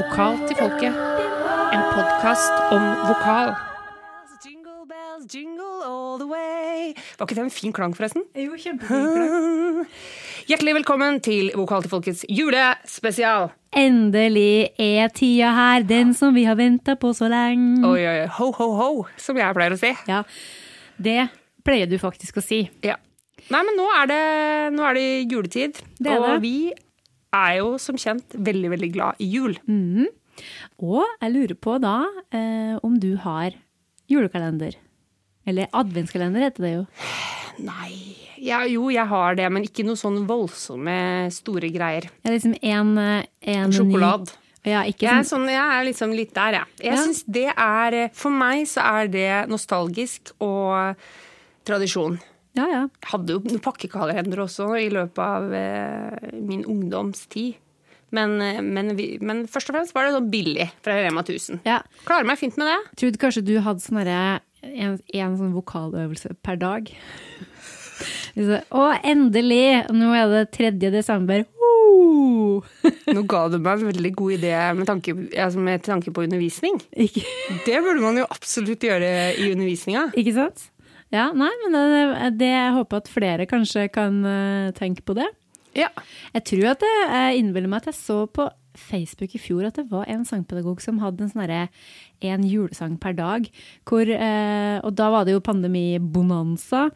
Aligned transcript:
Vokal 0.00 0.38
til 0.48 0.56
folket. 0.56 0.94
En 1.74 1.82
podkast 1.92 2.54
om 2.74 2.84
vokal. 3.08 3.50
Jingle 4.44 4.84
bells, 4.88 5.26
jingle 5.34 5.82
all 5.86 6.18
the 6.20 6.26
way. 6.28 6.94
Var 7.18 7.26
ikke 7.26 7.36
det 7.38 7.44
en 7.44 7.52
fin 7.52 7.72
klang, 7.76 7.92
forresten? 7.96 8.24
Jo, 8.38 8.56
kjempefint. 8.56 9.90
Hjertelig 10.50 10.74
velkommen 10.80 11.20
til 11.22 11.50
Vokal 11.58 11.84
til 11.84 11.92
folkets 11.92 12.24
julespesial. 12.28 13.50
Endelig 13.76 14.72
er 14.82 15.12
tida 15.14 15.52
her, 15.54 15.84
den 15.86 16.14
som 16.16 16.34
vi 16.34 16.46
har 16.48 16.56
venta 16.58 16.96
på 16.98 17.12
så 17.14 17.28
lenge. 17.30 17.84
Oi, 17.86 18.00
oi, 18.00 18.16
oi, 18.24 18.28
ho, 18.40 18.50
ho, 18.56 18.70
ho, 18.80 18.90
som 19.20 19.38
jeg 19.38 19.54
pleier 19.58 19.76
å 19.76 19.80
si. 19.80 19.92
Ja, 20.10 20.24
det 20.98 21.28
pleier 21.66 21.90
du 21.90 21.98
faktisk 22.02 22.40
å 22.40 22.44
si. 22.44 22.64
Ja. 22.86 22.96
Nei, 23.50 23.62
men 23.66 23.76
nå 23.78 23.86
er 24.00 24.06
det, 24.10 24.22
nå 24.76 24.84
er 24.90 24.96
det 24.98 25.06
juletid, 25.30 25.78
Det 25.98 26.10
er 26.12 26.18
og 26.22 26.26
det. 26.32 26.40
vi 26.44 26.56
er 27.36 27.56
jo 27.60 27.74
som 27.78 27.96
kjent 28.00 28.34
veldig, 28.36 28.70
veldig 28.74 28.90
glad 28.94 29.20
i 29.22 29.28
jul. 29.30 29.56
Og 30.80 31.02
jeg 31.20 31.32
lurer 31.34 31.56
på 31.60 31.76
da 31.82 31.96
eh, 32.32 32.76
om 32.86 32.96
du 33.02 33.12
har 33.22 33.54
julekalender. 34.10 34.74
Eller 35.48 35.68
adventskalender 35.76 36.44
heter 36.46 36.66
det 36.66 36.72
jo. 36.74 36.84
Nei, 37.60 38.16
ja, 38.40 38.62
jo, 38.68 38.86
jeg 38.92 39.04
har 39.10 39.34
det, 39.36 39.48
men 39.52 39.66
ikke 39.66 39.84
noe 39.84 39.98
sånn 40.00 40.22
voldsomme 40.28 41.28
store 41.34 41.68
greier. 41.74 42.06
Er 42.24 42.36
liksom 42.36 42.54
en, 42.62 42.94
eh, 42.98 43.26
en 43.56 43.74
Sjokolade. 43.74 44.32
Ny, 44.64 44.70
ja, 44.72 44.82
ikke 44.88 45.06
Jeg 45.06 45.12
er, 45.12 45.24
sånn, 45.24 45.44
sånn, 45.46 45.52
jeg 45.52 45.76
er 45.76 45.84
liksom 45.88 46.14
litt 46.16 46.34
der, 46.36 46.52
jeg. 46.60 46.66
Jeg 46.84 46.92
Ja. 46.94 47.02
synes 47.04 47.22
det 47.26 47.46
er 47.56 48.08
For 48.12 48.30
meg 48.30 48.66
så 48.68 48.80
er 48.84 49.08
det 49.08 49.48
nostalgisk 49.48 50.32
og 50.40 50.96
tradisjon. 51.64 52.18
Ja, 52.58 52.66
ja. 52.66 52.84
Jeg 52.88 53.10
hadde 53.12 53.36
jo 53.36 53.58
pakkekalender 53.62 54.42
også 54.44 54.72
i 54.80 54.88
løpet 54.92 55.20
av 55.22 55.52
eh, 55.54 56.30
min 56.42 56.64
ungdomstid. 56.66 57.58
Men, 58.10 58.40
eh, 58.42 58.58
men, 58.62 58.94
vi, 58.98 59.12
men 59.22 59.44
først 59.50 59.70
og 59.70 59.76
fremst 59.76 59.94
var 59.94 60.08
det 60.08 60.16
sånn 60.16 60.30
billig 60.32 60.66
fra 60.82 60.98
Rema 60.98 61.22
1000. 61.22 61.62
ja. 61.68 61.80
Klarer 62.08 62.26
meg 62.26 62.40
fint 62.40 62.58
med 62.58 62.70
det. 62.70 62.78
Trodde 63.02 63.22
kanskje 63.22 63.46
du 63.46 63.54
hadde 63.62 63.84
sånn 63.84 64.02
en, 64.02 64.98
en 64.98 65.38
sånn 65.38 65.54
vokaløvelse 65.54 66.34
per 66.42 66.58
dag. 66.60 66.90
og 68.80 69.06
endelig! 69.06 69.86
Nå 69.94 70.10
er 70.16 70.34
det 70.34 70.44
3. 70.56 70.74
desember. 70.90 71.46
Uh! 71.60 72.66
Nå 73.10 73.22
ga 73.30 73.44
du 73.50 73.58
meg 73.60 73.80
en 73.80 73.90
veldig 73.90 74.12
god 74.18 74.34
idé 74.38 74.52
med 74.76 74.88
tanke, 74.90 75.14
altså 75.38 75.62
med 75.62 75.84
tanke 75.86 76.12
på 76.14 76.26
undervisning. 76.26 76.80
Ikke, 76.90 77.22
Det 77.66 77.78
burde 77.84 78.02
man 78.02 78.18
jo 78.20 78.26
absolutt 78.30 78.82
gjøre 78.84 79.10
i 79.38 79.50
undervisninga. 79.52 80.10
ikke 80.18 80.34
sant? 80.36 80.68
Ja, 81.10 81.30
nei, 81.34 81.50
men 81.64 81.74
det, 81.74 82.30
det, 82.38 82.52
jeg 82.54 82.74
håper 82.76 83.02
at 83.02 83.10
flere 83.10 83.46
kanskje 83.50 83.88
kan 83.90 84.22
eh, 84.26 84.70
tenke 84.76 85.02
på 85.06 85.16
det. 85.18 85.26
Ja. 85.74 85.90
Jeg 86.34 86.46
tror 86.50 86.72
at 86.72 86.82
det, 86.82 86.94
jeg 87.10 87.42
innbiller 87.42 87.70
meg 87.70 87.82
at 87.82 87.90
jeg 87.90 87.98
så 87.98 88.24
på 88.30 88.46
Facebook 88.78 89.34
i 89.34 89.40
fjor 89.42 89.66
at 89.66 89.78
det 89.78 89.88
var 89.90 90.06
en 90.10 90.22
sangpedagog 90.26 90.80
som 90.82 91.00
hadde 91.02 91.26
en 91.26 91.32
sånn 91.32 91.68
en 92.30 92.46
julesang 92.46 92.96
per 93.02 93.16
dag. 93.18 93.48
Hvor, 93.88 94.06
eh, 94.06 94.78
og 94.84 94.94
da 94.98 95.10
var 95.10 95.26
det 95.26 95.34
jo 95.34 95.44
pandemibonanza. 95.44 96.88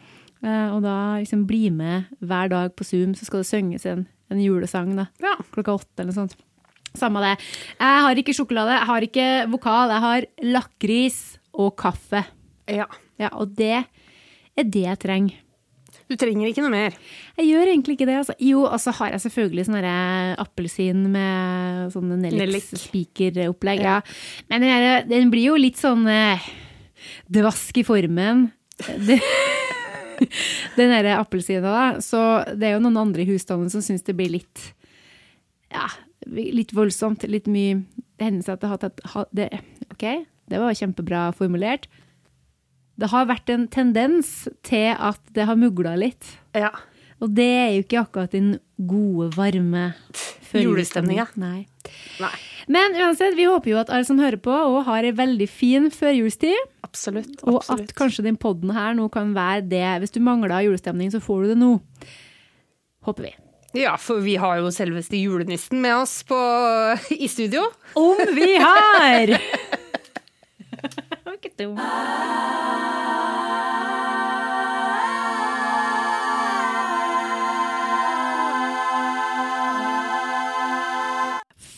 Eh, 0.44 0.68
og 0.70 0.82
da 0.84 1.18
liksom 1.18 1.46
bli 1.48 1.68
med 1.74 2.10
hver 2.20 2.50
dag 2.52 2.74
på 2.76 2.86
Zoom, 2.86 3.14
så 3.18 3.26
skal 3.26 3.42
det 3.42 3.50
synges 3.50 3.86
en, 3.90 4.06
en 4.30 4.42
julesang 4.42 4.92
da, 4.98 5.08
ja. 5.24 5.38
klokka 5.54 5.78
åtte 5.80 6.04
eller 6.04 6.12
noe 6.12 6.20
sånt. 6.22 6.36
Samme 6.94 7.22
det. 7.24 7.38
Jeg 7.80 8.02
har 8.06 8.20
ikke 8.20 8.34
sjokolade, 8.36 8.76
jeg 8.76 8.86
har 8.90 9.06
ikke 9.08 9.28
vokal, 9.50 9.90
jeg 9.90 10.04
har 10.04 10.26
lakris 10.54 11.22
og 11.50 11.74
kaffe. 11.80 12.22
ja. 12.70 12.86
Ja, 13.14 13.28
og 13.38 13.52
det 13.54 13.84
er 14.60 14.68
det 14.70 14.84
jeg 14.86 14.98
trenger. 15.02 15.40
Du 16.10 16.16
trenger 16.20 16.50
ikke 16.50 16.60
noe 16.64 16.72
mer. 16.74 16.96
Jeg 17.38 17.46
gjør 17.48 17.70
egentlig 17.70 17.94
ikke 17.96 18.06
det. 18.10 18.16
Altså. 18.20 18.34
Jo, 18.44 18.64
og 18.68 18.76
så 18.82 18.92
har 18.98 19.14
jeg 19.14 19.22
selvfølgelig 19.24 19.64
sånn 19.68 19.76
derre 19.78 20.34
appelsin 20.42 21.04
med 21.14 21.94
sånne 21.94 22.18
Nellik. 22.20 22.42
Nellik-spikeropplegg. 22.42 23.80
Ja. 23.86 24.00
Men 24.50 24.64
den, 24.66 24.82
der- 24.84 25.06
den 25.08 25.30
blir 25.32 25.46
jo 25.52 25.56
litt 25.56 25.80
sånn 25.80 26.04
eh, 26.10 26.44
dvask 27.32 27.78
i 27.80 27.86
formen. 27.86 28.50
Det, 29.08 29.20
den 30.76 30.92
derre 30.92 31.16
appelsina, 31.18 31.62
da. 31.64 32.00
Så 32.04 32.18
det 32.54 32.68
er 32.68 32.76
jo 32.76 32.82
noen 32.84 33.00
andre 33.00 33.24
i 33.24 33.28
husstanden 33.32 33.70
som 33.72 33.82
syns 33.82 34.04
det 34.06 34.14
blir 34.14 34.30
litt 34.36 34.60
ja, 35.74 35.88
litt 36.30 36.70
voldsomt. 36.76 37.24
Litt 37.26 37.48
mye 37.50 37.80
hender 38.22 38.44
seg 38.46 38.54
at 38.54 38.62
det 38.62 38.70
har 38.70 38.82
tatt 38.84 39.32
det, 39.34 39.48
OK, 39.90 40.04
det 40.52 40.60
var 40.62 40.76
kjempebra 40.78 41.24
formulert. 41.34 41.88
Det 43.00 43.10
har 43.10 43.26
vært 43.26 43.50
en 43.50 43.66
tendens 43.72 44.48
til 44.66 44.92
at 44.94 45.20
det 45.34 45.48
har 45.48 45.58
mugla 45.58 45.96
litt. 45.98 46.36
Ja. 46.54 46.70
Og 47.22 47.32
det 47.34 47.50
er 47.50 47.70
jo 47.74 47.84
ikke 47.84 48.02
akkurat 48.04 48.34
den 48.34 48.56
gode, 48.76 49.30
varme 49.36 49.92
Julestemninga. 50.54 51.26
Nei. 51.40 51.64
Nei. 52.22 52.34
Men 52.70 52.94
uansett, 52.96 53.34
vi 53.36 53.48
håper 53.48 53.72
jo 53.72 53.80
at 53.80 53.90
alle 53.92 54.06
som 54.06 54.20
hører 54.22 54.38
på, 54.40 54.52
og 54.54 54.84
har 54.86 55.04
ei 55.04 55.12
veldig 55.16 55.48
fin 55.50 55.90
førjulstid. 55.92 56.70
Absolutt. 56.86 57.42
Og 57.42 57.58
at 57.72 57.90
kanskje 57.98 58.24
den 58.28 58.38
podden 58.40 58.72
her 58.76 58.94
nå 58.96 59.08
kan 59.12 59.34
være 59.36 59.66
det. 59.68 59.86
Hvis 60.04 60.14
du 60.14 60.20
mangler 60.24 60.62
julestemning, 60.64 61.10
så 61.12 61.20
får 61.22 61.42
du 61.42 61.52
det 61.52 61.58
nå. 61.60 61.72
Håper 63.04 63.28
vi. 63.28 63.34
Ja, 63.74 63.96
for 63.98 64.22
vi 64.22 64.36
har 64.38 64.60
jo 64.62 64.70
selveste 64.70 65.18
julenissen 65.18 65.80
med 65.82 65.96
oss 65.98 66.20
på, 66.28 66.38
i 67.10 67.26
studio. 67.28 67.66
Om 67.98 68.22
vi 68.38 68.54
har! 68.62 69.34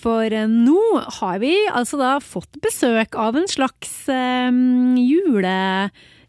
For 0.06 0.30
eh, 0.30 0.46
nå 0.46 0.82
har 1.20 1.40
vi 1.42 1.54
altså 1.72 1.98
da 1.98 2.16
fått 2.22 2.60
besøk 2.62 3.16
av 3.18 3.38
en 3.40 3.48
slags 3.50 3.94
um, 4.06 4.94
jule, 5.00 5.56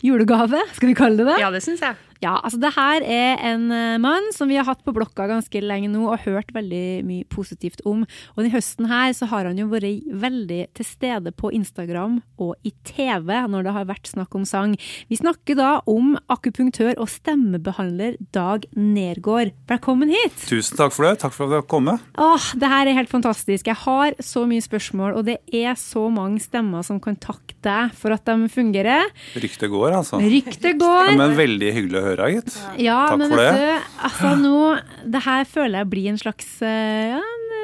julegave, 0.05 0.63
skal 0.73 0.93
vi 0.93 0.97
kalle 0.97 1.21
det 1.21 1.27
det? 1.29 1.39
Ja, 1.43 1.51
det 1.53 1.61
syns 1.65 1.83
jeg. 1.85 2.06
Ja, 2.23 2.37
altså 2.41 2.59
det 2.61 2.73
her 2.75 3.03
er 3.03 3.41
en 3.51 3.67
eh, 3.73 3.97
mann 4.01 4.31
som 4.35 4.49
vi 4.49 4.57
har 4.57 4.67
hatt 4.67 4.83
på 4.85 4.93
blokka 4.95 5.27
ganske 5.29 5.61
lenge 5.61 5.91
nå 5.91 6.07
og 6.07 6.23
hørt 6.25 6.53
veldig 6.55 7.03
mye 7.07 7.27
positivt 7.29 7.83
om. 7.85 8.05
Og 8.35 8.41
denne 8.41 8.55
høsten 8.55 8.89
her 8.89 9.13
så 9.17 9.29
har 9.31 9.49
han 9.49 9.59
jo 9.59 9.69
vært 9.71 10.07
veldig 10.07 10.61
til 10.77 10.87
stede 10.87 11.33
på 11.37 11.51
Instagram 11.53 12.19
og 12.41 12.55
i 12.67 12.73
TV 12.87 13.29
når 13.51 13.67
det 13.67 13.75
har 13.75 13.89
vært 13.89 14.09
snakk 14.09 14.33
om 14.37 14.45
sang. 14.47 14.75
Vi 15.11 15.19
snakker 15.19 15.57
da 15.59 15.71
om 15.89 16.15
akupunktør 16.31 16.97
og 16.97 17.09
stemmebehandler 17.11 18.17
Dag 18.35 18.65
Nergård. 18.73 19.53
Velkommen 19.69 20.11
hit! 20.13 20.35
Tusen 20.47 20.79
takk 20.79 20.95
for 20.95 21.07
det. 21.07 21.17
Takk 21.21 21.35
for 21.35 21.47
at 21.47 21.53
du 21.53 21.59
har 21.59 21.67
kommet. 21.69 22.03
Åh, 22.17 22.49
det 22.57 22.71
her 22.71 22.89
er 22.89 22.97
helt 22.97 23.11
fantastisk. 23.11 23.67
Jeg 23.69 23.79
har 23.83 24.17
så 24.23 24.45
mye 24.49 24.63
spørsmål, 24.63 25.17
og 25.19 25.27
det 25.29 25.37
er 25.53 25.77
så 25.79 26.07
mange 26.13 26.41
stemmer 26.43 26.85
som 26.87 27.01
kan 27.03 27.17
takke 27.21 27.57
deg 27.65 27.93
for 27.97 28.15
at 28.15 28.25
de 28.27 28.49
fungerer. 28.51 29.11
Ryktet 29.37 29.69
går, 29.71 29.91
altså. 29.99 30.21
Ryktet 30.21 30.79
går. 30.79 31.11
Ja, 31.11 31.17
men 31.19 31.35
veldig 31.37 31.71
hyggelig 31.75 31.99
å 31.99 32.03
høre, 32.05 32.06
gitt. 32.15 32.55
Ja, 32.79 33.07
Takk 33.09 33.19
men 33.19 33.29
for 33.29 33.37
vet 33.37 33.53
det. 33.53 33.67
du, 33.67 33.99
altså 34.07 34.31
nå 34.39 34.79
Det 35.11 35.21
her 35.25 35.43
føler 35.45 35.79
jeg 35.79 35.89
blir 35.89 36.07
en 36.09 36.17
slags, 36.17 36.61
eh, 36.61 37.11
ja, 37.15 37.19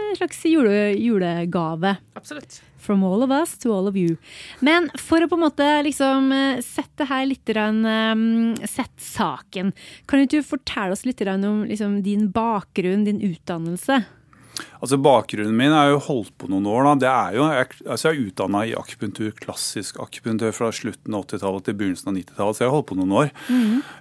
en 0.10 0.16
slags 0.20 0.44
jule, 0.46 0.94
julegave. 1.00 1.98
Absolutt. 2.16 2.62
From 2.84 3.04
all 3.04 3.24
of 3.24 3.32
us 3.32 3.58
to 3.60 3.72
all 3.72 3.88
of 3.88 3.96
you. 3.96 4.18
Men 4.60 4.90
for 5.00 5.24
å 5.24 5.28
på 5.32 5.38
en 5.40 5.46
måte 5.46 5.68
liksom 5.88 6.32
eh, 6.36 6.60
sette 6.62 7.08
her 7.08 7.26
litt 7.26 7.48
rann, 7.56 7.86
eh, 7.86 8.66
Sett 8.68 9.00
saken. 9.00 9.72
Kan 10.06 10.20
ikke 10.26 10.42
du 10.42 10.44
fortelle 10.44 10.92
oss 10.92 11.06
litt 11.06 11.20
grann 11.24 11.44
om 11.48 11.64
liksom, 11.66 12.02
din 12.04 12.28
bakgrunn, 12.32 13.06
din 13.06 13.22
utdannelse? 13.24 14.04
Altså 14.84 14.98
Bakgrunnen 15.02 15.56
min 15.58 15.74
er 15.74 15.94
jo 15.94 16.02
holdt 16.04 16.34
på 16.38 16.50
noen 16.52 16.68
år. 16.70 16.84
da. 16.86 16.94
Det 17.02 17.10
er 17.10 17.38
jo, 17.38 17.46
jeg, 17.56 17.70
altså 17.88 18.10
jeg 18.10 18.18
er 18.18 18.28
utdanna 18.28 18.64
i 18.68 18.76
akupunktur, 18.78 19.32
klassisk 19.40 19.98
akupunktur 20.04 20.54
fra 20.56 20.70
slutten 20.76 21.16
av 21.16 21.26
80-tallet 21.26 21.66
til 21.68 21.78
begynnelsen 21.80 22.12
av 22.12 22.18
90-tallet, 22.20 22.58
så 22.58 22.64
jeg 22.66 22.70
har 22.70 22.76
holdt 22.76 22.90
på 22.92 23.00
noen 23.00 23.16
år. 23.24 23.34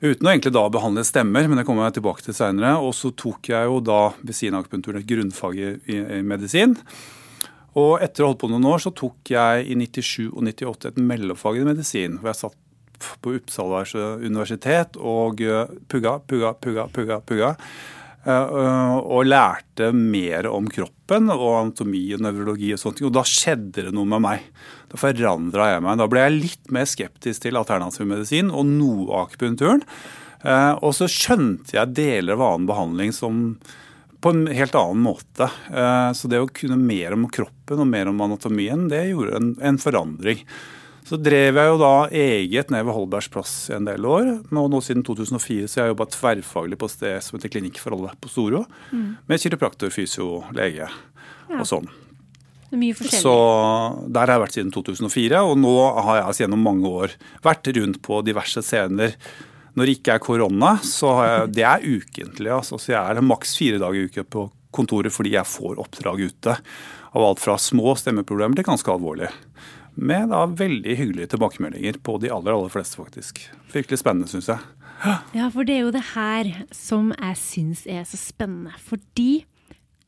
Uten 0.03 0.29
å 0.29 0.33
egentlig 0.35 0.55
da 0.59 0.67
behandle 0.75 1.07
stemmer, 1.09 1.49
men 1.49 1.61
det 1.61 1.67
kommer 1.69 1.89
jeg 1.89 2.01
tilbake 2.01 2.27
til 2.27 2.37
seinere. 2.37 2.75
Og 2.83 2.93
så 2.99 3.13
tok 3.25 3.53
jeg 3.55 3.71
jo 3.71 3.81
da 3.87 4.03
ved 4.21 4.37
siden 4.37 4.59
av 4.59 4.67
akupunkturen 4.67 5.01
et 5.01 5.09
grunnfag 5.09 5.61
i, 5.63 5.73
i, 5.87 6.01
i 6.19 6.23
medisin. 6.27 6.77
Og 7.79 8.03
etter 8.05 8.21
å 8.21 8.27
ha 8.27 8.35
holdt 8.35 8.43
på 8.43 8.51
noen 8.53 8.69
år, 8.69 8.83
så 8.85 8.93
tok 8.93 9.33
jeg 9.33 9.65
i 9.73 9.79
97 9.81 10.29
og 10.35 10.43
98 10.51 10.91
et 10.91 11.01
mellomfag 11.01 11.63
i 11.63 11.65
medisin. 11.71 12.19
hvor 12.21 12.35
jeg 12.35 12.43
satt 12.43 12.59
på 13.23 13.33
Uppsala 13.39 13.83
universitet 14.23 14.99
og 15.01 15.41
eh, 15.43 15.71
pugga, 15.91 16.19
pugga, 16.21 16.53
pugga, 16.55 16.87
pugga. 16.93 17.19
pugga. 17.27 17.57
Eh, 18.23 18.97
og 19.03 19.25
lærte 19.27 19.89
mer 19.97 20.47
om 20.47 20.69
kroppen 20.71 21.27
og 21.35 21.47
anatomi 21.59 22.05
og 22.15 22.23
nevrologi 22.23 22.71
og 22.75 22.79
sånne 22.79 23.01
ting. 23.01 23.09
Og 23.09 23.17
da 23.17 23.25
skjedde 23.27 23.89
det 23.89 23.95
noe 23.97 24.07
med 24.07 24.23
meg. 24.23 24.45
Da 24.93 25.01
forandra 25.01 25.73
jeg 25.73 25.83
meg. 25.83 25.99
Da 25.99 26.07
ble 26.11 26.23
jeg 26.27 26.37
litt 26.39 26.75
mer 26.75 26.87
skeptisk 26.87 27.43
til 27.43 27.59
alternativ 27.59 28.07
medisin 28.07 28.53
og 28.55 28.69
noe 28.71 29.25
akupunkturen. 29.25 29.83
Eh, 30.45 30.75
Og 30.83 30.95
så 30.95 31.11
skjønte 31.11 31.75
jeg 31.75 31.95
deler 31.99 32.39
av 32.39 32.47
annen 32.53 32.71
behandling 32.71 33.13
som 33.17 33.59
på 34.23 34.31
en 34.31 34.47
helt 34.55 34.75
annen 34.79 35.03
måte. 35.03 35.51
Eh, 35.75 36.13
Så 36.15 36.31
det 36.31 36.39
å 36.39 36.47
kunne 36.47 36.79
mer 36.79 37.15
om 37.19 37.27
kroppen 37.27 37.83
og 37.83 37.91
mer 37.91 38.07
om 38.07 38.21
anatomien, 38.23 38.87
det 38.89 39.09
gjorde 39.11 39.35
en, 39.37 39.57
en 39.61 39.79
forandring. 39.79 40.47
Så 41.09 41.19
drev 41.19 41.59
jeg 41.59 41.71
jo 41.73 41.79
da 41.81 41.95
eget 42.15 42.71
ned 42.71 42.85
ved 42.87 42.95
Holbergs 42.95 43.29
plass 43.33 43.55
i 43.73 43.75
en 43.77 43.89
del 43.89 44.07
år. 44.07 44.29
Og 44.55 44.69
nå 44.71 44.81
siden 44.85 45.03
2004 45.07 45.67
så 45.67 45.81
har 45.81 45.89
jeg 45.89 45.97
jobba 45.97 46.07
tverrfaglig 46.15 46.79
på 46.79 46.89
et 46.89 46.95
sted 46.95 47.27
som 47.27 47.39
heter 47.39 47.53
Klinikk 47.53 47.81
for 47.83 47.97
alle 47.97 48.15
på 48.23 48.31
Storo. 48.31 48.63
Med 49.29 49.43
kiropraktor, 49.43 49.91
fysio, 49.95 50.45
lege 50.57 50.87
og 51.53 51.67
sånn. 51.69 51.91
Det 52.73 52.79
mye 52.81 52.97
forskjellig. 52.97 53.21
Så 53.21 53.35
der 54.09 54.25
har 54.25 54.39
jeg 54.39 54.45
vært 54.47 54.57
siden 54.57 54.73
2004, 54.73 55.43
og 55.45 55.59
nå 55.61 55.75
har 56.07 56.21
jeg 56.21 56.29
altså 56.29 56.45
gjennom 56.47 56.63
mange 56.65 56.93
år 57.03 57.17
vært 57.45 57.69
rundt 57.77 57.99
på 58.07 58.23
diverse 58.25 58.63
scener. 58.65 59.19
Når 59.77 59.89
det 59.89 59.97
ikke 59.99 60.15
er 60.17 60.25
korona, 60.25 60.73
så 60.85 61.13
har 61.19 61.29
jeg, 61.29 61.53
det 61.59 61.67
er 61.69 61.85
ukentlig. 61.85 62.51
Altså, 62.55 62.81
så 62.81 62.95
jeg 62.95 63.03
er 63.03 63.25
maks 63.25 63.53
fire 63.59 63.81
dager 63.83 64.01
i 64.01 64.09
uka 64.09 64.25
på 64.25 64.47
kontoret 64.73 65.13
fordi 65.13 65.35
jeg 65.35 65.49
får 65.49 65.81
oppdrag 65.83 66.25
ute. 66.31 66.57
Av 67.13 67.27
alt 67.27 67.43
fra 67.43 67.59
små 67.61 67.93
stemmeproblemer 68.01 68.57
til 68.57 68.69
ganske 68.71 68.93
alvorlige. 68.93 69.33
Med 69.95 70.31
da 70.33 70.47
veldig 70.49 70.95
hyggelige 70.97 71.35
tilbakemeldinger 71.35 71.99
på 72.05 72.17
de 72.23 72.31
aller, 72.33 72.55
aller 72.55 72.73
fleste, 72.73 72.97
faktisk. 72.97 73.43
Virkelig 73.75 74.01
spennende, 74.01 74.31
syns 74.31 74.49
jeg. 74.49 74.63
Ja, 75.35 75.49
for 75.53 75.67
det 75.67 75.77
er 75.77 75.87
jo 75.87 75.95
det 75.95 76.05
her 76.15 76.51
som 76.75 77.11
jeg 77.13 77.39
syns 77.41 77.85
er 77.91 78.05
så 78.09 78.21
spennende. 78.21 78.75
Fordi 78.81 79.45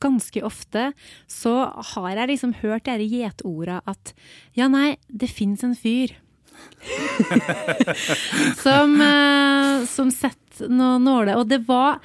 ganske 0.03 0.43
ofte 0.45 0.89
så 1.31 1.55
har 1.93 2.09
jeg 2.11 2.31
liksom 2.33 2.55
hørt 2.61 2.87
disse 2.87 3.09
gjetorda 3.13 3.81
at 3.87 4.13
ja, 4.57 4.69
nei, 4.71 4.95
det 5.07 5.31
fins 5.31 5.63
en 5.65 5.75
fyr. 5.77 6.15
som, 8.63 8.95
uh, 8.95 9.83
som 9.91 10.11
setter 10.13 10.71
noen 10.71 11.05
nåler. 11.05 11.35
Og 11.37 11.49
det 11.51 11.61
var 11.67 12.01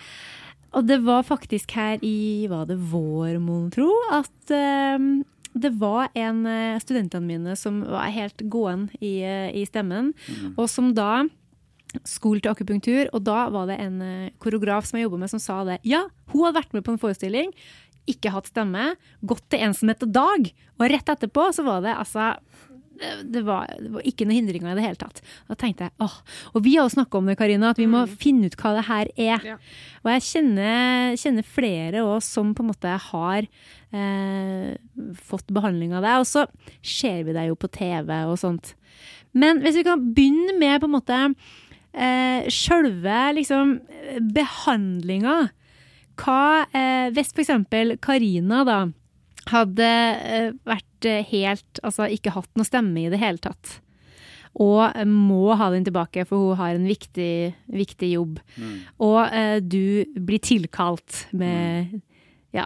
og 0.70 0.86
det 0.86 1.00
var 1.02 1.24
faktisk 1.26 1.72
her 1.74 1.98
i 2.06 2.46
var 2.50 2.68
det 2.68 2.76
vår, 2.92 3.40
mon 3.42 3.70
tro, 3.74 3.88
at 4.14 4.52
uh, 4.54 4.98
det 5.52 5.72
var 5.80 6.08
en 6.14 6.44
av 6.46 6.78
studentene 6.82 7.26
mine 7.26 7.56
som 7.58 7.82
var 7.82 8.12
helt 8.14 8.42
gåen 8.52 8.88
i, 9.00 9.20
uh, 9.24 9.50
i 9.50 9.64
stemmen, 9.68 10.12
mm. 10.14 10.54
og 10.54 10.68
som 10.70 10.92
da 10.94 11.24
skolte 12.06 12.52
akupunktur. 12.52 13.08
Og 13.16 13.24
da 13.26 13.48
var 13.50 13.66
det 13.66 13.80
en 13.82 13.98
koreograf 14.38 14.86
som 14.86 15.00
jeg 15.00 15.08
jobba 15.08 15.24
med, 15.24 15.32
som 15.32 15.42
sa 15.42 15.56
det. 15.66 15.80
Ja, 15.82 16.04
hun 16.30 16.44
hadde 16.46 16.60
vært 16.60 16.76
med 16.76 16.84
på 16.86 16.94
en 16.94 17.00
forestilling, 17.02 17.50
ikke 18.10 18.32
hatt 18.34 18.48
stemme, 18.50 18.92
gått 19.26 19.42
til 19.50 19.64
ensomhet 19.66 20.06
og 20.06 20.12
dag, 20.14 20.50
og 20.78 20.86
rett 20.92 21.12
etterpå 21.12 21.50
så 21.56 21.64
var 21.66 21.82
det 21.84 21.96
altså 21.98 22.32
det 23.24 23.42
var, 23.46 23.70
det 23.80 23.90
var, 23.94 24.04
ikke 24.06 24.26
noen 24.26 24.40
hindringer 24.40 24.72
i 24.72 24.78
det 24.78 24.84
hele 24.84 25.00
tatt. 25.00 25.22
Da 25.48 25.56
tenkte 25.58 25.88
jeg, 25.88 25.94
åh, 26.04 26.16
Og 26.54 26.64
vi 26.64 26.74
har 26.76 26.88
jo 26.88 26.96
snakka 26.96 27.20
om 27.20 27.30
det, 27.30 27.38
Karina, 27.40 27.70
at 27.72 27.80
vi 27.80 27.88
må 27.90 28.04
mm. 28.04 28.16
finne 28.20 28.50
ut 28.50 28.58
hva 28.60 28.74
det 28.76 28.86
her 28.88 29.12
er. 29.16 29.46
Ja. 29.52 29.56
Og 30.04 30.12
jeg 30.14 30.26
kjenner, 30.26 31.16
kjenner 31.20 31.48
flere 31.56 32.04
òg 32.04 32.20
som 32.24 32.52
på 32.56 32.64
en 32.64 32.70
måte 32.72 32.98
har 33.10 33.48
eh, 33.48 34.68
fått 35.30 35.48
behandling 35.54 35.96
av 35.96 36.04
det. 36.06 36.18
Og 36.20 36.28
så 36.28 36.44
ser 36.84 37.24
vi 37.26 37.36
det 37.36 37.48
jo 37.48 37.58
på 37.58 37.72
TV 37.72 38.12
og 38.26 38.38
sånt. 38.40 38.74
Men 39.32 39.62
hvis 39.64 39.78
vi 39.78 39.86
kan 39.86 40.10
begynne 40.12 40.56
med 40.58 40.80
på 40.82 40.90
en 40.90 40.96
måte 40.98 41.24
eh, 41.92 42.48
sjølve 42.50 43.20
liksom 43.38 43.78
behandlinga. 44.34 45.38
Hva 46.20 46.66
eh, 46.76 47.08
Hvis 47.14 47.32
eksempel 47.32 47.96
Karina 48.02 48.64
da 48.68 48.80
hadde 49.52 49.86
eh, 49.86 50.50
vært 50.68 51.08
eh, 51.08 51.22
helt 51.30 51.80
Altså 51.86 52.08
ikke 52.12 52.34
hatt 52.34 52.50
noe 52.58 52.68
stemme 52.68 53.06
i 53.06 53.12
det 53.12 53.20
hele 53.22 53.40
tatt. 53.42 53.78
Og 54.60 54.82
må 55.06 55.54
ha 55.54 55.70
den 55.70 55.84
tilbake, 55.86 56.24
for 56.26 56.50
hun 56.50 56.58
har 56.58 56.74
en 56.74 56.88
viktig, 56.88 57.54
viktig 57.70 58.12
jobb. 58.16 58.40
Mm. 58.58 58.76
Og 59.06 59.18
eh, 59.28 59.56
du 59.62 60.04
blir 60.18 60.42
tilkalt 60.42 61.26
med 61.30 61.90
mm. 61.90 62.06
Ja, 62.50 62.64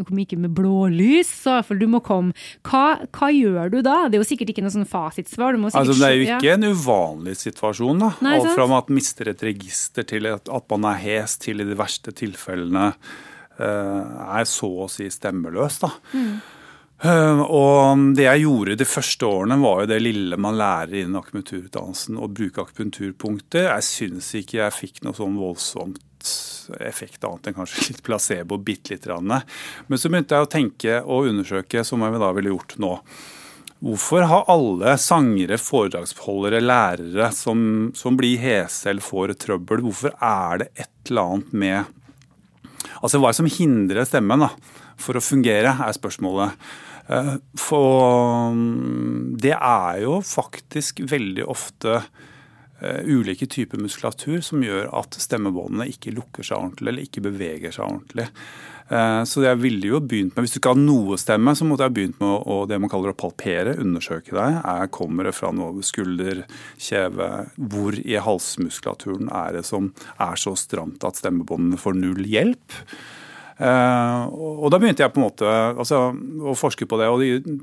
om 0.00 0.18
ikke 0.22 0.38
med 0.40 0.54
blålys, 0.56 1.28
så 1.42 1.58
iallfall 1.58 1.82
du 1.82 1.84
må 1.92 1.98
komme. 2.00 2.32
Hva, 2.64 3.02
hva, 3.12 3.28
gjør 3.28 3.68
du 3.68 3.76
da? 3.84 4.06
Det 4.08 4.16
er 4.16 4.22
jo 4.22 4.28
sikkert 4.30 4.54
ikke 4.54 4.64
noe 4.64 4.72
sånn 4.72 4.88
fasitsvar. 4.88 5.58
altså, 5.60 5.92
det 5.92 6.06
er 6.06 6.14
jo 6.16 6.24
ikke 6.24 6.48
ja. 6.48 6.54
en 6.56 6.70
uvanlig 6.72 7.36
situasjon. 7.42 8.00
da. 8.00 8.08
Nei, 8.24 8.38
Alt 8.38 8.54
fra 8.56 8.64
man 8.72 8.88
mister 8.96 9.28
et 9.28 9.44
register 9.44 10.08
til 10.08 10.30
at, 10.32 10.48
man 10.72 10.88
er 10.94 11.02
hes, 11.04 11.36
til 11.44 11.60
i 11.60 11.68
de 11.68 11.76
verste 11.76 12.16
tilfellene 12.16 12.94
Eh, 12.94 13.29
er 13.60 14.48
så 14.48 14.70
å 14.84 14.88
si 14.90 15.08
stemmeløs. 15.12 15.80
da. 15.82 15.92
Mm. 16.14 16.32
Og 17.00 18.02
det 18.16 18.26
jeg 18.26 18.42
gjorde 18.42 18.76
de 18.76 18.84
første 18.88 19.24
årene, 19.24 19.56
var 19.62 19.82
jo 19.82 19.88
det 19.88 20.02
lille 20.04 20.36
man 20.40 20.58
lærer 20.60 21.00
innen 21.00 21.16
akupunkturutdannelsen, 21.20 22.18
å 22.20 22.28
bruke 22.28 22.60
akupunkturpunkter. 22.66 23.70
Jeg 23.70 23.86
syns 23.88 24.28
ikke 24.36 24.60
jeg 24.60 24.76
fikk 24.76 25.02
noe 25.06 25.16
sånn 25.16 25.38
voldsomt 25.40 26.02
effekt 26.84 27.24
annet 27.24 27.48
enn 27.48 27.56
kanskje 27.56 27.86
litt 27.88 28.04
placebo, 28.04 28.60
bitte 28.60 28.94
lite 28.94 29.08
grann. 29.08 29.32
Men 29.88 30.00
så 30.00 30.12
begynte 30.12 30.36
jeg 30.36 30.46
å 30.48 30.54
tenke 30.56 31.02
og 31.02 31.30
undersøke, 31.32 31.84
som 31.88 32.04
jeg 32.04 32.20
da 32.20 32.32
ville 32.36 32.52
gjort 32.52 32.76
nå. 32.82 32.94
Hvorfor 33.80 34.26
har 34.28 34.50
alle 34.52 34.92
sangere, 35.00 35.56
foredragsholdere, 35.56 36.60
lærere 36.60 37.30
som, 37.32 37.62
som 37.96 38.18
blir 38.18 38.36
hese 38.42 38.90
eller 38.90 39.04
får 39.04 39.32
trøbbel, 39.40 39.80
hvorfor 39.86 40.12
er 40.20 40.60
det 40.60 40.68
et 40.74 41.08
eller 41.08 41.30
annet 41.32 41.54
med 41.62 41.96
Altså 43.00 43.20
hva 43.20 43.32
som 43.36 43.48
hindrer 43.48 44.06
stemmen 44.08 44.44
da, 44.44 44.50
for 45.00 45.16
å 45.16 45.24
fungere, 45.24 45.72
er 45.84 45.96
spørsmålet. 45.96 46.56
Eh, 47.10 47.36
for 47.58 48.52
mm, 48.54 49.36
det 49.40 49.54
er 49.56 50.02
jo 50.04 50.18
faktisk 50.24 51.02
veldig 51.10 51.46
ofte 51.50 51.96
eh, 51.98 53.00
ulike 53.08 53.48
typer 53.50 53.80
muskulatur 53.82 54.38
som 54.44 54.62
gjør 54.64 54.92
at 55.00 55.18
stemmebåndene 55.18 55.88
ikke 55.90 56.14
lukker 56.14 56.46
seg 56.46 56.60
ordentlig 56.60 56.92
eller 56.92 57.08
ikke 57.08 57.24
beveger 57.26 57.74
seg 57.74 57.86
ordentlig. 57.88 58.28
Eh, 58.90 59.22
så 59.28 59.44
jeg 59.44 59.60
ville 59.62 59.92
jo 59.92 60.00
begynt 60.02 60.34
med, 60.34 60.42
Hvis 60.42 60.56
du 60.56 60.58
ikke 60.58 60.72
har 60.74 60.80
noe 60.80 61.18
stemme, 61.20 61.54
så 61.54 61.66
måtte 61.66 61.86
jeg 61.86 61.94
begynt 61.94 62.18
med 62.22 62.48
å, 62.50 62.64
det 62.66 62.80
man 62.82 62.90
kaller 62.90 63.12
å 63.12 63.18
palpere, 63.18 63.76
undersøke 63.78 64.34
deg. 64.34 64.58
Er, 64.64 64.90
kommer 64.90 65.28
det 65.28 65.36
fra 65.36 65.52
noe 65.54 65.84
skulder, 65.86 66.44
kjeve? 66.80 67.30
Hvor 67.70 67.98
i 68.00 68.18
halsmuskulaturen 68.18 69.30
er 69.30 69.60
det 69.60 69.64
som 69.68 69.92
er 70.18 70.40
så 70.40 70.56
stramt 70.58 71.06
at 71.06 71.22
stemmebåndene 71.22 71.78
får 71.78 71.98
null 72.00 72.26
hjelp? 72.26 72.80
Uh, 73.60 74.24
og 74.32 74.70
da 74.72 74.78
begynte 74.80 75.04
jeg 75.04 75.12
på 75.12 75.20
en 75.20 75.26
måte 75.26 75.48
altså, 75.50 75.98
å 76.16 76.54
forske 76.56 76.86
på 76.88 76.96
det. 76.96 77.10
og 77.12 77.20
de, 77.20 77.58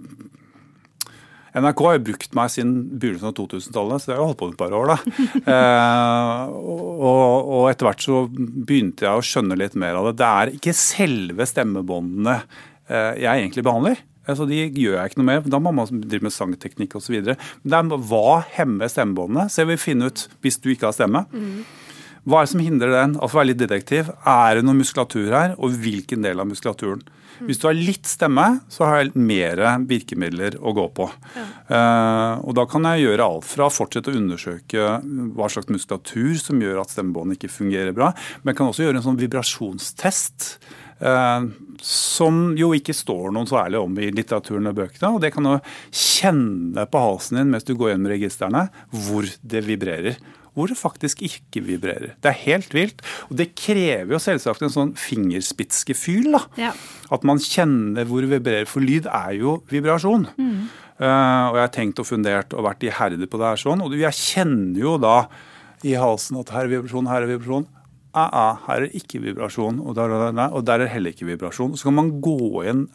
NRK 1.55 1.83
har 1.85 1.95
jo 1.97 2.03
brukt 2.09 2.35
meg 2.37 2.51
siden 2.53 2.73
begynnelsen 2.99 3.29
av 3.29 3.35
2000-tallet, 3.37 4.03
så 4.03 4.11
jeg 4.11 4.19
har 4.19 4.27
holdt 4.27 4.39
på 4.39 4.49
med 4.49 4.57
et 4.57 4.61
par 4.63 4.75
år. 4.77 4.93
da. 4.93 4.97
Eh, 5.47 6.49
og, 6.57 7.47
og, 7.47 7.63
etter 7.69 7.87
hvert 7.87 8.03
så 8.03 8.17
begynte 8.27 9.05
jeg 9.05 9.19
å 9.19 9.23
skjønne 9.23 9.55
litt 9.59 9.77
mer 9.79 9.95
av 9.99 10.09
det. 10.09 10.17
Det 10.19 10.27
er 10.27 10.51
ikke 10.57 10.73
selve 10.75 11.47
stemmebåndene 11.47 12.35
eh, 12.35 13.13
jeg 13.23 13.45
egentlig 13.45 13.63
behandler. 13.65 14.01
Altså, 14.27 14.47
de 14.49 14.59
gjør 14.65 14.97
jeg 14.97 15.11
ikke 15.11 15.21
noe 15.21 15.29
med. 15.29 15.49
Da 15.53 15.59
må 15.63 15.71
man 15.75 16.01
drive 16.03 16.27
med 16.27 16.35
sangteknikk 16.35 16.97
osv. 16.99 17.15
Men 17.63 17.93
er 17.93 18.07
hva 18.09 18.41
hemmer 18.57 18.91
stemmebåndene? 18.91 19.47
Så 19.51 19.63
jeg 19.63 19.71
vil 19.71 19.81
finne 19.81 20.11
ut 20.11 20.25
hvis 20.43 20.59
du 20.59 20.71
ikke 20.73 20.89
har 20.89 20.97
stemme. 20.97 21.23
Mm. 21.31 21.61
Hva 22.27 22.41
er 22.41 22.47
det 22.47 22.51
som 22.51 22.63
hindrer 22.65 22.91
den? 22.91 23.15
Altså 23.21 23.39
være 23.39 23.51
litt 23.53 23.61
detektiv. 23.61 24.11
Er 24.27 24.59
det 24.59 24.65
noe 24.67 24.75
muskulatur 24.75 25.31
her, 25.31 25.55
og 25.55 25.79
hvilken 25.79 26.27
del 26.27 26.43
av 26.43 26.49
muskulaturen? 26.49 27.05
Hvis 27.45 27.61
du 27.61 27.67
har 27.69 27.77
litt 27.77 28.07
stemme, 28.09 28.45
så 28.71 28.87
har 28.87 29.01
jeg 29.01 29.13
mer 29.19 29.61
virkemidler 29.87 30.57
å 30.57 30.73
gå 30.77 30.87
på. 30.97 31.09
Ja. 31.35 31.45
Uh, 31.67 32.33
og 32.47 32.57
da 32.57 32.65
kan 32.69 32.87
jeg 32.89 33.05
gjøre 33.05 33.27
alt 33.27 33.47
fra 33.49 33.67
å 33.67 33.73
fortsette 33.73 34.13
å 34.13 34.17
undersøke 34.17 34.97
hva 35.37 35.51
slags 35.51 35.71
muskulatur 35.73 36.35
som 36.41 36.61
gjør 36.63 36.81
at 36.81 36.93
stemmebåndet 36.95 37.41
ikke 37.41 37.57
fungerer 37.59 37.95
bra, 37.95 38.13
men 38.41 38.53
jeg 38.53 38.59
kan 38.59 38.71
også 38.71 38.87
gjøre 38.87 39.01
en 39.01 39.07
sånn 39.09 39.21
vibrasjonstest. 39.21 40.49
Uh, 40.97 41.45
som 41.83 42.55
jo 42.57 42.71
ikke 42.73 42.95
står 42.95 43.29
noen 43.29 43.45
så 43.45 43.59
ærlig 43.61 43.77
om 43.83 43.99
i 44.01 44.09
litteraturen 44.09 44.71
og 44.71 44.79
bøkene. 44.79 45.11
og 45.13 45.21
Det 45.21 45.29
kan 45.35 45.45
du 45.45 45.53
kjenne 45.93 46.87
på 46.89 47.03
halsen 47.03 47.37
din 47.37 47.51
mens 47.53 47.67
du 47.67 47.75
går 47.77 47.93
gjennom 47.93 48.09
registrene 48.15 48.63
hvor 49.05 49.29
det 49.45 49.61
vibrerer 49.67 50.17
hvor 50.57 50.71
det 50.71 50.79
faktisk 50.79 51.21
ikke 51.21 51.61
vibrerer. 51.67 52.15
Det 52.17 52.31
er 52.31 52.39
helt 52.47 52.73
vilt. 52.73 53.03
Og 53.29 53.37
det 53.37 53.51
krever 53.57 54.15
jo 54.15 54.21
selvsagt 54.21 54.65
en 54.65 54.73
sånn 54.73 54.95
fingerspitzgefühl. 54.97 56.39
Ja. 56.57 56.73
At 57.13 57.27
man 57.27 57.41
kjenner 57.43 58.09
hvor 58.09 58.25
det 58.25 58.31
vibrerer. 58.33 58.69
For 58.69 58.81
lyd 58.81 59.05
er 59.05 59.35
jo 59.37 59.59
vibrasjon. 59.69 60.25
Mm. 60.33 60.67
Uh, 60.97 61.53
og 61.53 61.59
jeg 61.59 61.61
har 61.61 61.75
tenkt 61.75 62.01
og 62.01 62.09
fundert 62.09 62.55
og 62.57 62.65
vært 62.65 62.87
iherdig 62.87 63.29
på 63.29 63.37
det 63.37 63.51
her 63.51 63.61
sånn. 63.61 63.85
Og 63.85 63.93
jeg 63.99 64.17
kjenner 64.17 64.81
jo 64.81 64.95
da 65.01 65.17
i 65.85 65.93
halsen 65.93 66.39
at 66.41 66.49
her 66.55 66.65
er 66.65 66.73
vibrasjon, 66.73 67.09
her 67.11 67.21
er 67.21 67.35
vibrasjon. 67.35 67.69
Ah, 68.17 68.31
ah, 68.33 68.61
her 68.65 68.87
er 68.87 68.97
ikke 68.97 69.19
vibrasjon, 69.21 69.77
og 69.83 69.93
der, 69.93 70.09
og 70.09 70.23
der, 70.23 70.53
og 70.55 70.63
der 70.65 70.81
er 70.81 70.89
heller 70.89 71.13
ikke 71.13 71.27
vibrasjon. 71.27 71.75
Så 71.77 71.91
kan 71.91 71.99
man 71.99 72.15
gå 72.23 72.63
inn 72.65 72.87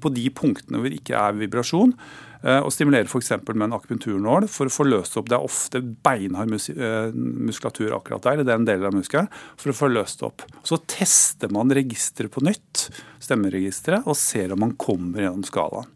på 0.00 0.12
de 0.14 0.24
punktene 0.32 0.80
hvor 0.80 0.88
det 0.88 1.02
ikke 1.02 1.20
er 1.20 1.36
vibrasjon. 1.36 1.92
Eh, 2.40 2.58
og 2.64 2.72
stimulere 2.72 3.04
f.eks. 3.04 3.32
med 3.52 3.66
en 3.66 3.76
akupunkturnål 3.76 4.46
for 4.48 4.70
å 4.70 4.72
få 4.72 4.86
løst 4.88 5.18
opp 5.20 5.28
Det 5.28 5.36
er 5.36 5.44
ofte 5.44 5.82
beinhard 5.84 6.48
mus 6.48 6.70
muskulatur 6.70 7.92
akkurat 7.98 8.24
der, 8.24 8.40
i 8.40 8.48
den 8.48 8.64
delen 8.68 8.88
av 8.88 8.96
muskelen, 8.96 9.28
for 9.60 9.72
å 9.72 9.76
få 9.76 9.90
løst 9.92 10.24
opp. 10.24 10.44
Så 10.64 10.80
tester 10.88 11.52
man 11.52 11.72
registeret 11.74 12.32
på 12.32 12.44
nytt, 12.46 12.88
stemmeregisteret, 13.20 14.08
og 14.08 14.16
ser 14.18 14.54
om 14.54 14.64
man 14.64 14.76
kommer 14.80 15.26
gjennom 15.26 15.44
skalaen. 15.46 15.90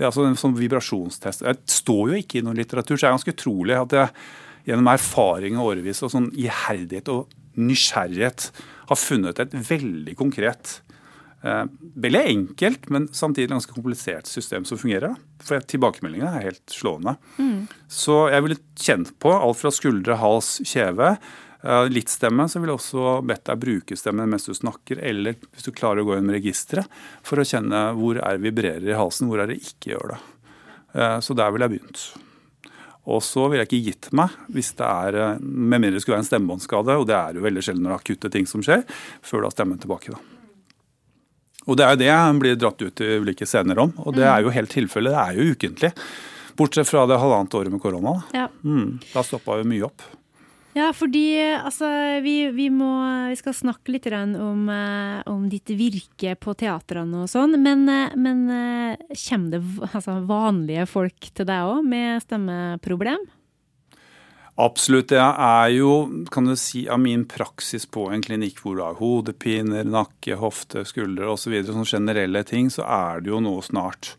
Altså 0.00 0.24
en 0.24 0.38
sånn 0.38 0.54
vibrasjonstest. 0.56 1.42
Jeg 1.44 1.58
står 1.68 2.12
jo 2.12 2.20
ikke 2.22 2.38
i 2.38 2.44
noen 2.44 2.56
litteratur, 2.56 2.94
så 2.94 3.02
det 3.02 3.08
er 3.10 3.16
ganske 3.18 3.34
utrolig 3.34 3.76
at 3.76 3.96
jeg 3.96 4.14
gjennom 4.70 4.88
erfaring 4.92 5.58
og 5.58 5.74
årevis 5.74 6.00
og 6.06 6.12
sånn 6.14 6.30
iherdighet 6.38 7.10
og 7.12 7.34
nysgjerrighet 7.60 8.46
har 8.88 9.00
funnet 9.00 9.42
et 9.42 9.56
veldig 9.68 10.14
konkret 10.16 10.78
Eh, 10.80 10.89
veldig 11.40 12.20
enkelt, 12.34 12.90
men 12.92 13.06
samtidig 13.16 13.48
ganske 13.48 13.72
komplisert 13.72 14.28
system 14.28 14.66
som 14.68 14.76
fungerer. 14.80 15.14
For 15.40 15.62
tilbakemeldingene 15.64 16.34
er 16.36 16.48
helt 16.50 16.74
slående. 16.74 17.14
Mm. 17.40 17.62
Så 17.88 18.26
jeg 18.28 18.44
ville 18.44 18.58
kjent 18.76 19.14
på 19.22 19.32
alt 19.32 19.60
fra 19.60 19.72
skuldre, 19.72 20.18
hals, 20.20 20.58
kjeve. 20.68 21.14
Eh, 21.62 21.88
litt 21.92 22.08
stemme, 22.08 22.46
så 22.48 22.60
vil 22.60 22.72
jeg 22.72 22.78
også 22.78 23.18
bedt 23.28 23.44
deg 23.50 23.60
bruke 23.60 23.98
stemmen 23.98 24.30
mens 24.32 24.48
du 24.48 24.54
snakker, 24.56 25.02
eller 25.04 25.36
hvis 25.50 25.68
du 25.68 25.74
klarer 25.76 26.00
å 26.00 26.08
gå 26.08 26.16
gjennom 26.16 26.32
registeret, 26.32 26.88
for 27.26 27.40
å 27.40 27.46
kjenne 27.46 27.82
hvor 27.98 28.20
er 28.20 28.38
det 28.38 28.44
vibrerer 28.46 28.88
i 28.88 28.96
halsen, 28.96 29.28
hvor 29.28 29.42
er 29.42 29.50
det 29.50 29.60
ikke 29.60 29.92
gjør 29.92 30.14
det. 30.14 30.18
Eh, 30.96 31.18
så 31.20 31.36
der 31.36 31.52
ville 31.52 31.68
jeg 31.68 31.76
begynt. 31.76 32.06
Og 33.10 33.22
så 33.24 33.46
ville 33.48 33.64
jeg 33.64 33.70
ikke 33.70 33.86
gitt 33.90 34.10
meg, 34.16 34.40
hvis 34.54 34.72
det 34.80 34.88
er, 34.88 35.20
eh, 35.20 35.38
med 35.40 35.80
mindre 35.80 35.98
det 35.98 36.04
skulle 36.04 36.16
være 36.16 36.24
en 36.26 36.32
stemmebåndskade, 36.32 36.96
og 36.96 37.08
det 37.10 37.18
er 37.18 37.36
jo 37.36 37.48
veldig 37.48 37.64
sjelden 37.64 37.84
når 37.84 37.92
det 37.92 37.98
er 37.98 38.04
akutte 38.06 38.32
ting 38.32 38.48
som 38.48 38.64
skjer, 38.64 38.84
før 39.20 39.40
du 39.40 39.50
har 39.50 39.56
stemmen 39.56 39.80
tilbake. 39.80 40.16
da. 40.16 40.29
Og 41.70 41.78
det 41.78 41.86
er 41.86 41.94
jo 41.94 42.02
det 42.02 42.10
han 42.10 42.40
blir 42.42 42.56
dratt 42.58 42.82
ut 42.82 43.02
i 43.04 43.10
ulike 43.22 43.46
scener 43.46 43.78
om, 43.78 43.92
og 44.02 44.16
det 44.16 44.26
er 44.26 44.42
jo 44.42 44.54
helt 44.54 44.72
tilfellet. 44.74 45.14
Det 45.14 45.22
er 45.22 45.38
jo 45.38 45.54
ukentlig. 45.54 45.92
Bortsett 46.58 46.90
fra 46.90 47.06
det 47.06 47.20
halvannet 47.22 47.54
året 47.54 47.72
med 47.72 47.82
korona. 47.82 48.16
Ja. 48.34 48.48
mm, 48.64 48.98
da 49.12 49.22
stoppa 49.24 49.60
jo 49.60 49.68
mye 49.70 49.86
opp. 49.86 50.02
Ja, 50.76 50.92
fordi 50.94 51.24
altså, 51.56 51.88
vi, 52.22 52.34
vi, 52.54 52.68
må, 52.70 52.90
vi 53.30 53.38
skal 53.40 53.56
snakke 53.56 53.90
litt 53.90 54.06
om, 54.10 54.68
eh, 54.70 55.16
om 55.26 55.48
ditt 55.50 55.72
virke 55.74 56.36
på 56.38 56.54
teatrene 56.54 57.24
og 57.24 57.30
sånn, 57.30 57.56
men, 57.58 57.88
eh, 57.90 58.14
men 58.14 58.44
eh, 58.54 59.16
kommer 59.24 59.56
det 59.56 59.90
altså, 59.90 60.20
vanlige 60.28 60.86
folk 60.90 61.30
til 61.34 61.48
deg 61.50 61.72
òg 61.72 61.82
med 61.90 62.22
stemmeproblem? 62.22 63.26
Absolutt. 64.60 65.08
Det 65.12 65.20
er 65.20 65.70
jo 65.72 65.92
kan 66.32 66.48
du 66.48 66.56
si, 66.58 66.84
av 66.88 67.00
min 67.00 67.24
praksis 67.28 67.86
på 67.86 68.08
en 68.12 68.22
klinikk 68.24 68.60
hvor 68.64 68.76
du 68.76 68.84
har 68.84 68.98
hodepiner, 68.98 69.86
nakke, 69.86 70.36
hofte, 70.40 70.84
skuldre 70.88 71.30
osv., 71.32 71.54
så 71.62 71.74
sånne 71.74 71.88
generelle 71.88 72.44
ting, 72.48 72.70
så 72.72 72.84
er 72.86 73.24
det 73.24 73.32
jo 73.32 73.42
nå 73.44 73.56
snart 73.64 74.14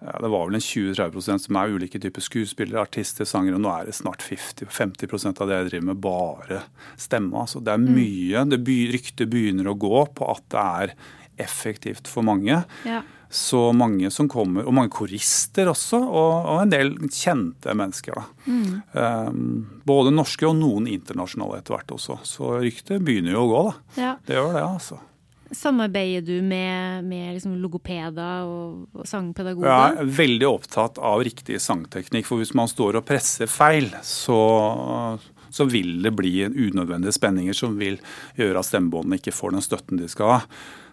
ja, 0.00 0.14
Det 0.16 0.30
var 0.32 0.46
vel 0.48 0.56
en 0.56 0.64
20-30% 0.64 1.44
som 1.44 1.56
er 1.60 1.74
ulike 1.76 2.00
typer 2.00 2.24
skuespillere, 2.24 2.86
artister, 2.86 3.28
sangere. 3.28 3.58
og 3.58 3.64
Nå 3.66 3.72
er 3.74 3.90
det 3.90 3.96
snart 3.98 4.24
50-50% 4.24 5.42
av 5.42 5.50
det 5.50 5.58
jeg 5.58 5.68
driver 5.68 5.88
med, 5.90 6.00
bare 6.00 6.62
stemme. 6.96 7.42
Altså, 7.42 7.60
det 7.60 7.74
er 7.74 7.82
mye. 7.84 8.46
Det 8.48 8.62
by, 8.64 8.78
Ryktet 8.94 9.28
begynner 9.28 9.68
å 9.68 9.76
gå 9.76 10.06
på 10.16 10.30
at 10.32 10.46
det 10.54 10.62
er 10.64 10.94
effektivt 11.44 12.08
for 12.08 12.24
mange. 12.24 12.62
Ja. 12.88 13.02
Så 13.30 13.68
mange 13.76 14.10
som 14.10 14.26
kommer, 14.28 14.64
og 14.66 14.74
mange 14.74 14.90
korister 14.90 15.68
også, 15.70 16.00
og, 16.02 16.32
og 16.50 16.64
en 16.64 16.72
del 16.72 16.88
kjente 17.14 17.76
mennesker. 17.78 18.18
da. 18.18 18.24
Um, 19.30 19.68
både 19.86 20.10
norske 20.10 20.48
og 20.48 20.56
noen 20.58 20.88
internasjonale 20.90 21.60
etter 21.60 21.76
hvert 21.76 21.94
også. 21.94 22.18
Så 22.26 22.56
ryktet 22.58 23.04
begynner 23.06 23.36
jo 23.36 23.44
å 23.44 23.52
gå, 23.52 23.62
da. 23.68 24.02
ja. 24.02 24.16
Det 24.26 24.34
gjør 24.34 24.58
det, 24.58 24.64
altså. 24.66 24.98
Samarbeider 25.50 26.26
du 26.26 26.42
med, 26.46 27.06
med 27.06 27.32
liksom 27.34 27.56
logopeder 27.58 28.46
og, 28.46 28.84
og 28.94 29.06
sangpedagoger? 29.06 29.70
Jeg 29.70 30.02
er 30.02 30.12
veldig 30.18 30.46
opptatt 30.50 31.00
av 31.02 31.22
riktig 31.26 31.58
sangteknikk, 31.62 32.26
for 32.28 32.42
hvis 32.42 32.54
man 32.58 32.70
står 32.70 33.00
og 33.00 33.06
presser 33.08 33.50
feil, 33.50 33.88
så, 34.06 34.38
så 35.50 35.66
vil 35.70 35.96
det 36.04 36.14
bli 36.18 36.36
unødvendige 36.46 37.14
spenninger 37.18 37.56
som 37.56 37.74
vil 37.78 37.98
gjøre 38.38 38.62
at 38.62 38.70
stemmebåndene 38.70 39.18
ikke 39.18 39.34
får 39.34 39.56
den 39.56 39.66
støtten 39.66 40.02
de 40.02 40.10
skal 40.10 40.36
ha. 40.36 40.44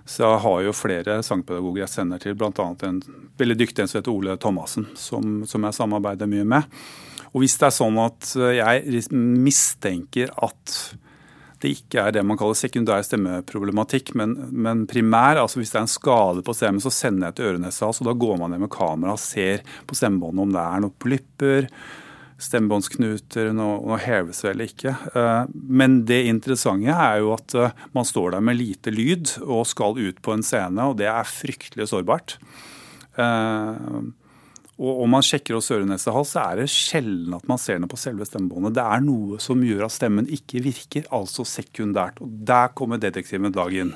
Så 0.08 0.24
jeg 0.24 0.44
har 0.44 0.62
jo 0.64 0.76
flere 0.76 1.18
sangpedagoger 1.26 1.84
jeg 1.84 1.92
sender 1.92 2.22
til, 2.24 2.38
bl.a. 2.40 2.68
en 2.88 3.02
veldig 3.40 3.58
dyktig 3.60 3.84
en 3.84 3.92
som 3.92 4.00
heter 4.00 4.14
Ole 4.14 4.38
Thomassen, 4.40 4.88
som, 4.96 5.42
som 5.50 5.68
jeg 5.68 5.76
samarbeider 5.76 6.30
mye 6.32 6.48
med. 6.48 6.80
Og 7.34 7.44
hvis 7.44 7.58
det 7.60 7.68
er 7.68 7.76
sånn 7.76 8.00
at 8.00 8.32
jeg 8.56 9.04
mistenker 9.12 10.32
at 10.48 10.78
det 11.62 11.72
ikke 11.74 12.02
er 12.04 12.14
det 12.14 12.24
man 12.26 12.38
kaller 12.38 12.58
sekundær 12.58 13.02
stemmeproblematikk, 13.06 14.12
men, 14.18 14.36
men 14.54 14.86
primær. 14.90 15.40
altså 15.42 15.60
Hvis 15.60 15.74
det 15.74 15.80
er 15.80 15.88
en 15.88 15.92
skade 15.92 16.44
på 16.46 16.54
stemmen, 16.54 16.84
så 16.84 16.94
sender 16.94 17.32
jeg 17.32 17.38
til 17.38 17.50
øre-nese-hals, 17.52 18.04
da 18.06 18.14
går 18.14 18.36
man 18.42 18.54
ned 18.54 18.62
med 18.64 18.74
kamera 18.74 19.16
og 19.18 19.24
ser 19.24 19.64
på 19.90 19.98
stemmebåndet 19.98 20.44
om 20.44 20.54
det 20.54 20.64
er 20.64 20.84
noen 20.84 21.00
polypper, 21.02 21.70
stemmebåndsknuter, 22.42 23.50
noe 23.58 23.98
heves 24.04 24.44
vel 24.46 24.62
ikke. 24.68 24.94
Eh, 25.14 25.44
Men 25.54 26.04
det 26.06 26.24
interessante 26.30 26.94
er 26.94 27.24
jo 27.24 27.34
at 27.36 27.56
eh, 27.58 27.76
man 27.98 28.06
står 28.06 28.36
der 28.36 28.46
med 28.46 28.60
lite 28.60 28.94
lyd 28.94 29.38
og 29.42 29.66
skal 29.70 29.98
ut 29.98 30.22
på 30.22 30.36
en 30.36 30.46
scene, 30.46 30.90
og 30.90 30.98
det 31.02 31.10
er 31.10 31.28
fryktelig 31.32 31.90
sårbart. 31.94 32.38
Og 34.78 35.00
om 35.04 35.10
man 35.10 35.24
sjekker 35.26 35.56
hos 35.58 35.72
øre-nese-hals, 35.74 36.36
så 36.36 36.42
er 36.52 36.60
det 36.62 36.68
sjelden 36.70 37.34
at 37.34 37.48
man 37.50 37.58
ser 37.58 37.80
noe 37.82 37.90
på 37.90 37.98
selve 37.98 38.28
stemmebåndet. 38.30 38.76
Det 38.78 38.84
er 38.86 39.02
noe 39.02 39.40
som 39.42 39.64
gjør 39.66 39.88
at 39.88 39.94
stemmen 39.96 40.28
ikke 40.30 40.62
virker, 40.62 41.08
altså 41.18 41.42
sekundært. 41.50 42.20
Og 42.22 42.36
der 42.46 42.68
kommer 42.78 43.00
detektiven 43.02 43.50
dag 43.56 43.74
inn. 43.74 43.96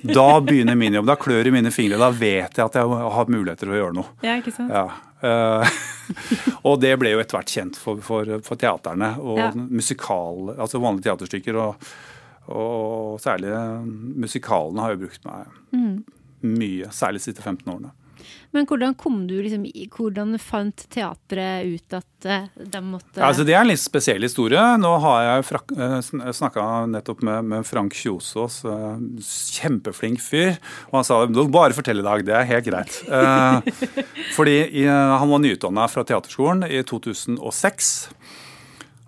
Da 0.00 0.40
begynner 0.40 0.78
min 0.80 0.96
jobb. 0.96 1.10
Da 1.10 1.16
klør 1.20 1.50
i 1.50 1.52
mine 1.52 1.68
fingre. 1.74 1.98
Da 2.00 2.08
vet 2.08 2.56
jeg 2.56 2.64
at 2.64 2.78
jeg 2.80 2.88
har 3.18 3.28
muligheter 3.34 3.66
til 3.66 3.74
å 3.74 3.80
gjøre 3.82 3.96
noe. 3.98 4.14
Ja, 4.24 4.38
ikke 4.40 4.54
sant? 4.56 4.72
Ja. 4.72 4.86
Eh, 5.24 5.76
og 6.68 6.80
det 6.80 6.94
ble 7.00 7.12
jo 7.12 7.20
etter 7.20 7.36
hvert 7.38 7.52
kjent 7.52 7.76
for, 7.80 8.00
for, 8.04 8.32
for 8.48 8.60
teaterne 8.60 9.12
og 9.20 9.38
Ja. 9.42 9.50
musikal, 9.54 10.54
altså 10.56 10.80
vanlige 10.80 11.10
teaterstykker. 11.10 11.58
Og, 11.66 11.90
og 12.56 13.20
særlig 13.24 13.52
musikalene 14.24 14.84
har 14.84 14.96
jo 14.96 15.02
brukt 15.04 15.24
meg 15.28 15.52
Mm. 15.74 16.00
mye, 16.44 16.88
særlig 16.92 17.20
de 17.20 17.24
siste 17.28 17.42
15 17.44 17.68
årene. 17.72 17.92
Men 18.54 18.68
hvordan 18.70 18.94
kom 18.98 19.24
du 19.28 19.34
liksom, 19.42 19.64
hvordan 19.96 20.36
fant 20.42 20.84
teatret 20.92 21.66
ut 21.66 21.96
at 21.98 22.28
eh, 22.28 22.46
de 22.56 22.82
måtte 22.84 23.18
Ja, 23.18 23.28
altså 23.30 23.46
Det 23.46 23.56
er 23.56 23.62
en 23.62 23.70
litt 23.72 23.82
spesiell 23.82 24.22
historie. 24.26 24.62
Nå 24.80 24.92
har 25.04 25.42
jeg 25.42 26.36
snakka 26.38 26.66
nettopp 26.92 27.24
med, 27.26 27.50
med 27.50 27.66
Frank 27.68 27.96
Kjosås, 27.98 28.60
eh, 28.68 29.02
kjempeflink 29.58 30.22
fyr. 30.22 30.54
Og 30.92 31.00
han 31.00 31.08
sa 31.08 31.20
du 31.26 31.42
bare 31.52 31.76
fortell 31.76 32.02
i 32.02 32.06
dag, 32.06 32.24
det 32.26 32.38
er 32.38 32.50
helt 32.52 32.70
greit. 32.70 33.00
Eh, 33.14 33.60
fordi 34.34 34.84
han 34.84 35.28
var 35.30 35.40
nyutdanna 35.40 35.84
fra 35.88 36.02
Teaterskolen 36.06 36.64
i 36.66 36.80
2006. 36.86 37.90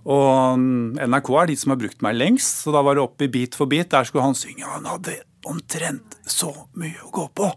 Og 0.07 0.59
mm, 0.61 0.99
NRK 1.11 1.31
er 1.41 1.51
de 1.51 1.57
som 1.59 1.75
har 1.75 1.81
brukt 1.81 2.05
meg 2.05 2.17
lengst, 2.17 2.63
så 2.63 2.75
da 2.75 2.83
var 2.87 2.97
det 2.97 3.03
opp 3.03 3.25
i 3.25 3.31
Bit 3.33 3.59
for 3.59 3.71
bit. 3.71 3.91
Der 3.93 4.07
skulle 4.07 4.25
han 4.27 4.39
synge. 4.39 4.67
Han 4.71 4.87
hadde 4.87 5.19
omtrent 5.51 6.17
så 6.27 6.51
mye 6.79 6.99
å 7.07 7.11
gå 7.15 7.27
på. 7.39 7.51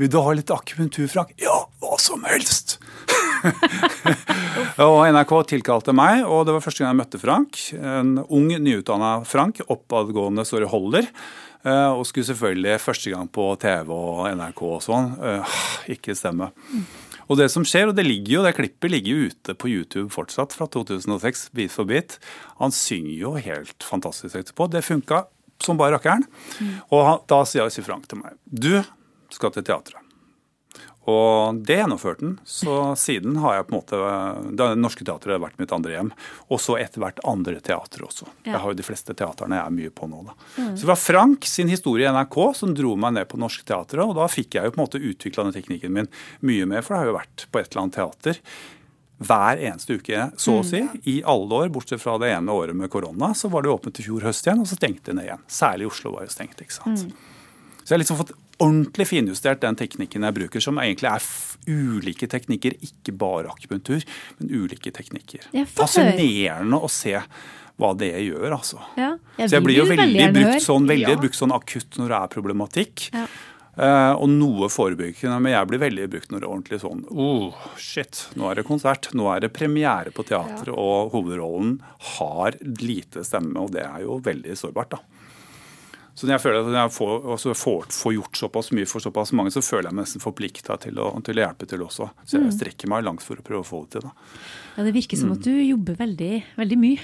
Vil 0.00 0.10
du 0.12 0.18
ha 0.22 0.32
litt 0.36 0.50
akupunktur, 0.54 1.08
Frank? 1.10 1.34
Ja, 1.42 1.56
hva 1.82 1.96
som 2.00 2.24
helst! 2.28 2.78
og 4.84 5.00
NRK 5.12 5.32
tilkalte 5.52 5.94
meg, 5.96 6.22
og 6.24 6.46
det 6.48 6.54
var 6.56 6.64
første 6.64 6.82
gang 6.84 6.92
jeg 6.94 7.00
møtte 7.02 7.20
Frank. 7.22 7.58
En 7.76 8.14
ung, 8.24 8.48
nyutdanna 8.48 9.16
Frank, 9.28 9.60
oppadgående 9.70 10.46
sorry, 10.48 10.68
holder. 10.70 11.08
eh, 11.64 11.90
Og 11.92 12.06
skulle 12.08 12.28
selvfølgelig 12.30 12.80
første 12.80 13.12
gang 13.14 13.28
på 13.28 13.48
TV 13.60 13.90
og 13.94 14.28
NRK 14.36 14.62
og 14.70 14.82
sånn. 14.84 15.12
eh, 15.20 15.58
Ikke 15.96 16.16
stemme. 16.16 16.50
Og 17.24 17.38
det 17.40 17.46
som 17.50 17.64
skjer, 17.64 17.88
og 17.88 17.96
det 17.96 18.04
ligger 18.04 18.34
jo, 18.34 18.42
det 18.44 18.54
klippet 18.58 18.90
ligger 18.92 19.14
jo 19.16 19.28
ute 19.32 19.54
på 19.56 19.70
YouTube 19.72 20.10
fortsatt 20.12 20.52
fra 20.52 20.66
2006, 20.68 21.46
bit 21.56 21.72
for 21.72 21.88
bit. 21.88 22.18
Han 22.60 22.70
synger 22.74 23.14
jo 23.16 23.30
helt 23.40 23.80
fantastisk 23.84 24.36
etterpå. 24.36 24.66
Det 24.68 24.84
funka 24.84 25.22
som 25.62 25.78
bare 25.80 25.96
rakkeren. 25.96 26.24
Og 26.90 27.04
han, 27.06 27.20
da 27.30 27.42
sier 27.48 27.70
sier 27.72 27.86
Frank 27.86 28.08
til 28.10 28.22
meg 28.22 28.38
du 28.44 28.82
skal 29.34 29.54
til 29.54 29.66
teatret. 29.66 30.00
Og 31.10 31.58
det 31.68 31.76
gjennomførte 31.76 32.24
han. 32.24 32.36
Så 32.48 32.94
siden 32.96 33.36
har 33.42 33.58
jeg 33.58 33.66
på 33.68 33.74
en 33.74 33.80
måte 33.82 34.52
Det 34.56 34.68
Norske 34.80 35.04
Teatret 35.04 35.34
har 35.34 35.42
vært 35.42 35.58
mitt 35.60 35.72
andre 35.76 35.92
hjem. 35.92 36.12
Og 36.48 36.62
så 36.64 36.78
etter 36.80 37.02
hvert 37.02 37.20
andre 37.28 37.58
teatre 37.64 38.06
også. 38.06 38.28
Ja. 38.44 38.54
Jeg 38.54 38.62
har 38.62 38.72
jo 38.72 38.78
de 38.78 38.86
fleste 38.86 39.16
teaterne 39.16 39.58
jeg 39.58 39.68
er 39.68 39.74
mye 39.76 39.92
på 39.92 40.08
nå. 40.08 40.22
Da. 40.30 40.36
Så 40.56 40.80
det 40.80 40.92
var 40.94 41.00
Frank 41.00 41.48
sin 41.48 41.72
historie 41.72 42.08
i 42.08 42.14
NRK 42.14 42.38
som 42.56 42.72
dro 42.76 42.94
meg 43.00 43.18
ned 43.18 43.28
på 43.28 43.40
Norske 43.40 43.66
Teatret. 43.68 44.04
Og 44.06 44.16
da 44.16 44.30
fikk 44.32 44.56
jeg 44.56 44.70
jo 44.70 44.74
på 44.74 44.80
en 44.80 44.84
måte 44.86 45.02
utvikla 45.02 45.44
den 45.44 45.58
teknikken 45.58 45.92
min 45.92 46.08
mye 46.40 46.70
mer, 46.70 46.86
for 46.86 46.94
det 46.94 47.02
har 47.02 47.12
jo 47.12 47.18
vært 47.18 47.46
på 47.50 47.60
et 47.60 47.68
eller 47.68 47.84
annet 47.84 48.00
teater 48.00 48.40
hver 49.26 49.60
eneste 49.70 49.96
uke, 49.98 50.30
så 50.40 50.58
å 50.60 50.64
si, 50.66 50.82
i 51.10 51.16
alle 51.24 51.60
år, 51.64 51.72
bortsett 51.74 52.02
fra 52.02 52.16
det 52.22 52.30
ene 52.34 52.52
året 52.54 52.76
med 52.76 52.90
korona. 52.92 53.32
Så 53.34 53.50
var 53.52 53.62
det 53.64 53.72
åpent 53.72 53.98
i 54.00 54.06
fjor 54.06 54.22
høst 54.26 54.46
igjen, 54.46 54.60
og 54.60 54.68
så 54.70 54.78
stengte 54.78 55.10
det 55.12 55.18
ned 55.18 55.28
igjen. 55.30 55.44
Særlig 55.48 55.88
Oslo 55.90 56.12
var 56.16 56.26
jo 56.28 56.32
stengt. 56.34 56.60
ikke 56.60 56.76
sant? 56.76 57.06
Så 57.84 57.92
jeg 57.92 57.96
har 57.98 58.02
liksom 58.04 58.20
fått 58.20 58.32
ordentlig 58.62 59.06
finjustert 59.10 59.60
den 59.60 59.76
teknikken 59.76 60.22
jeg 60.24 60.34
bruker, 60.38 60.62
som 60.62 60.78
egentlig 60.80 61.10
er 61.10 61.26
ulike 61.68 62.28
teknikker, 62.30 62.76
ikke 62.86 63.12
bare 63.18 63.50
akupunktur, 63.52 64.04
men 64.38 64.50
ulike 64.62 64.92
teknikker. 64.94 65.48
Fascinerende 65.74 66.78
å 66.80 66.88
se 66.92 67.16
hva 67.80 67.90
det 67.98 68.12
gjør, 68.22 68.52
altså. 68.54 68.78
Ja, 68.96 69.16
jeg 69.36 69.50
Så 69.50 69.56
jeg 69.56 69.64
blir 69.66 69.80
jo 69.80 69.86
veldig, 69.90 70.14
veldig 70.14 70.34
brukt 70.36 70.62
sånn, 70.62 70.86
veldig 70.86 71.10
Ja. 71.10 71.16
brukt 71.18 71.34
sånn 71.34 71.52
akutt 71.52 71.98
når 71.98 72.08
det 72.12 72.18
er 72.22 72.28
problematikk. 72.30 73.08
Ja. 73.12 73.26
Eh, 73.76 74.12
og 74.14 74.28
noe 74.30 74.68
forebyggende, 74.70 75.40
men 75.42 75.52
jeg 75.56 75.66
blir 75.66 75.80
veldig 75.82 76.04
brukt 76.12 76.30
når 76.30 76.40
det 76.40 76.46
er 76.46 76.52
ordentlig 76.54 76.78
sånn 76.84 77.00
oh, 77.10 77.56
shit, 77.76 78.28
nå 78.38 78.46
er 78.50 78.60
det 78.60 78.64
konsert, 78.68 79.08
nå 79.18 79.26
er 79.34 79.40
det 79.42 79.52
premiere 79.56 80.12
på 80.14 80.22
teatret, 80.28 80.70
og 80.70 81.10
hovedrollen 81.16 81.80
har 82.18 82.54
lite 82.78 83.24
stemme, 83.26 83.58
og 83.58 83.72
det 83.74 83.82
er 83.82 84.04
jo 84.06 84.20
veldig 84.22 84.54
sårbart, 84.60 84.94
da. 84.94 85.00
Så 86.14 86.28
når 86.28 86.36
jeg 86.36 86.42
føler 86.44 86.60
at 86.60 86.68
når 86.70 86.76
jeg 86.78 86.92
får, 86.94 87.14
også 87.34 87.54
får, 87.58 87.86
får 87.90 88.12
gjort 88.14 88.38
såpass 88.38 88.68
mye 88.70 88.86
for 88.86 89.02
såpass 89.02 89.32
mange, 89.34 89.50
så 89.50 89.58
føler 89.66 89.88
jeg 89.90 89.96
meg 89.98 90.04
nesten 90.06 90.22
forplikta 90.22 90.76
til, 90.78 90.94
til 91.26 91.40
å 91.40 91.42
hjelpe 91.42 91.66
til 91.66 91.82
også. 91.82 92.06
Så 92.22 92.38
Mm. 92.38 92.44
jeg 92.46 92.54
strekker 92.60 92.86
meg 92.92 93.02
langt 93.02 93.24
for 93.26 93.34
å 93.34 93.42
prøve 93.42 93.64
å 93.64 93.66
få 93.66 93.80
det 93.82 93.98
til. 93.98 94.02
da. 94.06 94.12
Ja, 94.76 94.84
det 94.86 94.94
virker 94.94 95.18
som 95.18 95.30
Mm. 95.30 95.32
at 95.34 95.42
du 95.42 95.50
jobber 95.50 95.96
veldig, 95.98 96.44
veldig 96.56 96.78
mye. 96.78 97.00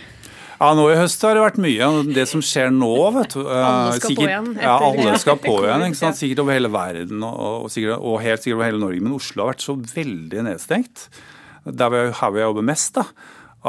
Ja, 0.60 0.74
nå 0.76 0.82
i 0.92 0.96
høst 0.98 1.22
har 1.24 1.38
det 1.38 1.40
vært 1.40 1.58
mye. 1.64 1.86
Det 2.12 2.26
som 2.28 2.42
skjer 2.44 2.68
nå, 2.74 2.90
vet 3.16 3.32
du 3.32 3.40
eh, 3.46 3.64
Alle 3.64 3.96
skal 3.96 4.16
på 4.18 4.26
igjen 4.26 4.48
etter- 4.52 4.66
Ja, 4.66 4.74
alle 4.90 5.14
skal 5.22 5.38
på 5.46 5.54
igjen. 5.64 5.84
ikke 5.88 6.00
sant? 6.02 6.18
Sikkert 6.20 6.42
over 6.44 6.56
hele 6.58 6.70
verden 6.74 7.24
og, 7.24 7.70
sikkert, 7.72 7.96
og 8.04 8.18
helt 8.20 8.44
sikkert 8.44 8.58
over 8.58 8.68
hele 8.68 8.82
Norge. 8.82 9.00
Men 9.06 9.16
Oslo 9.16 9.46
har 9.46 9.54
vært 9.54 9.64
så 9.64 9.76
veldig 9.80 10.44
nedstengt. 10.50 11.06
Der 11.64 11.92
vi, 11.94 12.02
her 12.20 12.34
vi 12.36 12.44
jobber 12.44 12.66
mest, 12.68 12.92
da. 13.00 13.06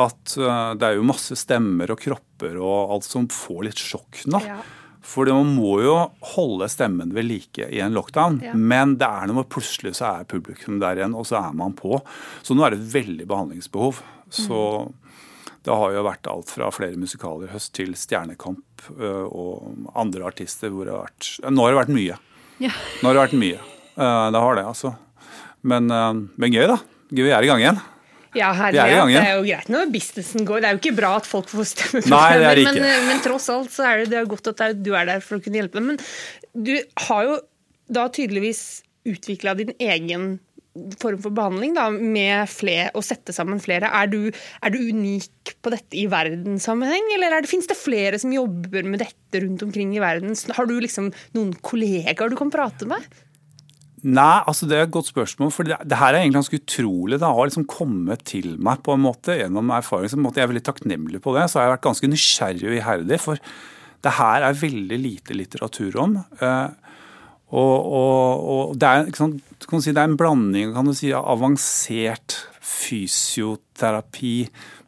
at 0.04 0.36
uh, 0.40 0.74
det 0.80 0.88
er 0.90 1.00
jo 1.00 1.08
masse 1.08 1.36
stemmer 1.40 1.92
og 1.92 2.00
kropper 2.04 2.60
og 2.60 2.94
alt 2.98 3.08
som 3.08 3.26
får 3.32 3.66
litt 3.70 3.82
sjokk 3.82 4.22
nå. 4.32 4.40
Ja. 4.48 4.60
For 5.02 5.28
man 5.34 5.56
må 5.58 5.80
jo 5.82 5.96
holde 6.36 6.68
stemmen 6.72 7.10
ved 7.16 7.26
like 7.26 7.66
i 7.74 7.80
en 7.84 7.96
lockdown. 7.96 8.38
Ja. 8.46 8.52
Men 8.54 8.98
det 9.02 9.08
er 9.08 9.32
noe 9.32 9.48
plutselig 9.50 9.96
så 9.98 10.12
er 10.20 10.28
publikum 10.30 10.78
der 10.84 11.00
igjen, 11.02 11.16
og 11.18 11.26
så 11.28 11.40
er 11.42 11.56
man 11.58 11.74
på. 11.80 11.98
Så 12.46 12.56
nå 12.56 12.68
er 12.68 12.76
det 12.76 12.84
et 12.84 12.92
veldig 13.00 13.26
behandlingsbehov. 13.32 14.04
Så 14.32 14.60
det 15.66 15.78
har 15.78 15.94
jo 15.94 16.04
vært 16.08 16.30
alt 16.32 16.50
fra 16.50 16.72
flere 16.74 16.98
musikaler 16.98 17.46
i 17.46 17.54
høst 17.54 17.74
til 17.78 17.94
Stjernekamp 17.98 18.88
og 18.98 19.92
andre 19.94 20.26
artister 20.26 20.74
hvor 20.74 20.88
det 20.88 20.96
har 20.96 21.06
vært 21.06 21.52
Nå 21.54 21.66
har 21.68 21.74
det 21.74 21.80
vært 21.84 21.94
mye. 21.94 22.18
Ja. 22.64 22.74
Nå 23.02 23.10
har 23.10 23.18
det 23.18 23.26
vært 23.28 23.38
mye. 23.42 23.62
Det 23.94 24.42
har 24.46 24.58
det, 24.58 24.66
altså. 24.66 24.96
Men, 25.62 25.86
men 25.92 26.56
gøy, 26.56 26.66
da. 26.72 26.80
Gøy, 27.12 27.28
vi 27.28 27.34
er 27.36 27.46
i 27.46 27.52
gang 27.52 27.62
igjen. 27.62 27.82
Ja, 28.32 28.52
er 28.54 28.72
herlighet. 28.72 29.10
Det 29.12 29.22
er 29.22 29.34
jo 29.36 29.44
greit 29.44 29.72
når 29.72 29.90
businessen 29.92 30.46
går. 30.48 30.62
Det 30.64 30.70
er 30.70 30.76
jo 30.78 30.80
ikke 30.82 30.98
bra 31.02 31.10
at 31.20 31.28
folk 31.28 31.50
får 31.52 31.68
stemme. 31.74 32.04
Nei, 32.14 32.28
det 32.40 32.48
er 32.48 32.62
men, 32.62 32.70
ikke. 32.70 32.84
Men, 32.86 33.08
men 33.10 33.24
tross 33.26 33.50
alt 33.52 33.74
så 33.74 33.88
er 33.90 34.02
det, 34.02 34.12
det 34.14 34.22
er 34.22 34.30
godt 34.32 34.52
at 34.54 34.64
du 34.80 34.94
er 34.96 35.10
der 35.10 35.26
for 35.26 35.38
å 35.38 35.44
kunne 35.44 35.60
hjelpe 35.60 35.82
dem. 35.82 35.92
Men 35.92 36.00
du 36.56 36.78
har 37.08 37.28
jo 37.28 37.36
da 37.92 38.08
tydeligvis 38.14 38.64
utvikla 39.12 39.58
din 39.60 39.74
egen 39.82 40.32
form 41.02 41.20
for 41.20 41.36
behandling 41.36 41.74
da, 41.76 41.88
med 41.92 42.48
flere, 42.52 42.92
å 42.96 43.04
sette 43.04 43.36
sammen 43.36 43.60
flere. 43.64 43.90
Er 43.92 44.12
du, 44.12 44.30
er 44.32 44.74
du 44.74 44.80
unik 44.80 45.56
på 45.64 45.74
dette 45.74 46.00
i 46.00 46.06
verdenssammenheng, 46.12 47.10
eller 47.18 47.36
er 47.36 47.44
det, 47.44 47.52
finnes 47.52 47.68
det 47.70 47.80
flere 47.80 48.20
som 48.22 48.32
jobber 48.36 48.88
med 48.88 49.04
dette 49.04 49.44
rundt 49.44 49.66
omkring 49.66 49.92
i 49.98 50.04
verden? 50.04 50.38
Har 50.56 50.70
du 50.70 50.78
liksom 50.80 51.12
noen 51.36 51.52
kollegaer 51.66 52.32
du 52.32 52.40
kan 52.40 52.54
prate 52.54 52.88
med? 52.90 53.04
Nei, 54.02 54.40
altså 54.50 54.66
det 54.66 54.78
er 54.80 54.88
et 54.88 54.94
godt 54.94 55.12
spørsmål. 55.12 55.52
For 55.54 55.68
det, 55.68 55.78
det 55.86 56.00
her 56.00 56.16
er 56.16 56.24
egentlig 56.24 56.40
ganske 56.40 56.62
utrolig. 56.64 57.20
Det 57.22 57.28
har 57.28 57.50
liksom 57.50 57.68
kommet 57.70 58.24
til 58.32 58.56
meg 58.58 58.82
på 58.86 58.96
en 58.96 59.04
måte 59.04 59.36
gjennom 59.38 59.70
erfaring. 59.76 60.10
Jeg 60.10 60.42
er 60.42 60.50
veldig 60.50 60.66
takknemlig 60.66 61.22
på 61.22 61.36
det. 61.36 61.46
Så 61.52 61.60
har 61.60 61.68
jeg 61.68 61.76
vært 61.76 61.86
ganske 61.86 62.10
nysgjerrig 62.10 62.72
og 62.72 62.80
iherdig. 62.80 63.20
For 63.22 63.44
det 64.02 64.16
her 64.18 64.48
er 64.48 64.58
veldig 64.58 64.98
lite 64.98 65.38
litteratur 65.38 66.00
om. 66.02 66.18
Eh, 66.18 66.81
og, 67.52 67.88
og, 67.92 68.44
og 68.52 68.76
det 68.80 68.88
er, 68.88 69.10
sant, 69.18 69.42
si, 69.68 69.92
det 69.92 70.00
er 70.00 70.08
en 70.08 70.20
blanding 70.20 70.72
kan 70.76 70.88
du 70.88 70.94
si, 70.96 71.12
av 71.16 71.28
avansert 71.36 72.38
fysioterapi 72.62 74.36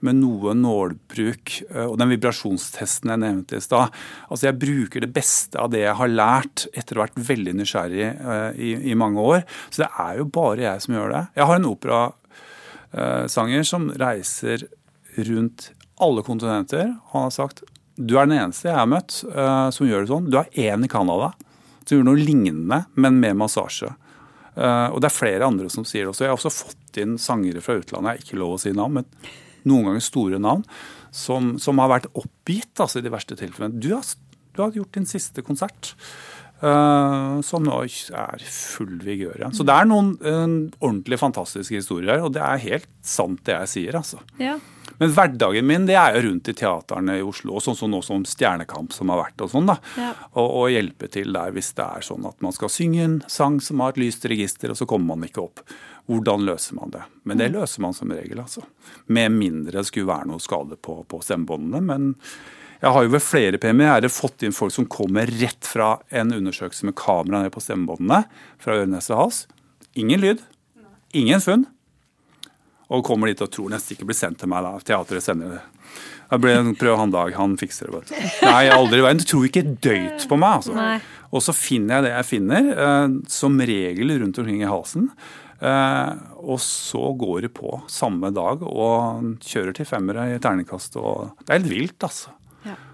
med 0.06 0.16
noe 0.20 0.54
nålbruk 0.56 1.54
eh, 1.70 1.86
og 1.86 1.98
den 2.00 2.12
vibrasjonstesten 2.14 3.12
jeg 3.12 3.22
nevnte 3.24 3.58
i 3.60 3.64
stad. 3.64 3.88
Altså 4.30 4.44
jeg 4.50 4.62
bruker 4.62 5.00
det 5.04 5.16
beste 5.16 5.60
av 5.60 5.68
det 5.74 5.82
jeg 5.86 6.00
har 6.00 6.10
lært 6.12 6.58
etter 6.72 6.96
å 6.96 7.00
ha 7.02 7.08
vært 7.08 7.28
veldig 7.32 7.54
nysgjerrig 7.60 8.08
eh, 8.08 8.52
i, 8.56 8.70
i 8.92 9.00
mange 9.00 9.20
år. 9.24 9.40
Så 9.70 9.78
det 9.84 9.92
er 10.06 10.14
jo 10.22 10.26
bare 10.40 10.66
jeg 10.68 10.78
som 10.86 10.96
gjør 10.98 11.10
det. 11.16 11.24
Jeg 11.40 11.48
har 11.50 11.56
en 11.60 11.72
operasanger 11.74 13.64
som 13.68 13.82
reiser 14.00 14.58
rundt 15.20 15.60
alle 16.04 16.22
kontinenter. 16.26 16.86
Han 17.14 17.22
har 17.28 17.34
sagt 17.36 17.58
du 17.94 18.16
er 18.18 18.26
den 18.26 18.40
eneste 18.40 18.72
jeg 18.72 18.74
har 18.80 18.90
møtt 18.90 19.20
uh, 19.36 19.70
som 19.70 19.86
gjør 19.86 20.02
det 20.02 20.10
sånn. 20.10 20.30
Du 20.34 20.38
er 20.40 20.50
én 20.58 20.82
i 20.82 20.90
Canada 20.90 21.30
som 21.84 22.00
gjør 22.00 22.08
noe 22.08 22.20
lignende, 22.20 22.84
men 22.96 23.20
med 23.22 23.38
massasje. 23.40 23.92
Eh, 24.56 24.90
og 24.90 25.00
det 25.02 25.10
er 25.10 25.16
flere 25.16 25.48
andre 25.48 25.70
som 25.74 25.86
sier 25.88 26.06
det 26.06 26.14
også. 26.14 26.26
Jeg 26.26 26.34
har 26.34 26.40
også 26.40 26.54
fått 26.54 27.02
inn 27.02 27.18
sangere 27.22 27.64
fra 27.64 27.78
utlandet, 27.80 28.10
jeg 28.10 28.22
har 28.22 28.28
ikke 28.28 28.42
lov 28.42 28.56
å 28.58 28.62
si 28.62 28.74
navn, 28.76 29.00
men 29.00 29.32
noen 29.70 29.90
ganger 29.90 30.06
store 30.06 30.42
navn, 30.44 30.66
som, 31.14 31.56
som 31.62 31.80
har 31.82 31.92
vært 31.92 32.12
oppgitt 32.20 32.82
altså 32.82 33.00
i 33.00 33.06
de 33.06 33.14
verste 33.14 33.38
tilfellene. 33.40 33.80
Du 33.82 33.92
har, 33.96 34.06
du 34.54 34.64
har 34.64 34.78
gjort 34.78 34.98
din 34.98 35.10
siste 35.10 35.46
konsert. 35.46 35.94
Eh, 36.64 37.40
som 37.46 37.66
nå 37.68 37.80
er 37.84 38.44
full 38.48 38.98
vigør 39.04 39.38
igjen. 39.40 39.56
Så 39.56 39.66
det 39.68 39.76
er 39.76 39.90
noen 39.90 40.14
eh, 40.24 40.46
ordentlig 40.84 41.20
fantastiske 41.22 41.82
historier 41.82 42.16
her, 42.16 42.28
og 42.28 42.34
det 42.38 42.44
er 42.46 42.64
helt 42.70 42.90
sant 43.04 43.44
det 43.48 43.58
jeg 43.60 43.72
sier, 43.76 44.00
altså. 44.00 44.22
Ja. 44.42 44.58
Men 45.00 45.10
hverdagen 45.16 45.66
min 45.66 45.88
det 45.90 45.96
er 45.98 46.16
jo 46.16 46.28
rundt 46.28 46.48
i 46.52 46.54
teaterne 46.56 47.16
i 47.18 47.24
Oslo, 47.26 47.56
og 47.58 47.64
sånn 47.66 47.76
som 47.76 47.90
nå 47.92 48.00
som 48.06 48.22
Stjernekamp 48.30 48.94
som 48.94 49.10
har 49.10 49.24
vært 49.24 49.42
og 49.42 49.50
sånn. 49.52 49.66
da, 49.72 49.78
Ja. 49.98 50.12
og, 50.38 50.48
og 50.62 50.68
hjelpe 50.72 51.10
til 51.12 51.34
der 51.34 51.52
hvis 51.56 51.74
det 51.76 51.84
er 51.88 52.06
sånn 52.06 52.28
at 52.30 52.40
man 52.46 52.54
skal 52.56 52.70
synge 52.72 53.04
en 53.04 53.18
sang 53.28 53.58
som 53.64 53.82
har 53.84 53.96
et 53.96 54.04
lyst 54.04 54.26
register, 54.30 54.70
og 54.72 54.78
så 54.80 54.86
kommer 54.88 55.16
man 55.16 55.28
ikke 55.28 55.44
opp. 55.44 55.64
Hvordan 56.08 56.44
løser 56.46 56.76
man 56.78 56.92
det? 56.94 57.02
Men 57.24 57.40
det 57.40 57.52
løser 57.56 57.82
man 57.82 57.96
som 57.96 58.12
regel, 58.12 58.44
altså. 58.44 58.62
Med 59.08 59.32
mindre 59.32 59.80
det 59.80 59.88
skulle 59.90 60.12
være 60.12 60.28
noe 60.30 60.44
skade 60.44 60.76
på, 60.78 61.00
på 61.10 61.22
stemmebåndene. 61.24 61.82
Men 61.82 62.10
jeg 62.84 62.92
har 62.92 63.06
jo 63.06 63.12
ved 63.14 63.24
flere 63.24 63.60
premierer 63.64 64.12
fått 64.12 64.44
inn 64.44 64.56
folk 64.56 64.74
som 64.76 64.88
kommer 64.92 65.30
rett 65.40 65.68
fra 65.68 65.94
en 66.12 66.34
undersøkelse 66.36 66.90
med 66.90 66.98
kamera 67.00 67.40
ned 67.46 67.54
på 67.56 67.64
stemmebåndene, 67.64 68.26
fra 68.60 68.76
øre, 68.82 68.90
nese, 68.92 69.16
hals. 69.16 69.46
Ingen 69.96 70.20
lyd. 70.20 70.42
Ingen 71.16 71.40
funn. 71.44 71.64
Og 72.92 73.06
kommer 73.08 73.32
dit 73.32 73.42
og 73.42 73.54
tror 73.54 73.72
nesten 73.72 73.96
ikke 73.96 74.10
blir 74.10 74.18
sendt 74.20 74.42
til 74.42 74.52
meg. 74.52 74.66
da, 74.68 74.76
Teatret 74.84 75.24
sender 75.24 75.56
det. 75.56 75.62
Jeg 76.34 76.42
ble 76.44 76.58
prøv 76.82 76.98
han 77.00 77.14
Dag, 77.14 77.32
han 77.38 77.56
fikser 77.62 77.94
det. 77.94 78.04
Nei, 78.44 78.68
aldri 78.74 79.00
i 79.00 79.06
verden. 79.06 79.24
Du 79.24 79.30
tror 79.32 79.48
ikke 79.48 79.64
døyt 79.64 80.28
på 80.28 80.40
meg. 80.42 80.60
altså. 80.60 80.76
Nei. 80.76 81.00
Og 81.34 81.42
så 81.46 81.56
finner 81.56 81.98
jeg 81.98 82.08
det 82.10 82.14
jeg 82.18 82.30
finner, 82.34 82.70
eh, 82.74 83.18
som 83.32 83.58
regel 83.64 84.18
rundt 84.20 84.44
omkring 84.44 84.62
i 84.62 84.70
halsen. 84.70 85.08
Eh, 85.64 86.14
og 86.44 86.60
så 86.60 87.08
går 87.16 87.46
det 87.48 87.54
på 87.56 87.78
samme 87.88 88.34
dag 88.36 88.66
og 88.68 89.40
kjører 89.46 89.78
til 89.78 89.88
femmere 89.88 90.34
i 90.34 90.40
terningkast. 90.44 91.00
Og 91.00 91.32
det 91.46 91.48
er 91.54 91.62
helt 91.62 91.72
vilt, 91.72 92.00
altså. 92.04 92.34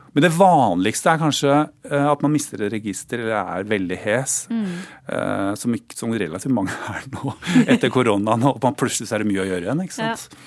Ja. 0.09 0.13
Men 0.15 0.25
det 0.25 0.31
vanligste 0.33 1.11
er 1.13 1.19
kanskje 1.21 1.51
eh, 1.85 2.07
at 2.09 2.23
man 2.25 2.33
mister 2.33 2.63
et 2.65 2.73
register 2.73 3.21
eller 3.21 3.37
er 3.59 3.67
veldig 3.69 3.97
hes. 4.01 4.39
eh, 4.49 5.51
som, 5.61 5.75
ikke, 5.77 5.95
som 5.97 6.13
relativt 6.17 6.53
mange 6.55 6.73
er 6.95 7.05
nå 7.13 7.35
etter 7.69 7.93
koronaen. 7.93 8.43
Og 8.49 8.57
man 8.63 8.77
plutselig 8.79 9.09
så 9.11 9.19
er 9.19 9.23
det 9.23 9.29
mye 9.29 9.43
å 9.45 9.49
gjøre 9.51 9.67
igjen. 9.67 9.83
ikke 9.85 9.97
sant? 9.99 10.39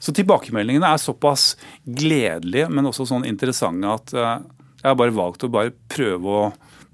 Så 0.00 0.14
tilbakemeldingene 0.16 0.88
er 0.94 1.02
såpass 1.02 1.56
gledelige, 1.84 2.70
men 2.72 2.86
også 2.88 3.04
sånn 3.10 3.26
interessante 3.28 3.90
at 3.98 4.14
eh, 4.16 4.36
jeg 4.80 4.88
har 4.88 4.96
bare 4.96 5.12
valgt 5.12 5.44
å 5.44 5.50
bare 5.52 5.74
prøve 5.92 6.36
å 6.40 6.44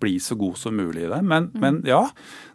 bli 0.03 0.17
så 0.21 0.35
god 0.37 0.57
som 0.59 0.75
mulig 0.77 1.05
i 1.07 1.09
det. 1.13 1.21
Men, 1.25 1.47
men 1.57 1.79
ja, 1.87 2.03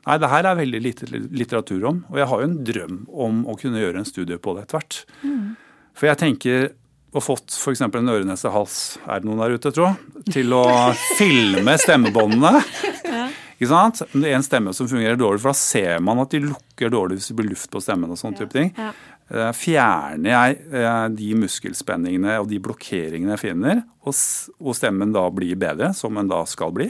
nei, 0.06 0.17
det 0.21 0.28
her 0.30 0.45
er 0.50 0.58
veldig 0.60 0.82
lite 0.84 1.08
litteratur 1.13 1.86
om. 1.89 2.02
Og 2.12 2.19
jeg 2.19 2.28
har 2.30 2.41
jo 2.43 2.50
en 2.50 2.60
drøm 2.67 2.97
om 3.10 3.39
å 3.50 3.56
kunne 3.58 3.80
gjøre 3.82 4.02
en 4.04 4.10
studie 4.10 4.38
på 4.38 4.54
det 4.58 4.65
etter 4.67 4.78
hvert. 4.78 5.00
For 5.97 6.10
jeg 6.12 6.19
tenker 6.21 6.67
og 7.12 7.24
fått 7.26 7.52
f.eks. 7.58 7.84
en 7.84 8.12
øre-nese-hals, 8.13 8.78
er 9.04 9.21
det 9.21 9.28
noen 9.28 9.41
der 9.43 9.58
ute, 9.58 9.71
tro, 9.76 9.89
til 10.32 10.54
å 10.56 10.63
filme 11.17 11.76
stemmebåndene. 11.82 12.62
Ikke 13.62 13.69
sant? 13.69 14.00
Det 14.15 14.26
er 14.26 14.38
en 14.39 14.45
stemme 14.45 14.71
som 14.74 14.88
fungerer 14.89 15.19
dårlig, 15.19 15.41
for 15.43 15.52
da 15.52 15.60
ser 15.60 16.00
man 16.02 16.24
at 16.24 16.32
de 16.34 16.39
lukker 16.47 16.93
dårlig 16.93 17.19
hvis 17.19 17.28
det 17.30 17.36
blir 17.38 17.52
luft 17.52 17.69
på 17.69 17.82
stemmen. 17.84 18.10
og 18.10 18.17
sånne 18.17 18.39
type 18.39 18.56
ting. 18.56 18.71
Ja. 18.74 18.93
Eh, 19.32 19.52
Fjerner 19.56 20.34
jeg 20.34 20.56
eh, 20.76 21.04
de 21.15 21.28
muskelspenningene 21.43 22.39
og 22.41 22.50
de 22.52 22.58
blokkeringene 22.63 23.36
jeg 23.36 23.43
finner, 23.43 23.84
og, 24.02 24.15
stemmen 24.76 25.13
da 25.13 25.28
blir 25.36 25.60
bedre, 25.60 25.91
som 25.95 26.17
den 26.17 26.32
da 26.32 26.41
skal 26.50 26.74
bli, 26.76 26.89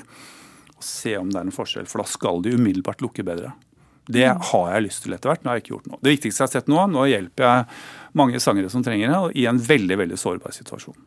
og 0.78 0.86
se 0.86 1.18
om 1.20 1.34
det 1.34 1.42
er 1.42 1.50
en 1.50 1.58
forskjell, 1.58 1.90
for 1.92 2.06
da 2.06 2.08
skal 2.10 2.42
de 2.46 2.56
umiddelbart 2.56 3.04
lukke 3.04 3.26
bedre. 3.26 3.52
Det 4.12 4.26
har 4.26 4.72
jeg 4.74 4.86
lyst 4.88 5.04
til 5.06 5.14
etter 5.16 5.30
hvert. 5.30 5.44
Nå 5.44 5.52
har 5.52 5.60
jeg 5.60 5.66
ikke 5.66 5.76
gjort 5.76 5.90
noe. 5.92 6.00
Det 6.02 6.16
viktigste 6.16 6.42
jeg 6.42 6.48
har 6.48 6.56
sett 6.56 6.72
nå, 6.72 6.80
nå 6.90 7.04
hjelper 7.12 7.46
jeg 7.46 7.66
mange 8.17 8.39
sangere 8.43 8.69
som 8.71 8.84
trenger 8.84 9.12
det, 9.12 9.17
og 9.17 9.36
i 9.38 9.47
en 9.50 9.60
veldig 9.62 9.97
veldig 10.04 10.17
sårbar 10.19 10.54
situasjon. 10.56 10.97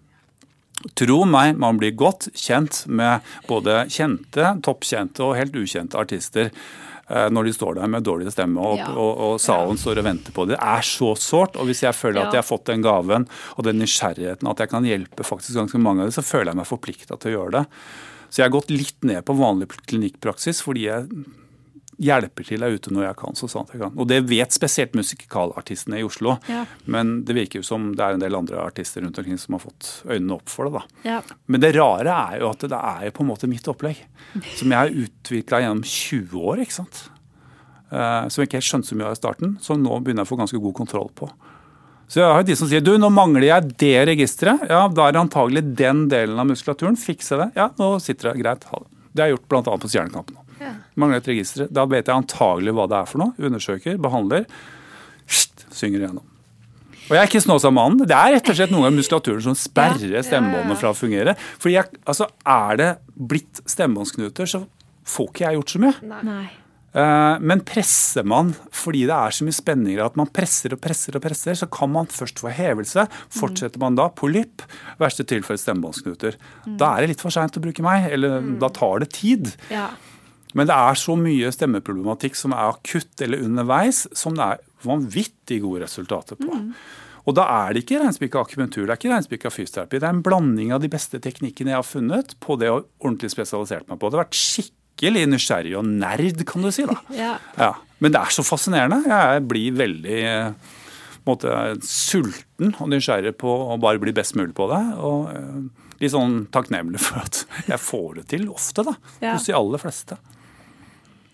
Tro 0.99 1.21
meg, 1.25 1.55
man 1.57 1.79
blir 1.81 1.95
godt 1.97 2.27
kjent 2.37 2.83
med 2.91 3.25
både 3.49 3.85
kjente, 3.93 4.51
toppkjente 4.67 5.23
og 5.25 5.37
helt 5.39 5.55
ukjente 5.57 5.97
artister 5.97 6.51
eh, 6.51 7.29
når 7.33 7.47
de 7.49 7.53
står 7.57 7.79
der 7.79 7.89
med 7.89 8.05
dårlig 8.05 8.33
stemme 8.35 8.61
og, 8.61 8.83
Ja. 8.83 8.91
og, 8.93 9.13
og 9.29 9.37
salen 9.41 9.79
står 9.81 10.03
og 10.03 10.09
venter 10.11 10.35
på 10.37 10.45
det. 10.51 10.59
Det 10.59 10.67
er 10.75 10.85
så 10.85 11.15
sårt. 11.17 11.57
Og 11.57 11.71
hvis 11.71 11.85
jeg 11.87 11.97
føler 11.97 12.27
at 12.27 12.35
jeg 12.37 12.43
har 12.43 12.49
fått 12.49 12.67
den 12.69 12.85
gaven 12.85 13.25
og 13.55 13.65
den 13.65 13.81
nysgjerrigheten 13.81 14.51
at 14.51 14.61
jeg 14.61 14.73
kan 14.75 14.85
hjelpe 14.85 15.25
faktisk 15.25 15.57
ganske 15.63 15.81
mange 15.81 16.05
av 16.05 16.11
dem, 16.11 16.17
så 16.19 16.27
føler 16.27 16.53
jeg 16.53 16.61
meg 16.61 16.69
forplikta 16.69 17.17
til 17.23 17.33
å 17.33 17.37
gjøre 17.39 17.55
det. 17.61 17.65
Så 18.29 18.43
jeg 18.43 18.49
har 18.51 18.57
gått 18.59 18.75
litt 18.75 19.09
ned 19.09 19.25
på 19.25 19.39
vanlig 19.39 19.71
klinikkpraksis 19.87 20.61
fordi 20.67 20.89
jeg 20.91 21.09
hjelper 22.03 22.47
til 22.47 22.63
der 22.65 22.75
ute 22.75 22.93
når 22.95 23.09
jeg 23.09 23.17
kan. 23.21 23.37
så 23.39 23.49
sant 23.51 23.73
jeg 23.73 23.83
kan. 23.83 23.95
Og 23.99 24.09
det 24.11 24.23
vet 24.29 24.55
spesielt 24.55 24.97
musikalartistene 24.99 26.01
i 26.01 26.05
Oslo. 26.07 26.37
Ja. 26.51 26.65
Men 26.91 27.17
det 27.29 27.37
virker 27.37 27.61
jo 27.61 27.67
som 27.67 27.93
det 27.97 28.05
er 28.05 28.17
en 28.17 28.25
del 28.25 28.37
andre 28.39 28.61
artister 28.65 29.05
rundt 29.05 29.19
omkring 29.21 29.41
som 29.41 29.57
har 29.57 29.65
fått 29.65 29.91
øynene 30.09 30.39
opp 30.39 30.53
for 30.53 30.69
det. 30.69 30.81
da. 30.81 31.01
Ja. 31.09 31.23
Men 31.47 31.65
det 31.65 31.75
rare 31.79 32.19
er 32.35 32.43
jo 32.43 32.51
at 32.51 32.67
det 32.67 32.81
er 32.81 33.09
jo 33.09 33.17
på 33.19 33.25
en 33.25 33.31
måte 33.33 33.51
mitt 33.51 33.69
opplegg. 33.71 34.05
Som 34.57 34.75
jeg 34.75 34.79
har 34.79 34.95
utvikla 35.05 35.65
gjennom 35.65 35.83
20 35.85 36.47
år. 36.53 36.63
ikke 36.65 36.79
sant? 36.81 37.03
Eh, 37.91 38.29
som 38.29 38.43
jeg 38.43 38.51
ikke 38.51 38.61
helt 38.61 38.71
skjønte 38.71 38.91
så 38.91 38.99
mye 38.99 39.11
av 39.11 39.17
i 39.17 39.21
starten. 39.21 39.59
Som 39.65 39.83
nå 39.85 39.99
begynner 40.01 40.25
jeg 40.25 40.31
å 40.31 40.33
få 40.35 40.41
ganske 40.41 40.63
god 40.67 40.79
kontroll 40.83 41.11
på. 41.15 41.31
Så 42.11 42.21
jeg 42.21 42.29
har 42.29 42.43
jo 42.43 42.49
de 42.51 42.57
som 42.59 42.69
sier 42.69 42.83
du, 42.85 42.93
nå 43.01 43.09
mangler 43.11 43.49
jeg 43.49 43.77
det 43.81 43.97
registeret. 44.11 44.67
Ja, 44.69 44.85
da 44.93 45.09
er 45.09 45.17
det 45.17 45.23
antagelig 45.25 45.65
den 45.79 46.05
delen 46.13 46.39
av 46.41 46.51
muskulaturen. 46.51 46.99
Fikse 47.01 47.39
det. 47.41 47.51
Ja, 47.57 47.71
nå 47.81 47.95
sitter 48.03 48.33
det 48.33 48.43
greit. 48.43 48.67
Ha 48.71 48.83
det. 48.83 48.91
Det 49.15 49.23
har 49.23 49.31
jeg 49.31 49.39
gjort 49.39 49.51
bl.a. 49.53 49.77
på 49.79 49.89
Stjernekamp 49.91 50.33
nå. 50.65 50.85
Mangler 51.03 51.21
et 51.23 51.29
register. 51.33 51.69
Da 51.71 51.85
vet 51.91 52.07
jeg 52.11 52.15
antagelig 52.17 52.75
hva 52.77 52.87
det 52.91 52.99
er 53.01 53.11
for 53.11 53.23
noe. 53.25 53.35
Undersøker, 53.51 53.99
behandler. 54.03 54.47
Sht, 55.27 55.67
synger 55.75 56.05
igjennom. 56.05 56.25
Og 57.05 57.13
jeg 57.13 57.21
er 57.21 57.29
ikke 57.29 57.45
Snåsamannen. 57.45 58.07
Det 58.09 58.17
er 58.17 58.33
rett 58.39 58.49
og 58.49 58.57
slett 58.57 58.71
noen 58.73 58.89
av 58.89 58.95
muskulaturen 58.97 59.43
som 59.45 59.57
sperrer 59.59 60.23
stemmebåndet 60.25 60.79
fra 60.81 60.95
å 60.95 60.97
fungere. 60.97 61.35
Fordi 61.61 61.75
jeg, 61.77 61.99
altså, 62.09 62.31
Er 62.49 62.77
det 62.81 62.91
blitt 63.13 63.61
stemmebåndsknuter, 63.69 64.49
så 64.49 64.63
får 65.05 65.29
ikke 65.29 65.45
jeg 65.45 65.59
gjort 65.59 65.75
så 65.75 65.83
mye. 65.85 66.21
Nei. 66.25 66.45
Eh, 66.95 67.39
Men 67.43 67.61
presser 67.67 68.25
man 68.25 68.55
fordi 68.71 69.03
det 69.09 69.13
er 69.19 69.35
så 69.35 69.45
mye 69.45 69.57
spenninger 69.57 70.05
at 70.05 70.17
man 70.17 70.31
presser 70.33 70.73
og 70.73 70.81
presser, 70.81 71.17
og 71.19 71.23
presser, 71.27 71.53
så 71.59 71.69
kan 71.69 71.91
man 71.93 72.07
først 72.07 72.39
få 72.41 72.49
hevelse. 72.55 73.05
Fortsetter 73.35 73.83
man 73.83 73.97
da, 73.99 74.09
polypp, 74.09 74.63
verste 75.03 75.27
tilfelle 75.29 75.59
stemmebåndsknuter. 75.61 76.39
Da 76.79 76.95
er 76.95 77.03
det 77.05 77.09
litt 77.17 77.21
for 77.25 77.35
seint 77.35 77.59
å 77.59 77.61
bruke 77.65 77.83
meg, 77.85 78.09
eller 78.15 78.41
da 78.63 78.71
tar 78.73 79.03
det 79.05 79.11
tid. 79.13 79.53
Ja. 79.75 79.91
Men 80.55 80.69
det 80.71 80.75
er 80.77 80.99
så 80.99 81.17
mye 81.19 81.51
stemmeproblematikk 81.55 82.37
som 82.39 82.55
er 82.55 82.71
akutt 82.73 83.25
eller 83.25 83.43
underveis, 83.43 84.05
som 84.17 84.37
det 84.39 84.45
er 84.55 84.63
vanvittig 84.87 85.61
gode 85.65 85.83
resultater 85.85 86.39
på. 86.39 86.61
Og 87.25 87.37
da 87.39 87.47
er 87.49 87.73
det 87.73 87.85
ikke 87.85 88.03
reinspikka 88.03 88.43
akupunktur, 88.45 88.85
det 88.85 88.93
er 88.93 89.01
ikke 89.01 89.13
reinspikka 89.15 89.53
fysioterapi. 89.53 89.99
Det 89.99 90.07
er 90.09 90.13
en 90.15 90.25
blanding 90.25 90.75
av 90.77 90.83
de 90.85 90.91
beste 90.93 91.21
teknikkene 91.25 91.73
jeg 91.73 91.81
har 91.81 91.87
funnet 91.89 92.35
på 92.45 92.59
det 92.61 92.69
å 92.71 92.83
ordentlig 93.01 93.33
spesialisert 93.33 93.89
meg 93.89 93.99
på. 94.01 94.11
Det 94.13 94.19
har 94.19 94.27
vært 94.27 94.39
skikkelig 94.39 95.25
nysgjerrig 95.33 95.73
og 95.81 95.89
nerd, 95.89 96.45
kan 96.49 96.67
du 96.67 96.71
si. 96.75 96.85
da. 96.91 96.99
Ja. 97.25 97.33
Ja. 97.59 97.73
Men 98.05 98.13
det 98.13 98.21
er 98.21 98.35
så 98.37 98.45
fascinerende. 98.45 99.01
Jeg 99.09 99.47
blir 99.49 99.79
veldig 99.79 100.19
eh, 100.29 100.75
måte, 101.25 101.55
sulten 101.89 102.75
og 102.77 102.93
nysgjerrig 102.93 103.33
på 103.41 103.49
å 103.73 103.81
bare 103.81 104.03
bli 104.03 104.13
best 104.13 104.37
mulig 104.37 104.53
på 104.59 104.69
det. 104.69 104.83
Og 105.01 105.33
eh, 105.33 105.89
litt 106.05 106.13
sånn 106.13 106.43
takknemlig 106.53 107.01
for 107.01 107.25
at 107.25 107.47
jeg 107.71 107.81
får 107.81 108.21
det 108.21 108.29
til 108.35 108.51
ofte, 108.53 108.85
da. 108.85 108.99
Ja. 109.25 109.39
Hos 109.39 109.49
de 109.49 109.57
aller 109.57 109.81
fleste. 109.81 110.21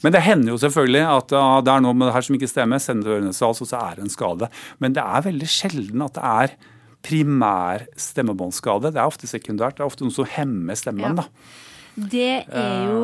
Men 0.04 0.14
det 0.14 0.24
hender 0.24 0.54
jo 0.54 0.60
selvfølgelig 0.62 1.02
at 1.04 1.32
ja, 1.36 1.46
det 1.64 1.72
er 1.72 1.84
noe 1.84 1.96
med 1.96 2.08
det 2.08 2.16
her 2.16 2.26
som 2.26 2.36
ikke 2.38 2.50
stemmer. 2.50 2.82
Sender 2.82 3.08
det 3.08 3.16
ørenes 3.18 3.40
hals, 3.44 3.62
så 3.68 3.80
er 3.80 3.98
det 3.98 4.06
en 4.06 4.12
skade. 4.12 4.50
Men 4.80 4.96
det 4.96 5.04
er 5.04 5.26
veldig 5.28 5.48
sjelden 5.50 6.06
at 6.06 6.16
det 6.16 6.28
er 6.34 6.54
primær 7.04 7.86
stemmebåndskade. 8.00 8.92
Det 8.92 9.00
er 9.00 9.08
ofte 9.08 9.28
sekundært. 9.28 9.78
Det 9.78 9.84
er 9.84 9.90
ofte 9.90 10.06
noe 10.06 10.14
som 10.14 10.28
hemmer 10.28 10.78
stemmen. 10.78 11.04
Ja. 11.04 11.24
da. 11.24 11.28
Det 12.00 12.44
er 12.46 12.86
jo 12.86 13.00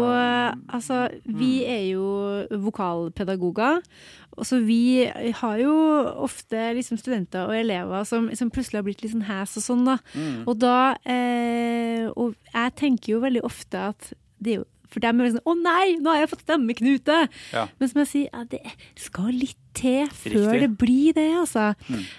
Altså, 0.72 1.08
vi 1.24 1.64
er 1.66 1.82
jo 1.90 2.06
vokalpedagoger. 2.62 3.80
Og 4.36 4.46
så 4.46 4.60
vi 4.60 5.08
har 5.08 5.56
jo 5.58 5.72
ofte 6.26 6.72
liksom 6.76 7.00
studenter 7.00 7.48
og 7.48 7.56
elever 7.56 8.04
som, 8.04 8.28
som 8.36 8.50
plutselig 8.52 8.78
har 8.78 8.86
blitt 8.86 9.02
litt 9.02 9.14
sånn 9.14 9.26
hes 9.26 9.56
og 9.56 9.64
sånn, 9.64 9.84
da. 9.88 9.96
Og 10.46 10.54
da 10.60 10.96
eh, 11.08 12.06
Og 12.12 12.36
jeg 12.52 12.76
tenker 12.76 13.16
jo 13.16 13.24
veldig 13.24 13.44
ofte 13.48 13.88
at 13.92 14.12
det 14.38 14.52
er 14.52 14.58
jo 14.60 14.66
for 14.88 15.00
dem 15.00 15.20
er 15.20 15.30
sånn 15.32 15.44
'Å 15.46 15.54
nei, 15.62 15.96
nå 16.00 16.10
har 16.12 16.20
jeg 16.26 16.30
fått 16.30 16.44
stemmeknute!' 16.46 17.28
Ja. 17.52 17.66
Men 17.78 17.88
som 17.88 18.00
jeg 18.04 18.08
sier, 18.08 18.28
ja, 18.32 18.44
det 18.44 18.60
skal 18.96 19.32
litt 19.32 19.56
til 19.76 20.06
før 20.08 20.52
Riktig. 20.56 20.60
det 20.60 20.78
blir 20.78 21.12
det, 21.12 21.32
altså. 21.36 21.74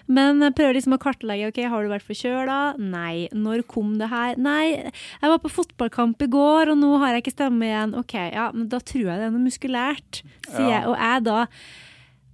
Men 0.07 0.39
jeg 0.41 0.53
prøver 0.53 0.75
liksom 0.75 0.93
å 0.93 0.99
kartlegge. 1.01 1.47
ok, 1.47 1.63
Har 1.69 1.81
du 1.83 1.89
vært 1.89 2.05
forkjøla? 2.05 2.77
Nei. 2.77 3.27
Når 3.33 3.63
kom 3.67 3.97
det 3.97 4.09
her? 4.09 4.35
Nei, 4.37 4.91
jeg 5.21 5.29
var 5.31 5.39
på 5.39 5.49
fotballkamp 5.49 6.21
i 6.21 6.27
går, 6.27 6.69
og 6.69 6.77
nå 6.77 6.99
har 6.99 7.13
jeg 7.15 7.23
ikke 7.23 7.33
stemme 7.37 7.65
igjen. 7.65 7.95
Ok, 7.97 8.13
ja, 8.13 8.51
men 8.53 8.67
da 8.67 8.77
tror 8.77 9.05
jeg 9.09 9.17
det 9.17 9.25
er 9.25 9.31
noe 9.31 9.47
muskulært, 9.47 10.21
sier 10.47 10.69
Ja. 10.69 10.79
jeg. 10.81 10.87
Og 10.87 10.97
jeg 10.97 11.23
da 11.23 11.47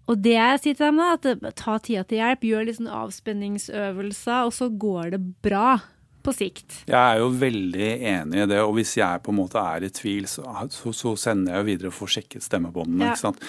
og 0.05 0.21
det 0.21 0.33
jeg 0.33 0.59
sier 0.59 0.75
til 0.75 0.85
dem, 0.87 0.97
da, 0.97 1.13
at 1.13 1.55
ta 1.55 1.77
tida 1.79 2.03
til 2.05 2.17
hjelp, 2.19 2.41
gjør 2.41 2.75
sånn 2.75 2.91
avspenningsøvelser, 2.91 4.45
og 4.45 4.51
så 4.51 4.67
går 4.77 5.11
det 5.11 5.21
bra 5.41 5.79
på 6.23 6.33
sikt. 6.35 6.79
Jeg 6.87 6.97
er 6.97 7.19
jo 7.21 7.29
veldig 7.35 7.89
enig 8.13 8.43
i 8.43 8.47
det, 8.49 8.59
og 8.63 8.75
hvis 8.77 8.95
jeg 8.99 9.21
på 9.23 9.33
en 9.33 9.39
måte 9.41 9.61
er 9.61 9.85
i 9.85 9.91
tvil, 9.93 10.27
så, 10.31 10.45
så, 10.71 11.15
sender 11.19 11.53
jeg 11.53 11.61
jo 11.61 11.67
videre 11.67 11.93
for 11.93 12.07
å 12.07 12.13
sjekke 12.15 12.41
stemmebåndene. 12.43 13.09
Ja. 13.09 13.13
ikke 13.13 13.23
sant? 13.25 13.43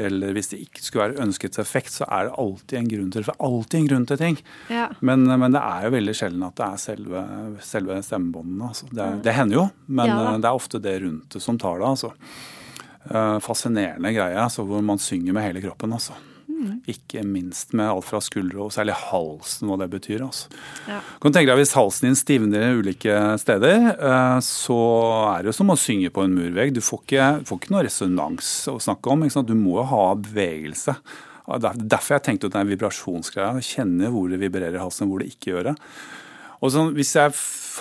Eller 0.00 0.32
hvis 0.36 0.52
det 0.52 0.60
ikke 0.64 0.84
skulle 0.84 1.08
være 1.08 1.24
ønsket 1.26 1.58
effekt, 1.60 1.92
så 1.98 2.06
er 2.06 2.28
det 2.28 2.36
alltid 2.40 2.78
en 2.78 2.88
grunn 2.92 3.10
til 3.10 3.20
det. 3.20 3.26
For 3.28 3.48
alltid 3.50 3.80
en 3.80 3.90
grunn 3.90 4.06
til 4.08 4.20
ting. 4.20 4.38
Ja. 4.70 4.86
Men, 5.04 5.26
men 5.26 5.56
det 5.56 5.64
er 5.66 5.88
jo 5.88 5.92
veldig 5.96 6.16
sjelden 6.16 6.46
at 6.46 6.56
det 6.60 6.68
er 6.68 6.80
selve, 6.84 7.24
selve 7.66 7.98
stemmebåndene. 8.06 8.70
Altså. 8.70 8.88
Det, 8.94 9.10
det 9.26 9.36
hender 9.36 9.60
jo, 9.60 9.66
men 9.90 10.14
Ja 10.14 10.22
eh, 10.30 10.40
det 10.40 10.48
er 10.48 10.62
ofte 10.62 10.80
det 10.82 10.96
rundt 11.02 11.34
det 11.34 11.42
som 11.42 11.58
tar 11.60 11.82
det. 11.82 11.90
Altså. 11.90 12.14
Eh, 13.10 13.36
fascinerende 13.44 14.12
greie, 14.14 14.38
altså, 14.38 14.64
hvor 14.68 14.82
man 14.84 15.02
synger 15.02 15.36
med 15.36 15.48
hele 15.48 15.64
kroppen. 15.64 15.92
Altså. 15.96 16.16
Mm. 16.60 16.74
Ikke 16.92 17.22
minst 17.24 17.72
med 17.72 17.88
alt 17.88 18.04
fra 18.04 18.20
skuldre 18.20 18.66
og 18.66 18.74
særlig 18.74 18.96
halsen, 19.00 19.70
hva 19.70 19.78
det 19.80 19.88
betyr. 19.94 20.26
Altså. 20.26 20.50
Ja. 20.90 21.00
Kan 21.22 21.32
du 21.32 21.38
tenke 21.38 21.48
deg 21.48 21.62
Hvis 21.62 21.72
halsen 21.78 22.10
din 22.10 22.18
stivner 22.18 22.76
ulike 22.76 23.16
steder, 23.40 23.88
eh, 23.94 24.36
så 24.44 24.78
er 25.30 25.40
det 25.40 25.52
jo 25.52 25.56
som 25.56 25.72
å 25.72 25.78
synge 25.80 26.12
på 26.12 26.26
en 26.26 26.36
murvegg. 26.36 26.74
Du 26.76 26.82
får 26.84 27.02
ikke, 27.06 27.32
får 27.48 27.62
ikke 27.62 27.74
noe 27.74 27.84
resonans 27.88 28.52
å 28.68 28.76
snakke 28.82 29.14
om. 29.14 29.24
Du 29.48 29.56
må 29.56 29.78
jo 29.80 29.88
ha 29.94 30.04
bevegelse. 30.20 30.96
Er 31.50 31.64
Derfor 31.80 32.18
jeg 32.18 32.26
tenkte 32.28 32.50
ut 32.50 32.56
den 32.58 32.68
vibrasjonsgreia. 32.70 33.56
Kjenne 33.64 34.12
hvor 34.12 34.28
det 34.30 34.40
vibrerer 34.42 34.76
i 34.76 34.82
halsen, 34.82 35.08
hvor 35.10 35.24
det 35.24 35.32
ikke 35.32 35.54
gjør 35.54 35.72
det. 35.72 35.78
Og 36.60 36.72
så, 36.72 36.84
Hvis 36.92 37.14
jeg 37.16 37.32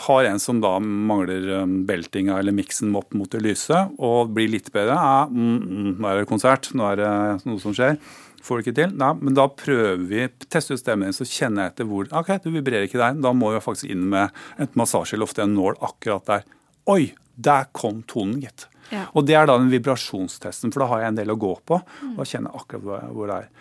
har 0.05 0.29
en 0.29 0.39
som 0.39 0.61
da 0.63 0.77
mangler 0.79 1.63
um, 1.63 1.81
beltinga 1.87 2.37
eller 2.39 2.55
miksen 2.55 2.95
opp 2.95 3.13
mot 3.17 3.29
det 3.31 3.41
lyse, 3.43 3.81
og 3.99 4.31
blir 4.35 4.51
litt 4.53 4.71
bedre 4.71 4.95
ja, 4.95 5.27
mm, 5.27 5.57
mm, 5.59 5.91
Nå 5.99 6.09
er 6.09 6.21
det 6.21 6.29
konsert, 6.29 6.71
nå 6.77 6.87
er 6.87 7.01
det 7.01 7.11
noe 7.43 7.59
som 7.61 7.75
skjer. 7.75 7.99
Får 8.45 8.59
du 8.59 8.63
ikke 8.63 8.75
til? 8.77 8.93
Nei, 8.99 9.11
men 9.19 9.35
da 9.37 9.45
prøver 9.51 10.01
vi, 10.09 10.25
tester 10.47 10.77
ut 10.77 10.81
stemmen 10.81 11.09
din, 11.09 11.15
så 11.15 11.27
kjenner 11.27 11.67
jeg 11.67 11.73
etter 11.73 11.89
hvor 11.89 12.09
Ok, 12.15 12.31
du 12.43 12.49
vibrerer 12.53 12.87
ikke 12.87 13.01
der. 13.01 13.17
Da 13.21 13.33
må 13.35 13.53
jeg 13.53 13.65
faktisk 13.65 13.91
inn 13.91 14.07
med 14.13 14.35
et 14.61 14.77
massasje 14.79 15.17
eller 15.17 15.29
ofte 15.29 15.43
en 15.45 15.55
nål 15.57 15.77
akkurat 15.85 16.27
der. 16.29 16.47
Oi, 16.89 17.11
der 17.35 17.67
kom 17.75 18.03
tonen, 18.09 18.39
gitt. 18.43 18.67
Ja. 18.89 19.05
Og 19.13 19.27
det 19.27 19.35
er 19.37 19.45
da 19.49 19.59
den 19.59 19.69
vibrasjonstesten, 19.71 20.73
for 20.73 20.83
da 20.83 20.89
har 20.93 21.03
jeg 21.03 21.13
en 21.13 21.19
del 21.19 21.35
å 21.35 21.39
gå 21.39 21.53
på. 21.67 21.77
Og 22.15 22.25
kjenner 22.25 22.55
akkurat 22.57 23.11
hvor, 23.13 23.29
det 23.29 23.43
er. 23.43 23.51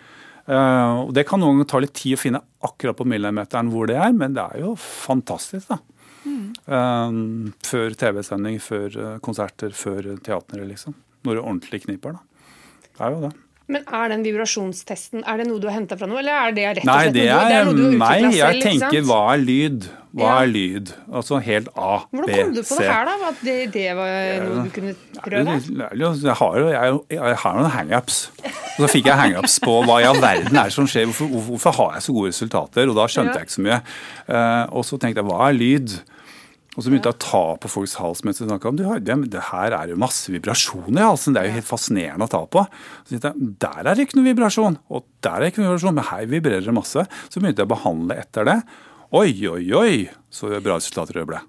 Uh, 0.48 1.04
og 1.04 1.12
Det 1.12 1.26
kan 1.28 1.42
noen 1.42 1.58
ganger 1.58 1.68
ta 1.74 1.82
litt 1.84 1.96
tid 1.98 2.16
å 2.16 2.22
finne 2.22 2.40
akkurat 2.64 2.96
på 2.96 3.04
millimeteren 3.08 3.68
hvor 3.72 3.90
det 3.90 3.98
er, 4.00 4.14
men 4.16 4.36
det 4.38 4.46
er 4.46 4.64
jo 4.64 4.72
fantastisk, 4.80 5.68
da. 5.68 5.82
Eh, 6.68 7.12
før 7.64 7.94
TV-sending, 7.96 8.58
før 8.60 8.96
eh, 9.00 9.18
konserter, 9.24 9.72
før 9.76 10.10
teatret, 10.24 10.66
liksom. 10.68 10.96
Når 11.24 11.38
det 11.38 11.44
ordentlig 11.44 11.82
kniper, 11.86 12.18
da. 12.18 12.48
Det 12.88 13.06
er 13.06 13.14
jo 13.14 13.22
det. 13.26 13.32
Men 13.68 13.82
er 13.92 14.08
den 14.08 14.22
vibrasjonstesten 14.24 15.26
er 15.28 15.36
det 15.42 15.44
noe 15.50 15.60
du 15.60 15.66
har 15.68 15.74
henta 15.76 15.96
fra 16.00 16.06
noe, 16.08 16.22
eller 16.22 16.32
er 16.48 16.54
det 16.56 16.62
rett 16.78 16.84
og 16.84 16.88
Nei, 16.88 17.00
slett 17.04 17.16
er, 17.20 17.26
noe, 17.28 17.48
det 17.48 17.56
er 17.58 17.64
noe 17.68 17.74
du 17.76 17.82
har 17.82 17.90
utvikla 17.92 18.14
Jeg 18.16 18.22
Nei, 18.24 18.38
jeg 18.38 18.62
tenker 18.64 19.02
hva 19.10 19.18
er 19.34 19.42
lyd? 19.44 19.88
Hva 20.18 20.24
Ja. 20.24 20.36
er 20.42 20.46
lyd? 20.48 20.92
Altså 21.12 21.36
helt 21.44 21.68
A, 21.76 21.90
B, 22.08 22.16
C. 22.16 22.16
Hvordan 22.16 22.38
kom 22.38 22.54
du 22.56 22.62
på 22.64 22.78
det 22.80 22.86
her, 22.88 23.04
da? 23.10 23.16
At 23.28 23.42
det, 23.44 23.56
det 23.74 23.84
var 23.98 24.14
noe 24.46 24.64
du 24.64 24.70
kunne 24.78 24.94
prøve? 25.20 25.58
Jeg 26.24 26.36
har 26.40 26.58
jo 26.58 26.70
jeg, 26.72 26.96
jeg 27.18 27.36
har 27.44 27.58
noen 27.58 27.70
hangups. 27.76 28.16
Og 28.48 28.80
så 28.86 28.88
fikk 28.94 29.10
jeg 29.12 29.20
hangups 29.20 29.58
på 29.60 29.76
hva 29.84 29.98
i 30.00 30.06
all 30.08 30.20
verden 30.22 30.56
er 30.56 30.70
det 30.72 30.74
som 30.78 30.88
skjer, 30.88 31.04
hvorfor, 31.10 31.28
hvorfor, 31.34 31.50
hvorfor 31.58 31.76
har 31.82 31.92
jeg 31.98 32.06
så 32.08 32.14
gode 32.16 32.32
resultater? 32.32 32.88
Og 32.88 32.96
da 32.96 33.04
skjønte 33.10 33.34
Ja. 33.36 33.42
jeg 33.42 33.50
ikke 33.50 33.58
så 33.58 33.66
mye. 33.68 33.80
Eh, 34.32 34.64
og 34.72 34.84
så 34.88 34.96
tenkte 35.02 35.20
jeg 35.20 35.28
hva 35.28 35.42
er 35.50 35.58
lyd? 35.60 35.98
Og 36.78 36.84
så 36.84 36.92
begynte 36.92 37.10
jeg 37.10 37.16
å 37.16 37.24
ta 37.24 37.42
på 37.58 37.68
folks 37.72 37.96
hals 37.98 38.20
mens 38.22 38.38
jeg 38.38 38.46
snakka 38.46 38.70
om 38.70 38.76
det, 38.78 39.14
det 39.32 39.40
her 39.48 39.74
er 39.74 39.90
jo 39.90 39.98
masse 39.98 40.30
vibrasjoner 40.30 41.00
i 41.02 41.06
halsen. 41.08 41.34
Det 41.34 41.40
er 41.42 41.48
jo 41.48 41.56
helt 41.56 41.66
fascinerende 41.66 42.28
å 42.28 42.30
ta 42.30 42.44
på. 42.46 42.62
Så 43.02 43.16
tenkte 43.16 43.32
jeg, 43.32 43.48
Der 43.64 43.80
er 43.82 43.98
det 43.98 44.04
ikke 44.06 44.20
noe 44.20 44.28
vibrasjon, 44.28 44.78
og 44.86 45.08
der 45.26 45.34
er 45.34 45.42
det 45.42 45.48
ikke 45.50 45.64
noe 45.64 45.72
vibrasjon, 45.72 45.96
men 45.98 46.06
her 46.12 46.28
vibrerer 46.30 46.68
det 46.68 46.74
masse. 46.76 47.02
Så 47.26 47.42
begynte 47.42 47.64
jeg 47.64 47.66
å 47.66 47.72
behandle 47.72 48.18
etter 48.22 48.46
det. 48.46 48.54
Oi, 49.18 49.32
oi, 49.50 49.64
oi, 49.74 49.96
så 50.30 50.52
bra 50.62 50.76
resultater 50.78 51.18
det 51.18 51.26
ble. 51.32 51.40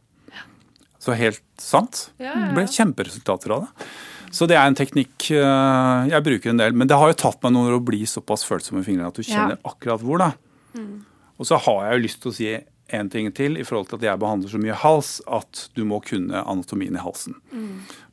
Så 0.99 1.13
helt 1.15 1.45
sant. 1.61 2.07
Det 2.17 2.55
ble 2.57 2.65
kjemperesultater 2.73 3.53
av 3.53 3.67
det. 3.67 3.87
Så 4.33 4.45
det 4.49 4.57
er 4.57 4.65
en 4.69 4.77
teknikk 4.77 5.29
eh, 5.33 6.09
jeg 6.09 6.25
bruker 6.25 6.51
en 6.51 6.59
del. 6.61 6.73
Men 6.77 6.89
det 6.89 6.97
har 6.97 7.13
jo 7.13 7.19
tatt 7.21 7.39
meg 7.45 7.53
noen 7.53 7.69
år 7.69 7.77
å 7.79 7.85
bli 7.85 8.01
såpass 8.09 8.43
følsom 8.49 8.81
i 8.81 8.83
fingrene 8.85 9.13
at 9.13 9.17
du 9.17 9.23
kjenner 9.25 9.61
akkurat 9.65 10.01
hvor. 10.01 10.21
da. 10.25 10.33
Og 11.39 11.47
så 11.49 11.57
har 11.69 11.85
jeg 11.85 11.95
jo 11.95 12.03
lyst 12.07 12.21
til 12.25 12.33
å 12.33 12.35
si 12.35 12.49
en 12.95 13.09
ting 13.11 13.29
til 13.35 13.57
i 13.59 13.63
forhold 13.67 13.89
til 13.89 13.99
at 13.99 14.05
jeg 14.09 14.19
behandler 14.21 14.51
så 14.51 14.59
mye 14.61 14.75
hals, 14.83 15.09
at 15.29 15.65
du 15.77 15.83
må 15.87 15.99
kunne 16.05 16.43
anatomien 16.45 16.95
i 16.97 17.01
halsen. 17.03 17.35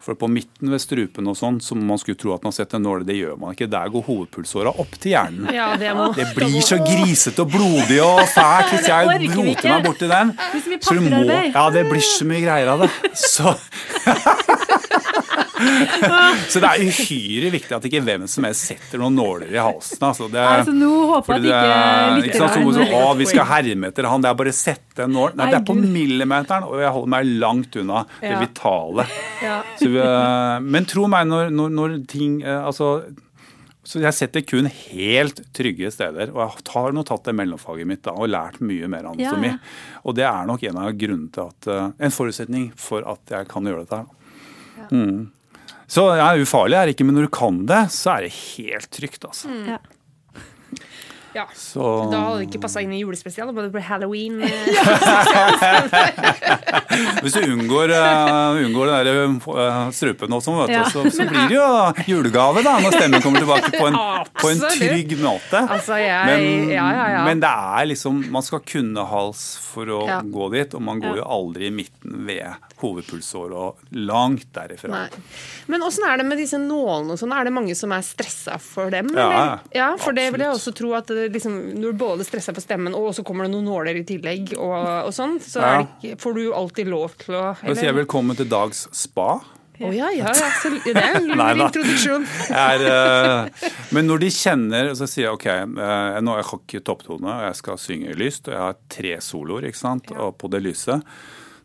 For 0.03 0.15
på 0.15 0.29
midten 0.31 0.71
ved 0.71 0.79
strupen 0.83 1.27
og 1.27 1.35
sånn, 1.39 1.57
så 1.65 1.75
må 1.75 1.83
man 1.89 1.99
skulle 1.99 2.19
tro 2.21 2.31
at 2.37 2.45
man 2.47 2.55
setter 2.55 2.79
en 2.79 2.85
nåle, 2.87 3.07
det 3.09 3.17
gjør 3.19 3.39
man 3.41 3.57
ikke. 3.57 3.67
Der 3.73 3.91
går 3.91 4.05
hovedpulsåra 4.07 4.71
opp 4.79 4.95
til 5.03 5.17
hjernen. 5.17 5.49
Ja, 5.55 5.73
det 5.81 5.95
må 5.99 6.13
Det 6.15 6.29
blir 6.37 6.61
så 6.63 6.79
grisete 6.85 7.43
og 7.43 7.51
blodig 7.57 7.99
og 8.05 8.23
fælt 8.31 8.71
hvis 8.75 8.89
jeg 8.93 9.33
roter 9.35 9.73
meg 9.73 9.89
borti 9.89 10.11
den. 10.13 10.35
blir 10.37 10.63
så 10.63 10.71
mye 10.71 10.83
Så 10.87 10.99
må, 11.01 11.23
ja, 11.51 11.65
det 11.75 11.87
blir 11.91 12.05
så 12.07 12.29
mye 12.29 12.45
greier 12.45 12.71
av 12.77 12.85
det. 12.85 12.91
Så, 13.19 13.57
så 16.53 16.61
det 16.63 16.69
er 16.71 16.85
uhyre 16.87 17.51
viktig 17.55 17.75
at 17.77 17.87
ikke 17.89 18.03
hvem 18.05 18.27
som 18.31 18.47
helst 18.49 18.69
setter 18.69 19.01
noen 19.03 19.17
nåler 19.17 19.53
i 19.55 19.61
halsen. 19.61 20.01
Altså, 20.05 20.29
det, 20.33 20.43
Altså, 20.43 20.75
nå 20.77 20.91
håper 21.13 21.35
jeg 21.35 21.39
at 21.39 21.45
det 21.47 21.53
ikke 21.53 21.75
er- 21.75 22.17
lyttere 22.17 22.31
ikke 22.31 22.41
sant, 22.43 22.79
så, 22.79 22.87
å, 23.01 23.17
Vi 23.21 23.29
skal 23.33 23.49
herme 23.51 23.91
etter 23.93 24.09
han. 24.11 24.25
Det 24.25 24.31
er 24.31 24.41
bare 24.41 24.55
å 24.55 24.59
sette 24.61 25.05
en 25.07 25.15
nål. 25.17 25.37
Nei, 25.39 25.51
det 25.53 25.61
er 25.61 25.67
på 25.69 25.77
millimeteren, 25.81 26.67
og 26.69 26.81
jeg 26.83 26.95
holder 26.97 27.13
meg 27.17 27.31
langt 27.45 27.79
unna 27.83 28.05
det 28.21 28.33
Ja. 28.35 28.41
vitale. 28.43 29.07
Ja. 29.43 29.61
Så, 29.79 29.89
vi, 29.93 29.99
eh, 30.03 30.59
men 30.61 30.85
tro 30.89 31.07
meg, 31.09 31.27
når, 31.31 31.51
når, 31.55 31.71
når 31.81 31.97
ting 32.11 32.43
eh, 32.43 32.63
Altså 32.67 32.91
så 33.87 34.01
jeg 34.03 34.17
setter 34.19 34.43
kun 34.43 34.67
helt 34.67 35.45
trygge 35.55 35.93
steder. 35.95 36.33
Og 36.35 36.41
jeg 36.43 36.73
har 36.75 36.91
nå 36.97 37.05
tatt 37.07 37.29
det 37.29 37.35
mellomfaget 37.39 37.87
mitt 37.87 38.03
da, 38.03 38.17
og 38.19 38.27
lært 38.33 38.59
mye 38.59 38.89
mer 38.91 39.07
anatomi. 39.13 39.53
Ja, 39.53 39.61
ja. 39.61 40.01
Og 40.03 40.17
det 40.19 40.25
er 40.27 40.49
nok 40.49 40.65
en 40.67 40.81
av 40.83 40.91
grunnene 40.99 41.31
til 41.31 41.45
at 41.47 41.69
eh, 41.71 41.93
En 42.09 42.11
forutsetning 42.15 42.73
for 42.75 43.07
at 43.07 43.31
jeg 43.31 43.47
kan 43.53 43.63
gjøre 43.71 43.85
dette 43.87 44.01
her. 44.03 44.89
Mm. 44.91 45.31
Så 45.87 46.07
ja, 46.19 46.33
ufarlig 46.43 46.77
er 46.79 46.89
det 46.89 46.97
ikke, 46.97 47.07
men 47.07 47.15
når 47.19 47.29
du 47.29 47.33
kan 47.37 47.61
det, 47.69 47.83
så 47.95 48.17
er 48.17 48.27
det 48.27 48.33
helt 48.35 48.89
trygt, 48.91 49.23
altså. 49.29 49.51
Ja. 49.69 49.79
Ja. 51.37 51.45
Så 51.55 51.85
Da 52.11 52.23
hadde 52.25 52.39
det 52.41 52.49
ikke 52.49 52.63
passa 52.65 52.81
inn 52.85 52.95
i 52.97 53.03
julespesial, 53.03 53.51
da 53.51 53.53
må 53.57 53.67
det 53.67 53.73
bli 53.75 53.85
halloween. 53.85 54.41
hvis 57.23 57.35
du 57.37 57.43
unngår, 57.53 57.93
uh, 57.93 58.57
unngår 58.63 58.91
den 58.91 59.09
der 59.09 59.21
uh, 59.27 59.91
strupen 59.95 60.33
og 60.37 60.43
sånn, 60.45 60.59
vet 60.65 60.75
Ja. 60.77 60.85
så, 60.93 61.05
så 61.13 61.27
blir 61.29 61.49
det 61.51 61.57
jo 61.59 61.67
julegave 62.17 62.63
da, 62.65 62.77
når 62.83 62.97
stemmen 62.97 63.25
kommer 63.25 63.43
tilbake 63.45 63.73
på 63.77 63.89
en, 63.91 63.99
på 64.43 64.53
en 64.53 64.63
trygg 64.65 65.17
måte. 65.21 65.63
Altså, 65.63 65.99
jeg 66.01 66.27
Men, 66.31 66.71
Ja, 66.73 66.87
ja, 66.95 67.07
ja. 67.17 67.25
men 67.27 67.41
det 67.43 67.51
er 67.51 67.91
liksom 67.93 68.23
Man 68.33 68.45
skal 68.45 68.63
kunne 68.67 69.05
hals 69.09 69.45
for 69.63 69.93
å 69.93 70.01
Ja. 70.07 70.21
gå 70.23 70.49
dit, 70.55 70.75
og 70.77 70.83
man 70.83 71.01
går 71.03 71.21
jo 71.21 71.27
aldri 71.37 71.69
i 71.69 71.75
midten 71.75 72.27
ved 72.27 72.67
hovedpulsåret 72.81 73.57
og 73.57 73.95
langt 73.97 74.49
derifra. 74.55 74.91
Nei. 74.93 75.23
Men 75.73 75.85
åssen 75.87 76.05
er 76.07 76.21
det 76.21 76.27
med 76.29 76.39
disse 76.41 76.59
nålene 76.61 77.15
og 77.15 77.21
sånn? 77.21 77.33
Er 77.35 77.49
det 77.49 77.55
mange 77.57 77.75
som 77.79 77.93
er 77.97 78.05
stressa 78.07 78.59
for 78.63 78.93
dem? 78.93 79.09
Ja, 79.17 79.27
eller? 79.27 79.65
ja 79.75 79.89
for 80.01 80.17
det 80.17 80.29
vil 80.35 80.45
jeg 80.45 80.53
også 80.53 80.75
tro 80.77 80.93
at 80.99 81.09
det 81.09 81.26
liksom, 81.33 81.59
når 81.81 81.93
du 81.93 82.01
både 82.01 82.27
stresser 82.27 82.57
på 82.57 82.63
stemmen, 82.65 82.95
og 82.97 83.13
så 83.17 83.25
kommer 83.27 83.47
det 83.47 83.55
noen 83.55 83.69
nåler 83.69 84.01
i 84.01 84.07
tillegg, 84.07 84.55
og, 84.59 84.77
og 85.09 85.13
sånn, 85.15 85.39
så 85.43 85.63
Ja. 85.63 85.75
det 85.83 85.89
ikke, 86.13 86.23
får 86.23 86.35
du 86.37 86.41
jo 86.45 86.57
alltid 86.57 86.91
lov 86.93 87.19
til 87.21 87.37
å 87.37 87.45
Da 87.61 87.75
sier 87.75 87.91
jeg 87.91 88.01
velkommen 88.03 88.39
til 88.39 88.49
Dags 88.51 88.87
spa. 88.97 89.41
Å 89.77 89.91
ja, 89.93 90.09
ja, 90.15 90.31
ja. 90.33 90.51
Så, 90.57 90.71
det 90.87 90.97
er 90.97 91.19
en 91.19 91.27
lur 91.29 91.63
introduksjon. 91.67 92.23
er, 92.67 92.85
uh, 92.89 93.73
men 93.93 94.09
når 94.09 94.25
de 94.25 94.31
kjenner, 94.33 94.93
så 94.97 95.09
sier 95.11 95.27
jeg 95.27 95.37
ok, 95.37 95.49
uh, 95.77 96.17
nå 96.25 96.39
jeg 96.39 96.49
har 96.49 96.63
ikke 96.63 96.85
topptone, 96.87 97.29
og 97.29 97.45
jeg 97.51 97.59
skal 97.61 97.81
synge 97.83 98.17
lyst, 98.17 98.49
og 98.49 98.57
jeg 98.57 98.63
har 98.63 98.79
tre 98.97 99.17
soloer 99.25 99.69
ikke 99.69 99.83
sant, 99.83 100.13
og 100.17 100.39
på 100.41 100.49
det 100.55 100.63
lyset. 100.65 101.05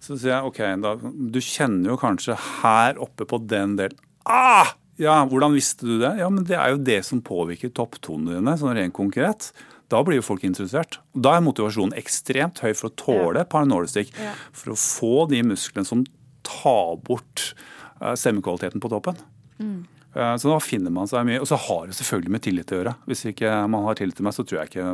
Så 0.02 0.18
sier 0.18 0.36
jeg 0.36 0.50
ok, 0.50 0.62
da, 0.84 0.96
du 1.00 1.40
kjenner 1.46 1.94
jo 1.94 2.00
kanskje 2.02 2.36
her 2.62 3.00
oppe 3.00 3.28
på 3.30 3.40
den 3.48 3.78
delen 3.80 4.00
ah! 4.26 4.74
Ja, 5.02 5.18
hvordan 5.26 5.56
visste 5.56 5.88
du 5.88 5.96
det? 6.02 6.14
Ja, 6.22 6.30
men 6.30 6.46
det 6.48 6.58
er 6.60 6.76
jo 6.76 6.82
det 6.86 7.00
som 7.08 7.24
påvirker 7.26 7.74
topptonene 7.74 8.38
dine, 8.38 8.56
sånn 8.60 8.76
rent 8.78 8.96
konkret. 8.98 9.50
Da 9.92 10.02
blir 10.06 10.20
jo 10.22 10.26
folk 10.26 10.46
interessert. 10.48 11.00
Da 11.12 11.36
er 11.36 11.46
motivasjonen 11.46 11.96
ekstremt 12.00 12.62
høy 12.64 12.72
for 12.78 12.92
å 12.92 12.96
tåle 13.00 13.44
ja. 13.44 13.48
par. 13.50 13.66
Ja. 13.68 14.36
For 14.56 14.76
å 14.76 14.78
få 14.80 15.16
de 15.32 15.42
musklene 15.44 15.88
som 15.88 16.06
tar 16.48 17.02
bort 17.08 17.52
eh, 18.00 18.14
stemmekvaliteten 18.14 18.84
på 18.84 18.92
toppen. 18.94 19.20
Mm. 19.60 19.82
Så 20.12 20.50
da 20.52 20.58
finner 20.60 20.92
man 20.92 21.08
seg 21.08 21.24
mye. 21.24 21.40
Og 21.40 21.48
så 21.48 21.56
har 21.56 21.86
det 21.88 21.96
selvfølgelig 21.96 22.34
med 22.36 22.44
tillit 22.44 22.72
å 22.74 22.82
gjøre. 22.82 22.94
Hvis 23.08 23.24
ikke 23.30 23.52
man 23.72 23.86
har 23.88 23.96
tillit 23.96 24.18
til 24.20 24.28
meg, 24.28 24.36
så 24.36 24.44
tror 24.44 24.60
jeg 24.60 24.72
ikke 24.72 24.88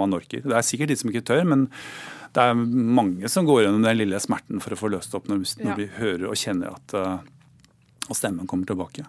man 0.00 0.16
orker. 0.16 0.44
Det 0.46 0.56
er 0.56 0.64
sikkert 0.64 0.92
de 0.92 0.96
som 0.96 1.12
ikke 1.12 1.26
tør, 1.28 1.42
men 1.48 1.66
det 2.32 2.46
er 2.46 2.56
mange 2.56 3.28
som 3.28 3.44
går 3.48 3.66
gjennom 3.66 3.84
den 3.84 3.98
lille 3.98 4.20
smerten 4.24 4.62
for 4.64 4.72
å 4.72 4.78
få 4.80 4.88
løst 4.94 5.12
opp 5.18 5.28
når, 5.28 5.42
når 5.60 5.74
Ja. 5.74 5.76
vi 5.76 5.90
hører 5.98 6.24
og 6.30 6.40
kjenner 6.40 6.72
at, 6.72 6.94
eh, 6.96 7.18
at 8.08 8.16
stemmen 8.16 8.48
kommer 8.48 8.64
tilbake. 8.64 9.04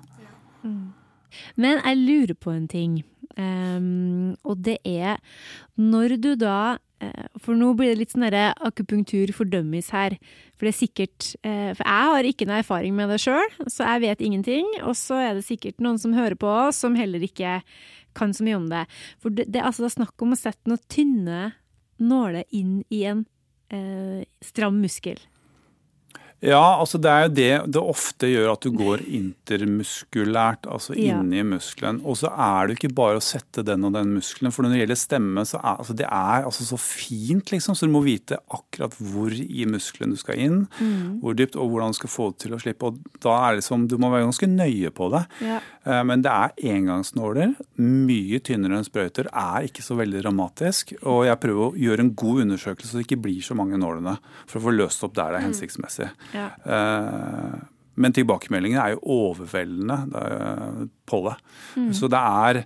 Men 1.56 1.82
jeg 1.82 2.02
lurer 2.02 2.38
på 2.38 2.54
en 2.54 2.68
ting, 2.72 3.02
um, 3.38 4.34
og 4.44 4.64
det 4.66 4.78
er 4.88 5.22
når 5.80 6.18
du 6.22 6.34
da 6.38 6.78
eh, 7.02 7.26
For 7.42 7.58
nå 7.58 7.72
blir 7.78 7.94
det 7.94 8.00
litt 8.02 8.14
sånn 8.14 8.28
akupunktur 8.30 9.34
for 9.34 9.50
dummies 9.50 9.90
her. 9.96 10.18
For 10.54 10.68
det 10.68 10.74
er 10.74 10.78
sikkert 10.78 11.32
eh, 11.42 11.72
For 11.74 11.82
jeg 11.82 12.12
har 12.14 12.30
ikke 12.30 12.48
noe 12.50 12.62
erfaring 12.62 12.94
med 12.98 13.10
det 13.10 13.20
sjøl, 13.24 13.50
så 13.66 13.90
jeg 13.90 14.06
vet 14.06 14.22
ingenting. 14.22 14.70
Og 14.84 14.96
så 15.00 15.20
er 15.24 15.34
det 15.38 15.48
sikkert 15.48 15.82
noen 15.84 16.00
som 16.02 16.16
hører 16.16 16.38
på 16.40 16.48
oss, 16.68 16.84
som 16.84 16.98
heller 17.00 17.26
ikke 17.26 17.62
kan 18.14 18.34
så 18.34 18.46
mye 18.46 18.60
om 18.60 18.70
det. 18.70 18.86
For 19.22 19.34
det, 19.34 19.50
det 19.50 19.62
er 19.62 19.70
altså 19.72 19.90
snakk 19.90 20.22
om 20.22 20.36
å 20.36 20.40
sette 20.40 20.70
noen 20.70 20.82
tynne 20.92 21.42
nåler 22.04 22.46
inn 22.54 22.82
i 22.94 23.04
en 23.10 23.26
eh, 23.74 24.26
stram 24.46 24.80
muskel. 24.84 25.20
Ja, 26.44 26.60
altså 26.82 27.00
det 27.00 27.10
er 27.10 27.22
jo 27.24 27.34
det 27.38 27.52
det 27.78 27.82
ofte 27.82 28.28
gjør 28.28 28.50
at 28.52 28.66
du 28.66 28.72
går 28.76 29.00
intermuskulært, 29.08 30.68
altså 30.68 30.94
Ja. 30.96 31.20
inni 31.22 31.42
muskelen. 31.44 32.02
Og 32.04 32.18
så 32.18 32.28
er 32.32 32.68
det 32.68 32.76
jo 32.76 32.88
ikke 32.90 32.96
bare 32.96 33.18
å 33.18 33.24
sette 33.24 33.64
den 33.64 33.86
og 33.86 33.94
den 33.94 34.14
muskelen, 34.18 34.52
for 34.52 34.64
når 34.64 34.74
det 34.74 34.80
gjelder 34.82 35.00
stemme, 35.00 35.42
så 35.48 35.58
er 35.64 35.78
altså 35.80 35.96
det 35.96 36.06
er 36.06 36.44
altså 36.44 36.64
så 36.68 36.78
fint, 36.80 37.46
liksom. 37.52 37.76
Så 37.76 37.88
du 37.88 37.92
må 37.94 38.04
vite 38.04 38.38
akkurat 38.52 38.92
hvor 39.00 39.32
i 39.32 39.66
muskelen 39.66 40.12
du 40.12 40.18
skal 40.18 40.36
inn, 40.38 40.68
hvor 41.22 41.34
dypt, 41.34 41.56
og 41.56 41.70
hvordan 41.72 41.92
du 41.92 41.98
skal 41.98 42.10
få 42.10 42.32
det 42.34 42.40
til 42.40 42.52
å 42.54 42.60
slippe. 42.62 42.84
Og 42.84 43.00
da 43.22 43.50
er 43.50 43.56
det 43.56 43.64
som, 43.64 43.88
du 43.88 43.98
må 43.98 44.12
være 44.12 44.28
ganske 44.28 44.48
nøye 44.48 44.92
på 44.92 45.10
det. 45.12 45.26
Ja. 45.42 45.60
Eh, 45.86 46.04
Men 46.08 46.22
det 46.24 46.32
er 46.32 46.54
engangsnåler, 46.76 47.56
mye 47.78 48.40
tynnere 48.40 48.78
enn 48.80 48.88
sprøyter, 48.88 49.28
er 49.34 49.68
ikke 49.68 49.84
så 49.84 49.98
veldig 50.00 50.22
dramatisk. 50.24 50.94
Og 51.04 51.26
jeg 51.28 51.40
prøver 51.44 51.66
å 51.72 51.76
gjøre 51.78 52.00
en 52.06 52.14
god 52.16 52.42
undersøkelse 52.46 52.92
så 52.94 53.02
det 53.02 53.08
ikke 53.08 53.22
blir 53.26 53.42
så 53.44 53.56
mange 53.60 53.78
nålene, 53.82 54.18
for 54.48 54.60
å 54.60 54.64
få 54.70 54.76
løst 54.78 55.04
opp 55.04 55.14
der 55.18 55.34
det 55.36 55.42
er 55.42 55.48
hensiktsmessig. 55.50 56.10
Ja. 56.34 56.50
Eh, 56.66 57.60
Men 57.96 58.12
tilbakemeldingene 58.12 58.82
er 58.82 58.94
jo 58.96 59.04
overveldende 59.06 59.98
er 60.18 60.88
på 61.06 61.20
det. 61.28 61.36
Så 61.94 62.10
det 62.10 62.18
er 62.20 62.64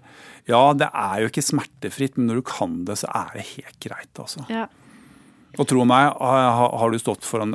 Ja, 0.47 0.71
det 0.71 0.87
er 0.95 1.19
jo 1.19 1.27
ikke 1.27 1.43
smertefritt, 1.43 2.15
men 2.17 2.27
når 2.29 2.35
du 2.35 2.41
kan 2.47 2.85
det, 2.85 2.95
så 3.01 3.09
er 3.13 3.33
det 3.35 3.43
helt 3.57 3.79
greit, 3.83 4.13
altså. 4.15 4.45
Ja. 4.49 4.67
Og 5.57 5.65
tro 5.67 5.83
meg, 5.89 6.11
har 6.21 6.91
du 6.93 6.97
stått 7.01 7.25
foran, 7.25 7.53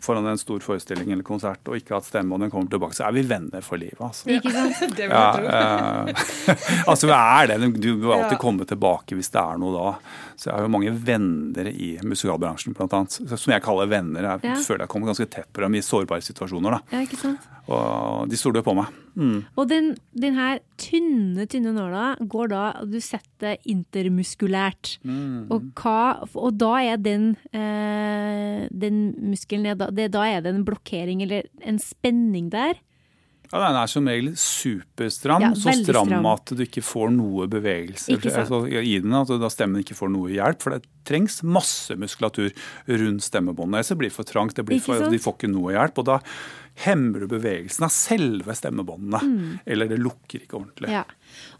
foran 0.00 0.26
en 0.30 0.38
stor 0.40 0.62
forestilling 0.64 1.10
eller 1.12 1.22
konsert 1.26 1.68
og 1.68 1.76
ikke 1.76 1.92
hatt 1.98 2.06
stemme, 2.08 2.32
og 2.32 2.40
den 2.40 2.50
kommer 2.52 2.70
tilbake, 2.72 2.96
så 2.96 3.04
er 3.08 3.12
vi 3.12 3.22
venner 3.28 3.60
for 3.64 3.76
livet, 3.76 4.00
altså. 4.00 4.30
Ikke 4.32 4.52
sant? 4.54 4.80
Det 4.96 5.08
vil 5.10 5.16
jeg 5.16 5.34
tro. 5.36 5.50
eh, 5.52 6.86
altså 6.90 7.10
vi 7.10 7.16
er 7.18 7.50
det. 7.52 7.72
Du 7.80 7.90
vil 8.00 8.14
alltid 8.16 8.38
komme 8.40 8.64
tilbake 8.68 9.18
hvis 9.18 9.28
det 9.34 9.42
er 9.42 9.60
noe 9.60 9.74
da. 9.76 9.92
Så 10.36 10.48
jeg 10.50 10.56
har 10.56 10.64
jo 10.66 10.72
mange 10.72 10.92
venner 11.08 11.68
i 11.72 11.90
musikalbransjen, 12.04 12.74
blant 12.76 12.92
annet. 12.96 13.18
Som 13.36 13.52
jeg 13.54 13.62
kaller 13.64 13.88
venner. 13.92 14.30
Jeg 14.36 14.50
Ja. 14.50 14.56
føler 14.60 14.84
jeg 14.86 14.92
kommer 14.92 15.12
ganske 15.12 15.28
tett 15.32 15.48
på 15.52 15.60
dem 15.64 15.74
i 15.76 15.84
sårbare 15.84 16.24
situasjoner. 16.24 16.70
da. 16.78 16.80
Ja, 16.96 17.04
ikke 17.04 17.16
sant? 17.20 17.40
Og 17.66 18.30
de 18.30 18.38
stoler 18.38 18.62
jo 18.62 18.68
på 18.68 18.76
meg. 18.78 18.94
Mm. 19.16 19.38
Og 19.58 19.68
den, 19.70 19.90
den 20.14 20.36
her 20.38 20.60
tynne, 20.78 21.46
tynne 21.50 21.72
nåla 21.74 22.12
går 22.20 22.50
da 22.52 22.62
Du 22.86 22.98
setter 23.02 23.56
intermuskulært. 23.66 24.96
Og, 25.50 25.70
hva, 25.80 26.26
og 26.36 26.58
da 26.60 26.72
er 26.92 27.00
den, 27.02 27.32
eh, 27.56 28.66
den 28.70 29.00
muskelen 29.32 29.66
er 29.72 29.78
da, 29.80 29.90
det, 29.90 30.12
da 30.14 30.26
er 30.30 30.44
det 30.44 30.54
en 30.54 30.66
blokkering 30.68 31.24
eller 31.26 31.48
en 31.66 31.80
spenning 31.82 32.52
der. 32.54 32.78
Ja, 33.56 33.70
Den 33.70 33.78
er 33.80 33.90
som 33.90 34.08
regel 34.10 34.34
superstram, 34.36 35.42
Ja, 35.42 35.50
så 35.56 35.72
stram 35.72 36.10
stram. 36.10 36.26
at 36.26 36.52
du 36.52 36.62
ikke 36.64 36.82
får 36.84 37.10
noe 37.14 37.46
bevegelse 37.48 38.12
altså, 38.12 38.60
i 38.68 38.98
den. 39.00 39.14
At 39.16 39.32
da 39.40 39.48
stemmen 39.52 39.82
ikke 39.82 39.96
får 39.96 40.12
noe 40.12 40.28
hjelp. 40.34 40.60
For 40.62 40.76
det 40.76 40.84
trengs 41.08 41.40
masse 41.42 41.96
muskulatur 41.96 42.52
rundt 42.86 43.24
stemmebåndet. 43.24 43.86
Så 43.86 43.94
det 43.94 44.02
blir 44.04 44.14
for 44.14 44.28
trangt, 44.28 44.56
det 44.58 44.66
blir 44.68 44.82
for, 44.82 45.08
de 45.10 45.22
får 45.22 45.38
ikke 45.38 45.52
noe 45.52 45.72
hjelp. 45.72 46.02
Og 46.02 46.08
da 46.10 46.20
hemmer 46.84 47.24
du 47.24 47.30
bevegelsen 47.30 47.86
av 47.88 47.94
selve 47.94 48.54
stemmebåndene. 48.54 49.58
Eller 49.64 49.88
det 49.88 49.98
lukker 50.02 50.44
ikke 50.44 50.60
ordentlig. 50.60 50.90
Mm. 50.92 50.98
Ja. 50.98 51.04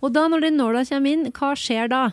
Og 0.03 0.13
da 0.13 0.27
når 0.29 0.49
den 0.49 0.61
nåla 0.61 0.85
kommer 0.89 1.17
inn, 1.17 1.31
hva 1.33 1.55
skjer 1.57 1.89
da? 1.93 2.05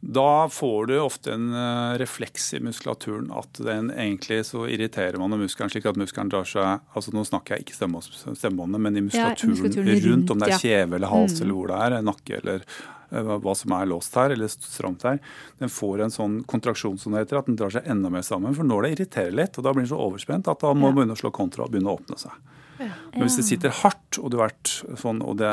Da 0.00 0.48
får 0.48 0.86
du 0.86 0.94
ofte 1.00 1.32
en 1.34 1.50
eh, 1.54 1.98
refleks 2.00 2.54
i 2.56 2.60
muskulaturen 2.64 3.28
at 3.36 3.58
den 3.60 3.90
egentlig 3.92 4.46
så 4.48 4.62
irriterer 4.64 5.20
man 5.20 5.36
muskelen 5.36 5.68
slik 5.72 5.84
at 5.90 5.98
muskelen 6.00 6.30
drar 6.32 6.48
seg 6.48 6.80
altså 6.96 7.12
Nå 7.12 7.26
snakker 7.28 7.58
jeg 7.58 7.66
ikke 7.66 7.76
stemmebåndene, 7.76 8.32
stemmebåndet, 8.40 8.80
men 8.80 8.96
i 8.96 9.02
muskulaturen, 9.04 9.52
muskulaturen 9.52 9.90
rundt, 9.90 10.06
rundt, 10.08 10.32
om 10.32 10.40
det 10.40 10.48
er 10.48 10.54
ja. 10.54 10.56
Mm. 10.56 10.64
kjeve 10.64 10.96
eller 10.96 11.12
hals 11.12 11.36
eller 11.42 11.58
hvor 11.58 11.68
det 11.68 11.82
er, 11.84 11.98
nakke 12.08 12.38
eller 12.40 12.64
eh, 12.64 13.34
hva 13.44 13.54
som 13.60 13.76
er 13.76 13.90
låst 13.92 14.16
her 14.16 14.36
eller 14.36 14.54
stramt 14.54 15.04
her. 15.04 15.20
Den 15.60 15.74
får 15.76 16.06
en 16.06 16.16
sånn 16.16 16.38
kontraksjon 16.48 16.96
som 17.02 17.12
det 17.12 17.26
heter, 17.26 17.42
at 17.42 17.50
den 17.52 17.60
drar 17.60 17.76
seg 17.76 17.84
enda 17.84 18.08
mer 18.14 18.24
sammen. 18.24 18.56
For 18.56 18.64
når 18.64 18.86
det 18.86 18.94
irriterer 18.96 19.36
litt, 19.36 19.60
og 19.60 19.68
da 19.68 19.74
blir 19.76 19.84
den 19.84 19.92
så 19.92 20.00
overspent 20.00 20.48
at 20.48 20.64
da 20.64 20.72
må 20.72 20.88
Ja. 20.88 20.96
begynne 20.96 21.18
å 21.18 21.20
slå 21.20 21.32
kontra 21.34 21.68
og 21.68 21.74
begynne 21.76 21.92
å 21.92 22.00
åpne 22.00 22.16
seg. 22.24 22.32
Men 22.80 23.26
hvis 23.26 23.36
det 23.40 23.44
sitter 23.46 23.74
hardt, 23.82 24.18
og, 24.20 24.30
du 24.32 24.38
har 24.38 24.50
vært 24.50 24.72
sånn, 25.00 25.20
og 25.26 25.36
det, 25.40 25.50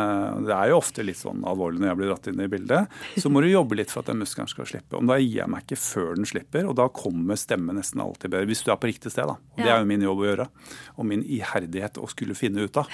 det 0.48 0.54
er 0.56 0.72
jo 0.72 0.80
ofte 0.80 1.06
litt 1.06 1.20
sånn 1.20 1.44
alvorlig 1.48 1.82
når 1.82 1.90
jeg 1.92 2.00
blir 2.00 2.12
dratt 2.12 2.30
inn 2.32 2.44
i 2.44 2.50
bildet, 2.52 2.96
så 3.20 3.32
må 3.34 3.44
du 3.44 3.50
jobbe 3.50 3.78
litt 3.80 3.92
for 3.94 4.04
at 4.04 4.12
den 4.12 4.22
muskelen 4.22 4.50
skal 4.52 4.70
slippe. 4.70 4.98
Og 5.00 5.10
da 5.10 5.18
gir 5.20 5.42
jeg 5.42 5.52
meg 5.52 5.66
ikke 5.66 5.80
før 5.82 6.16
den 6.18 6.30
slipper, 6.30 6.70
og 6.70 6.78
da 6.80 6.88
kommer 6.94 7.40
stemmen 7.40 7.80
nesten 7.80 8.04
alltid 8.04 8.34
bedre. 8.34 8.50
Hvis 8.50 8.64
du 8.66 8.72
er 8.74 8.80
på 8.82 8.92
riktig 8.92 9.12
sted, 9.14 9.28
da. 9.30 9.38
Og 9.38 9.64
det 9.64 9.74
er 9.74 9.82
jo 9.82 9.90
min 9.90 10.06
jobb 10.08 10.24
å 10.24 10.28
gjøre. 10.30 10.48
Og 10.96 11.10
min 11.12 11.26
iherdighet 11.26 12.00
å 12.02 12.10
skulle 12.12 12.38
finne 12.38 12.66
ut 12.68 12.82
av. 12.82 12.92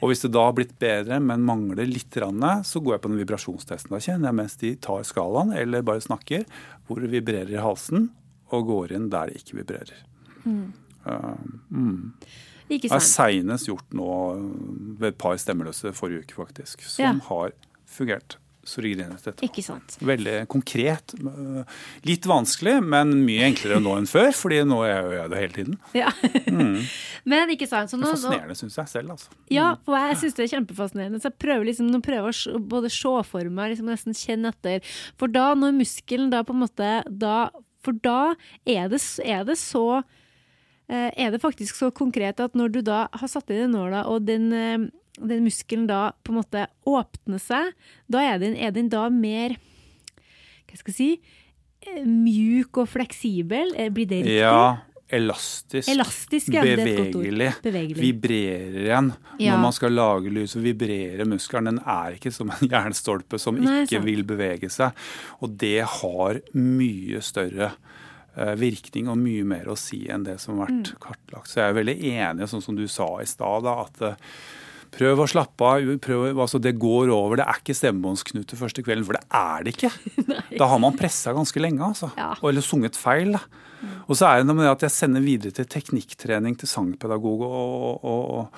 Og 0.00 0.10
hvis 0.10 0.24
det 0.26 0.32
da 0.36 0.44
har 0.48 0.56
blitt 0.56 0.76
bedre, 0.82 1.20
men 1.24 1.46
mangler 1.46 1.88
litt, 1.88 2.08
så 2.10 2.80
går 2.82 2.96
jeg 2.96 3.02
på 3.04 3.10
den 3.12 3.20
vibrasjonstesten. 3.20 3.92
Da 3.94 4.02
kjenner 4.02 4.30
jeg 4.30 4.38
mens 4.40 4.56
de 4.60 4.74
tar 4.82 5.04
skalaen, 5.06 5.52
eller 5.56 5.84
bare 5.86 6.02
snakker, 6.02 6.46
hvor 6.88 7.00
det 7.02 7.12
vibrerer 7.12 7.52
i 7.54 7.62
halsen, 7.62 8.08
og 8.50 8.66
går 8.66 8.96
inn 8.96 9.10
der 9.12 9.30
det 9.30 9.42
ikke 9.44 9.60
vibrerer. 9.60 10.00
Ikke 10.42 10.80
Jeg 11.06 12.49
har 12.92 13.00
sant? 13.02 13.32
seinest 13.32 13.66
gjort 13.68 13.90
nå 13.92 14.10
ved 15.00 15.08
et 15.14 15.18
par 15.18 15.34
stemmeløse 15.36 15.92
forrige 15.96 16.22
uke, 16.24 16.34
faktisk, 16.44 16.82
som 16.86 17.04
Ja. 17.04 17.12
har 17.28 17.52
fungert. 17.90 18.36
Ikke 19.42 19.62
sant? 19.64 19.96
Veldig 20.04 20.46
konkret. 20.46 21.14
øh, 21.18 21.64
Litt 22.04 22.26
vanskelig, 22.28 22.74
men 22.84 23.24
mye 23.24 23.46
enklere 23.48 23.80
nå 23.80 23.94
enn 23.96 24.06
før, 24.06 24.28
fordi 24.36 24.58
nå 24.68 24.82
gjør 24.84 25.14
jeg 25.16 25.30
det 25.32 25.38
hele 25.40 25.54
tiden. 25.56 25.78
Ja. 25.96 26.10
Men 27.24 27.50
ikke 27.54 27.66
sant? 27.66 27.90
Så 27.90 27.98
nå, 27.98 28.06
Fascinerende, 28.12 28.54
syns 28.58 28.76
jeg 28.76 28.88
selv. 28.92 29.10
altså. 29.16 29.32
ja, 29.50 29.72
og 29.88 29.96
jeg 29.96 30.16
syns 30.20 30.36
det 30.36 30.44
er 30.44 30.52
kjempefascinerende. 30.58 31.20
Så 31.22 31.30
jeg 31.30 31.38
prøver 31.40 31.64
liksom, 31.70 31.88
nå 31.90 32.00
prøver 32.04 32.30
å 32.36 32.60
både 32.70 32.92
se 32.92 33.14
for 33.32 33.50
meg, 33.50 33.72
liksom 33.74 33.90
nesten 33.90 34.16
kjenne 34.16 34.52
etter. 34.54 34.84
For 35.18 35.26
da, 35.32 35.54
når 35.58 35.74
muskelen 35.80 36.30
da 36.30 36.44
på 36.44 36.54
en 36.56 36.62
måte 36.66 36.92
da, 37.08 37.48
For 37.80 37.96
da 37.96 38.34
er 38.68 38.90
det, 38.92 39.00
er 39.24 39.44
det 39.48 39.56
så 39.56 39.86
eh, 40.02 40.18
er 40.90 41.30
det 41.30 41.38
faktisk 41.42 41.76
så 41.78 41.90
konkret 41.94 42.40
at 42.42 42.56
når 42.58 42.72
du 42.74 42.80
da 42.82 43.04
har 43.12 43.30
satt 43.30 43.50
i 43.52 43.58
den 43.60 43.70
nåla, 43.76 44.04
og 44.10 44.24
den, 44.26 44.48
eh, 44.52 44.88
den 45.20 45.44
muskelen 45.46 45.86
da 45.86 46.10
på 46.24 46.32
en 46.34 46.40
måte 46.40 46.64
åpner 46.88 47.38
seg, 47.42 47.72
da 48.10 48.22
er 48.32 48.40
den, 48.42 48.56
er 48.58 48.72
den 48.74 48.88
da 48.92 49.04
mer 49.12 49.54
Hva 50.70 50.78
skal 50.78 50.92
jeg 50.92 50.98
si 50.98 51.10
eh, 51.86 52.04
Mjuk 52.06 52.78
og 52.82 52.88
fleksibel? 52.92 53.74
Eh, 53.76 53.90
Blir 53.94 54.06
det 54.10 54.20
riktig? 54.24 54.38
Ja, 54.42 54.78
elastisk. 55.10 55.88
Elastisk, 55.90 56.52
ja, 56.54 56.62
bevegelig. 56.62 57.52
Bevegelig. 57.64 57.98
Vibrerer 57.98 58.76
igjen. 58.84 59.12
Ja. 59.42 59.54
Når 59.56 59.62
man 59.64 59.74
skal 59.74 59.94
lage 59.98 60.30
lyd, 60.30 60.46
så 60.52 60.62
vibrerer 60.62 61.26
muskelen. 61.26 61.66
Den 61.72 61.80
er 61.86 62.14
ikke 62.18 62.30
som 62.34 62.52
en 62.54 62.70
jernstolpe 62.74 63.40
som 63.42 63.58
Nei, 63.58 63.80
ikke 63.86 63.96
sant. 63.98 64.06
vil 64.06 64.22
bevege 64.28 64.70
seg. 64.70 64.94
Og 65.42 65.56
det 65.58 65.80
har 65.98 66.38
mye 66.54 67.22
større 67.26 67.72
eh, 67.72 67.99
virkning 68.56 69.08
og 69.10 69.18
mye 69.18 69.44
mer 69.44 69.64
å 69.72 69.76
si 69.78 70.04
enn 70.08 70.24
det 70.24 70.38
som 70.40 70.58
har 70.62 70.68
Mm. 70.70 70.82
vært 70.84 70.98
kartlagt. 71.00 71.48
Så 71.50 71.60
jeg 71.60 71.70
er 71.70 71.78
veldig 71.84 71.96
enig, 72.14 72.48
sånn 72.48 72.62
som 72.62 72.76
du 72.76 72.86
sa 72.88 73.08
i 73.20 73.26
stad, 73.26 73.66
at 73.66 74.02
eh, 74.02 74.14
Prøv 74.90 75.20
å 75.22 75.26
slappe 75.30 75.62
av. 75.62 75.84
Prøv, 76.02 76.34
altså 76.34 76.58
det 76.60 76.72
går 76.82 77.12
over. 77.14 77.36
Det 77.38 77.44
er 77.46 77.60
ikke 77.60 77.76
stemmebåndsknute 77.78 78.56
første 78.58 78.82
kvelden, 78.82 79.04
for 79.06 79.14
det 79.14 79.22
er 79.30 79.62
det 79.62 79.74
ikke. 79.76 79.90
Da 80.58 80.66
har 80.66 80.80
man 80.82 80.96
pressa 80.98 81.30
ganske 81.32 81.62
lenge, 81.62 81.78
altså. 81.78 82.08
Ja. 82.18 82.32
Eller 82.42 82.60
sunget 82.60 82.96
feil. 82.98 83.30
Da. 83.36 83.38
Og 84.08 84.16
så 84.18 84.26
er 84.26 84.40
det 84.40 84.48
noe 84.48 84.56
med 84.58 84.66
det 84.66 84.72
at 84.72 84.80
jeg 84.88 84.96
sender 84.96 85.22
videre 85.22 85.54
til 85.54 85.64
teknikktrening 85.70 86.58
til 86.58 86.66
sangpedagog 86.66 87.40
og, 87.46 87.54
og, 88.02 88.02
og, 88.02 88.50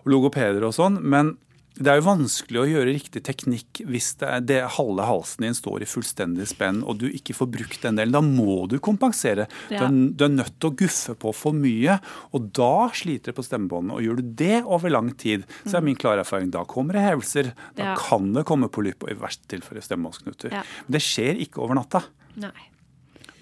og 0.00 0.08
logopeder 0.08 0.64
og 0.64 0.72
sånn. 0.72 0.96
Men 1.04 1.34
det 1.78 1.90
er 1.92 2.00
jo 2.00 2.06
vanskelig 2.08 2.58
å 2.60 2.66
gjøre 2.68 2.92
riktig 2.94 3.20
teknikk 3.26 3.80
hvis 3.86 4.08
det, 4.18 4.30
det 4.50 4.58
halve 4.76 5.04
halsen 5.06 5.44
din 5.46 5.54
står 5.54 5.84
i 5.84 5.88
fullstendig 5.88 6.46
spenn 6.50 6.80
og 6.82 6.98
du 6.98 7.06
ikke 7.08 7.36
får 7.38 7.50
brukt 7.54 7.82
den 7.84 8.00
delen. 8.00 8.12
Da 8.16 8.22
må 8.24 8.64
du 8.70 8.78
kompensere. 8.82 9.46
Du, 9.68 9.76
er, 9.78 9.88
du 10.18 10.24
er 10.26 10.32
nødt 10.34 10.56
til 10.58 10.70
å 10.72 10.76
guffe 10.80 11.14
på 11.22 11.32
for 11.36 11.54
mye, 11.56 11.98
og 12.34 12.48
da 12.58 12.88
sliter 12.98 13.30
det 13.30 13.36
på 13.38 13.46
stemmebåndene. 13.46 13.94
Og 13.98 14.02
gjør 14.08 14.18
du 14.22 14.32
det 14.42 14.62
over 14.66 14.90
lang 14.90 15.12
tid, 15.20 15.46
så 15.64 15.78
er 15.78 15.86
min 15.86 15.98
klare 15.98 16.24
erfaring 16.26 16.50
da 16.54 16.64
kommer 16.68 16.98
det 16.98 17.04
hevelser. 17.06 17.52
Da 17.78 17.92
Ja. 17.92 17.94
kan 17.96 18.32
det 18.34 18.44
komme 18.48 18.68
polypp, 18.68 19.04
og 19.06 19.10
i 19.14 19.18
verste 19.20 19.46
tilfelle 19.48 19.82
stemmebåndsknuter. 19.84 20.52
Ja. 20.52 20.64
Men 20.86 20.98
det 20.98 21.02
skjer 21.06 21.38
ikke 21.46 21.62
over 21.62 21.78
natta. 21.78 22.02
Nei. 22.36 22.54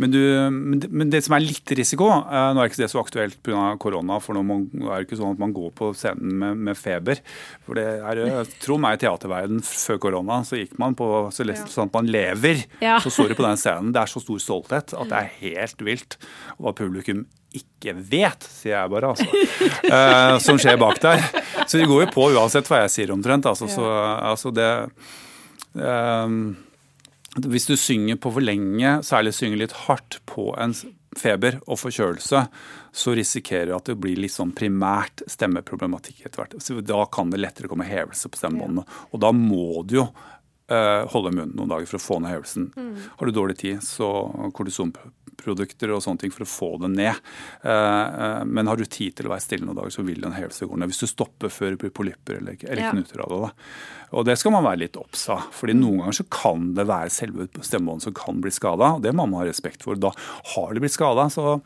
Men, 0.02 0.12
du, 0.12 0.20
men, 0.52 0.80
det, 0.82 0.90
men 0.92 1.10
det 1.12 1.22
som 1.24 1.36
er 1.36 1.44
litt 1.44 1.72
risiko 1.78 2.08
eh, 2.10 2.48
Nå 2.52 2.60
er 2.60 2.68
ikke 2.68 2.82
det 2.82 2.90
så 2.92 3.00
aktuelt 3.00 3.38
pga. 3.44 3.70
korona, 3.80 4.18
for 4.22 4.36
nå 4.36 4.42
må, 4.46 4.58
er 4.90 5.00
det 5.00 5.06
ikke 5.06 5.20
sånn 5.20 5.36
at 5.36 5.40
man 5.40 5.54
går 5.56 5.70
på 5.78 5.90
scenen 5.96 6.34
med, 6.42 6.60
med 6.68 6.78
feber. 6.78 7.22
For 7.66 7.78
det 7.78 7.86
er, 7.96 8.20
eh, 8.26 8.52
Tro 8.62 8.76
meg, 8.82 8.98
i 8.98 9.04
teaterverden 9.06 9.62
før 9.64 10.02
korona 10.02 10.42
så 10.46 10.60
gikk 10.60 10.76
man 10.82 10.96
på 10.98 11.08
så 11.34 11.46
lest, 11.48 11.70
sånn 11.72 11.88
at 11.88 11.96
man 11.96 12.10
lever. 12.12 12.66
Ja. 12.84 12.98
Så 13.02 13.12
står 13.14 13.32
du 13.32 13.38
på 13.38 13.46
den 13.46 13.60
scenen. 13.60 13.94
Det 13.96 14.02
er 14.02 14.12
så 14.12 14.22
stor 14.22 14.42
stolthet 14.42 14.94
at 14.96 15.10
det 15.12 15.22
er 15.22 15.34
helt 15.40 15.86
vilt 15.86 16.18
hva 16.60 16.74
publikum 16.76 17.24
ikke 17.56 17.94
vet, 17.96 18.44
sier 18.52 18.74
jeg 18.74 18.92
bare, 18.92 19.14
altså. 19.14 19.26
eh, 19.88 20.34
som 20.44 20.58
skjer 20.60 20.76
bak 20.80 21.00
der. 21.00 21.22
Så 21.64 21.80
de 21.80 21.88
går 21.88 22.04
jo 22.04 22.10
på 22.12 22.28
uansett 22.36 22.68
hva 22.68 22.82
jeg 22.84 22.92
sier 22.92 23.14
omtrent. 23.14 23.48
Altså, 23.48 23.68
så, 23.70 23.86
altså 24.20 24.52
det 24.54 24.68
eh, 25.80 26.36
hvis 27.44 27.68
du 27.68 27.74
synger 27.76 28.16
på 28.20 28.32
for 28.32 28.44
lenge, 28.44 28.98
særlig 29.04 29.34
synger 29.36 29.60
litt 29.60 29.74
hardt 29.86 30.20
på 30.28 30.48
en 30.60 30.72
feber 31.16 31.58
og 31.66 31.80
forkjølelse, 31.80 32.42
så 32.96 33.14
risikerer 33.16 33.70
du 33.70 33.76
at 33.76 33.90
det 33.90 33.98
blir 34.00 34.18
litt 34.20 34.34
sånn 34.34 34.54
primært 34.56 35.24
stemmeproblematikk 35.30 36.24
etter 36.24 36.42
hvert. 36.42 36.56
Så 36.62 36.80
da 36.84 37.02
kan 37.12 37.32
det 37.32 37.42
lettere 37.42 37.70
komme 37.72 37.88
hevelse 37.88 38.30
på 38.32 38.40
stemmebåndene. 38.40 38.86
Og 39.12 39.22
da 39.24 39.32
må 39.36 39.82
du 39.88 39.98
jo 39.98 40.06
eh, 40.06 41.04
holde 41.12 41.34
munnen 41.34 41.56
noen 41.56 41.72
dager 41.72 41.90
for 41.92 42.00
å 42.00 42.06
få 42.06 42.20
ned 42.20 42.36
hevelsen. 42.36 42.70
Har 43.18 43.28
du 43.28 43.36
dårlig 43.36 43.58
tid, 43.64 43.84
så 43.84 44.10
kortisonprodukter 45.36 45.92
og 45.92 46.02
sånne 46.02 46.20
ting 46.20 46.32
for 46.32 46.44
å 46.44 46.48
få 46.48 46.78
det 46.82 46.90
ned. 46.94 47.14
Eh, 47.62 47.70
eh, 47.70 48.44
men 48.44 48.66
har 48.66 48.76
du 48.76 48.84
tid 48.84 49.16
til 49.16 49.26
å 49.26 49.32
være 49.32 49.44
stille 49.44 49.66
noen 49.66 49.76
dager, 49.76 49.90
så 49.90 50.04
vil 50.04 50.20
den 50.20 50.36
helse 50.36 50.66
gå 50.66 50.76
ned. 50.76 50.88
Hvis 50.88 51.04
du 51.04 51.06
stopper 51.06 51.48
før 51.48 51.74
det 51.74 51.80
blir 51.80 51.94
polypper 51.94 52.40
eller, 52.40 52.56
eller 52.64 52.90
knuter 52.90 53.22
av 53.24 53.30
det. 53.30 53.40
Da. 53.46 53.50
Og 54.16 54.26
det 54.26 54.36
skal 54.38 54.52
man 54.52 54.64
være 54.64 54.84
litt 54.84 54.96
obs 54.96 55.28
av. 55.28 55.48
fordi 55.52 55.74
noen 55.74 56.00
ganger 56.00 56.20
så 56.20 56.26
kan 56.30 56.74
det 56.74 56.86
være 56.86 57.10
selve 57.10 57.48
stemmebåndet 57.60 58.08
som 58.08 58.14
kan 58.14 58.40
bli 58.40 58.50
skada. 58.50 58.96
Og 58.96 59.02
det 59.02 59.14
må 59.14 59.26
man 59.26 59.42
ha 59.42 59.48
respekt 59.48 59.82
for. 59.82 59.98
Da 59.98 60.12
har 60.54 60.72
det 60.72 60.84
blitt 60.84 60.96
skada, 60.96 61.28
så 61.30 61.58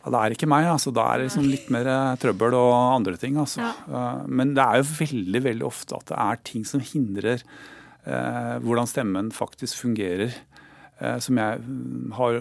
ja, 0.00 0.08
det 0.08 0.20
er 0.20 0.36
ikke 0.36 0.48
meg. 0.48 0.68
altså. 0.70 0.92
Da 0.94 1.10
er 1.10 1.20
det 1.20 1.30
liksom 1.30 1.50
litt 1.50 1.68
mer 1.72 1.90
eh, 1.90 2.14
trøbbel 2.22 2.56
og 2.56 2.72
andre 3.00 3.18
ting. 3.20 3.36
altså. 3.40 3.60
Ja. 3.66 4.14
Men 4.26 4.54
det 4.56 4.64
er 4.64 4.80
jo 4.80 4.94
veldig 5.02 5.44
veldig 5.50 5.68
ofte 5.68 5.98
at 5.98 6.08
det 6.12 6.22
er 6.24 6.40
ting 6.48 6.64
som 6.68 6.80
hindrer 6.80 7.44
eh, 8.06 8.56
hvordan 8.64 8.88
stemmen 8.88 9.28
faktisk 9.34 9.82
fungerer. 9.82 10.32
Eh, 11.00 11.18
som 11.24 11.40
jeg 11.40 11.64
mm, 11.64 12.12
har 12.18 12.38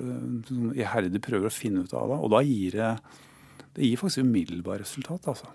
sånn 0.49 0.75
iherdig 0.77 1.23
prøver 1.25 1.49
å 1.49 1.53
finne 1.53 1.85
ut 1.85 1.95
av. 1.95 2.11
Da. 2.11 2.19
Og 2.19 2.33
da 2.35 2.43
gir 2.45 2.77
det, 2.77 2.91
det 3.77 3.89
gir 3.89 4.01
faktisk 4.01 4.27
umiddelbart 4.27 4.85
resultat. 4.85 5.27
altså. 5.31 5.51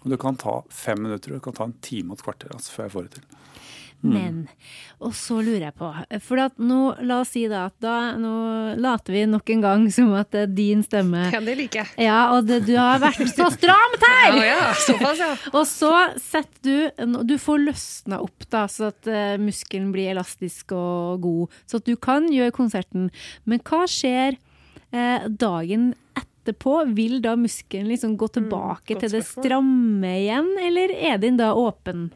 Og 0.00 0.08
Det 0.14 0.20
kan 0.22 0.38
ta 0.40 0.60
fem 0.72 1.02
minutter, 1.04 1.34
og 1.34 1.40
det 1.40 1.44
kan 1.44 1.58
ta 1.58 1.68
en 1.68 1.78
time 1.84 2.14
og 2.14 2.20
et 2.20 2.26
kvarter 2.28 2.54
altså, 2.56 2.76
før 2.76 2.86
jeg 2.86 2.94
får 2.96 3.08
det 3.08 3.18
til. 3.18 3.26
Men, 4.00 4.36
og 5.04 5.12
så 5.16 5.42
lurer 5.44 5.66
jeg 5.66 5.74
på, 5.76 5.88
for 6.24 6.40
at 6.40 6.54
nå, 6.56 6.78
la 7.04 7.18
oss 7.20 7.34
si 7.34 7.42
da 7.50 7.66
at 7.68 7.74
da, 7.84 7.96
nå 8.16 8.32
later 8.80 9.12
vi 9.12 9.24
nok 9.28 9.52
en 9.52 9.64
gang 9.64 9.84
som 9.92 10.14
at 10.16 10.30
det 10.32 10.44
er 10.46 10.54
din 10.56 10.84
stemme. 10.86 11.26
Ja, 11.34 11.40
det 11.44 11.56
liker 11.58 11.82
jeg. 11.82 12.06
Ja, 12.06 12.20
og 12.32 12.48
det, 12.48 12.62
du 12.68 12.72
har 12.78 13.02
vært 13.02 13.20
så 13.28 13.50
stramt 13.52 14.06
her! 14.06 14.38
Ja, 14.40 14.46
ja, 14.48 14.70
såpass, 14.86 15.20
ja. 15.20 15.32
Og 15.56 15.64
så 15.68 15.92
setter 16.20 16.48
du 16.64 17.18
Du 17.28 17.36
får 17.40 17.60
løsna 17.66 18.20
opp, 18.24 18.46
da, 18.52 18.64
så 18.72 18.88
at 18.90 19.08
eh, 19.10 19.36
muskelen 19.40 19.90
blir 19.94 20.14
elastisk 20.14 20.72
og 20.76 21.20
god. 21.24 21.58
Så 21.68 21.80
at 21.80 21.88
du 21.88 21.96
kan 22.00 22.28
gjøre 22.32 22.54
konserten. 22.56 23.10
Men 23.44 23.60
hva 23.66 23.84
skjer 23.90 24.38
eh, 24.92 25.28
dagen 25.28 25.92
etterpå? 26.16 26.78
Vil 26.96 27.20
da 27.24 27.36
muskelen 27.38 27.90
liksom 27.92 28.16
gå 28.20 28.30
tilbake 28.38 28.96
mm, 28.96 29.02
til 29.04 29.14
det 29.18 29.24
stramme 29.28 30.16
igjen, 30.22 30.50
eller 30.68 30.96
er 30.96 31.20
den 31.22 31.40
da 31.40 31.52
åpen? 31.56 32.08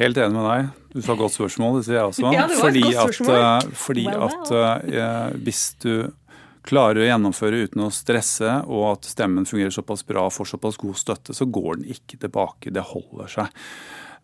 Helt 0.00 0.16
enig 0.16 0.32
med 0.32 0.48
deg. 0.48 0.70
Du 0.94 1.02
sa 1.04 1.14
godt 1.18 1.36
spørsmål, 1.36 1.76
det 1.78 1.86
sier 1.86 1.98
jeg 2.00 2.08
også. 2.14 2.30
Ja, 2.36 2.46
det 2.48 2.56
var 2.56 2.70
et 2.70 2.78
fordi 2.80 2.82
godt 2.86 2.96
at, 2.96 3.18
spørsmål. 3.18 3.36
eh, 3.36 3.76
fordi 3.84 4.06
wow. 4.08 4.26
at 4.26 4.54
eh, 4.96 5.38
hvis 5.44 5.62
du 5.84 5.92
klarer 6.66 7.00
å 7.00 7.06
gjennomføre 7.08 7.62
uten 7.66 7.86
å 7.86 7.92
stresse, 7.94 8.58
og 8.68 8.84
at 8.94 9.08
stemmen 9.08 9.48
fungerer 9.48 9.72
såpass 9.74 10.04
bra 10.08 10.26
og 10.28 10.34
får 10.36 10.54
såpass 10.54 10.80
god 10.80 10.98
støtte, 11.00 11.36
så 11.36 11.48
går 11.48 11.80
den 11.80 11.92
ikke 11.96 12.20
tilbake. 12.20 12.72
Det 12.74 12.84
holder 12.92 13.32
seg. 13.32 13.60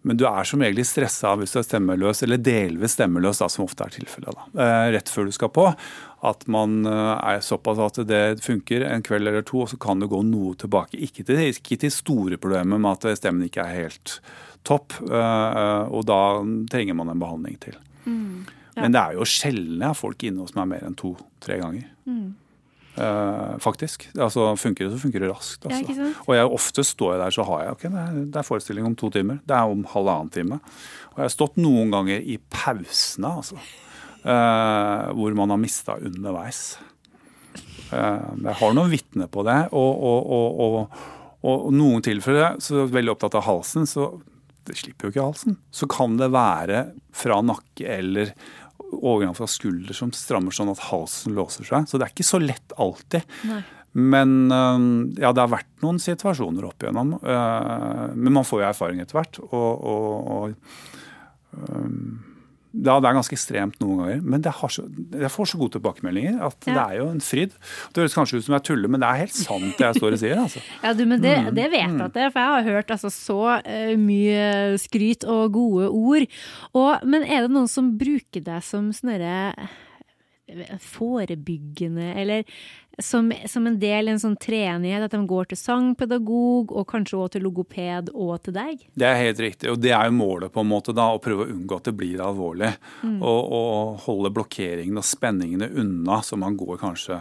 Men 0.06 0.18
du 0.20 0.26
er 0.28 0.46
som 0.46 0.60
regel 0.62 0.84
stressa 0.86 1.32
hvis 1.40 1.54
du 1.54 1.58
er 1.58 1.64
stemmeløs, 1.66 2.20
eller 2.22 2.38
delvis 2.38 2.94
stemmeløs, 2.94 3.40
da, 3.42 3.48
som 3.50 3.64
ofte 3.64 3.88
er 3.88 3.94
tilfellet. 3.96 4.42
Eh, 4.54 4.88
Rett 4.94 5.10
før 5.10 5.26
du 5.26 5.34
skal 5.34 5.50
på. 5.54 5.64
At 6.26 6.46
man 6.52 6.78
eh, 6.86 7.14
er 7.32 7.42
såpass 7.44 7.80
at 7.82 8.02
det 8.06 8.22
funker 8.44 8.84
en 8.86 9.04
kveld 9.06 9.26
eller 9.28 9.44
to, 9.46 9.64
og 9.64 9.72
så 9.72 9.80
kan 9.82 10.02
det 10.02 10.10
gå 10.12 10.20
noe 10.28 10.54
tilbake. 10.60 11.00
Ikke 11.02 11.26
til, 11.26 11.42
ikke 11.50 11.80
til 11.84 11.94
store 11.94 12.38
problemer 12.40 12.78
med 12.78 12.92
at 12.94 13.18
stemmen 13.20 13.48
ikke 13.48 13.64
er 13.64 13.80
helt 13.86 14.20
topp, 14.66 14.96
eh, 15.06 15.84
og 15.86 16.06
da 16.08 16.20
trenger 16.72 16.98
man 16.98 17.12
en 17.12 17.22
behandling 17.22 17.58
til. 17.62 17.78
Men 18.76 18.92
det 18.92 19.00
er 19.00 19.14
jo 19.16 19.24
sjelden 19.24 19.80
jeg 19.80 19.88
har 19.88 19.96
folk 19.96 20.24
inne 20.26 20.44
hos 20.44 20.52
meg 20.58 20.68
mer 20.74 20.84
enn 20.84 20.98
to-tre 20.98 21.56
ganger. 21.62 21.86
Eh, 22.96 23.58
faktisk. 23.60 24.08
Altså, 24.18 24.56
funker 24.56 24.86
det, 24.86 24.94
så 24.94 24.98
funker 24.98 25.20
det 25.20 25.28
raskt. 25.28 25.66
Altså. 25.68 25.92
Ja, 25.92 26.12
og 26.24 26.36
jeg 26.36 26.52
ofte 26.58 26.84
står 26.84 27.12
jeg 27.12 27.20
der, 27.20 27.34
så 27.34 27.44
har 27.44 27.62
jeg 27.62 27.74
ok, 27.74 27.82
det 27.82 28.02
er, 28.02 28.20
det 28.32 28.40
er 28.40 28.46
forestilling 28.46 28.86
om 28.88 28.94
to 28.96 29.10
timer. 29.12 29.40
Det 29.44 29.56
er 29.56 29.72
om 29.72 29.82
halvannen 29.92 30.32
time. 30.32 30.60
Og 31.12 31.20
jeg 31.20 31.26
har 31.26 31.34
stått 31.34 31.60
noen 31.60 31.92
ganger 31.92 32.24
i 32.24 32.38
pausene, 32.52 33.34
altså. 33.42 33.60
Uh, 34.26 35.12
hvor 35.14 35.36
man 35.38 35.52
har 35.52 35.60
mista 35.60 35.94
underveis. 36.02 36.78
Uh, 37.92 38.32
jeg 38.42 38.56
har 38.58 38.72
noen 38.74 38.90
vitner 38.90 39.28
på 39.30 39.44
det. 39.46 39.58
Og, 39.76 40.00
og, 40.08 40.32
og, 40.38 40.64
og, 40.64 41.04
og 41.46 41.68
noen 41.76 42.02
tilfeller 42.02 42.56
så 42.64 42.74
er 42.74 42.82
jeg 42.86 42.96
veldig 42.96 43.12
opptatt 43.12 43.36
av 43.38 43.46
halsen, 43.46 43.84
så 43.86 44.08
det 44.66 44.76
slipper 44.78 45.08
jo 45.08 45.14
ikke 45.14 45.26
halsen. 45.28 45.56
Så 45.74 45.88
kan 45.90 46.16
det 46.20 46.30
være 46.34 46.84
fra 47.16 47.40
nakke 47.44 47.86
eller 47.98 48.32
overgang 48.96 49.34
fra 49.34 49.48
skulder 49.50 49.96
som 49.96 50.12
strammer 50.14 50.54
sånn 50.54 50.70
at 50.70 50.84
halsen 50.90 51.34
låser 51.36 51.66
seg. 51.66 51.88
Så 51.90 51.98
det 51.98 52.06
er 52.06 52.14
ikke 52.14 52.26
så 52.28 52.38
lett 52.42 52.76
alltid. 52.78 53.26
Nei. 53.48 53.62
Men 53.96 54.34
ja, 55.16 55.30
det 55.32 55.40
har 55.40 55.48
vært 55.54 55.70
noen 55.80 55.98
situasjoner 56.02 56.66
opp 56.68 56.84
igjennom. 56.84 57.14
øh, 57.16 58.12
Men 58.12 58.34
man 58.36 58.44
får 58.44 58.60
jo 58.60 58.66
erfaring 58.68 59.00
etter 59.00 59.16
hvert. 59.16 59.38
Og, 59.46 59.86
og, 59.88 60.10
og 60.36 60.54
ja, 62.76 62.98
det 63.00 63.08
er 63.08 63.16
ganske 63.16 63.32
ekstremt 63.36 63.78
noen 63.80 64.00
ganger. 64.02 64.20
Men 64.22 64.42
det 64.44 64.52
har 64.58 64.72
så, 64.72 64.84
jeg 65.16 65.30
får 65.32 65.48
så 65.52 65.60
gode 65.60 65.76
tilbakemeldinger 65.78 66.42
at 66.46 66.58
det 66.66 66.74
er 66.76 66.96
jo 66.98 67.06
en 67.12 67.22
fryd. 67.24 67.54
Det 67.94 68.02
høres 68.04 68.16
kanskje 68.18 68.40
ut 68.40 68.46
som 68.48 68.56
jeg 68.58 68.66
tuller, 68.68 68.92
men 68.92 69.00
det 69.00 69.08
er 69.08 69.22
helt 69.24 69.36
sant 69.38 69.78
det 69.78 69.86
jeg 69.86 69.98
står 70.00 70.16
og 70.18 70.20
sier. 70.22 70.36
altså. 70.42 70.62
Ja, 70.82 70.92
du, 70.98 71.04
men 71.06 71.20
det, 71.24 71.36
Mm. 71.36 71.54
det 71.54 71.70
vet 71.72 71.80
jeg 71.86 72.00
at 72.04 72.14
det 72.14 72.22
er, 72.26 72.30
for 72.34 72.40
jeg 72.40 72.52
har 72.56 72.70
hørt 72.74 72.90
altså, 72.90 73.10
så 73.12 73.40
eh, 73.64 73.96
mye 73.96 74.76
skryt 74.82 75.24
og 75.24 75.52
gode 75.52 75.88
ord. 75.90 76.26
Og, 76.74 77.04
men 77.04 77.22
er 77.24 77.46
det 77.46 77.50
noen 77.54 77.68
som 77.68 77.92
bruker 77.98 78.44
deg 78.44 78.62
som 78.62 78.92
sånn 78.92 79.12
forebyggende, 80.78 82.12
eller 82.16 82.44
som, 83.02 83.32
som 83.46 83.66
en 83.66 83.78
del 83.80 84.08
i 84.08 84.14
en 84.14 84.20
sånn 84.20 84.36
treenighet, 84.40 85.04
at 85.04 85.14
de 85.14 85.20
går 85.28 85.50
til 85.50 85.60
sangpedagog, 85.60 86.72
og 86.72 86.86
kanskje 86.88 87.18
også 87.18 87.34
til 87.36 87.44
logoped 87.46 88.12
og 88.14 88.38
til 88.46 88.56
deg? 88.56 88.86
Det 88.96 89.08
er 89.08 89.20
helt 89.20 89.42
riktig, 89.44 89.68
og 89.72 89.82
det 89.82 89.92
er 89.92 90.08
jo 90.08 90.16
målet 90.16 90.54
på 90.54 90.64
en 90.64 90.70
måte 90.70 90.96
da, 90.96 91.10
å 91.12 91.20
prøve 91.22 91.44
å 91.44 91.50
unngå 91.52 91.80
at 91.80 91.90
det 91.90 91.96
blir 91.98 92.22
alvorlig. 92.24 92.72
Og, 93.04 93.52
og 93.58 94.06
holde 94.06 94.32
blokkeringene 94.38 95.02
og 95.02 95.08
spenningene 95.08 95.70
unna, 95.76 96.22
så 96.24 96.40
man 96.40 96.56
går 96.58 96.80
kanskje 96.80 97.20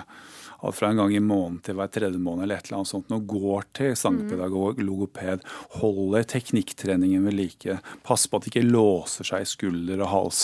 alt 0.66 0.78
fra 0.78 0.90
en 0.90 0.98
gang 0.98 1.12
i 1.14 1.20
måneden 1.22 1.60
til 1.66 1.78
hver 1.78 1.92
tredje 1.94 2.20
måned 2.22 2.46
eller 2.46 2.60
et 2.60 2.70
eller 2.70 2.80
annet 2.80 2.92
sånt, 2.92 3.12
og 3.14 3.28
går 3.30 3.68
til 3.76 3.92
sangpedagog, 4.00 4.80
logoped, 4.82 5.44
holder 5.82 6.28
teknikktreningen 6.32 7.28
ved 7.28 7.38
like, 7.38 7.78
passer 8.08 8.32
på 8.32 8.40
at 8.40 8.48
det 8.48 8.54
ikke 8.54 8.66
låser 8.70 9.28
seg 9.28 9.44
i 9.44 9.50
skulder 9.50 10.02
og 10.06 10.12
hals, 10.14 10.42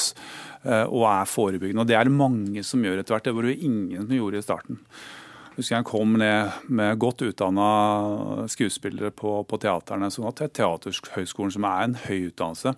eh, 0.65 0.84
og 0.84 1.07
er 1.09 1.32
forebyggende. 1.32 1.86
Og 1.86 1.89
det 1.89 1.97
er 1.97 2.09
det 2.09 2.19
mange 2.19 2.65
som 2.67 2.84
gjør 2.84 3.01
etter 3.01 3.15
hvert. 3.15 3.29
Det 3.29 3.36
var 3.38 3.49
det 3.49 3.57
ingen 3.63 4.05
som 4.05 4.15
gjorde 4.17 4.41
i 4.41 4.45
starten. 4.45 4.82
Husker 5.58 5.78
jeg 5.78 5.88
kom 5.89 6.16
ned 6.20 6.66
med 6.72 6.99
godt 7.02 7.26
utdanna 7.28 7.68
skuespillere 8.52 9.12
på, 9.12 9.41
på 9.43 9.60
teaterne 9.62 10.08
var 10.24 10.36
til 10.38 10.52
Teaterhøgskolen, 10.58 11.54
som 11.54 11.68
er 11.68 11.86
en 11.86 11.97
høy 12.06 12.30
utdannelse. 12.30 12.76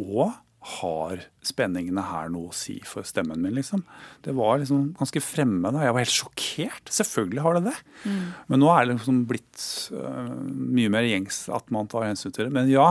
Og 0.00 0.32
har 0.60 1.22
spenningene 1.46 2.02
her 2.04 2.28
noe 2.32 2.50
å 2.50 2.56
si 2.56 2.76
for 2.84 3.06
stemmen 3.08 3.40
min, 3.40 3.54
liksom? 3.56 3.80
Det 4.20 4.34
var 4.36 4.58
liksom 4.60 4.90
ganske 4.98 5.22
fremmed. 5.24 5.78
Jeg 5.80 5.94
var 5.96 6.04
helt 6.04 6.12
sjokkert. 6.12 6.90
Selvfølgelig 6.92 7.44
har 7.46 7.56
det 7.56 7.70
det. 7.70 7.76
Mm. 8.04 8.26
Men 8.52 8.60
nå 8.60 8.68
er 8.74 8.84
det 8.84 8.98
liksom 8.98 9.22
blitt 9.30 9.62
uh, 9.94 10.34
mye 10.44 10.92
mer 10.92 11.08
gjengs 11.08 11.46
at 11.56 11.72
man 11.72 11.88
tar 11.88 12.10
hensyn 12.10 12.34
til 12.36 12.48
det. 12.48 12.52
Men 12.58 12.68
ja, 12.68 12.90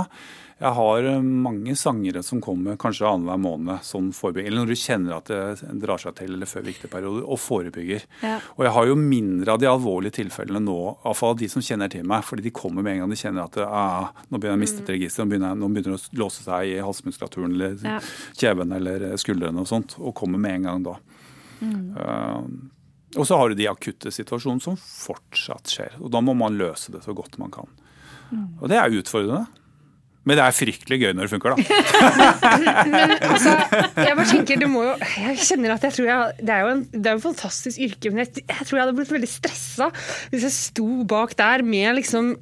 jeg 0.59 0.75
har 0.75 1.05
eh, 1.07 1.21
mange 1.23 1.75
sangere 1.79 2.21
som 2.25 2.41
kommer 2.43 2.75
kanskje 2.79 3.07
annenhver 3.07 3.39
måned 3.39 3.83
som 3.87 4.09
forebygger. 4.15 4.49
Eller 4.49 4.63
når 4.63 4.73
du 4.73 4.79
kjenner 4.81 5.15
at 5.15 5.29
det 5.31 5.75
drar 5.79 6.01
seg 6.01 6.17
til 6.17 6.33
eller 6.35 6.49
før 6.49 6.65
viktige 6.67 6.91
perioder, 6.91 7.23
og 7.23 7.39
forebygger. 7.39 8.03
Ja. 8.25 8.35
Og 8.57 8.65
jeg 8.67 8.73
har 8.75 8.89
jo 8.89 8.97
mindre 8.99 9.55
av 9.55 9.61
de 9.61 9.69
alvorlige 9.71 10.17
tilfellene 10.19 10.61
nå, 10.65 10.79
iallfall 11.03 11.37
de 11.39 11.47
som 11.51 11.63
kjenner 11.63 11.91
til 11.91 12.03
meg. 12.07 12.25
Fordi 12.27 12.43
de 12.43 12.53
kommer 12.55 12.83
med 12.83 12.97
en 12.97 13.05
gang 13.05 13.13
de 13.15 13.19
kjenner 13.21 13.45
at 13.45 13.59
ah, 13.63 14.09
nå 14.27 14.35
begynner 14.35 14.57
jeg 14.57 14.59
å 14.59 14.63
miste 14.65 14.83
et 14.83 14.89
mm. 14.89 14.95
register, 14.97 15.23
nå 15.23 15.33
begynner, 15.33 15.59
nå 15.59 15.69
begynner 15.71 15.95
det 15.95 16.01
å 16.01 16.23
låse 16.23 16.43
seg 16.43 16.73
i 16.73 16.81
halsmuskulaturen 16.83 17.55
eller 17.55 17.79
ja. 17.85 18.01
kjeven 18.41 18.75
eller 18.75 19.07
skuldrene 19.21 19.63
og 19.63 19.69
sånt, 19.69 19.95
og 19.99 20.15
kommer 20.17 20.41
med 20.43 20.59
en 20.59 20.67
gang 20.69 20.89
da. 20.89 20.97
Mm. 21.59 21.79
Uh, 21.95 22.43
og 23.17 23.25
så 23.25 23.39
har 23.39 23.49
du 23.49 23.57
de 23.57 23.67
akutte 23.71 24.11
situasjonene 24.13 24.61
som 24.61 24.75
fortsatt 24.77 25.71
skjer. 25.71 25.95
Og 26.03 26.11
da 26.13 26.21
må 26.21 26.35
man 26.37 26.59
løse 26.59 26.91
det 26.93 27.01
så 27.05 27.15
godt 27.17 27.39
man 27.41 27.53
kan. 27.53 27.71
Mm. 28.29 28.59
Og 28.59 28.67
det 28.69 28.77
er 28.77 28.99
utfordrende. 28.99 29.47
Men 30.27 30.35
det 30.35 30.43
er 30.43 30.55
fryktelig 30.55 30.97
gøy 30.99 31.13
når 31.15 31.27
det 31.27 31.31
funker, 31.31 31.55
da. 31.55 31.79
men 32.91 33.13
altså, 33.15 33.53
jeg 33.95 34.17
bare 34.19 34.27
tenker, 34.27 34.59
det 34.59 34.69
må 34.69 34.83
jo 34.83 34.93
Jeg 34.99 35.39
kjenner 35.47 35.73
at 35.77 35.85
jeg 35.87 35.95
tror 35.95 36.09
jeg, 36.09 36.33
Det 36.43 36.53
er 36.55 36.65
jo 36.65 36.71
en, 36.73 36.85
det 36.91 37.05
er 37.07 37.15
en 37.15 37.23
fantastisk 37.23 37.81
yrke, 37.87 38.11
men 38.11 38.25
jeg, 38.25 38.43
jeg, 38.43 38.67
tror 38.67 38.77
jeg 38.77 38.85
hadde 38.85 38.97
blitt 38.99 39.13
veldig 39.15 39.29
stressa 39.31 39.89
hvis 40.33 40.45
jeg 40.45 40.55
sto 40.55 40.87
bak 41.09 41.37
der 41.39 41.63
med 41.65 42.01
liksom 42.01 42.33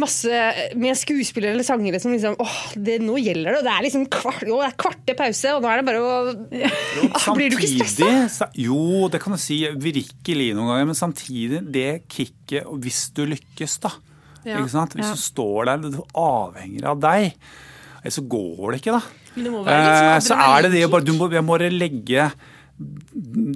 masse 0.00 0.38
med 0.80 0.96
skuespillere 0.96 1.52
eller 1.52 1.66
sangere 1.66 1.98
som 2.00 2.14
liksom 2.14 2.38
åh, 2.40 2.54
det, 2.80 2.94
nå 3.04 3.18
gjelder 3.20 3.52
det. 3.52 3.58
Og 3.58 3.66
det 3.66 3.72
er 3.74 3.84
liksom 3.84 4.06
kvart, 4.14 4.46
å, 4.46 4.60
det 4.62 4.70
er 4.70 4.78
kvarte 4.80 5.16
pause, 5.18 5.52
og 5.52 5.60
nå 5.60 5.68
er 5.68 5.82
det 5.82 5.86
bare 5.90 6.00
å 6.00 6.14
jo, 6.32 7.10
ah, 7.10 7.26
Blir 7.36 7.52
du 7.52 7.58
ikke 7.58 7.90
stressa? 7.90 8.48
Jo, 8.56 9.10
det 9.12 9.20
kan 9.22 9.36
du 9.36 9.40
si 9.42 9.60
virkelig 9.68 10.48
noen 10.56 10.72
ganger, 10.72 10.88
men 10.94 10.98
samtidig, 10.98 11.60
det 11.74 11.90
kicket 12.08 12.72
Hvis 12.82 13.04
du 13.16 13.26
lykkes, 13.34 13.76
da 13.84 13.92
ja. 14.46 14.58
Ikke 14.58 14.72
sant? 14.72 14.96
Hvis 14.98 15.06
ja. 15.06 15.16
du 15.16 15.22
står 15.22 15.70
der, 15.70 15.84
du 15.92 16.00
avhenger 16.18 16.88
av 16.92 17.02
deg. 17.02 17.36
Så 18.10 18.24
går 18.26 18.72
det 18.72 18.80
ikke, 18.82 18.96
da. 18.98 19.02
Det 19.32 19.52
eh, 19.72 20.16
så 20.20 20.36
er 20.36 20.66
det 20.66 20.72
det 20.74 20.88
bare, 20.92 21.06
Du 21.06 21.14
må, 21.16 21.28
jeg 21.32 21.44
må 21.46 21.56
legge, 21.62 22.26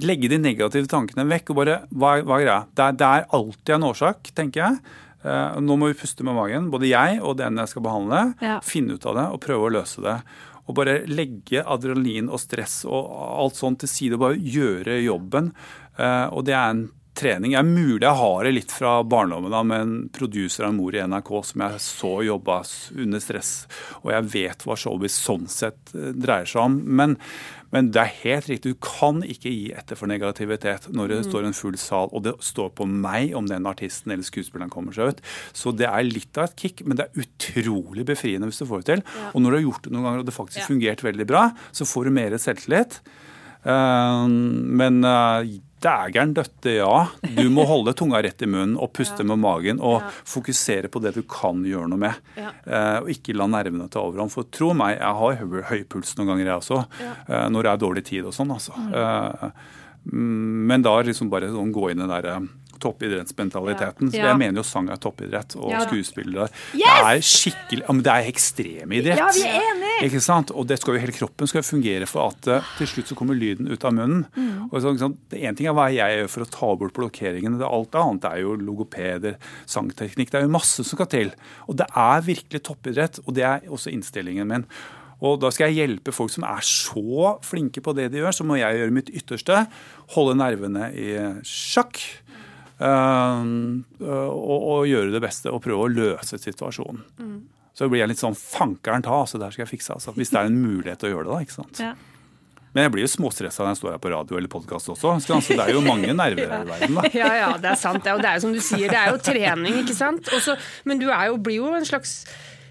legge 0.07 0.29
de 0.31 0.39
negative 0.41 0.89
tankene 0.89 1.27
vekk. 1.29 1.51
og 1.51 1.59
bare, 1.59 1.81
Hva, 1.91 2.15
hva 2.23 2.39
er 2.39 2.45
greia? 2.45 2.61
Det, 2.71 2.87
det, 3.01 3.09
er 3.09 3.27
alltid 3.37 3.75
en 3.75 3.89
årsak, 3.91 4.31
tenker 4.37 4.63
jeg. 4.63 4.79
Eh, 5.27 5.57
nå 5.61 5.77
må 5.79 5.91
vi 5.91 5.97
puste 5.99 6.25
med 6.25 6.37
magen, 6.37 6.69
både 6.73 6.91
jeg 6.91 7.21
og 7.21 7.37
den 7.41 7.59
jeg 7.61 7.73
skal 7.73 7.85
behandle. 7.85 8.21
Ja. 8.43 8.59
Finne 8.65 8.97
ut 8.97 9.09
av 9.09 9.19
det 9.19 9.27
og 9.33 9.41
prøve 9.43 9.67
å 9.67 9.73
løse 9.79 10.03
det. 10.05 10.19
Og 10.67 10.75
bare 10.75 11.01
legge 11.07 11.63
adrenalin 11.63 12.31
og 12.31 12.41
stress 12.43 12.81
og 12.87 13.11
alt 13.39 13.55
sånt 13.59 13.83
til 13.83 13.91
side 13.91 14.17
og 14.17 14.25
bare 14.25 14.39
gjøre 14.39 14.99
jobben. 15.05 15.53
Eh, 15.97 16.27
og 16.31 16.47
det 16.47 16.55
er 16.57 16.73
en 16.73 16.87
trening. 17.17 17.53
Det 17.53 17.59
er 17.59 17.67
mulig 17.67 18.05
jeg 18.05 18.19
har 18.21 18.45
det 18.45 18.53
litt 18.55 18.73
fra 18.73 18.93
barndommen 19.07 19.53
da, 19.53 19.63
med 19.65 19.83
en 19.83 19.93
producer 20.13 20.65
av 20.65 20.73
en 20.73 20.79
mor 20.79 20.95
i 20.95 21.03
NRK 21.03 21.31
som 21.49 21.63
jeg 21.65 21.83
så 21.83 22.13
jobba 22.27 22.61
under 22.95 23.23
stress, 23.23 23.51
og 24.03 24.11
jeg 24.13 24.31
vet 24.35 24.65
hva 24.65 24.77
showbiz 24.79 25.17
sånn 25.17 25.47
sett 25.51 25.93
eh, 25.95 26.13
dreier 26.15 26.49
seg 26.49 26.63
om. 26.63 26.79
Men, 26.99 27.17
men, 27.73 27.91
det 27.95 28.03
er 28.03 28.15
helt 28.23 28.49
riktig, 28.51 28.73
du 28.75 28.81
kan 28.83 29.21
ikke 29.25 29.51
gi 29.51 29.69
etter 29.77 29.99
for 29.99 30.11
negativitet 30.11 30.89
når 30.93 31.13
det 31.13 31.19
mm. 31.21 31.27
står 31.29 31.49
en 31.49 31.57
full 31.57 31.77
sal, 31.81 32.11
og 32.11 32.25
det 32.27 32.35
står 32.45 32.73
på 32.77 32.87
meg 32.89 33.35
om 33.37 33.49
den 33.49 33.69
artisten 33.69 34.13
eller 34.13 34.27
skuespilleren 34.27 34.73
kommer 34.73 34.95
seg 34.95 35.15
ut. 35.15 35.23
Så 35.57 35.73
det 35.75 35.89
er 35.89 36.07
litt 36.07 36.37
av 36.37 36.49
et 36.49 36.65
kick, 36.65 36.85
men 36.85 36.99
det 36.99 37.07
er 37.07 37.25
utrolig 37.25 38.07
befriende 38.07 38.49
hvis 38.49 38.61
du 38.63 38.67
får 38.69 38.83
det 38.83 38.91
til. 38.93 39.05
Ja. 39.17 39.31
Og 39.33 39.43
når 39.43 39.53
du 39.53 39.59
har 39.59 39.67
gjort 39.67 39.87
det 39.87 39.95
noen 39.95 40.09
ganger 40.09 40.25
og 40.25 40.29
det 40.29 40.37
faktisk 40.37 40.63
ja. 40.63 40.69
fungert 40.69 41.05
veldig 41.05 41.29
bra, 41.29 41.47
så 41.75 41.87
får 41.87 42.07
du 42.07 42.17
mer 42.19 42.37
selvtillit. 42.41 43.01
Uh, 43.67 44.27
men 44.29 45.01
uh, 45.03 45.41
Dægeren 45.83 46.33
døtte, 46.33 46.73
ja. 46.79 47.07
Du 47.37 47.47
må 47.53 47.65
holde 47.71 47.93
tunga 47.97 48.21
rett 48.25 48.41
i 48.41 48.49
munnen 48.49 48.75
og 48.81 48.91
puste 48.97 49.21
ja. 49.21 49.27
med 49.29 49.41
magen 49.43 49.81
og 49.81 49.99
ja. 50.01 50.11
fokusere 50.25 50.91
på 50.93 51.01
det 51.03 51.13
du 51.17 51.23
kan 51.29 51.61
gjøre 51.65 51.89
noe 51.91 52.01
med. 52.01 52.21
Ja. 52.39 52.53
Eh, 52.65 52.99
og 53.03 53.11
ikke 53.13 53.35
la 53.37 53.49
nervene 53.51 53.89
ta 53.93 54.01
overhånd. 54.03 54.33
For 54.33 54.49
tro 54.53 54.73
meg, 54.77 54.97
jeg 54.97 55.19
har 55.21 55.41
høy, 55.41 55.59
høy 55.71 55.81
puls 55.89 56.15
noen 56.17 56.33
ganger, 56.33 56.45
jeg 56.49 56.61
også. 56.63 56.83
Eh, 57.01 57.47
når 57.53 57.67
det 57.67 57.73
er 57.73 57.83
dårlig 57.83 58.05
tid 58.09 58.29
og 58.29 58.35
sånn, 58.37 58.53
altså. 58.57 58.77
Mm. 60.07 60.63
men 60.69 60.83
da 60.85 60.93
liksom 61.03 61.27
bare 61.27 61.49
sånn 61.51 61.73
gå 61.75 61.89
inn 61.91 61.99
i 61.99 62.05
den 62.05 62.11
derre 62.13 62.37
toppidrettsmentaliteten. 62.83 64.11
Ja. 64.13 64.21
Ja. 64.21 64.31
Jeg 64.31 64.41
mener 64.41 64.61
jo 64.61 64.65
sang 64.67 64.89
er 64.93 64.99
toppidrett, 65.01 65.55
og 65.59 65.71
ja. 65.73 65.83
skuespillere 65.87 66.47
yes! 66.47 66.81
Det 66.81 66.95
er 66.97 67.21
skikkelig, 67.31 67.83
men 67.89 68.03
det 68.05 68.13
er 68.13 68.29
ekstremidrett. 68.31 69.21
Ja, 69.21 69.29
vi 69.35 69.45
er 69.47 69.69
enige! 69.71 69.93
Ikke 70.07 70.21
sant? 70.23 70.53
Og 70.53 70.67
det 70.69 70.79
skal 70.81 70.97
jo 70.97 71.03
hele 71.03 71.15
kroppen 71.15 71.49
skal 71.49 71.65
fungere 71.65 72.09
for 72.09 72.33
at 72.33 72.49
uh, 72.51 72.73
til 72.77 72.91
slutt 72.91 73.11
så 73.11 73.17
kommer 73.17 73.37
lyden 73.37 73.69
ut 73.71 73.87
av 73.87 73.95
munnen. 73.97 74.25
Mm. 74.35 74.67
Og 74.69 74.77
så, 74.81 74.93
liksom, 74.93 75.17
En 75.37 75.57
ting 75.57 75.69
er 75.69 75.75
hva 75.77 75.87
jeg 75.93 76.19
gjør 76.19 76.29
for 76.33 76.45
å 76.45 76.51
ta 76.57 76.73
bort 76.81 76.95
blokkeringen, 76.97 77.57
det 77.59 77.67
alt 77.67 77.97
annet 77.97 78.27
er 78.29 78.43
jo 78.43 78.53
logopeder, 78.59 79.39
sangteknikk. 79.69 80.31
Det 80.31 80.41
er 80.41 80.47
jo 80.47 80.53
masse 80.53 80.83
som 80.83 80.97
skal 80.97 81.09
til. 81.11 81.33
Og 81.67 81.79
det 81.79 81.89
er 81.97 82.23
virkelig 82.25 82.63
toppidrett, 82.67 83.21
og 83.25 83.35
det 83.37 83.47
er 83.47 83.67
også 83.71 83.93
innstillingen 83.93 84.49
min. 84.49 84.67
Og 85.25 85.39
da 85.41 85.49
skal 85.53 85.71
jeg 85.71 85.81
hjelpe 85.81 86.13
folk 86.13 86.29
som 86.29 86.45
er 86.45 86.61
så 86.65 87.37
flinke 87.45 87.81
på 87.81 87.93
det 87.97 88.11
de 88.13 88.21
gjør, 88.21 88.35
så 88.35 88.45
må 88.45 88.59
jeg 88.59 88.77
gjøre 88.77 88.93
mitt 88.93 89.09
ytterste. 89.09 89.63
Holde 90.13 90.37
nervene 90.37 90.91
i 90.93 91.09
sjakk. 91.47 92.01
Uh, 92.77 93.81
og, 94.05 94.57
og, 94.57 94.81
gjøre 94.85 95.13
det 95.15 95.21
beste 95.23 95.49
og 95.49 95.63
prøve 95.65 95.87
å 95.87 95.93
løse 95.93 96.37
situasjonen. 96.37 97.01
Mm. 97.17 97.39
Så 97.77 97.87
blir 97.89 98.01
jeg 98.01 98.11
litt 98.11 98.21
sånn 98.21 98.37
fankeren 98.37 99.05
ta, 99.05 99.15
altså 99.23 99.41
der 99.41 99.53
skal 99.53 99.65
jeg 99.65 99.75
fikse. 99.75 99.95
Altså, 99.97 100.13
hvis 100.17 100.33
det 100.33 100.39
er 100.41 100.51
en 100.51 100.61
mulighet 100.61 101.01
til 101.01 101.11
å 101.11 101.15
gjøre 101.15 101.27
det, 101.27 101.33
da. 101.33 101.41
ikke 101.45 101.57
sant? 101.57 101.81
Ja. 101.81 101.95
Men 102.73 102.85
jeg 102.85 102.93
blir 102.93 103.05
jo 103.05 103.09
småstressa 103.09 103.63
når 103.63 103.71
jeg 103.71 103.79
står 103.79 103.93
her 103.95 104.01
på 104.03 104.09
radio 104.11 104.37
eller 104.37 104.51
podkast 104.53 104.91
også. 104.93 105.15
Så 105.23 105.37
det 105.47 105.63
er 105.63 105.71
jo 105.73 105.81
mange 105.85 106.13
nerver 106.13 106.43
i 106.43 106.49
verden, 106.71 106.99
da. 106.99 107.09
Ja, 107.21 107.31
ja, 107.33 107.49
det 107.61 107.71
er 107.71 107.79
sant. 107.81 108.05
Og 108.13 108.21
det 108.21 108.29
er 108.29 108.37
jo 108.37 108.43
som 108.45 108.53
du 108.53 108.61
sier, 108.61 108.85
det 108.91 108.99
er 108.99 109.13
jo 109.13 109.21
trening, 109.21 109.79
ikke 109.81 109.97
sant. 109.97 110.29
Også, 110.37 110.57
men 110.89 111.01
du 111.01 111.07
jo, 111.07 111.39
blir 111.41 111.57
jo 111.61 111.71
en 111.73 111.87
slags 111.87 112.19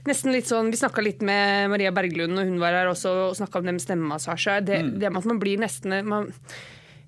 nesten 0.07 0.31
litt 0.31 0.47
sånn, 0.47 0.71
Vi 0.71 0.79
snakka 0.79 1.03
litt 1.03 1.25
med 1.27 1.73
Maria 1.73 1.91
Berglund 1.95 2.39
når 2.39 2.47
hun 2.53 2.63
var 2.63 2.79
her 2.79 2.93
også, 2.93 3.17
og 3.25 3.37
snakka 3.39 3.59
om 3.59 3.67
det 3.67 3.75
med 3.75 3.83
stemmemassasje. 3.83 4.61
Det, 4.69 4.79
mm. 4.87 4.95
det 5.03 5.11
med 5.11 5.25
at 5.25 5.31
man 5.33 5.43
blir 5.43 5.59
nesten 5.63 5.99
man, 6.07 6.31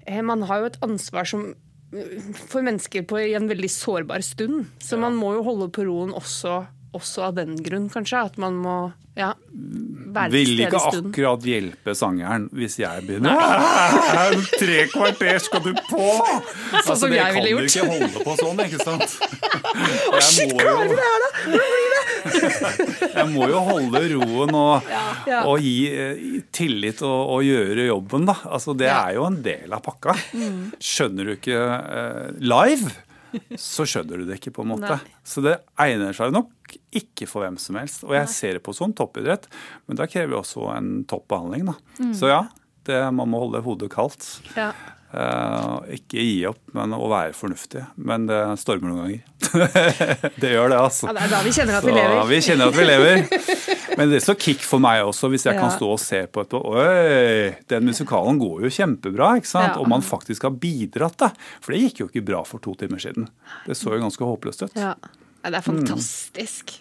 eh, 0.02 0.22
man 0.26 0.42
har 0.50 0.64
jo 0.64 0.70
et 0.72 0.82
ansvar 0.86 1.28
som 1.30 1.52
for 1.90 2.64
mennesker 2.64 3.04
på, 3.08 3.20
i 3.22 3.36
en 3.38 3.48
veldig 3.48 3.70
sårbar 3.72 4.24
stund. 4.26 4.66
Så 4.82 4.98
man 5.00 5.16
må 5.16 5.34
jo 5.38 5.44
holde 5.46 5.70
på 5.72 5.86
roen 5.88 6.12
også, 6.16 6.66
også, 6.96 7.28
av 7.28 7.36
den 7.38 7.56
grunn, 7.62 7.88
kanskje. 7.92 8.24
At 8.30 8.38
man 8.40 8.56
må 8.62 8.76
ja, 9.18 9.32
være 10.14 10.30
til 10.30 10.52
stede 10.52 10.66
ikke 10.68 10.80
akkurat 10.88 11.46
hjelpe 11.50 11.94
sangeren 11.98 12.44
hvis 12.54 12.76
jeg 12.78 13.02
begynner 13.08 13.34
Tre 14.60 14.76
kvarter 14.92 15.40
skal 15.42 15.64
du 15.64 15.72
på! 15.88 16.04
Sånn 16.04 16.78
altså, 16.78 16.96
som 17.02 17.14
jeg 17.16 17.34
ville 17.34 17.54
gjort. 17.54 17.66
Det 17.66 17.80
kan 17.80 17.90
du 17.90 17.96
ikke 17.96 18.04
holde 18.04 18.22
på 18.28 18.36
sånn, 18.38 18.62
ikke 18.66 18.84
sant? 18.84 19.16
Å, 20.14 20.20
shit, 20.22 20.54
klarer 20.54 20.92
vi 20.92 20.98
det 21.00 21.08
her, 21.08 21.24
da? 21.24 21.32
Hvordan 21.48 21.74
blir 21.74 21.96
det? 21.96 22.08
jeg 23.18 23.26
må 23.32 23.48
jo 23.50 23.64
holde 23.68 24.02
roen 24.14 24.54
og, 24.58 24.92
ja. 25.28 25.42
og 25.48 25.64
gi 25.64 25.74
eh, 25.90 26.22
tillit 26.54 27.02
og, 27.06 27.18
og, 27.38 27.42
gjøre 27.46 27.88
jobben, 27.88 28.28
da. 28.28 28.36
Altså, 28.48 28.74
det 28.78 28.90
er 28.92 29.16
jo 29.18 29.26
en 29.28 29.40
del 29.44 29.74
av 29.74 29.82
pakka. 29.84 30.14
Mm. 30.36 30.62
Skjønner 30.82 31.28
du 31.28 31.34
ikke 31.36 31.58
uh, 31.58 32.28
live, 32.38 32.92
så 33.58 33.86
skjønner 33.88 34.22
du 34.22 34.28
det 34.28 34.38
ikke, 34.40 34.54
på 34.56 34.64
en 34.64 34.72
måte. 34.76 34.98
Nei. 34.98 35.18
Så 35.26 35.44
det 35.44 35.58
egner 35.80 36.16
seg 36.16 36.34
nok 36.34 36.52
ikke 37.00 37.28
for 37.30 37.44
hvem 37.44 37.58
som 37.60 37.78
helst. 37.80 38.04
Og 38.06 38.14
jeg 38.16 38.30
ser 38.32 38.58
det 38.58 38.64
på 38.66 38.76
sånn 38.76 38.94
toppidrett, 38.96 39.48
men 39.88 39.98
da 40.00 40.08
krever 40.10 40.34
vi 40.34 40.40
også 40.40 40.68
en 40.74 40.92
toppbehandling. 41.08 41.72
Mm. 41.98 42.14
Så 42.16 42.30
ja, 42.30 42.44
det, 42.88 43.00
man 43.16 43.32
må 43.32 43.42
holde 43.46 43.64
hodet 43.64 43.90
kaldt. 43.92 44.26
Ja. 44.56 44.72
Uh, 45.08 45.80
ikke 45.96 46.20
gi 46.20 46.42
opp, 46.50 46.60
men 46.76 46.92
å 46.92 47.06
være 47.08 47.32
fornuftig. 47.36 47.80
Men 47.96 48.26
det 48.28 48.42
stormer 48.60 48.92
noen 48.92 48.98
ganger. 49.06 49.22
det 50.42 50.50
gjør 50.52 50.74
det, 50.74 50.80
altså. 50.82 51.08
Ja, 51.08 51.14
det 51.16 51.22
er 51.24 51.30
da 51.32 51.38
vi 51.46 51.52
kjenner 51.56 51.78
at 51.78 51.86
vi 51.86 51.94
lever. 51.96 52.18
vi 52.28 52.40
kjenner 52.44 52.72
at 52.72 52.76
vi 52.76 52.84
lever. 52.90 53.22
Men 53.98 54.12
det 54.12 54.18
er 54.20 54.24
så 54.26 54.34
kick 54.38 54.60
for 54.68 54.84
meg 54.84 55.00
også, 55.08 55.30
hvis 55.32 55.48
jeg 55.48 55.56
ja. 55.56 55.62
kan 55.64 55.72
stå 55.72 55.88
og 55.94 56.02
se 56.02 56.20
på 56.28 56.44
etterpå. 56.44 56.74
Oi, 56.76 57.54
den 57.72 57.88
musikalen 57.88 58.40
går 58.42 58.66
jo 58.66 58.72
kjempebra, 58.76 59.30
ikke 59.40 59.50
sant? 59.50 59.72
Ja. 59.72 59.78
Og 59.80 59.88
man 59.90 60.04
faktisk 60.04 60.44
har 60.44 60.52
bidratt, 60.60 61.16
da. 61.24 61.32
For 61.64 61.72
det 61.72 61.86
gikk 61.86 62.04
jo 62.04 62.10
ikke 62.10 62.26
bra 62.28 62.42
for 62.46 62.62
to 62.62 62.76
timer 62.78 63.00
siden. 63.02 63.30
Det 63.64 63.78
så 63.80 63.96
jo 63.96 64.02
ganske 64.04 64.28
håpløst 64.28 64.68
ut. 64.68 64.76
Ja, 64.76 64.92
det 65.44 65.54
er 65.54 65.62
fantastisk. 65.62 66.78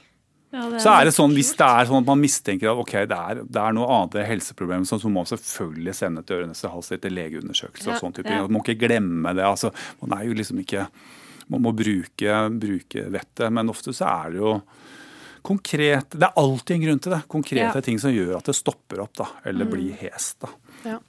Ja, 0.52 0.70
det 0.72 0.80
Så 0.82 0.90
er 0.96 1.04
det 1.06 1.14
sånn, 1.14 1.34
Hvis 1.36 1.50
det 1.60 1.66
er 1.68 1.86
sånn 1.86 2.00
at 2.00 2.06
man 2.08 2.22
mistenker 2.22 2.72
at 2.72 2.78
ok, 2.80 2.92
det 3.12 3.18
er, 3.18 3.42
det 3.44 3.60
er 3.62 3.74
noe 3.76 3.88
annet 3.92 4.26
helseproblemer, 4.26 4.86
så 4.88 4.96
må 5.04 5.12
man 5.20 5.26
selvfølgelig 5.26 5.94
sende 5.94 6.24
til 6.26 6.38
øre, 6.38 6.48
nese, 6.48 6.70
hals 6.72 6.90
etter 6.96 7.12
legeundersøkelse. 7.12 7.88
og 7.92 8.00
sånn 8.02 8.14
type 8.16 8.30
ja. 8.32 8.42
Man 8.48 8.54
må 8.56 8.64
ikke 8.64 8.80
glemme 8.88 9.36
det. 9.36 9.44
altså, 9.44 9.74
Man 10.02 10.18
er 10.18 10.26
jo 10.26 10.34
liksom 10.34 10.60
ikke 10.64 10.88
Man 11.50 11.62
må 11.62 11.72
bruke, 11.76 12.38
bruke 12.60 13.12
vettet, 13.12 13.52
men 13.52 13.70
ofte 13.70 13.94
så 13.94 14.08
er 14.26 14.32
det 14.32 14.40
jo 14.40 14.62
konkret 15.44 16.10
Det 16.12 16.24
er 16.28 16.34
alltid 16.40 16.76
en 16.76 16.82
grunn 16.88 17.00
til 17.04 17.12
det. 17.12 17.22
Konkrete 17.28 17.76
Ja. 17.76 17.82
ting 17.82 18.00
som 18.00 18.12
gjør 18.12 18.38
at 18.38 18.44
det 18.46 18.56
stopper 18.56 19.00
opp, 19.02 19.14
da, 19.16 19.28
eller 19.46 19.66
Mm. 19.66 19.72
blir 19.72 19.96
hest. 19.98 20.40
da. 20.40 20.48
Ja. 20.86 21.00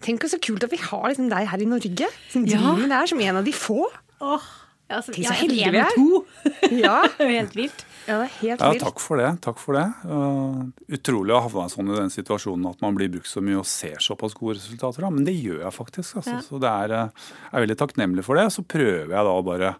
Tenk 0.00 0.20
så 0.22 0.38
kult 0.40 0.62
at 0.64 0.70
vi 0.70 0.76
har 0.78 1.08
liksom 1.10 1.28
deg 1.28 1.46
her 1.48 1.58
i 1.58 1.64
Norge, 1.66 2.06
som 2.30 2.44
Ja. 2.46 2.56
driver 2.58 2.76
med 2.78 2.88
det 2.88 2.98
her, 2.98 3.06
som 3.06 3.20
en 3.20 3.36
av 3.36 3.44
de 3.44 3.52
få. 3.52 3.84
Åh, 4.20 4.42
altså, 4.88 5.12
Tenk 5.14 5.26
så 5.28 5.34
er 5.34 5.40
heldige 5.42 5.70
vi 5.74 5.82
er. 5.84 5.94
Ja, 6.84 6.96
helt 7.20 7.54
vilt. 7.56 7.84
ja 8.08 8.18
det 8.22 8.26
er 8.28 8.34
helt 8.40 8.60
Ja, 8.64 8.70
vilt. 8.72 8.82
takk 8.84 9.00
for 9.04 9.20
det. 9.20 9.28
takk 9.44 9.60
for 9.60 9.76
det. 9.78 9.84
Uh, 10.08 10.64
utrolig 10.96 11.34
å 11.36 11.40
havne 11.44 11.68
sånn 11.72 11.92
i 11.92 11.98
den 11.98 12.12
situasjonen 12.14 12.70
at 12.70 12.80
man 12.84 12.96
blir 12.98 13.10
brukt 13.12 13.28
så 13.30 13.42
mye 13.44 13.60
og 13.60 13.66
ser 13.68 13.98
såpass 14.04 14.34
gode 14.38 14.56
resultater. 14.58 15.04
Da. 15.04 15.10
Men 15.14 15.24
det 15.28 15.36
gjør 15.38 15.62
jeg 15.66 15.76
faktisk. 15.76 16.16
Altså. 16.20 16.36
Ja. 16.38 16.42
Så 16.44 16.60
det 16.62 16.72
er, 16.72 16.94
jeg 16.96 17.52
er 17.52 17.64
veldig 17.66 17.78
takknemlig 17.84 18.24
for 18.26 18.40
det. 18.40 18.46
Så 18.54 18.64
prøver 18.66 19.12
jeg 19.16 19.28
da 19.30 19.32
å 19.34 19.44
bare 19.46 19.74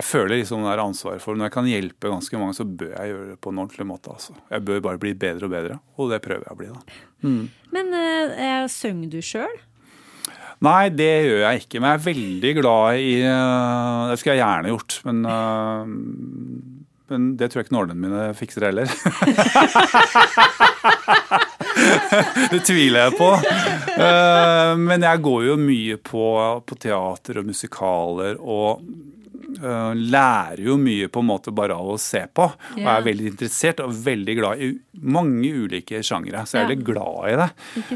Jeg 0.00 0.06
føler 0.06 0.38
liksom 0.40 0.62
det 0.64 0.70
er 0.72 0.80
ansvaret 0.80 1.20
for 1.20 1.36
Når 1.36 1.48
jeg 1.50 1.52
kan 1.52 1.66
hjelpe 1.68 2.08
ganske 2.12 2.38
mange, 2.40 2.54
så 2.56 2.64
bør 2.64 2.92
jeg 2.94 3.10
gjøre 3.10 3.26
det 3.32 3.40
på 3.44 3.50
en 3.52 3.58
ordentlig 3.64 3.86
måte. 3.90 4.12
Altså. 4.14 4.36
Jeg 4.52 4.64
bør 4.68 4.80
bare 4.86 5.00
bli 5.02 5.10
bedre 5.14 5.48
og 5.48 5.52
bedre, 5.52 5.80
og 5.98 6.12
det 6.14 6.20
prøver 6.24 6.46
jeg 6.46 6.54
å 6.54 6.60
bli. 6.60 6.70
da. 6.76 6.80
Men 7.74 7.92
uh, 7.96 8.68
synger 8.72 9.10
du 9.12 9.18
sjøl? 9.24 9.58
Nei, 10.60 10.90
det 10.92 11.08
gjør 11.24 11.38
jeg 11.46 11.62
ikke. 11.62 11.80
Men 11.80 11.88
jeg 11.88 11.96
er 12.00 12.04
veldig 12.04 12.50
glad 12.60 12.98
i 13.00 13.12
uh, 13.24 14.10
Det 14.10 14.18
skulle 14.20 14.34
jeg 14.36 14.44
gjerne 14.44 14.72
gjort, 14.74 14.92
men 15.08 15.16
uh, 15.24 15.88
men 17.10 17.32
det 17.34 17.48
tror 17.50 17.58
jeg 17.58 17.66
ikke 17.66 17.74
nålene 17.74 17.98
mine 17.98 18.28
fikser 18.38 18.62
heller. 18.68 18.86
det 22.52 22.60
tviler 22.62 23.08
jeg 23.08 23.16
på. 23.18 23.30
Eh, 23.96 24.74
Men 24.78 25.02
jeg 25.02 25.18
går 25.24 25.40
jo 25.48 25.56
mye 25.58 25.96
på, 26.06 26.22
på 26.62 26.78
teater 26.78 27.40
og 27.42 27.48
musikaler 27.50 28.38
og 28.38 28.78
eh, 29.40 29.92
lærer 29.94 30.64
jo 30.66 30.76
mye 30.80 31.10
på 31.12 31.22
en 31.22 31.30
måte 31.30 31.54
bare 31.54 31.78
av 31.78 31.94
å 31.94 31.98
se 32.00 32.24
på. 32.26 32.50
Og 32.80 32.92
er 32.96 33.06
veldig 33.06 33.30
interessert 33.34 33.84
og 33.84 33.94
veldig 33.94 34.38
glad 34.40 34.66
i 34.66 34.72
mange 35.06 35.54
ulike 35.54 36.02
sjangere. 36.06 36.42
Så 36.48 36.58
jeg 36.58 36.66
er 36.66 36.72
veldig 36.74 36.80
veldig 36.80 36.94
glad 36.94 37.30
i 37.30 37.36
det. 37.36 37.48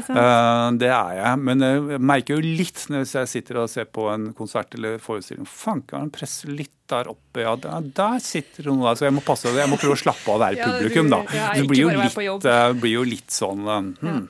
Eh, 0.09 0.71
det 0.79 0.91
er 0.91 1.17
jeg. 1.19 1.39
Men 1.41 1.65
jeg 1.65 1.99
merker 1.99 2.35
jo 2.35 2.55
litt 2.61 2.85
når 2.89 3.05
jeg 3.05 3.31
sitter 3.31 3.61
og 3.63 3.69
ser 3.69 3.85
på 3.85 4.07
en 4.11 4.31
konsert 4.37 4.75
eller 4.75 4.99
forestilling. 4.99 5.45
Fanken, 5.45 6.11
presser 6.13 6.53
litt 6.53 6.73
der 6.89 7.09
oppe. 7.09 7.41
Ja, 7.41 7.55
der, 7.55 7.81
der 7.95 8.19
sitter 8.23 8.69
hun 8.69 8.83
der. 8.83 8.95
Så 8.95 9.07
jeg 9.07 9.15
må 9.15 9.23
passe 9.25 9.49
Jeg 9.49 9.69
må 9.69 9.79
prøve 9.81 9.97
å 9.97 9.99
slappe 9.99 10.35
av 10.35 10.43
der 10.45 10.57
i 10.57 10.63
publikum, 10.63 11.09
da. 11.09 11.23
det 11.25 11.67
blir 11.69 11.85
jo, 11.85 11.93
litt, 11.93 12.17
uh, 12.45 12.51
eh, 12.53 12.73
blir 12.77 12.99
jo 12.99 13.05
litt 13.07 13.31
sånn 13.33 13.65
eh, 13.65 13.87
hmm. 14.05 14.25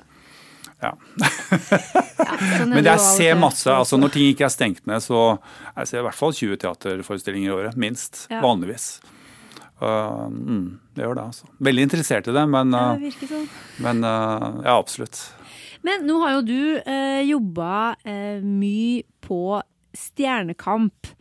Ja. 0.83 0.91
Er 1.21 2.65
Men 2.71 2.83
jeg 2.85 3.01
ser 3.01 3.37
masse. 3.39 3.71
altså 3.71 3.97
Når 3.97 4.13
ting 4.13 4.29
ikke 4.29 4.47
er 4.47 4.53
stengt 4.53 4.83
ned, 4.89 5.03
så 5.03 5.37
jeg 5.75 5.91
ser 5.91 6.01
i 6.01 6.07
hvert 6.07 6.19
fall 6.19 6.35
20 6.35 6.59
teaterforestillinger 6.61 7.51
i 7.51 7.55
året. 7.55 7.77
Minst. 7.79 8.25
Ja. 8.31 8.41
Vanligvis. 8.43 8.97
Uh, 9.81 10.27
mm, 10.31 10.67
det 10.95 11.03
gjør 11.03 11.17
det, 11.17 11.25
altså. 11.31 11.49
Veldig 11.67 11.87
interessert 11.89 12.29
i 12.31 12.35
det, 12.35 12.45
men, 12.47 12.71
Ja, 12.71 12.93
uh, 12.95 13.01
det 13.01 13.27
sånn. 13.27 13.49
men 13.83 14.05
uh, 14.07 14.61
ja, 14.63 14.77
absolutt. 14.77 15.19
Men 15.85 16.07
nå 16.07 16.19
har 16.23 16.37
jo 16.37 16.45
du 16.47 16.61
uh, 16.79 17.21
jobba 17.27 17.71
eh, 18.07 18.39
mye 18.41 19.03
på 19.25 19.59
Stjernekamp 19.95 21.11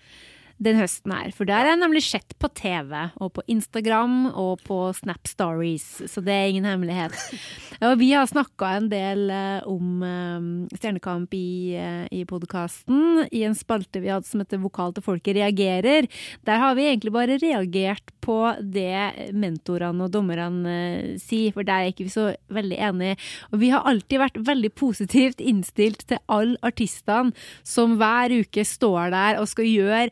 den 0.62 0.78
høsten 0.78 1.12
her. 1.14 1.32
For 1.34 1.48
der 1.48 1.64
er 1.64 1.72
jeg 1.72 1.80
nemlig 1.80 2.04
sett 2.06 2.34
på 2.40 2.50
TV 2.54 2.92
og 3.18 3.32
på 3.36 3.44
Instagram 3.50 4.30
og 4.30 4.62
på 4.66 4.78
Snap 4.96 5.26
Stories, 5.28 5.86
så 6.10 6.22
det 6.24 6.34
er 6.34 6.52
ingen 6.52 6.68
hemmelighet. 6.68 7.16
Og 7.84 7.98
vi 7.98 8.12
har 8.14 8.26
snakka 8.30 8.68
en 8.78 8.86
del 8.88 9.26
eh, 9.34 9.66
om 9.68 10.02
eh, 10.06 10.76
Stjernekamp 10.78 11.34
i, 11.36 11.74
eh, 11.76 12.04
i 12.14 12.22
podkasten, 12.28 13.24
i 13.34 13.42
en 13.44 13.56
spalte 13.58 14.00
vi 14.00 14.12
hadde 14.12 14.28
som 14.28 14.40
heter 14.40 14.62
Vokal 14.62 14.94
til 14.94 15.04
folket 15.04 15.36
reagerer. 15.40 16.08
Der 16.46 16.62
har 16.62 16.76
vi 16.78 16.86
egentlig 16.86 17.12
bare 17.14 17.38
reagert 17.42 18.14
på 18.24 18.38
det 18.60 19.34
mentorene 19.36 20.06
og 20.06 20.14
dommerne 20.14 21.18
sier, 21.20 21.52
for 21.52 21.66
der 21.66 21.82
er 21.82 21.92
ikke 21.92 22.06
vi 22.06 22.14
så 22.14 22.30
veldig 22.54 22.78
enige. 22.88 23.18
Og 23.50 23.60
vi 23.60 23.72
har 23.74 23.84
alltid 23.90 24.22
vært 24.22 24.40
veldig 24.46 24.72
positivt 24.78 25.42
innstilt 25.44 26.06
til 26.08 26.22
alle 26.32 26.56
artistene 26.64 27.34
som 27.66 27.98
hver 28.00 28.32
uke 28.32 28.64
står 28.64 29.12
der 29.12 29.42
og 29.42 29.50
skal 29.50 29.68
gjøre 29.68 30.08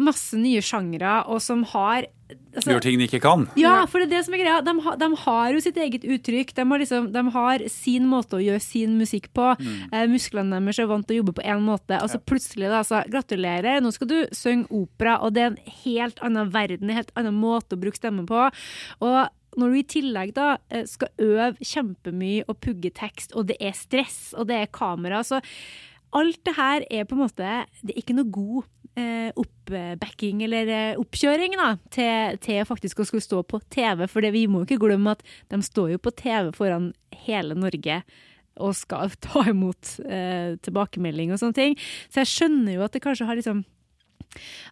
masse 0.00 0.38
nye 0.40 0.62
sjangre, 0.64 1.20
og 1.28 1.42
som 1.44 1.62
har 1.72 2.06
altså, 2.54 2.70
Gjør 2.72 2.84
ting 2.84 3.00
de 3.00 3.06
ikke 3.08 3.20
kan. 3.24 3.44
ja, 3.60 3.82
for 3.90 4.00
det 4.00 4.08
er 4.08 4.14
det 4.14 4.22
som 4.26 4.36
er 4.36 4.42
greia. 4.42 4.62
De, 4.64 4.72
de 5.02 5.08
har 5.24 5.52
jo 5.52 5.60
sitt 5.64 5.76
eget 5.76 6.06
uttrykk. 6.06 6.54
De 6.56 6.64
har, 6.70 6.82
liksom, 6.82 7.10
de 7.12 7.24
har 7.34 7.66
sin 7.72 8.08
måte 8.08 8.38
å 8.38 8.42
gjøre 8.42 8.62
sin 8.64 8.96
musikk 9.00 9.28
på. 9.36 9.50
Eh, 9.60 10.06
musklene 10.10 10.56
deres 10.56 10.80
er 10.80 10.88
vant 10.90 11.06
til 11.08 11.18
å 11.18 11.22
jobbe 11.22 11.36
på 11.38 11.44
én 11.44 11.62
måte. 11.66 12.00
Og 12.00 12.08
så 12.12 12.22
plutselig, 12.22 12.70
da, 12.72 12.80
så 12.86 13.02
gratulerer, 13.12 13.82
nå 13.84 13.92
skal 13.94 14.10
du 14.10 14.18
synge 14.36 14.70
opera, 14.72 15.18
og 15.20 15.36
det 15.36 15.44
er 15.44 15.52
en 15.52 15.76
helt 15.84 16.24
annen 16.24 16.50
verden, 16.56 16.88
en 16.90 17.02
helt 17.02 17.14
annen 17.18 17.36
måte 17.36 17.76
å 17.76 17.84
bruke 17.84 18.00
stemmen 18.00 18.28
på. 18.28 18.48
Og 19.04 19.22
når 19.60 19.68
du 19.68 19.78
i 19.78 19.86
tillegg 19.98 20.34
da 20.36 20.54
eh, 20.72 20.86
skal 20.88 21.12
øve 21.20 21.52
kjempemye 21.60 22.46
og 22.48 22.60
pugge 22.64 22.92
tekst, 22.96 23.36
og 23.36 23.50
det 23.52 23.60
er 23.60 23.76
stress, 23.76 24.30
og 24.32 24.48
det 24.48 24.62
er 24.62 24.72
kamera, 24.72 25.20
så 25.26 25.42
alt 26.16 26.40
det 26.44 26.56
her 26.58 26.84
er 26.92 27.06
på 27.08 27.16
en 27.16 27.22
måte 27.24 27.50
Det 27.80 27.94
er 27.94 28.00
ikke 28.02 28.16
noe 28.18 28.28
god 28.28 28.66
oppbacking 29.38 30.42
eller 30.44 30.68
eh, 30.68 31.00
oppkjøring 31.00 31.56
da, 31.56 31.70
til, 31.94 32.36
til 32.44 32.66
faktisk 32.68 33.00
å 33.00 33.06
skulle 33.08 33.24
stå 33.24 33.40
på 33.48 33.62
TV. 33.72 34.04
For 34.10 34.26
vi 34.34 34.44
må 34.50 34.62
jo 34.62 34.68
ikke 34.68 34.82
glemme 34.84 35.16
at 35.16 35.24
de 35.52 35.62
står 35.64 35.94
jo 35.94 36.02
på 36.02 36.12
TV 36.18 36.52
foran 36.56 36.92
hele 37.24 37.56
Norge 37.58 38.02
og 38.60 38.74
skal 38.76 39.14
ta 39.24 39.46
imot 39.48 39.94
eh, 40.04 40.58
tilbakemelding 40.64 41.32
og 41.32 41.40
sånne 41.40 41.56
ting. 41.56 41.78
Så 42.12 42.22
jeg 42.22 42.32
skjønner 42.32 42.76
jo 42.76 42.84
at 42.84 42.92
det 42.96 43.04
kanskje 43.04 43.28
har 43.28 43.38
liksom 43.38 43.64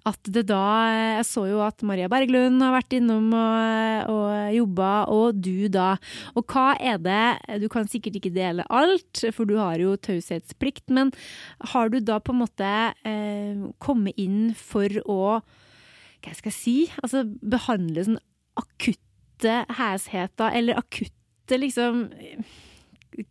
at 0.09 0.31
det 0.33 0.47
da 0.49 0.61
Jeg 1.19 1.27
så 1.29 1.45
jo 1.51 1.61
at 1.65 1.83
Maria 1.87 2.09
Berglund 2.11 2.63
har 2.65 2.75
vært 2.75 2.97
innom 2.97 3.29
og, 3.37 4.11
og 4.13 4.55
jobba, 4.57 4.91
og 5.13 5.41
du 5.43 5.69
da. 5.73 5.95
Og 6.39 6.47
hva 6.51 6.73
er 6.81 7.01
det 7.03 7.61
Du 7.63 7.69
kan 7.73 7.89
sikkert 7.91 8.21
ikke 8.21 8.35
dele 8.35 8.67
alt, 8.73 9.25
for 9.37 9.49
du 9.49 9.57
har 9.61 9.81
jo 9.83 9.97
taushetsplikt, 10.01 10.89
men 10.89 11.13
har 11.75 11.93
du 11.93 12.01
da 12.01 12.21
på 12.23 12.35
en 12.35 12.43
måte 12.45 12.73
eh, 13.05 13.61
kommet 13.83 14.19
inn 14.21 14.51
for 14.57 14.89
å 15.07 15.21
Hva 16.21 16.35
skal 16.37 16.53
jeg 16.53 16.59
si? 16.59 16.77
Altså 17.05 17.25
behandle 17.27 18.09
sånn 18.09 18.21
akutte 18.61 19.63
hesheter, 19.79 20.53
eller 20.57 20.81
akutte 20.81 21.61
liksom 21.61 22.09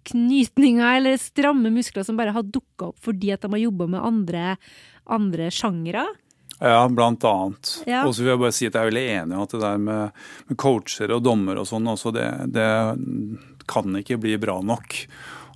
knytninger 0.09 0.97
eller 0.97 1.17
stramme 1.21 1.71
muskler 1.73 2.05
som 2.05 2.17
bare 2.19 2.33
har 2.35 2.45
dukka 2.45 2.91
opp 2.91 2.99
fordi 3.03 3.31
at 3.33 3.43
de 3.43 3.51
har 3.53 3.61
jobba 3.63 3.87
med 3.95 4.05
andre, 4.05 4.55
andre 5.09 5.49
sjangere. 5.53 6.05
Ja, 6.59 6.81
blant 6.91 7.23
annet. 7.23 7.83
Ja. 7.87 8.01
Og 8.05 8.11
så 8.15 8.23
vil 8.25 8.33
jeg 8.33 8.39
bare 8.41 8.51
si 8.55 8.67
at 8.67 8.73
jeg 8.75 8.81
er 8.83 8.89
veldig 8.91 9.07
enig 9.15 9.37
i 9.37 9.41
at 9.45 9.53
det 9.55 9.61
der 9.63 9.77
med, 9.79 10.23
med 10.49 10.57
coacher 10.59 11.13
og 11.15 11.23
dommer 11.23 11.61
og 11.61 11.67
sånn, 11.69 11.87
også 11.87 12.11
det, 12.11 12.27
det 12.51 12.69
kan 13.69 13.95
ikke 14.01 14.17
bli 14.19 14.35
bra 14.41 14.57
nok. 14.65 14.97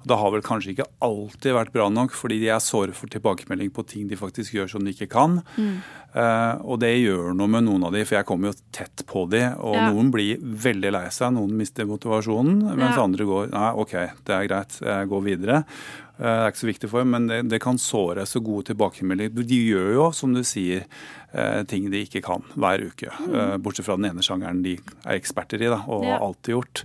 Det 0.04 0.16
har 0.20 0.32
vel 0.34 0.42
kanskje 0.44 0.74
ikke 0.74 0.88
alltid 1.04 1.54
vært 1.56 1.72
bra 1.76 1.86
nok, 1.92 2.12
fordi 2.16 2.42
de 2.42 2.50
er 2.52 2.60
såre 2.64 2.92
for 2.96 3.08
tilbakemelding 3.12 3.70
på 3.72 3.86
ting 3.88 4.08
de 4.10 4.18
faktisk 4.20 4.56
gjør 4.58 4.68
som 4.74 4.84
de 4.84 4.92
ikke 4.92 5.08
kan. 5.14 5.38
Eh, 5.56 6.56
og 6.60 6.80
det 6.84 6.92
gjør 7.00 7.32
noe 7.40 7.48
med 7.52 7.64
noen 7.68 7.86
av 7.88 7.96
de, 7.96 8.04
for 8.06 8.18
jeg 8.20 8.28
kommer 8.28 8.52
jo 8.52 8.58
tett 8.76 9.04
på 9.10 9.24
de, 9.32 9.46
og 9.64 9.76
Ja. 9.80 9.86
noen 9.92 10.12
blir 10.12 10.40
veldig 10.44 10.92
lei 10.92 11.06
seg, 11.10 11.32
noen 11.36 11.56
mister 11.58 11.88
motivasjonen, 11.90 12.76
mens 12.76 12.96
Ja. 13.00 13.04
andre 13.04 13.26
går 13.26 13.52
nei, 13.56 13.72
OK, 13.80 13.92
det 14.28 14.36
er 14.36 14.48
greit, 14.52 14.80
jeg 14.84 15.08
går 15.10 15.24
videre. 15.24 15.64
Eh, 16.20 16.24
Det 16.24 16.46
er 16.46 16.52
ikke 16.52 16.62
så 16.62 16.70
viktig 16.70 16.90
for 16.92 17.02
dem, 17.02 17.10
men 17.16 17.28
det, 17.28 17.40
det 17.50 17.60
kan 17.64 17.78
såre 17.82 18.26
så 18.30 18.40
gode 18.44 18.68
tilbakemeldinger. 18.70 19.34
De 19.34 19.60
gjør 19.66 19.94
jo, 19.96 20.12
som 20.14 20.34
du 20.36 20.44
sier, 20.46 20.86
eh, 21.34 21.64
ting 21.66 21.90
de 21.90 22.04
ikke 22.06 22.22
kan 22.22 22.44
hver 22.54 22.84
uke. 22.86 23.10
Mm. 23.26 23.62
Bortsett 23.66 23.88
fra 23.88 23.96
den 23.98 24.06
ene 24.12 24.22
sjangeren 24.22 24.62
de 24.64 24.76
er 25.06 25.18
eksperter 25.18 25.62
i 25.62 25.72
da, 25.72 25.82
og 25.88 26.04
Ja. 26.06 26.18
har 26.18 26.28
alltid 26.28 26.54
gjort. 26.54 26.84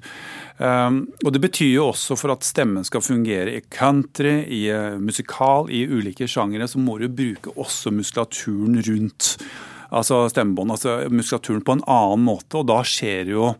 Um, 0.59 1.13
og 1.25 1.33
det 1.33 1.41
betyr 1.45 1.75
jo 1.75 1.91
også 1.93 2.17
for 2.19 2.33
at 2.33 2.41
stemmen 2.43 2.85
skal 2.85 3.01
fungere 3.05 3.53
i 3.55 3.61
country, 3.71 4.45
i 4.49 4.69
eh, 4.73 4.97
musikal, 4.99 5.69
i 5.71 5.85
ulike 5.87 6.27
sjangere, 6.27 6.67
så 6.67 6.79
må 6.81 6.99
du 6.99 7.09
bruke 7.09 7.53
også 7.55 7.93
muskulaturen 7.95 8.81
rundt 8.83 9.37
altså 9.93 10.27
stemmebånd, 10.29 10.71
altså 10.75 11.09
muskulaturen 11.09 11.63
på 11.65 11.73
en 11.79 11.85
annen 11.87 12.25
måte, 12.27 12.59
og 12.61 12.67
da 12.69 12.83
skjer 12.85 13.31
jo 13.33 13.55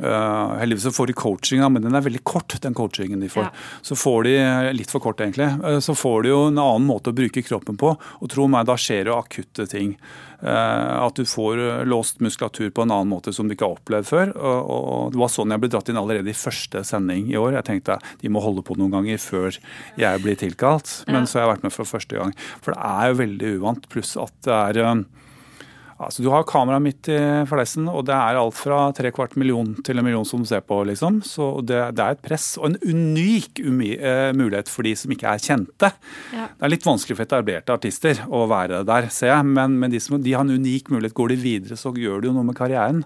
Uh, 0.00 0.56
heldigvis 0.60 0.82
så 0.82 0.92
får 0.92 1.06
de 1.06 1.16
coaching, 1.16 1.62
men 1.72 1.84
den 1.86 1.96
er 1.96 2.04
veldig 2.04 2.20
kort, 2.28 2.58
den 2.60 2.74
coachingen 2.76 3.22
de 3.22 3.30
får. 3.32 3.48
Ja. 3.48 3.80
Så 3.86 3.96
får 3.96 4.26
de, 4.28 4.36
litt 4.76 4.92
for 4.92 5.00
kort 5.00 5.22
egentlig, 5.24 5.48
uh, 5.64 5.78
så 5.80 5.96
får 5.96 6.26
de 6.26 6.32
jo 6.34 6.40
en 6.50 6.60
annen 6.60 6.88
måte 6.88 7.12
å 7.12 7.16
bruke 7.16 7.44
kroppen 7.46 7.78
på. 7.80 7.94
Og 7.96 8.32
tro 8.32 8.44
meg, 8.52 8.68
da 8.68 8.76
skjer 8.80 9.08
det 9.08 9.16
akutte 9.16 9.68
ting. 9.72 9.96
Uh, 10.36 11.06
at 11.06 11.16
du 11.16 11.24
får 11.24 11.86
låst 11.88 12.20
muskulatur 12.20 12.68
på 12.76 12.84
en 12.84 12.92
annen 12.92 13.08
måte 13.08 13.32
som 13.32 13.48
du 13.48 13.56
ikke 13.56 13.70
har 13.70 13.78
opplevd 13.78 14.10
før. 14.10 14.36
Og, 14.36 14.70
og 14.76 15.14
Det 15.14 15.22
var 15.24 15.32
sånn 15.32 15.56
jeg 15.56 15.64
ble 15.64 15.72
dratt 15.72 15.88
inn 15.92 16.00
allerede 16.02 16.32
i 16.32 16.36
første 16.36 16.84
sending 16.84 17.30
i 17.32 17.40
år. 17.40 17.56
Jeg 17.56 17.70
tenkte 17.70 18.00
de 18.20 18.32
må 18.32 18.44
holde 18.44 18.64
på 18.66 18.76
noen 18.76 18.98
ganger 18.98 19.22
før 19.22 19.56
jeg 19.96 20.24
blir 20.24 20.36
tilkalt. 20.36 20.98
Men 21.08 21.24
så 21.24 21.40
har 21.40 21.46
jeg 21.46 21.54
vært 21.54 21.70
med 21.70 21.76
for 21.78 21.88
første 21.88 22.20
gang. 22.20 22.36
For 22.60 22.76
det 22.76 22.84
er 22.84 23.12
jo 23.14 23.22
veldig 23.22 23.54
uvant. 23.62 23.88
Pluss 23.92 24.12
at 24.20 24.36
det 24.44 24.60
er 24.60 25.06
Altså, 25.96 26.22
du 26.24 26.28
har 26.32 26.44
kameraet 26.48 26.84
midt 26.84 27.08
i 27.08 27.18
fleisen, 27.48 27.86
og 27.88 28.04
det 28.08 28.14
er 28.16 28.36
alt 28.36 28.56
fra 28.58 28.80
tre 28.96 29.08
kvart 29.14 29.36
million 29.40 29.70
til 29.86 29.96
en 29.96 30.04
million 30.04 30.26
som 30.28 30.42
du 30.42 30.48
ser 30.48 30.60
på. 30.60 30.82
liksom. 30.84 31.22
Så 31.24 31.48
det, 31.64 31.78
det 31.96 32.04
er 32.04 32.16
et 32.16 32.24
press, 32.24 32.48
og 32.60 32.68
en 32.68 32.78
unik 32.84 33.62
eh, 33.64 34.32
mulighet 34.36 34.68
for 34.72 34.86
de 34.86 34.92
som 34.98 35.12
ikke 35.14 35.30
er 35.30 35.42
kjente. 35.42 35.92
Ja. 36.36 36.48
Det 36.52 36.68
er 36.68 36.74
litt 36.74 36.86
vanskelig 36.86 37.16
for 37.16 37.26
etablerte 37.26 37.76
artister 37.76 38.20
å 38.28 38.44
være 38.50 38.82
der, 38.88 39.08
ser 39.14 39.32
jeg, 39.32 39.48
men, 39.56 39.78
men 39.80 39.94
de, 39.94 40.02
som, 40.02 40.18
de 40.20 40.36
har 40.36 40.44
en 40.44 40.52
unik 40.52 40.92
mulighet. 40.92 41.16
Går 41.16 41.32
de 41.32 41.38
videre, 41.40 41.80
så 41.80 41.94
gjør 41.96 42.20
de 42.20 42.28
jo 42.28 42.36
noe 42.36 42.44
med 42.50 42.58
karrieren. 42.58 43.02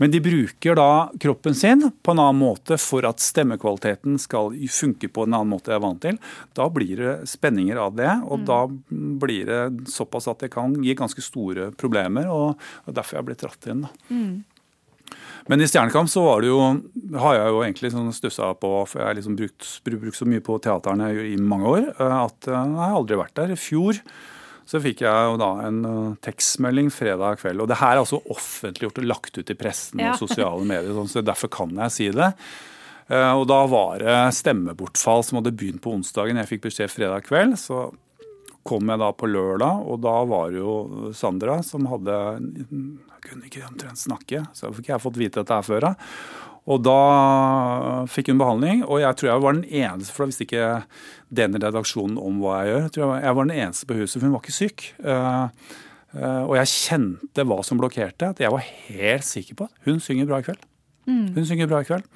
Men 0.00 0.10
de 0.10 0.20
bruker 0.24 0.78
da 0.78 0.88
kroppen 1.22 1.54
sin 1.54 1.86
på 2.02 2.14
en 2.14 2.22
annen 2.22 2.40
måte 2.40 2.78
for 2.82 3.06
at 3.06 3.22
stemmekvaliteten 3.22 4.18
skal 4.22 4.54
funke 4.74 5.10
på 5.12 5.26
en 5.26 5.36
annen 5.36 5.52
måte 5.52 5.70
jeg 5.70 5.78
er 5.78 5.84
vant 5.84 6.02
til. 6.02 6.18
Da 6.56 6.66
blir 6.72 6.98
det 6.98 7.14
spenninger 7.30 7.78
av 7.80 7.94
det, 7.98 8.10
og 8.26 8.42
da 8.48 8.64
blir 9.22 9.46
det 9.48 9.90
såpass 9.92 10.26
at 10.30 10.42
det 10.44 10.50
kan 10.54 10.74
gi 10.82 10.96
ganske 10.98 11.22
store 11.24 11.70
problemer, 11.78 12.23
og 12.30 12.58
og 12.86 12.94
derfor 12.96 13.18
jeg 13.18 13.26
blitt 13.28 13.42
dratt 13.44 13.66
inn. 13.70 13.86
da. 13.86 13.90
Men 15.46 15.60
i 15.60 15.66
Stjernekamp 15.68 16.08
så 16.08 16.22
var 16.24 16.40
det 16.40 16.48
jo, 16.48 16.60
har 17.20 17.34
jeg 17.36 17.50
jo 17.52 17.58
egentlig 17.64 17.90
sånn 17.92 18.12
stussa 18.16 18.46
på, 18.56 18.70
for 18.88 19.02
jeg 19.02 19.08
har 19.10 19.18
liksom 19.18 19.34
brukt, 19.36 19.66
brukt 19.84 20.16
så 20.16 20.28
mye 20.28 20.40
på 20.44 20.56
teaterne 20.64 21.10
i 21.28 21.34
mange 21.36 21.68
år, 21.68 21.88
eh, 21.92 22.14
at 22.24 22.48
eh, 22.48 22.54
jeg 22.56 22.78
har 22.80 22.96
aldri 22.96 23.18
vært 23.20 23.36
der. 23.36 23.52
I 23.52 23.60
fjor 23.60 24.00
så 24.64 24.80
fikk 24.80 25.02
jeg 25.04 25.26
jo 25.28 25.36
da 25.42 25.50
en 25.66 25.80
eh, 25.84 26.14
tekstmelding 26.24 26.88
fredag 26.94 27.42
kveld. 27.42 27.60
Og 27.60 27.68
det 27.68 27.76
her 27.82 27.98
er 27.98 28.04
altså 28.06 28.22
offentliggjort 28.32 29.02
og 29.02 29.10
lagt 29.10 29.36
ut 29.36 29.52
i 29.52 29.58
pressen 29.60 30.00
Ja. 30.00 30.14
og 30.14 30.22
sosiale 30.24 30.64
medier, 30.64 30.94
sånn, 30.96 31.12
så 31.12 31.20
derfor 31.24 31.52
kan 31.52 31.76
jeg 31.84 31.92
si 31.98 32.08
det. 32.14 32.32
Og 33.12 33.42
da 33.44 33.58
var 33.68 33.98
det 34.00 34.14
stemmebortfall 34.32 35.20
som 35.28 35.36
hadde 35.36 35.50
begynt 35.52 35.82
på 35.84 35.92
onsdagen. 35.92 36.38
Jeg 36.40 36.48
fikk 36.54 36.62
beskjed 36.64 36.88
fredag 36.88 37.26
kveld. 37.26 37.58
Så 37.60 37.90
kom 38.64 38.88
jeg 38.88 39.00
da 39.00 39.10
på 39.12 39.28
lørdag, 39.28 39.84
og 39.84 40.00
da 40.04 40.14
var 40.28 40.52
det 40.52 40.62
jo 40.62 41.12
Sandra 41.16 41.58
som 41.66 41.86
hadde 41.90 42.14
Jeg 42.14 43.20
kunne 43.26 43.48
ikke 43.48 43.66
omtrent 43.68 44.00
snakke, 44.00 44.44
så 44.56 44.72
fikk 44.74 44.90
jeg 44.92 45.04
fått 45.04 45.20
vite 45.20 45.42
dette 45.42 45.60
her 45.60 45.66
før. 45.66 45.92
Og 46.64 46.80
da 46.80 46.98
fikk 48.08 48.30
hun 48.32 48.40
behandling, 48.40 48.84
og 48.88 49.02
jeg 49.02 49.20
tror 49.20 49.30
jeg 49.30 49.44
var 49.44 49.56
den 49.56 49.66
eneste, 49.68 50.14
for 50.14 50.24
da 50.24 50.30
visste 50.30 50.46
ikke 50.46 50.68
den 51.40 51.58
redaksjonen 51.60 52.20
om 52.20 52.38
hva 52.40 52.62
jeg 52.62 52.70
gjør. 52.70 52.84
Jeg 52.86 52.94
tror 52.94 53.04
jeg 53.04 53.26
jeg 53.26 53.38
var 53.38 53.48
den 53.48 53.58
eneste 53.58 53.88
på 53.88 53.98
huset, 53.98 54.16
for 54.16 54.26
hun 54.26 54.36
var 54.36 54.44
ikke 54.44 54.56
syk. 54.56 54.86
Eh, 55.04 55.74
eh, 56.16 56.42
og 56.44 56.54
jeg 56.60 56.72
kjente 56.72 57.48
hva 57.50 57.58
som 57.68 57.80
blokkerte. 57.80 58.32
At 58.32 58.40
jeg 58.40 58.54
var 58.54 58.64
helt 58.64 59.28
sikker 59.28 59.60
på 59.60 59.68
at 59.68 59.88
hun 59.88 60.00
synger 60.04 60.30
bra 60.30 60.40
i 60.40 60.48
kveld. 60.48 60.64
Hun 61.06 61.46
synger 61.46 61.68
bra 61.68 61.82
i 61.82 61.86
kveld. 61.88 62.06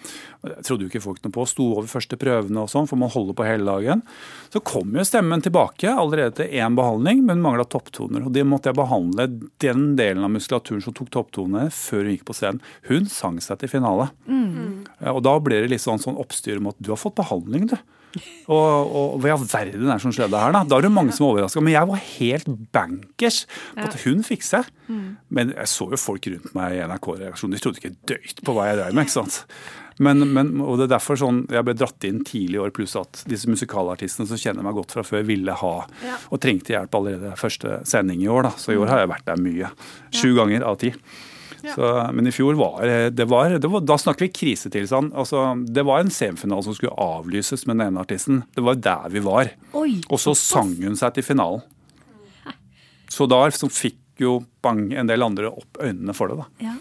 Jeg 0.46 0.64
trodde 0.64 0.86
jo 0.86 0.90
ikke 0.90 1.02
folk 1.04 1.20
noe 1.24 1.34
på. 1.34 1.44
Sto 1.50 1.66
over 1.74 1.88
første 1.90 2.18
prøvene 2.20 2.62
og 2.62 2.70
sånn, 2.72 2.88
for 2.88 3.00
man 3.00 3.12
holder 3.12 3.36
på 3.36 3.46
hele 3.46 3.68
dagen. 3.68 4.02
Så 4.52 4.62
kom 4.64 4.96
jo 4.96 5.04
stemmen 5.06 5.44
tilbake 5.44 5.92
allerede 5.92 6.38
til 6.40 6.56
én 6.56 6.78
behandling, 6.78 7.24
men 7.28 7.42
mangla 7.44 7.66
topptoner. 7.68 8.24
Og 8.24 8.32
det 8.36 8.46
måtte 8.48 8.72
jeg 8.72 8.78
behandle 8.80 9.28
den 9.64 9.90
delen 9.98 10.24
av 10.24 10.32
muskulaturen 10.32 10.82
som 10.84 10.96
tok 10.96 11.12
topptonene, 11.14 11.68
før 11.74 12.06
hun 12.06 12.14
gikk 12.16 12.26
på 12.28 12.38
scenen. 12.38 12.64
Hun 12.88 13.10
sang 13.12 13.38
seg 13.44 13.60
til 13.60 13.72
finale. 13.76 14.08
Mm. 14.30 14.88
Og 15.12 15.22
da 15.26 15.36
ble 15.42 15.62
det 15.64 15.72
litt 15.74 15.84
sånn, 15.84 16.00
sånn 16.02 16.18
oppstyr 16.20 16.62
om 16.62 16.72
at 16.72 16.80
du 16.80 16.92
har 16.94 17.00
fått 17.00 17.18
behandling, 17.20 17.68
du. 17.72 17.78
Og, 18.48 18.92
og 18.98 19.18
hva 19.20 19.28
i 19.28 19.32
all 19.34 19.42
verden 19.44 19.88
er 19.90 19.98
det 19.98 20.02
som 20.06 20.14
skjedde 20.16 20.40
her, 20.40 20.54
da? 20.56 20.62
Da 20.64 20.78
er 20.78 20.86
det 20.86 20.92
mange 20.94 21.12
som 21.12 21.26
er 21.26 21.34
overraska. 21.34 21.60
Men 21.64 21.74
jeg 21.74 21.90
var 21.90 22.04
helt 22.04 22.48
bankers 22.72 23.42
på 23.76 23.84
at 23.84 23.98
hun 24.06 24.22
fikk 24.26 24.46
seg. 24.46 24.70
Men 25.28 25.52
jeg 25.52 25.68
så 25.68 25.90
jo 25.92 26.00
folk 26.00 26.30
rundt 26.32 26.54
meg 26.56 26.78
i 26.78 26.80
NRK-reaksjonen. 26.88 27.54
De 27.56 27.60
trodde 27.62 27.82
ikke 27.82 27.96
døyt 28.08 28.40
på 28.46 28.56
hva 28.56 28.70
jeg 28.70 28.80
drev 28.80 28.96
med. 28.96 29.04
ikke 29.08 29.18
sant? 29.18 29.42
Men, 29.98 30.22
men, 30.30 30.52
og 30.62 30.76
det 30.78 30.84
er 30.86 30.92
derfor 30.92 31.18
sånn, 31.18 31.40
Jeg 31.50 31.66
ble 31.66 31.74
dratt 31.74 32.04
inn 32.06 32.20
tidlig 32.26 32.54
i 32.54 32.60
år, 32.62 32.70
pluss 32.70 32.94
at 33.00 33.24
disse 33.26 33.50
musikalartistene 33.50 34.28
som 34.30 34.38
kjenner 34.38 34.62
meg 34.62 34.76
godt 34.78 34.94
fra 34.94 35.02
før, 35.02 35.24
ville 35.26 35.56
ha 35.58 35.72
og 36.30 36.40
trengte 36.42 36.70
hjelp 36.76 36.94
allerede 36.94 37.34
første 37.40 37.80
sending 37.88 38.22
i 38.22 38.30
år. 38.30 38.46
da, 38.46 38.52
Så 38.56 38.72
i 38.72 38.78
år 38.78 38.92
har 38.92 39.02
jeg 39.02 39.10
vært 39.10 39.26
der 39.26 39.42
mye. 39.42 39.72
Sju 40.14 40.30
ganger 40.38 40.62
av 40.70 40.78
ti. 40.78 40.94
Så, 41.62 42.12
men 42.14 42.26
i 42.26 42.30
fjor 42.30 42.54
var 42.54 42.82
det, 43.10 43.24
var, 43.28 43.50
det 43.58 43.68
var, 43.70 43.80
Da 43.80 43.96
snakker 43.98 44.26
vi 44.26 44.32
krisetilstand. 44.32 45.12
Altså, 45.18 45.42
det 45.66 45.82
var 45.84 46.00
en 46.04 46.10
semifinale 46.10 46.62
som 46.62 46.74
skulle 46.76 46.94
avlyses 46.94 47.66
med 47.66 47.78
den 47.80 47.88
ene 47.88 48.00
artisten. 48.04 48.44
Det 48.54 48.62
var 48.62 48.74
der 48.74 49.08
vi 49.10 49.18
var. 49.24 49.50
Oi, 49.74 50.00
Og 50.08 50.18
så 50.22 50.36
sang 50.38 50.76
hun 50.84 50.94
seg 50.96 51.14
til 51.18 51.26
finalen. 51.26 51.62
Så 53.10 53.26
da 53.28 53.42
så 53.50 53.68
fikk 53.72 53.98
jo 54.20 54.44
bang, 54.62 54.92
en 54.92 55.06
del 55.08 55.22
andre 55.22 55.48
opp 55.50 55.78
øynene 55.80 56.14
for 56.14 56.28
det. 56.28 56.36
da. 56.36 56.68
Ja. 56.68 56.76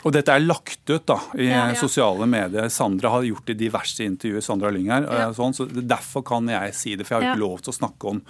Og 0.00 0.12
dette 0.16 0.32
er 0.32 0.40
lagt 0.40 0.88
ut 0.88 1.04
da, 1.08 1.18
i 1.36 1.46
Ja, 1.50 1.66
ja. 1.70 1.74
sosiale 1.76 2.26
medier. 2.28 2.68
Sandra 2.72 3.10
har 3.10 3.22
gjort 3.26 3.44
det 3.46 3.56
i 3.58 3.66
diverse 3.66 4.00
intervjuer. 4.04 4.40
Sandra 4.44 4.70
Lyng 4.72 4.88
her, 4.90 5.02
Ja. 5.02 5.30
sånn, 5.32 5.52
så 5.54 5.66
Derfor 5.68 6.22
kan 6.24 6.46
jeg 6.48 6.74
si 6.74 6.96
det, 6.96 7.06
for 7.06 7.16
jeg 7.16 7.22
har 7.22 7.28
Ja. 7.30 7.34
ikke 7.36 7.40
lov 7.48 7.60
til 7.62 7.72
å 7.72 7.78
snakke 7.78 8.04
om 8.08 8.22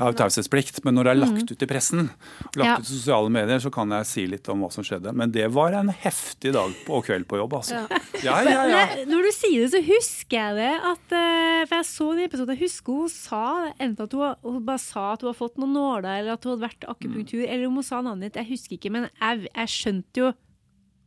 har 0.00 0.16
taushetsplikt. 0.18 0.80
Men 0.86 0.96
når 0.98 1.04
det 1.08 1.12
er 1.12 1.20
lagt 1.20 1.52
ut 1.52 1.62
i 1.62 1.68
pressen, 1.70 2.08
lagt 2.56 2.66
Ja. 2.66 2.74
ut 2.80 2.88
i 2.88 2.92
sosiale 2.94 3.30
medier, 3.30 3.60
så 3.62 3.70
kan 3.72 3.90
jeg 3.94 4.06
si 4.10 4.26
litt 4.26 4.48
om 4.52 4.60
hva 4.64 4.70
som 4.72 4.84
skjedde. 4.86 5.12
Men 5.14 5.30
det 5.34 5.46
var 5.52 5.72
en 5.78 5.88
heftig 5.92 6.52
dag 6.56 6.72
på, 6.86 6.98
og 6.98 7.04
kveld 7.06 7.26
på 7.30 7.38
jobb, 7.40 7.52
altså. 7.60 7.84
Ja, 8.24 8.40
ja, 8.44 8.86
Når 9.08 9.22
du 9.28 9.30
sier 9.32 9.64
det, 9.64 9.70
så 9.72 9.80
husker 9.86 10.36
jeg 10.36 10.56
det. 10.58 10.72
At, 10.90 11.12
eh, 11.16 11.64
for 11.70 11.76
jeg 11.80 11.88
så 11.90 12.10
den 12.16 12.24
episoden, 12.28 12.56
jeg 12.56 12.64
husker 12.66 12.92
hun 13.00 13.08
sa 13.08 13.44
enten 13.78 14.04
at 14.04 14.12
hun, 14.12 14.34
hun 14.44 14.64
bare 14.66 14.78
sa 14.82 15.12
at 15.14 15.20
hun 15.24 15.30
har 15.32 15.38
fått 15.38 15.56
noen 15.60 15.72
nåler, 15.76 16.18
eller 16.20 16.32
at 16.36 16.44
hun 16.44 16.56
hadde 16.56 16.66
vært 16.68 16.88
akupunktur, 16.90 17.44
eller 17.48 17.66
om 17.66 17.74
hun 17.80 17.86
sa 17.86 18.00
navnet 18.02 18.32
ditt. 18.32 18.40
Jeg 18.44 18.50
husker 18.56 18.76
ikke, 18.78 18.90
men 18.92 19.08
jeg, 19.20 19.48
jeg 19.54 19.68
skjønte 19.68 20.24
jo 20.24 20.32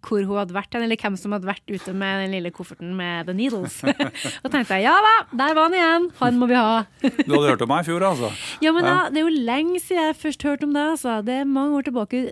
hvor 0.03 0.23
hun 0.27 0.39
hadde 0.41 0.55
vært, 0.55 0.75
eller 0.77 0.99
hvem 0.99 1.17
som 1.19 1.35
hadde 1.35 1.47
vært 1.49 1.73
ute 1.73 1.93
med 1.95 2.23
den 2.25 2.35
lille 2.35 2.51
kofferten 2.53 2.93
med 2.97 3.29
the 3.29 3.35
needles. 3.37 3.79
og 4.43 4.49
tenkte 4.53 4.77
jeg 4.77 4.85
ja 4.85 4.93
da, 5.05 5.13
der 5.43 5.55
var 5.57 5.69
han 5.69 5.77
igjen, 5.79 6.07
han 6.19 6.39
må 6.41 6.49
vi 6.51 6.59
ha. 6.59 6.83
Du 7.01 7.33
hadde 7.33 7.49
hørt 7.53 7.65
om 7.65 7.71
meg 7.73 7.85
i 7.85 7.89
fjor, 7.91 8.07
altså? 8.11 8.31
Ja, 8.65 8.73
men 8.75 8.85
da, 8.87 8.95
Det 9.13 9.21
er 9.21 9.27
jo 9.27 9.45
lenge 9.49 9.81
siden 9.83 10.09
jeg 10.09 10.19
først 10.21 10.47
hørte 10.47 10.67
om 10.69 10.75
deg, 10.75 10.93
Altså. 10.93 11.19
Det 11.25 11.39
er 11.41 11.45
mange 11.49 11.79
år 11.79 11.87
tilbake. 11.87 12.23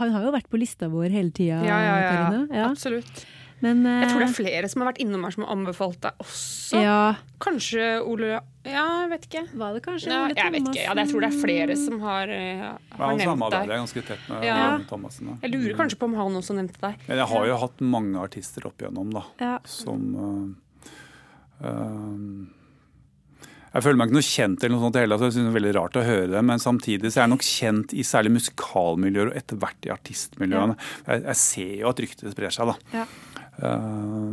Han 0.00 0.14
har 0.14 0.28
jo 0.28 0.34
vært 0.34 0.50
på 0.52 0.60
lista 0.60 0.88
vår 0.92 1.10
hele 1.14 1.34
tida, 1.34 1.58
Ja, 1.66 1.80
ja, 1.82 1.96
ja. 2.00 2.12
Karina. 2.12 2.44
Ja. 2.54 2.68
Absolutt. 2.70 3.26
Men, 3.64 3.84
Jeg 3.88 4.10
tror 4.10 4.20
det 4.20 4.26
eh, 4.26 4.32
er 4.32 4.36
flere 4.36 4.68
som 4.68 4.82
har 4.82 4.90
vært 4.90 5.00
innom 5.00 5.24
her 5.24 5.32
som 5.32 5.46
har 5.46 5.54
anbefalt 5.54 6.00
deg 6.04 6.18
også. 6.20 6.82
ja, 6.82 6.98
Kanskje 7.40 7.86
Ole 8.04 8.40
Ja, 8.66 8.84
jeg 9.04 9.10
vet 9.12 9.26
ikke. 9.28 9.42
Var 9.60 9.76
det 9.76 9.82
kanskje 9.84 10.10
Ja, 10.10 10.22
jeg 10.34 10.52
vet 10.56 10.68
ikke. 10.72 10.82
Ja, 10.82 10.94
jeg 10.98 11.10
tror 11.12 11.22
det 11.24 11.28
er 11.30 11.38
flere 11.42 11.76
som 11.78 12.00
har, 12.02 12.28
eh, 12.28 12.58
Ja, 12.58 12.72
har 12.96 13.04
han 13.06 13.18
nevnt 13.18 13.20
deg. 13.20 13.28
Han 13.28 13.38
samarbeider 13.38 13.80
ganske 13.82 14.02
tett 14.08 14.28
med 14.28 14.44
Ja. 14.44 14.78
Thomassen. 14.90 15.38
Jeg 15.42 15.50
lurer 15.52 15.76
kanskje 15.78 15.98
på 16.00 16.04
om 16.10 16.14
han 16.14 16.40
også 16.40 16.56
nevnte 16.56 16.80
deg. 16.82 16.98
Men 17.06 17.16
jeg 17.22 17.26
har 17.26 17.46
jo 17.46 17.56
hatt 17.56 17.80
mange 17.80 18.16
artister 18.18 18.66
opp 18.66 18.78
igjennom, 18.78 19.12
da. 19.12 19.24
Ja. 19.40 19.58
Som 19.64 20.02
uh, 20.16 21.66
uh, 21.66 22.46
Jeg 23.76 23.82
føler 23.84 23.96
meg 24.00 24.08
ikke 24.08 24.18
noe 24.18 24.30
kjent, 24.30 24.64
eller 24.64 24.74
noe 24.76 24.84
sånt 24.86 24.96
heller, 24.96 25.18
så 25.18 25.28
jeg 25.28 25.32
synes 25.36 25.46
det 25.46 25.52
er 25.52 25.60
veldig 25.60 25.74
rart 25.76 25.96
å 26.00 26.04
høre 26.06 26.28
det. 26.32 26.42
Men 26.42 26.58
samtidig 26.58 27.12
så 27.12 27.20
er 27.20 27.26
jeg 27.26 27.34
nok 27.36 27.44
kjent 27.44 27.92
i 27.92 28.02
særlig 28.02 28.32
musikalmiljøer 28.38 29.30
og 29.30 29.36
etter 29.36 29.56
hvert 29.60 29.86
i 29.86 29.92
artistmiljøene. 29.92 30.76
Jeg, 31.06 31.22
jeg 31.26 31.36
ser 31.36 31.74
jo 31.82 31.88
at 31.90 32.00
ryktet 32.00 32.32
sprer 32.32 32.50
seg, 32.56 32.72
da. 32.72 33.04
Eh, 33.56 33.78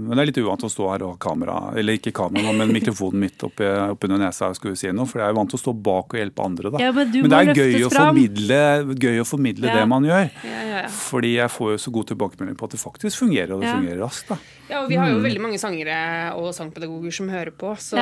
men 0.03 0.09
det 0.11 0.19
er 0.19 0.27
litt 0.27 0.37
uvant 0.43 0.63
å 0.67 0.69
stå 0.71 0.89
her 0.91 1.03
og 1.05 1.13
ha 1.13 1.17
kamera, 1.23 1.55
eller 1.79 1.95
ikke 1.95 2.11
kamera, 2.15 2.51
men 2.57 2.73
mikrofonen 2.75 3.21
midt 3.23 3.43
oppi, 3.47 3.63
oppunder 3.93 4.19
nesa 4.19 4.49
og 4.51 4.57
skulle 4.57 4.75
si 4.79 4.91
noe. 4.91 5.07
For 5.07 5.21
jeg 5.21 5.29
er 5.29 5.31
jo 5.33 5.37
vant 5.39 5.53
til 5.53 5.59
å 5.59 5.63
stå 5.63 5.73
bak 5.85 6.11
og 6.15 6.19
hjelpe 6.19 6.43
andre, 6.43 6.71
da. 6.75 6.81
Ja, 6.83 6.91
men 6.91 7.11
men 7.13 7.29
det 7.31 7.39
er 7.39 7.53
gøy 7.61 7.85
å, 7.87 7.91
formidle, 7.93 8.59
gøy 8.99 9.21
å 9.23 9.27
formidle 9.27 9.67
Ja. 9.71 9.75
det 9.79 9.87
man 9.87 10.03
gjør. 10.03 10.27
Ja, 10.43 10.59
ja, 10.63 10.81
ja. 10.83 10.87
Fordi 10.89 11.35
jeg 11.37 11.49
får 11.55 11.71
jo 11.71 11.77
så 11.77 11.91
god 11.95 12.07
tilbakemelding 12.11 12.57
på 12.59 12.65
at 12.65 12.71
det 12.75 12.81
faktisk 12.83 13.17
fungerer, 13.23 13.53
og 13.55 13.61
det 13.61 13.69
Ja. 13.69 13.77
fungerer 13.79 13.99
raskt. 14.03 14.27
da. 14.27 14.37
Ja, 14.69 14.83
og 14.83 14.89
Vi 14.89 14.95
har 14.95 15.09
jo 15.09 15.19
veldig 15.19 15.39
mange 15.41 15.59
sangere 15.59 16.33
og 16.35 16.53
sangpedagoger 16.53 17.13
som 17.13 17.29
hører 17.29 17.51
på. 17.51 17.75
Så, 17.77 17.97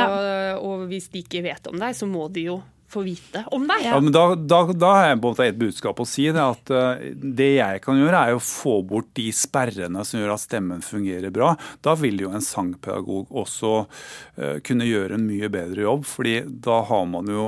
Og 0.61 0.87
hvis 0.89 1.07
de 1.11 1.21
ikke 1.23 1.43
vet 1.43 1.67
om 1.67 1.77
deg, 1.77 1.93
så 1.95 2.07
må 2.09 2.31
de 2.31 2.43
jo 2.45 2.61
få 2.91 3.03
vite 3.05 3.43
om 3.55 3.63
deg. 3.69 3.85
Ja, 3.85 3.99
men 4.03 4.13
da, 4.13 4.23
da, 4.35 4.61
da 4.73 4.91
har 4.95 5.07
jeg 5.09 5.19
på 5.21 5.29
en 5.29 5.35
måte 5.35 5.47
et 5.47 5.59
budskap 5.59 6.01
å 6.01 6.07
si. 6.07 6.27
Det, 6.33 6.43
at 6.43 6.71
eh, 6.75 7.05
det 7.21 7.49
jeg 7.55 7.81
kan 7.85 7.99
gjøre, 7.99 8.23
er 8.27 8.37
å 8.37 8.43
få 8.43 8.79
bort 8.87 9.11
de 9.17 9.29
sperrene 9.35 10.03
som 10.07 10.19
gjør 10.19 10.33
at 10.35 10.43
stemmen 10.43 10.83
fungerer 10.85 11.33
bra. 11.33 11.53
Da 11.85 11.95
vil 11.99 12.21
jo 12.23 12.33
en 12.35 12.43
sangpedagog 12.45 13.31
også 13.43 13.73
eh, 13.81 14.59
kunne 14.67 14.89
gjøre 14.89 15.17
en 15.17 15.27
mye 15.27 15.51
bedre 15.53 15.85
jobb. 15.87 16.05
fordi 16.09 16.35
da 16.67 16.81
har 16.89 17.07
man 17.09 17.29
jo 17.31 17.47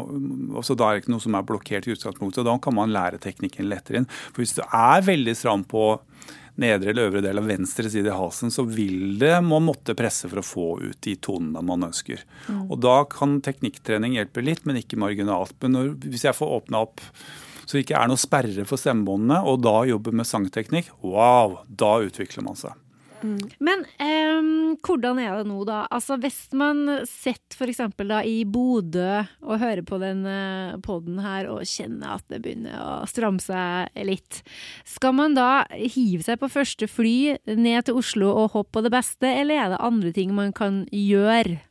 altså 0.53 0.75
Da 0.77 0.87
er 0.87 0.95
det 0.95 1.03
ikke 1.03 1.13
noe 1.13 1.23
som 1.23 1.35
er 1.37 1.45
blokkert 1.47 1.87
i 1.87 1.93
utgangspunktet. 1.95 2.45
Da 2.47 2.55
kan 2.63 2.75
man 2.77 2.93
lære 2.93 3.21
teknikken 3.21 3.69
lettere 3.71 4.01
inn. 4.01 4.09
For 4.31 4.43
hvis 4.43 4.55
du 4.57 4.63
er 4.65 5.05
veldig 5.05 5.35
stram 5.37 5.67
på 5.67 5.85
nedre 6.61 6.91
eller 6.91 7.09
øvre 7.09 7.23
del 7.25 7.39
av 7.41 7.47
venstre 7.49 7.89
side 7.89 8.11
i 8.11 8.17
halsen, 8.17 8.51
så 8.53 8.65
vil 8.67 9.15
det 9.21 9.35
man 9.45 9.65
måtte 9.65 9.95
presse 9.97 10.29
for 10.29 10.41
å 10.41 10.45
få 10.45 10.67
ut 10.83 10.99
de 11.05 11.15
tonene 11.17 11.63
man 11.65 11.87
ønsker. 11.89 12.21
Og 12.67 12.77
da 12.83 12.99
kan 13.09 13.39
teknikktrening 13.43 14.19
hjelpe 14.19 14.43
litt, 14.45 14.67
men 14.69 14.77
ikke 14.81 15.01
marginalt. 15.01 15.55
Men 15.63 15.77
når, 15.77 15.95
hvis 16.05 16.27
jeg 16.27 16.37
får 16.37 16.59
åpna 16.61 16.85
opp 16.85 17.01
så 17.63 17.77
det 17.77 17.85
ikke 17.85 17.99
er 17.99 18.09
noe 18.11 18.19
sperre 18.19 18.65
for 18.67 18.77
stemmebåndene, 18.77 19.39
og 19.47 19.61
da 19.63 19.77
jobber 19.87 20.15
med 20.19 20.27
sangteknikk, 20.27 20.91
wow, 20.99 21.61
da 21.65 21.95
utvikler 22.03 22.43
man 22.45 22.59
seg. 22.59 22.75
Men 23.63 23.85
em, 24.03 24.75
hvordan 24.83 25.19
er 25.23 25.37
det 25.39 25.47
nå, 25.47 25.61
da? 25.67 25.83
Altså, 25.93 26.17
Hvis 26.19 26.41
man 26.53 26.83
sitter 27.09 27.55
f.eks. 27.55 27.81
i 28.27 28.43
Bodø 28.45 29.23
og 29.41 29.59
hører 29.61 29.83
på 29.87 29.99
den 30.01 30.25
uh, 30.27 30.75
poden 30.83 31.19
her 31.23 31.47
og 31.53 31.63
kjenner 31.69 32.17
at 32.17 32.25
det 32.27 32.41
begynner 32.43 32.75
å 32.83 32.93
stramme 33.07 33.39
seg 33.43 33.89
litt, 34.05 34.43
skal 34.85 35.15
man 35.15 35.35
da 35.37 35.63
hive 35.71 36.23
seg 36.27 36.39
på 36.41 36.51
første 36.51 36.87
fly 36.91 37.37
ned 37.47 37.85
til 37.87 37.99
Oslo 38.01 38.33
og 38.43 38.51
hoppe 38.57 38.77
på 38.79 38.83
det 38.87 38.91
beste, 38.95 39.29
eller 39.29 39.55
er 39.61 39.69
det 39.75 39.83
andre 39.85 40.11
ting 40.15 40.33
man 40.35 40.51
kan 40.55 40.83
gjøre? 40.91 41.61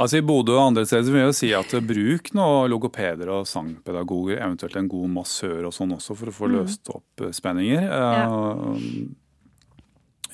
Altså 0.00 0.16
I 0.16 0.24
Bodø 0.24 0.54
og 0.56 0.70
andre 0.70 0.86
steder 0.88 1.12
vil 1.12 1.20
jeg 1.20 1.28
jo 1.28 1.36
si 1.36 1.48
at 1.52 1.72
bruk 1.84 2.30
noen 2.32 2.70
logopeder 2.72 3.28
og 3.34 3.42
sangpedagoger, 3.50 4.38
eventuelt 4.40 4.78
en 4.80 4.88
god 4.88 5.10
massør 5.12 5.66
og 5.68 5.74
sånn 5.76 5.92
også, 5.92 6.16
for 6.16 6.30
å 6.30 6.32
få 6.32 6.48
Mm. 6.48 6.54
løst 6.56 6.88
opp 6.88 7.20
eh, 7.26 7.34
spenninger. 7.36 7.84
Eh, 7.84 8.78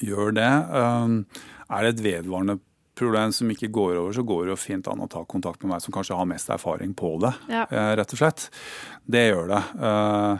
Gjør 0.02 0.34
det. 0.34 0.52
Eh, 0.80 1.42
Er 1.76 1.82
det 1.82 1.94
et 1.96 2.04
vedvarende 2.04 2.60
problem 2.96 3.32
som 3.32 3.48
ikke 3.50 3.68
går 3.74 3.96
over, 4.00 4.12
så 4.12 4.22
går 4.24 4.44
det 4.46 4.52
jo 4.54 4.56
fint 4.56 4.86
an 4.88 5.00
å 5.04 5.08
ta 5.10 5.24
kontakt 5.24 5.62
med 5.62 5.72
meg 5.74 5.82
som 5.82 5.92
kanskje 5.92 6.16
har 6.16 6.24
mest 6.30 6.48
erfaring 6.48 6.94
på 6.96 7.18
det, 7.20 7.34
Ja. 7.48 7.66
eh, 7.70 7.96
rett 7.96 8.12
og 8.12 8.18
slett. 8.18 8.48
Det 9.08 9.32
gjør 9.32 9.48
det. 9.48 9.62
Eh, 9.82 10.38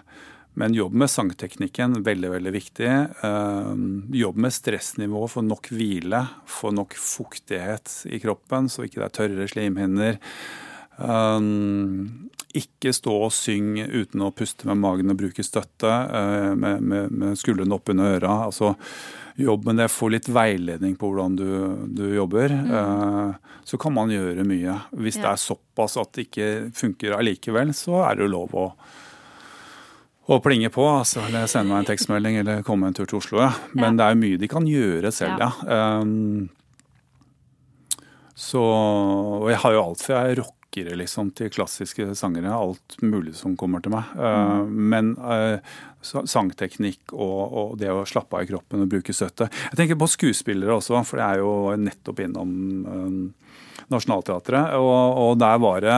Men 0.59 0.73
jobb 0.73 0.95
med 0.95 1.09
sangteknikken, 1.11 2.03
veldig 2.03 2.31
veldig 2.31 2.53
viktig. 2.53 2.89
Eh, 3.23 3.75
Jobb 4.17 4.37
med 4.39 4.51
stressnivå, 4.53 5.29
få 5.29 5.43
nok 5.45 5.69
hvile, 5.69 6.29
få 6.47 6.73
nok 6.73 6.95
fuktighet 6.97 8.07
i 8.07 8.19
kroppen, 8.19 8.65
så 8.71 8.87
ikke 8.89 9.03
det 9.03 9.05
er 9.05 9.29
tørre 9.29 9.49
slimhinner. 9.49 10.19
Um, 10.97 12.31
ikke 12.57 12.95
stå 12.97 13.13
og 13.27 13.35
synge 13.37 13.85
uten 13.93 14.23
å 14.25 14.33
puste 14.33 14.69
med 14.69 14.81
magen 14.81 15.13
og 15.13 15.19
bruke 15.21 15.45
støtte 15.45 15.91
uh, 15.91 16.55
med, 16.57 16.81
med, 16.81 17.13
med 17.13 17.39
skuldrene 17.41 17.77
oppunder 17.77 18.17
øra. 18.17 18.39
Altså, 18.49 18.75
jobb 19.37 19.67
med 19.69 19.77
det, 19.77 19.89
få 19.93 20.09
litt 20.13 20.29
veiledning 20.33 20.97
på 20.97 21.11
hvordan 21.11 21.37
du, 21.37 21.49
du 21.93 22.07
jobber. 22.15 22.53
Eh, 22.53 23.57
så 23.69 23.79
kan 23.81 23.93
man 23.93 24.13
gjøre 24.13 24.47
mye. 24.49 24.79
Hvis 24.97 25.19
det 25.21 25.29
er 25.29 25.41
såpass 25.41 25.99
at 26.01 26.15
det 26.17 26.29
ikke 26.29 26.49
funker 26.77 27.19
allikevel, 27.19 27.75
så 27.77 28.01
er 28.07 28.17
det 28.17 28.27
jo 28.27 28.33
lov 28.33 28.57
å 28.57 28.71
og 30.27 30.41
plinge 30.43 30.67
på, 30.75 30.83
altså, 30.83 31.21
eller 31.29 31.45
sende 31.47 31.71
meg 31.71 31.85
en 31.85 31.87
tekstmelding 31.87 32.41
eller 32.41 32.65
komme 32.67 32.89
en 32.89 32.97
tur 32.97 33.07
til 33.07 33.21
Oslo. 33.21 33.39
Ja. 33.45 33.53
Men 33.79 33.95
det 33.95 34.09
er 34.09 34.17
mye 34.19 34.41
de 34.43 34.49
kan 34.51 34.65
gjøre 34.67 35.13
selv, 35.15 35.39
ja. 35.39 35.53
Um, 36.03 36.49
så 38.35 38.59
og 38.59 39.47
jeg 39.53 39.61
har 39.63 39.77
jo 39.77 39.85
alt 39.85 40.03
fra 40.03 40.25
rockere 40.77 40.97
liksom, 40.97 41.31
til 41.35 41.51
klassiske 41.51 42.15
sangere. 42.15 42.53
Alt 42.53 43.01
mulig 43.03 43.35
som 43.37 43.57
kommer 43.57 43.81
til 43.83 43.93
meg. 43.93 44.05
Mm. 44.17 44.73
men 44.91 45.17
uh, 45.19 45.59
sangteknikk 46.03 47.13
og, 47.13 47.53
og 47.53 47.79
det 47.79 47.91
å 47.91 48.05
slappe 48.07 48.37
av 48.37 48.45
i 48.45 48.47
kroppen 48.51 48.83
og 48.85 48.89
bruke 48.89 49.13
støtte. 49.13 49.49
Jeg 49.73 49.77
tenker 49.77 49.99
på 49.99 50.07
skuespillere 50.07 50.77
også, 50.77 51.03
for 51.05 51.19
jeg 51.19 51.27
er 51.27 51.43
jo 51.43 51.75
nettopp 51.77 52.21
innom 52.23 52.53
um, 52.87 53.35
Nationaltheatret. 53.91 54.77
Og, 54.79 55.19
og 55.23 55.39
der 55.39 55.59
var 55.59 55.81
det 55.83 55.97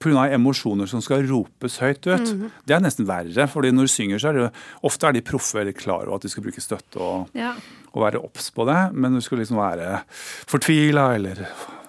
pga. 0.00 0.28
emosjoner 0.32 0.88
som 0.88 1.02
skal 1.04 1.26
ropes 1.28 1.78
høyt 1.80 2.06
ut. 2.08 2.32
Det 2.64 2.74
er 2.76 2.80
nesten 2.80 3.08
verre, 3.08 3.46
fordi 3.48 3.72
når 3.72 3.88
du 3.88 3.92
synger, 3.92 4.18
så 4.20 4.30
er 4.30 4.38
det 4.38 4.48
ofte 4.86 5.08
er 5.08 5.16
de 5.18 5.24
proffe 5.24 5.60
eller 5.60 5.76
klar 5.76 6.06
over 6.06 6.16
at 6.16 6.24
de 6.24 6.32
skal 6.32 6.44
bruke 6.46 6.60
støtte 6.64 7.00
og, 7.00 7.28
Ja. 7.36 7.52
og 7.92 8.02
være 8.06 8.22
obs 8.22 8.50
på 8.54 8.64
det. 8.68 8.80
Men 8.94 9.14
du 9.16 9.20
skal 9.20 9.42
liksom 9.42 9.60
være 9.60 10.00
fortvila 10.48 11.10
eller 11.18 11.44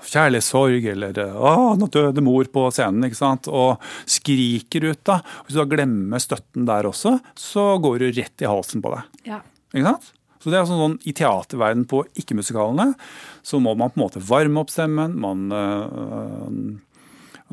kjærlighetssorg 0.07 0.87
eller 0.93 1.13
'Å, 1.13 1.75
nå 1.77 1.89
døde 1.91 2.23
mor' 2.25 2.49
på 2.51 2.67
scenen, 2.71 3.05
ikke 3.07 3.19
sant. 3.19 3.47
Og 3.47 3.77
skriker 4.05 4.89
ut, 4.91 5.03
da. 5.03 5.21
Hvis 5.45 5.55
du 5.55 5.61
da 5.61 5.69
glemmer 5.75 6.19
støtten 6.19 6.65
der 6.65 6.89
også, 6.89 7.19
så 7.35 7.77
går 7.81 7.99
du 7.99 8.11
rett 8.11 8.41
i 8.41 8.49
halsen 8.49 8.81
på 8.81 8.93
deg. 8.95 9.03
Ja. 9.25 9.41
Ikke 9.73 9.87
sant? 9.93 10.11
Så 10.41 10.49
det 10.49 10.57
er 10.57 10.65
sånn, 10.65 10.81
sånn 10.81 10.99
I 11.05 11.13
teaterverden 11.13 11.85
på 11.85 12.01
ikke-musikalene 12.17 12.95
så 13.45 13.59
må 13.61 13.75
man 13.77 13.91
på 13.93 13.99
en 13.99 14.05
måte 14.07 14.23
varme 14.25 14.63
opp 14.63 14.71
stemmen. 14.73 15.13
man 15.21 15.51
øh, 15.53 16.49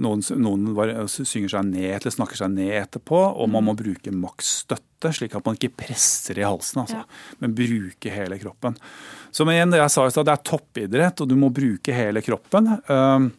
noen, 0.01 0.23
noen 0.41 0.75
var- 0.77 0.93
synger 1.09 1.49
seg 1.53 1.65
ned 1.71 1.91
eller 2.01 2.15
snakker 2.15 2.37
seg 2.41 2.51
ned 2.55 2.73
etterpå, 2.83 3.19
og 3.37 3.49
man 3.51 3.65
må 3.69 3.75
bruke 3.79 4.13
maksstøtte, 4.15 5.13
slik 5.15 5.35
at 5.37 5.45
man 5.47 5.57
ikke 5.59 5.73
presser 5.85 6.39
i 6.39 6.47
halsen, 6.47 6.83
altså, 6.85 7.03
Ja. 7.03 7.05
men 7.41 7.55
bruke 7.55 8.11
hele 8.11 8.39
kroppen. 8.39 8.77
Som 9.31 9.49
igjen, 9.49 9.71
jeg 9.73 9.91
sa 9.91 10.07
i 10.07 10.11
stad, 10.11 10.25
det 10.27 10.39
er 10.39 10.43
toppidrett, 10.51 11.21
og 11.21 11.29
du 11.29 11.37
må 11.37 11.53
bruke 11.53 11.93
hele 11.95 12.23
kroppen. 12.23 12.79
Um, 12.89 13.33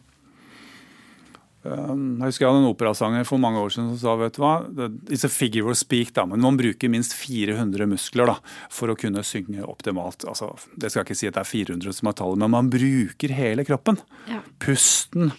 jeg 1.60 2.24
husker 2.24 2.46
jeg 2.46 2.48
hadde 2.54 2.62
en 2.62 2.70
operasanger 2.72 3.26
for 3.28 3.36
mange 3.42 3.60
år 3.60 3.68
siden 3.74 3.90
som 3.90 3.98
sa 4.00 4.14
vet 4.16 4.32
du 4.32 4.40
hva, 4.40 4.52
it's 5.12 5.26
a 5.26 5.28
figure 5.28 5.68
of 5.68 5.76
speak, 5.76 6.14
da, 6.16 6.24
men 6.24 6.40
man 6.40 6.56
bruker 6.56 6.88
minst 6.88 7.12
400 7.20 7.84
muskler 7.90 8.30
da, 8.32 8.36
for 8.72 8.88
å 8.88 8.96
kunne 8.96 9.20
synge 9.28 9.60
optimalt. 9.68 10.24
Altså, 10.24 10.54
det 10.80 10.88
skal 10.90 11.02
jeg 11.04 11.10
ikke 11.10 11.18
si 11.20 11.28
at 11.28 11.36
det 11.36 11.42
er 11.44 11.50
400 11.50 11.92
som 11.98 12.08
er 12.08 12.16
tallet, 12.16 12.40
men 12.40 12.54
man 12.54 12.70
bruker 12.72 13.34
hele 13.36 13.66
kroppen. 13.68 14.00
Ja. 14.30 14.40
Pusten, 14.64 15.34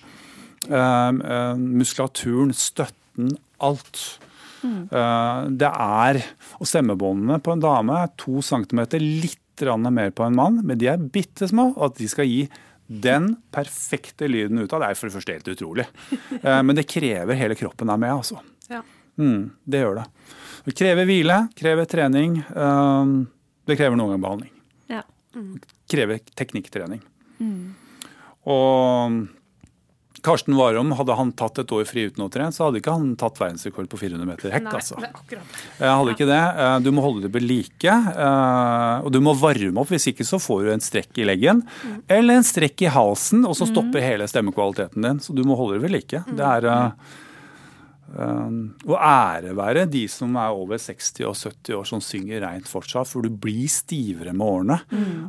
muskulaturen, 0.70 2.52
støtten, 2.54 3.32
alt. 3.62 4.02
Uh, 4.62 5.50
det 5.58 5.70
er 5.70 6.20
Og 6.62 6.68
stemmebåndene 6.70 7.40
på 7.42 7.56
en 7.56 7.64
dame 7.64 7.96
er 8.04 8.12
to 8.22 8.44
centimeter, 8.46 9.02
litt 9.02 9.38
mer 9.62 10.10
på 10.10 10.26
en 10.26 10.34
mann, 10.34 10.56
men 10.66 10.80
de 10.82 10.88
er 10.90 11.02
bitte 11.14 11.46
små, 11.46 11.68
og 11.76 11.92
at 11.92 12.00
de 12.00 12.08
skal 12.10 12.26
gi 12.26 12.48
den 12.90 13.36
perfekte 13.54 14.26
lyden 14.26 14.58
ut 14.58 14.72
av 14.74 14.82
det 14.82 14.88
er 14.90 14.98
for 14.98 15.06
det 15.06 15.14
første 15.14 15.36
helt 15.36 15.52
utrolig. 15.54 15.86
Uh, 16.42 16.62
men 16.66 16.74
det 16.78 16.88
krever 16.90 17.38
hele 17.38 17.58
kroppen 17.60 17.92
er 17.94 18.00
med, 18.02 18.16
altså. 18.24 18.40
Ja. 18.72 18.82
Mm, 19.22 19.52
det 19.70 19.84
gjør 19.84 20.00
det. 20.00 20.08
Det 20.66 20.76
krever 20.78 21.06
hvile, 21.10 21.38
krever 21.58 21.90
trening. 21.90 22.40
um, 22.56 23.14
det 23.70 23.78
krever 23.78 24.00
noen 24.00 24.16
gang 24.16 24.24
behandling. 24.26 24.52
Ja. 24.90 25.04
Krever 25.92 26.24
teknikktrening. 26.34 27.04
Og 28.50 29.22
Karsten 30.22 30.54
Warholm, 30.58 30.92
hadde 30.98 31.16
han 31.18 31.32
tatt 31.34 31.58
et 31.64 31.72
år 31.74 31.86
fri 31.90 32.04
uten 32.12 32.22
å 32.26 32.30
trene, 32.30 32.54
så 32.54 32.68
hadde 32.68 32.78
ikke 32.82 32.94
han 32.94 33.16
tatt 33.18 33.40
verdensrekord 33.42 33.88
på 33.90 33.98
400 34.04 34.28
meter 34.30 34.54
hekk. 34.54 34.68
Nei, 34.68 34.74
altså. 34.78 35.00
det 35.02 35.10
akkurat. 35.10 35.56
Jeg 35.80 35.96
hadde 36.00 36.14
ikke 36.16 36.28
det. 36.30 36.42
Eh, 36.66 36.76
Du 36.86 36.92
må 36.92 37.02
holde 37.06 37.24
det 37.26 37.32
ved 37.34 37.48
like. 37.50 37.96
eh, 38.26 39.02
Og 39.06 39.12
du 39.12 39.20
må 39.22 39.34
varme 39.40 39.82
opp, 39.82 39.90
hvis 39.90 40.08
ikke 40.14 40.28
så 40.28 40.38
får 40.42 40.64
du 40.68 40.72
en 40.76 40.86
strekk 40.86 41.18
i 41.18 41.26
leggen. 41.26 41.64
Eller 42.08 42.36
en 42.38 42.44
strekk 42.46 42.82
i 42.86 42.92
halsen, 42.94 43.46
og 43.50 43.56
så 43.58 43.66
stopper 43.70 44.02
hele 44.06 44.28
stemmekvaliteten 44.30 45.02
din. 45.02 45.20
Så 45.20 45.34
du 45.34 45.44
må 45.44 45.58
holde 45.58 45.80
det 45.80 45.84
ved 45.88 45.92
like. 45.98 46.24
Det 46.30 46.46
er 46.46 46.92
eh, 48.12 48.56
å 48.92 48.98
ære 48.98 49.54
være 49.58 49.86
de 49.92 50.04
som 50.12 50.36
er 50.40 50.56
over 50.56 50.80
60 50.82 51.28
og 51.30 51.36
70 51.38 51.78
år 51.78 51.88
som 51.90 52.04
synger 52.04 52.44
reint 52.46 52.68
fortsatt, 52.70 53.10
for 53.10 53.26
du 53.26 53.30
blir 53.32 53.70
stivere 53.72 54.34
med 54.34 54.46
årene. 54.48 54.78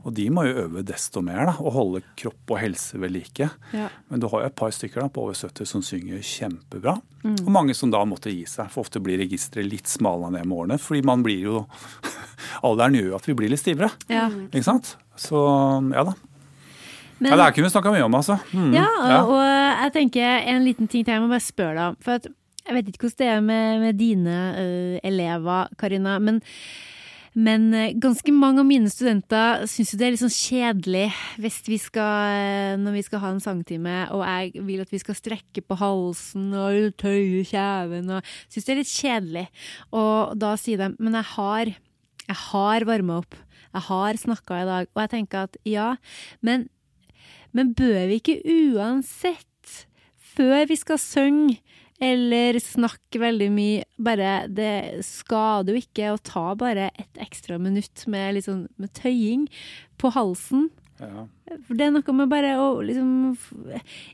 Og 0.02 0.10
de 0.16 0.28
må 0.34 0.46
jo 0.48 0.66
øve 0.66 0.84
desto 0.86 1.22
mer, 1.24 1.44
da, 1.50 1.56
og 1.60 1.76
holde 1.76 2.02
kropp 2.18 2.54
og 2.56 2.60
helse 2.62 3.00
ved 3.02 3.14
like. 3.14 3.48
Ja. 3.76 3.88
Men 4.10 4.22
du 4.22 4.28
har 4.32 4.44
jo 4.44 4.50
et 4.50 4.58
par 4.58 4.74
stykker 4.74 5.04
da, 5.04 5.08
på 5.12 5.26
over 5.26 5.38
70 5.38 5.68
som 5.68 5.84
synger 5.86 6.24
kjempebra. 6.26 6.98
Og 7.22 7.52
mange 7.54 7.74
som 7.78 7.90
da 7.92 8.02
måtte 8.08 8.32
gi 8.34 8.42
seg. 8.50 8.70
For 8.72 8.82
ofte 8.82 9.00
blir 9.02 9.20
registeret 9.22 9.68
litt 9.70 9.90
smalere 9.90 10.32
ned 10.34 10.48
med 10.48 10.58
årene. 10.58 10.78
Fordi 10.82 11.04
man 11.06 11.22
blir 11.22 11.46
jo 11.46 11.62
Alderen 12.66 12.98
gjør 12.98 13.12
jo 13.12 13.16
at 13.20 13.28
vi 13.30 13.36
blir 13.38 13.52
litt 13.52 13.62
stivere. 13.62 13.92
Ja. 14.10 14.26
Ikke 14.50 14.66
sant? 14.66 14.96
Så 15.18 15.38
ja 15.94 16.04
da. 16.08 16.16
Men, 17.22 17.30
Ja, 17.30 17.36
det 17.36 17.44
her 17.44 17.52
kunne 17.54 17.68
vi 17.68 17.70
snakka 17.76 17.90
mye 17.94 18.02
om, 18.02 18.14
altså. 18.18 18.34
Mm, 18.50 18.72
ja, 18.74 18.86
og, 19.20 19.28
og 19.30 19.42
jeg 19.46 19.92
tenker 19.94 20.40
en 20.50 20.64
liten 20.66 20.88
ting 20.90 21.04
til 21.06 21.14
jeg 21.14 21.22
må 21.22 21.28
bare 21.30 21.44
spørre 21.44 21.76
deg 21.76 21.84
om. 21.92 21.98
For 22.02 22.18
at 22.18 22.26
jeg 22.66 22.76
vet 22.76 22.88
ikke 22.88 23.08
hvordan 23.08 23.20
det 23.20 23.28
er 23.28 23.44
med, 23.44 23.82
med 23.82 24.00
dine 24.00 24.38
uh, 24.54 24.96
elever, 25.06 25.70
Karina. 25.80 26.16
Men, 26.22 26.40
men 27.34 27.70
eh, 27.74 27.94
ganske 27.96 28.32
mange 28.36 28.60
av 28.60 28.68
mine 28.68 28.90
studenter 28.92 29.64
syns 29.70 29.94
jo 29.94 29.98
det 30.00 30.06
er 30.06 30.12
litt 30.14 30.20
sånn 30.20 30.34
kjedelig 30.36 31.06
hvis 31.40 31.56
vi 31.64 31.78
skal, 31.80 32.34
eh, 32.36 32.74
når 32.80 32.98
vi 32.98 33.04
skal 33.06 33.22
ha 33.22 33.30
en 33.32 33.40
sangtime, 33.40 33.94
og 34.12 34.20
jeg 34.26 34.66
vil 34.68 34.82
at 34.84 34.92
vi 34.92 35.00
skal 35.00 35.16
strekke 35.16 35.64
på 35.64 35.78
halsen 35.80 36.50
og 36.52 36.92
tøye 37.00 37.40
kjeven 37.48 38.12
og 38.18 38.34
Syns 38.52 38.68
det 38.68 38.74
er 38.74 38.82
litt 38.82 38.92
kjedelig. 38.92 39.46
Og 39.96 40.36
da 40.38 40.52
sier 40.60 40.82
de 40.84 40.92
Men 41.00 41.16
jeg 41.18 41.28
har, 41.32 41.72
jeg 42.28 42.38
har 42.50 42.86
varma 42.86 43.22
opp. 43.24 43.34
Jeg 43.72 43.88
har 43.88 44.20
snakka 44.20 44.60
i 44.60 44.68
dag. 44.68 44.92
Og 44.92 45.00
jeg 45.00 45.12
tenker 45.16 45.48
at 45.48 45.56
ja, 45.64 45.94
men 46.44 46.68
men 47.52 47.74
bør 47.76 48.06
vi 48.08 48.18
ikke 48.20 48.40
uansett, 48.48 49.84
før 50.16 50.64
vi 50.70 50.76
skal 50.80 51.00
synge 51.00 51.58
eller 52.02 52.58
snakke 52.62 53.20
veldig 53.22 53.48
mye, 53.54 53.84
bare 54.02 54.32
Det 54.50 55.04
skader 55.06 55.76
jo 55.76 55.82
ikke 55.84 56.12
å 56.12 56.20
ta 56.26 56.48
bare 56.58 56.90
et 56.98 57.20
ekstra 57.22 57.58
minutt 57.62 58.04
med, 58.10 58.40
sånn, 58.44 58.64
med 58.76 58.90
tøying 58.98 59.46
på 60.02 60.10
halsen. 60.16 60.68
Ja. 61.02 61.24
For 61.66 61.74
det 61.78 61.86
er 61.88 61.94
noe 61.94 62.14
med 62.14 62.28
bare 62.30 62.52
å 62.62 62.66
liksom 62.84 63.36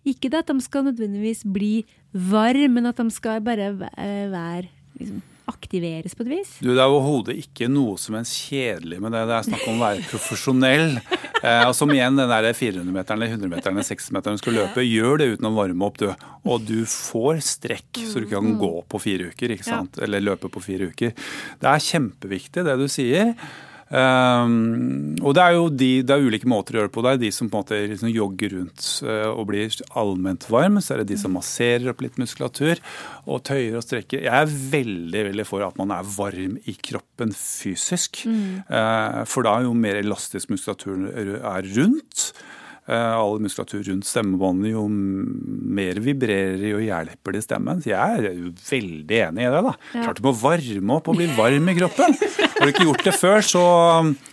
Ikke 0.08 0.30
det 0.32 0.38
at 0.44 0.52
de 0.52 0.60
skal 0.64 0.86
nødvendigvis 0.86 1.42
bli 1.44 1.82
varme, 2.12 2.70
men 2.78 2.86
at 2.88 2.96
de 3.00 3.08
skal 3.12 3.40
bare 3.44 3.72
væ- 3.76 4.30
være 4.32 4.68
liksom, 5.00 5.20
Aktiveres 5.48 6.14
på 6.14 6.26
et 6.26 6.30
vis. 6.34 6.50
Du, 6.60 6.70
Det 6.74 6.82
er 6.82 6.90
overhodet 6.92 7.38
ikke 7.40 7.68
noe 7.72 7.96
som 8.00 8.18
helst 8.18 8.36
kjedelig 8.48 8.98
med 9.00 9.14
det. 9.16 9.22
Det 9.30 9.36
er 9.38 9.46
snakk 9.48 9.64
om 9.70 9.78
å 9.78 9.86
være 9.86 10.04
profesjonell. 10.10 10.98
Eh, 11.38 11.62
og 11.68 11.74
som 11.78 11.92
igjen, 11.94 12.18
den 12.18 12.30
der 12.32 12.48
400-meteren, 12.52 13.24
100-meteren, 13.28 13.80
60-meteren 13.86 14.38
du 14.38 14.42
skal 14.42 14.56
løpe, 14.58 14.84
gjør 14.84 15.20
det 15.22 15.30
uten 15.36 15.48
å 15.48 15.54
varme 15.56 15.86
opp, 15.86 16.00
du. 16.02 16.08
Og 16.48 16.64
du 16.66 16.82
får 16.88 17.40
strekk, 17.46 18.02
så 18.08 18.18
du 18.18 18.26
ikke 18.26 18.40
kan 18.40 18.58
gå 18.60 18.72
på 18.90 19.00
fire 19.02 19.30
uker, 19.32 19.54
ikke 19.54 19.68
sant? 19.68 20.00
Eller 20.02 20.24
løpe 20.24 20.50
på 20.52 20.62
fire 20.64 20.90
uker. 20.92 21.14
Det 21.62 21.70
er 21.70 21.86
kjempeviktig, 21.88 22.66
det 22.66 22.76
du 22.80 22.88
sier. 22.92 23.32
Um, 23.88 25.16
og 25.24 25.32
det 25.32 25.42
er 25.42 25.54
jo 25.56 25.68
de, 25.72 25.90
det 26.04 26.12
er 26.12 26.26
ulike 26.26 26.48
måter 26.50 26.76
å 26.76 26.80
gjøre 26.80 26.90
det 26.90 26.94
på. 26.96 27.04
Det 27.04 27.12
er 27.14 27.22
de 27.22 27.30
som 27.32 27.48
på 27.48 27.56
en 27.56 27.64
måte 27.64 27.78
liksom 27.94 28.12
jogger 28.12 28.54
rundt 28.58 28.88
uh, 29.06 29.30
og 29.32 29.46
blir 29.48 29.78
allment 29.98 30.44
varm. 30.52 30.80
Så 30.84 30.94
er 30.94 31.02
det 31.02 31.14
de 31.14 31.20
som 31.20 31.34
masserer 31.36 31.88
opp 31.92 32.04
litt 32.04 32.20
muskulatur 32.20 32.82
og 33.24 33.42
tøyer 33.48 33.78
og 33.78 33.86
strekker. 33.86 34.26
Jeg 34.26 34.34
er 34.34 34.58
veldig 34.74 35.24
veldig 35.30 35.48
for 35.48 35.64
at 35.64 35.78
man 35.80 35.94
er 35.94 36.12
varm 36.16 36.58
i 36.68 36.76
kroppen 36.76 37.32
fysisk. 37.36 38.22
Eh, 38.26 39.18
for 39.28 39.46
da 39.46 39.58
er 39.58 39.66
jo 39.68 39.74
mer 39.76 39.98
elastisk 40.00 40.52
muskulatur 40.52 41.08
er 41.08 41.68
rundt. 41.76 42.30
Eh, 42.88 43.12
all 43.14 43.38
muskulatur 43.44 43.82
rundt 43.90 44.06
stemmebåndene, 44.08 44.72
jo 44.72 44.86
mer 44.88 46.00
vibrerer 46.02 46.62
jo 46.70 46.78
og 46.80 46.86
hjelper 46.86 47.36
det 47.36 47.42
stemmen. 47.44 47.82
Så 47.84 47.92
jeg 47.92 48.18
er 48.24 48.28
jo 48.38 48.52
veldig 48.70 49.20
enig 49.28 49.44
i 49.46 49.50
det. 49.54 49.62
da. 49.68 49.74
Ja. 49.94 50.02
Klart 50.06 50.20
du 50.22 50.26
må 50.28 50.32
varme 50.40 50.96
opp 50.96 51.10
og 51.12 51.18
bli 51.20 51.28
varm 51.36 51.68
i 51.68 51.76
kroppen. 51.78 52.16
Har 52.58 52.66
du 52.66 52.72
ikke 52.72 52.86
gjort 52.88 53.04
det 53.06 53.14
før, 53.18 53.44
så 53.44 53.64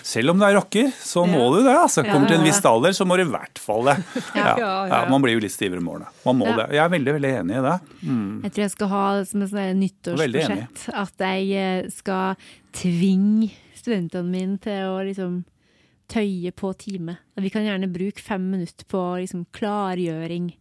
selv 0.06 0.34
om 0.34 0.40
du 0.42 0.46
er 0.48 0.56
rocker, 0.58 0.92
så 0.98 1.26
må 1.30 1.50
du 1.56 1.62
det. 1.66 1.76
altså. 1.76 2.06
Kommer 2.08 2.28
til 2.32 2.40
en 2.40 2.48
viss 2.48 2.62
alder, 2.66 2.96
så 2.98 3.06
må 3.08 3.18
du 3.20 3.26
i 3.26 3.32
hvert 3.34 3.62
fall 3.62 3.86
det. 3.92 3.98
Ja, 4.36 4.46
Ja, 4.46 4.56
ja, 4.58 4.74
ja, 4.88 5.02
ja. 5.04 5.10
man 5.12 5.22
blir 5.24 5.36
jo 5.38 5.44
litt 5.44 5.54
stivere 5.54 5.82
i 5.82 5.86
årene. 5.86 6.08
Man 6.26 6.38
må 6.40 6.48
Ja. 6.50 6.56
det. 6.64 6.68
Jeg 6.76 6.84
er 6.86 6.90
veldig 6.96 7.14
veldig 7.20 7.34
enig 7.42 7.58
i 7.60 7.64
det. 7.66 7.76
Jeg 8.46 8.52
tror 8.56 8.64
jeg 8.66 8.72
skal 8.72 8.88
ha 8.88 9.06
som 9.26 9.42
et 9.42 9.50
sånn 9.50 10.68
at 10.94 11.14
jeg 11.20 11.52
eh, 11.58 11.90
skal 11.90 12.36
tvinge 12.76 13.52
studentene 13.76 14.30
mine 14.30 14.58
til 14.62 14.90
å 14.92 15.02
liksom 15.06 15.44
tøye 16.12 16.52
på 16.56 16.72
time. 16.80 17.18
Vi 17.42 17.52
kan 17.52 17.66
gjerne 17.66 17.90
bruke 17.92 18.24
fem 18.24 18.44
minutter 18.52 18.88
på 18.90 19.02
liksom 19.22 19.46
klargjøring. 19.56 20.52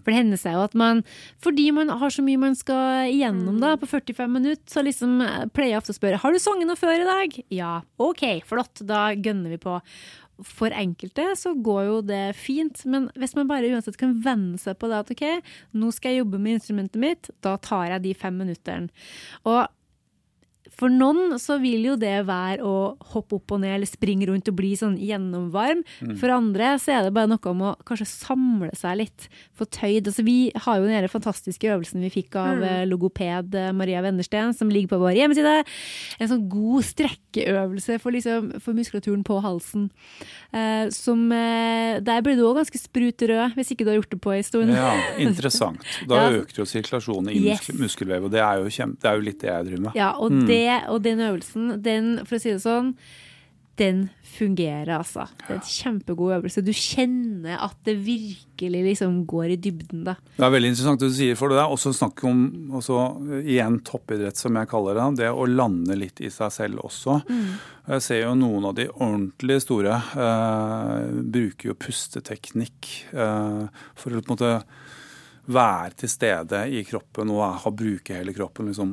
For 0.00 0.10
det 0.10 0.16
hender 0.16 0.40
seg 0.40 0.56
jo 0.56 0.62
at 0.64 0.76
man, 0.78 1.02
fordi 1.44 1.66
man 1.76 1.92
har 2.00 2.12
så 2.14 2.24
mye 2.24 2.40
man 2.40 2.56
skal 2.56 3.10
igjennom 3.12 3.60
da, 3.60 3.74
på 3.80 3.88
45 3.90 4.32
minutter, 4.32 4.64
så 4.70 4.84
liksom 4.86 5.20
eh, 5.24 5.44
pleier 5.52 5.74
jeg 5.74 5.82
ofte 5.82 5.94
å 5.94 5.98
spørre 5.98 6.22
har 6.22 6.32
du 6.32 6.40
sunget 6.40 6.70
noe 6.70 6.80
før 6.80 6.96
i 6.96 7.08
dag. 7.08 7.38
Ja, 7.52 7.74
OK, 8.00 8.24
flott, 8.48 8.82
da 8.88 9.10
gønner 9.12 9.52
vi 9.52 9.60
på. 9.60 9.78
For 10.46 10.72
enkelte 10.72 11.26
så 11.36 11.52
går 11.52 11.82
jo 11.84 11.98
det 12.08 12.22
fint, 12.38 12.80
men 12.88 13.10
hvis 13.20 13.36
man 13.36 13.50
bare 13.50 13.68
uansett 13.68 13.98
kan 14.00 14.16
venne 14.24 14.56
seg 14.60 14.78
på 14.80 14.88
det 14.88 15.02
at 15.02 15.12
OK, 15.12 15.26
nå 15.76 15.90
skal 15.92 16.14
jeg 16.14 16.24
jobbe 16.24 16.40
med 16.40 16.56
instrumentet 16.56 17.02
mitt, 17.02 17.30
da 17.44 17.58
tar 17.60 17.90
jeg 17.92 18.06
de 18.06 18.16
fem 18.16 18.40
minuttene. 18.40 18.88
Og 19.44 19.66
for 20.80 20.92
noen 20.92 21.36
så 21.40 21.58
vil 21.60 21.84
jo 21.90 21.96
det 22.00 22.14
være 22.28 22.64
å 22.64 22.74
hoppe 23.12 23.36
opp 23.36 23.54
og 23.56 23.62
ned 23.62 23.76
eller 23.76 23.88
springe 23.88 24.28
rundt 24.30 24.48
og 24.48 24.56
bli 24.56 24.72
sånn 24.78 24.96
gjennomvarm. 25.00 25.82
For 26.20 26.32
andre 26.32 26.72
så 26.80 26.94
er 26.96 27.06
det 27.06 27.14
bare 27.16 27.28
noe 27.30 27.52
om 27.52 27.64
å 27.68 27.74
kanskje 27.88 28.08
samle 28.08 28.70
seg 28.78 28.96
litt. 29.02 29.28
Få 29.58 29.66
tøyd. 29.68 30.08
Altså, 30.08 30.24
vi 30.26 30.38
har 30.54 30.80
jo 30.80 30.88
den 30.88 31.08
fantastiske 31.12 31.68
øvelsen 31.68 32.04
vi 32.06 32.12
fikk 32.14 32.38
av 32.40 32.62
mm. 32.62 32.88
logoped 32.88 33.56
eh, 33.58 33.70
Maria 33.76 34.00
Wennersten, 34.04 34.54
som 34.56 34.72
ligger 34.72 34.94
på 34.94 35.00
vår 35.02 35.18
hjemmeside. 35.18 35.56
En 36.20 36.30
sånn 36.32 36.46
god 36.52 36.86
strekkeøvelse 36.88 37.98
for, 38.00 38.16
liksom, 38.16 38.50
for 38.64 38.78
muskulaturen 38.78 39.24
på 39.26 39.40
halsen. 39.44 39.90
Eh, 40.56 40.88
som 40.94 41.26
eh, 41.34 42.00
Der 42.04 42.24
blir 42.24 42.38
du 42.38 42.46
òg 42.48 42.60
ganske 42.62 42.80
sprut 42.80 43.22
rød, 43.28 43.56
hvis 43.58 43.74
ikke 43.74 43.86
du 43.86 43.92
har 43.92 44.00
gjort 44.00 44.14
det 44.16 44.20
på 44.24 44.34
en 44.34 44.46
stund. 44.46 44.74
Ja, 44.74 44.94
Interessant. 45.20 45.84
Da 46.10 46.20
Ja. 46.20 46.40
økte 46.40 46.62
jo 46.62 46.66
sirkulasjonen 46.68 47.30
i 47.32 47.38
Yes. 47.40 47.60
muskel, 47.60 47.78
muskelvev, 47.80 48.24
og 48.26 48.32
det 48.32 48.40
er, 48.40 48.60
jo 48.60 48.72
kjempe, 48.72 49.00
det 49.02 49.10
er 49.10 49.18
jo 49.18 49.24
litt 49.24 49.40
det 49.40 49.48
jeg 49.50 49.66
driver 49.68 49.82
med. 49.86 49.98
Ja, 49.98 50.10
og, 50.16 50.34
det, 50.48 50.69
og 50.92 51.02
den 51.06 51.24
øvelsen, 51.24 51.74
den, 51.84 52.14
for 52.26 52.38
å 52.38 52.42
si 52.42 52.54
det 52.54 52.62
sånn, 52.64 52.94
den 53.80 54.00
fungerer, 54.36 54.90
altså. 54.98 55.24
Det 55.40 55.54
er 55.54 55.56
en 55.56 55.68
kjempegod 55.72 56.34
øvelse. 56.36 56.62
Du 56.64 56.72
kjenner 56.76 57.62
at 57.64 57.78
det 57.88 57.96
virkelig 58.04 58.82
liksom 58.84 59.22
går 59.28 59.54
i 59.54 59.58
dybden, 59.62 60.02
da. 60.06 60.16
Det 60.36 60.44
er 60.46 60.52
veldig 60.52 60.72
interessant 60.72 61.00
det 61.00 61.10
du 61.12 61.16
sier, 61.16 61.38
for 61.38 61.52
det 61.52 61.62
er 61.62 61.72
også 61.72 61.94
snakk 61.96 62.20
om 62.28 62.42
også, 62.76 62.98
igjen 63.40 63.80
toppidrett, 63.86 64.38
som 64.40 64.58
jeg 64.60 64.70
kaller 64.70 65.00
det. 65.00 65.08
Det 65.22 65.32
å 65.32 65.48
lande 65.48 65.96
litt 65.98 66.20
i 66.20 66.32
seg 66.34 66.52
selv 66.54 66.84
også. 66.90 67.20
Jeg 67.90 68.04
ser 68.04 68.22
jo 68.26 68.36
noen 68.38 68.68
av 68.68 68.76
de 68.76 68.86
ordentlig 68.92 69.60
store 69.64 69.96
eh, 70.26 71.08
bruker 71.36 71.72
jo 71.72 71.78
pusteteknikk 71.80 72.90
eh, 73.16 73.64
for 73.98 74.12
å 74.12 74.20
på 74.20 74.28
en 74.28 74.34
måte 74.36 74.52
være 75.50 76.02
til 76.02 76.12
stede 76.12 76.66
i 76.70 76.84
kroppen 76.86 77.32
og 77.32 77.62
ha 77.64 77.72
bruke 77.74 78.14
hele 78.14 78.36
kroppen. 78.36 78.68
liksom 78.70 78.92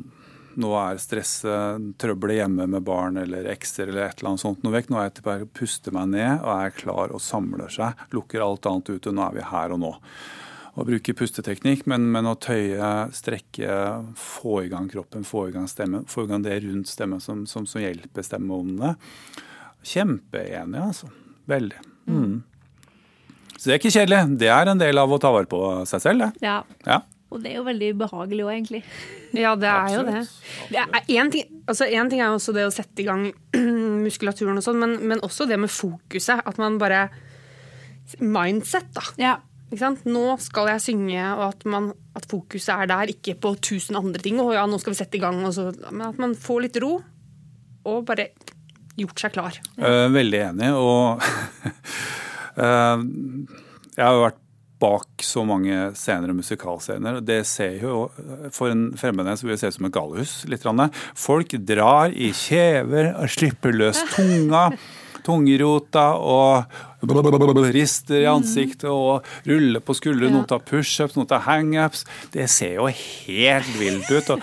nå 0.58 0.72
er 0.80 1.00
stresset, 1.02 1.86
trøbbelet 2.02 2.42
hjemme 2.42 2.66
med 2.70 2.86
barn 2.88 3.20
eller 3.22 3.48
ekser 3.52 3.92
eller 3.92 4.08
et 4.08 4.20
eller 4.20 4.34
annet 4.34 4.44
sånt 4.44 4.66
noe 4.66 4.74
vekk. 4.74 4.90
Nå 4.92 5.00
er 5.00 5.08
jeg 5.10 5.26
bare 5.26 5.46
å 5.46 5.54
puste 5.60 5.94
meg 5.96 6.10
ned 6.16 6.42
og 6.42 6.52
er 6.56 6.76
klar 6.76 7.14
og 7.14 7.24
samler 7.24 7.72
seg. 7.74 8.08
Lukker 8.16 8.44
alt 8.44 8.68
annet 8.70 8.92
ute. 8.92 9.14
Nå 9.14 9.24
er 9.28 9.38
vi 9.38 9.48
her 9.52 9.76
og 9.76 9.82
nå. 9.84 9.94
Å 10.78 10.86
bruke 10.86 11.16
pusteteknikk, 11.18 11.88
men, 11.90 12.04
men 12.14 12.30
å 12.30 12.36
tøye, 12.38 12.90
strekke, 13.18 13.78
få 14.22 14.60
i 14.68 14.70
gang 14.70 14.86
kroppen, 14.92 15.26
få 15.26 15.48
i 15.50 15.56
gang 15.56 15.66
stemmen. 15.70 16.06
Få 16.10 16.28
i 16.28 16.30
gang 16.30 16.44
det 16.46 16.60
rundt 16.68 16.92
stemmen 16.92 17.22
som, 17.24 17.48
som, 17.50 17.66
som 17.70 17.82
hjelper 17.82 18.26
stemmebåndene. 18.26 18.94
Kjempeenig, 19.82 20.84
altså. 20.84 21.10
Veldig. 21.50 21.82
Mm. 22.12 22.44
Så 23.58 23.66
det 23.66 23.74
er 23.74 23.82
ikke 23.82 23.96
kjedelig. 23.96 24.38
Det 24.38 24.50
er 24.54 24.70
en 24.70 24.82
del 24.82 25.02
av 25.02 25.14
å 25.14 25.18
ta 25.22 25.34
vare 25.34 25.50
på 25.50 25.62
seg 25.90 26.04
selv, 26.04 26.28
det. 26.28 26.46
Ja. 26.46 26.60
Ja. 26.86 27.02
Og 27.28 27.42
det 27.44 27.52
er 27.52 27.58
jo 27.58 27.66
veldig 27.68 27.90
behagelig 28.00 28.44
òg, 28.46 28.52
egentlig. 28.54 28.82
Ja, 29.36 29.52
det 29.60 29.68
er 29.68 29.96
jo 29.98 30.04
det. 30.08 30.22
Det 30.72 30.80
er 30.80 31.10
en, 31.20 31.32
ting, 31.34 31.50
altså 31.68 31.88
en 31.92 32.12
ting 32.12 32.22
er 32.22 32.32
jo 32.32 32.38
også 32.38 32.54
det 32.56 32.64
å 32.64 32.72
sette 32.72 33.04
i 33.04 33.08
gang 33.08 33.26
muskulaturen 34.06 34.62
og 34.62 34.64
sånn, 34.64 34.80
men, 34.80 34.96
men 35.12 35.24
også 35.26 35.48
det 35.50 35.60
med 35.60 35.72
fokuset. 35.74 36.44
At 36.48 36.62
man 36.62 36.80
bare 36.82 37.08
Mindset, 38.24 38.88
da. 38.96 39.04
Ja. 39.20 39.34
Ikke 39.68 39.82
sant? 39.82 40.06
Nå 40.08 40.38
skal 40.40 40.70
jeg 40.72 40.80
synge, 40.86 41.24
og 41.36 41.42
at, 41.50 41.66
man, 41.68 41.90
at 42.16 42.24
fokuset 42.32 42.72
er 42.72 42.88
der, 42.88 43.12
ikke 43.12 43.36
på 43.44 43.52
tusen 43.60 44.00
andre 44.00 44.22
ting. 44.24 44.40
Å 44.40 44.48
ja, 44.56 44.64
nå 44.64 44.80
skal 44.80 44.94
vi 44.94 45.00
sette 45.02 45.20
i 45.20 45.24
gang. 45.24 45.42
Og 45.44 45.52
så, 45.58 45.66
men 45.90 46.06
at 46.08 46.22
man 46.24 46.38
får 46.40 46.64
litt 46.64 46.80
ro, 46.80 46.94
og 47.88 48.06
bare 48.08 48.30
gjort 48.98 49.20
seg 49.20 49.36
klar. 49.36 49.60
Ja. 49.76 50.08
veldig 50.16 50.40
enig. 50.46 50.72
Og 50.80 51.28
eh, 52.64 53.04
jeg 53.04 54.06
har 54.06 54.16
jo 54.16 54.24
vært 54.24 54.44
bak 54.80 55.24
så 55.26 55.44
mange 55.48 55.92
scener 55.98 56.32
og 56.32 56.40
musikalscener. 56.40 57.22
Det 57.26 57.42
ser 57.50 57.80
jo 57.82 58.08
for 58.54 58.74
en 58.74 58.92
fremmedens 59.00 59.44
vil 59.44 59.56
det 59.56 59.62
se 59.62 59.72
ut 59.72 59.78
som 59.80 59.90
et 59.90 59.96
galehus. 59.96 60.36
litt. 60.50 60.66
Folk 61.18 61.56
drar 61.66 62.14
i 62.14 62.32
kjever 62.36 63.14
og 63.16 63.30
slipper 63.32 63.74
løs 63.74 64.04
tunga. 64.16 64.70
Tungerota 65.28 66.12
og 66.18 66.78
rister 66.98 68.24
i 68.24 68.28
ansiktet 68.30 68.90
og 68.90 69.26
ruller 69.46 69.84
på 69.86 69.94
skuldrene. 69.98 70.34
Noen 70.34 70.48
tar 70.50 70.64
pushups, 70.66 71.16
noen 71.18 71.30
tar 71.30 71.44
hangups. 71.46 72.06
Det 72.34 72.48
ser 72.50 72.80
jo 72.80 72.88
helt 72.90 73.70
vilt 73.78 74.10
ut. 74.10 74.32
Og, 74.34 74.42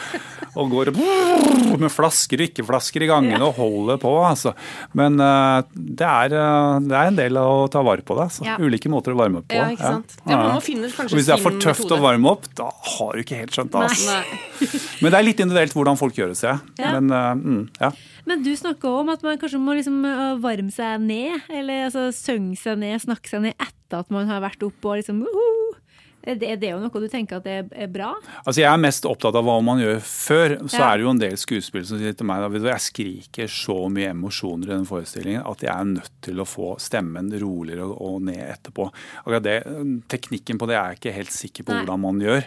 og 0.55 0.71
går 0.71 0.93
med 0.95 1.91
flasker 1.91 2.39
og 2.39 2.47
ikke-flasker 2.49 3.05
i 3.05 3.11
gangene 3.11 3.43
og 3.43 3.59
holder 3.59 3.99
på. 4.03 4.13
altså. 4.23 4.55
Men 4.95 5.19
eh, 5.19 5.67
det, 5.75 6.07
er, 6.07 6.37
eh, 6.39 6.79
det 6.87 6.99
er 7.01 7.11
en 7.11 7.19
del 7.19 7.41
av 7.41 7.65
å 7.65 7.69
ta 7.73 7.83
vare 7.87 8.07
på 8.07 8.15
det. 8.19 8.29
Altså. 8.29 8.47
Ja. 8.47 8.57
Ulike 8.63 8.93
måter 8.93 9.17
å 9.17 9.19
varme 9.19 9.43
opp 9.43 9.51
på. 9.51 9.59
Ja, 9.59 9.69
ikke 9.75 9.97
sant? 9.97 10.17
Ja, 10.31 10.41
og 10.55 10.63
hvis 10.63 11.27
det 11.27 11.35
er 11.35 11.43
for 11.43 11.59
tøft 11.59 11.87
metode. 11.87 11.99
å 11.99 12.07
varme 12.07 12.35
opp, 12.37 12.49
da 12.55 12.71
har 12.71 13.15
du 13.15 13.25
ikke 13.25 13.43
helt 13.43 13.57
skjønt 13.57 13.75
det. 13.75 13.87
Altså. 13.91 14.71
Men 15.03 15.11
det 15.11 15.19
er 15.19 15.27
litt 15.33 15.43
individuelt 15.43 15.75
hvordan 15.75 15.99
folk 16.01 16.23
gjør 16.23 16.35
det, 16.35 16.41
seg. 16.45 16.75
Men 16.79 17.11
eh, 17.11 17.31
mm, 17.43 17.63
ja. 17.83 17.95
Men 18.29 18.45
du 18.45 18.53
snakka 18.57 18.89
om 19.03 19.11
at 19.13 19.25
man 19.25 19.41
kanskje 19.41 19.61
må 19.61 19.77
liksom 19.77 20.05
øh, 20.09 20.39
varme 20.43 20.73
seg 20.73 21.03
ned, 21.05 21.45
eller 21.53 21.89
altså 21.89 22.09
synge 22.17 22.57
seg 22.61 22.81
ned, 22.81 22.97
snakke 23.03 23.29
seg 23.29 23.45
ned 23.45 23.59
etter 23.59 24.01
at 24.01 24.13
man 24.15 24.31
har 24.31 24.43
vært 24.45 24.65
oppe 24.65 24.91
og 24.91 25.01
liksom 25.01 25.21
uhu. 25.27 25.54
Det, 26.25 26.43
er 26.49 26.57
det 26.57 26.71
jo 26.71 26.79
noe 26.81 26.91
du 27.01 27.09
tenker 27.09 27.37
at 27.37 27.47
er- 27.47 27.87
bra? 27.93 28.15
Altså 28.47 28.61
Jeg 28.63 28.73
er 28.73 28.79
mest 28.81 29.05
opptatt 29.05 29.35
av 29.37 29.45
hva 29.45 29.59
man 29.63 29.79
gjør 29.79 29.99
før. 30.01 30.55
Så 30.69 30.79
Ja. 30.79 30.93
er 30.93 30.97
det 30.99 31.05
jo 31.05 31.11
en 31.11 31.19
del 31.19 31.37
skuespillere 31.37 31.87
som 31.87 31.99
sier 31.99 32.13
til 32.17 32.27
meg 32.27 32.43
at 32.43 32.53
jeg 32.63 32.81
skriker 32.81 33.47
så 33.49 33.77
mye 33.93 34.11
emosjoner 34.15 34.65
i 34.65 34.75
den 34.75 34.87
forestillingen 34.87 35.45
at 35.47 35.61
jeg 35.61 35.71
er 35.75 35.85
nødt 35.85 36.11
til 36.23 36.37
å 36.41 36.47
få 36.49 36.77
stemmen 36.81 37.31
roligere 37.41 37.85
og, 37.85 38.23
ned 38.23 38.39
etterpå. 38.41 38.91
Det, 39.43 39.65
Teknikken 40.09 40.59
på 40.59 40.67
det 40.67 40.77
er 40.77 40.95
jeg 40.95 40.99
ikke 41.01 41.15
helt 41.15 41.31
sikker 41.35 41.65
på 41.65 41.73
Nei. 41.75 41.85
hvordan 41.85 42.01
man 42.01 42.21
gjør. 42.21 42.45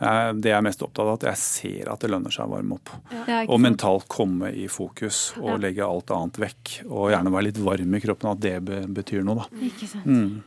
Eh, 0.00 0.32
Det 0.40 0.50
jeg 0.50 0.58
er 0.58 0.62
mest 0.62 0.80
opptatt 0.82 1.06
av, 1.06 1.14
at 1.14 1.28
jeg 1.30 1.36
ser 1.36 1.88
at 1.92 2.00
det 2.00 2.10
lønner 2.10 2.30
seg 2.32 2.46
å 2.46 2.50
varme 2.56 2.72
opp. 2.74 2.90
Ja, 3.28 3.44
Og 3.48 3.60
mentalt 3.60 4.08
komme 4.08 4.52
i 4.54 4.66
fokus 4.66 5.32
og 5.38 5.44
Ja. 5.50 5.56
legge 5.68 5.82
alt 5.86 6.06
annet 6.10 6.32
vekk. 6.38 6.84
Og 6.90 7.10
gjerne 7.12 7.30
være 7.30 7.44
litt 7.44 7.58
varm 7.58 7.94
i 7.94 8.00
kroppen, 8.00 8.30
at 8.32 8.40
det 8.40 8.64
betyr 8.94 9.22
noe, 9.24 9.36
da. 9.36 9.46
Ikke 9.62 9.86
sant. 9.86 10.42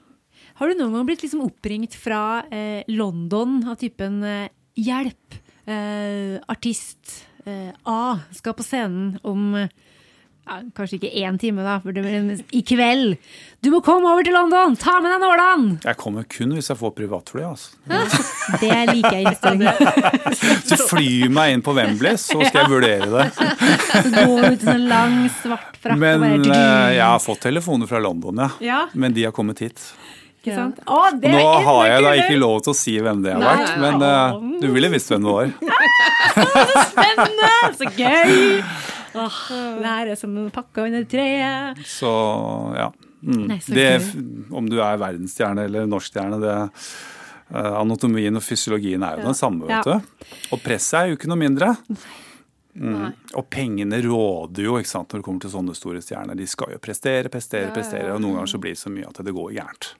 Har 0.60 0.70
du 0.70 0.78
noen 0.78 0.94
gang 0.98 1.08
blitt 1.08 1.24
liksom 1.26 1.42
oppringt 1.48 1.96
fra 1.98 2.44
eh, 2.54 2.84
London 2.94 3.62
av 3.70 3.80
typen 3.82 4.22
eh, 4.28 4.50
Hjelp! 4.80 5.40
Eh, 5.66 6.42
artist 6.52 7.22
eh, 7.48 7.70
A 7.88 8.18
skal 8.36 8.56
på 8.58 8.66
scenen 8.66 9.14
om 9.24 9.54
eh, 9.56 9.70
ja, 10.44 10.58
Kanskje 10.76 10.98
ikke 10.98 11.12
én 11.24 11.38
time, 11.40 11.64
da, 11.64 11.78
for 11.80 11.96
det, 11.96 12.02
men 12.04 12.42
i 12.52 12.60
kveld. 12.68 13.14
Du 13.64 13.70
må 13.72 13.80
komme 13.86 14.10
over 14.12 14.26
til 14.28 14.36
London! 14.36 14.76
Ta 14.76 14.98
med 15.00 15.14
deg 15.14 15.22
nålene! 15.24 15.78
Jeg 15.86 15.96
kommer 16.02 16.26
kun 16.28 16.52
hvis 16.58 16.68
jeg 16.68 16.80
får 16.82 16.92
privatfly. 16.98 17.46
altså. 17.48 17.78
Det 18.60 18.74
liker 18.92 19.16
jeg 19.22 19.38
ikke. 19.38 20.34
Så 20.68 20.82
fly 20.90 21.30
meg 21.32 21.56
inn 21.56 21.64
på 21.64 21.72
Wembley, 21.78 22.20
så 22.20 22.42
skal 22.44 22.66
jeg 22.66 22.74
vurdere 22.74 23.08
det. 23.14 23.30
Så 23.94 24.04
du 24.12 24.20
ut 24.44 24.58
i 24.58 24.66
sånn 24.68 24.88
lang, 24.90 25.16
svart 25.40 25.80
frakk 25.80 26.02
Men 26.02 26.28
eh, 26.44 26.90
jeg 26.98 27.06
har 27.08 27.24
fått 27.24 27.46
telefoner 27.48 27.88
fra 27.88 28.04
London, 28.04 28.44
ja. 28.44 28.50
Ja. 28.68 28.82
Men 29.00 29.16
de 29.16 29.24
har 29.30 29.36
kommet 29.36 29.64
hit. 29.64 29.80
Ikke 30.44 30.58
sant? 30.58 30.80
Å, 30.92 30.98
det 31.16 31.30
Nå 31.32 31.44
har 31.64 31.86
jeg 31.88 32.04
da 32.04 32.10
ikke 32.20 32.40
lov 32.42 32.58
til 32.66 32.74
å 32.74 32.76
si 32.76 32.94
hvem 33.00 33.22
det 33.24 33.32
har 33.32 33.40
Nei. 33.40 33.52
vært, 33.62 33.78
men 33.80 34.02
uh, 34.04 34.58
du 34.60 34.66
ville 34.76 34.90
visst 34.92 35.08
hvem 35.14 35.24
det 35.24 35.36
var. 35.38 35.54
så 36.36 36.84
Spennende! 36.90 37.52
Så 37.80 37.88
gøy! 37.96 38.60
Åh, 39.24 39.38
det 39.80 39.88
her 39.88 40.12
er 40.12 40.20
som 40.20 40.34
en 40.42 40.50
pakke 40.52 40.84
under 40.90 41.06
treet. 41.08 41.80
Så 41.88 42.12
ja. 42.76 42.90
Mm. 43.24 43.46
Nei, 43.54 43.60
så 43.64 43.72
Det, 43.78 43.88
om 44.52 44.68
du 44.68 44.82
er 44.84 45.00
verdensstjerne 45.00 45.64
eller 45.70 45.88
norskstjerne, 45.88 46.42
det 46.44 46.58
uh, 46.60 47.80
Anatomien 47.80 48.36
og 48.36 48.44
fysiologien 48.44 49.06
er 49.08 49.22
jo 49.22 49.30
den 49.30 49.40
samme, 49.40 49.64
vet 49.70 49.88
Ja. 49.88 50.02
du. 50.02 50.28
Og 50.52 50.60
presset 50.66 51.00
er 51.06 51.14
jo 51.14 51.22
ikke 51.22 51.32
noe 51.32 51.40
mindre. 51.40 51.72
Mm. 52.74 53.12
Og 53.38 53.46
pengene 53.54 54.00
råder 54.02 54.66
jo 54.66 54.80
ikke 54.82 54.90
sant, 54.90 55.12
når 55.14 55.22
det 55.22 55.26
kommer 55.30 55.44
til 55.46 55.52
sånne 55.54 55.76
store 55.78 56.02
stjerner. 56.02 56.36
De 56.36 56.48
skal 56.50 56.74
jo 56.74 56.80
prestere, 56.82 57.30
prestere, 57.32 57.70
prestere, 57.76 58.12
og 58.16 58.22
noen 58.24 58.40
ganger 58.40 58.50
så 58.56 58.60
blir 58.64 58.74
det 58.74 58.82
så 58.82 58.90
mye 58.92 59.06
at 59.12 59.22
det 59.24 59.36
går 59.38 59.52
gærent. 59.60 59.92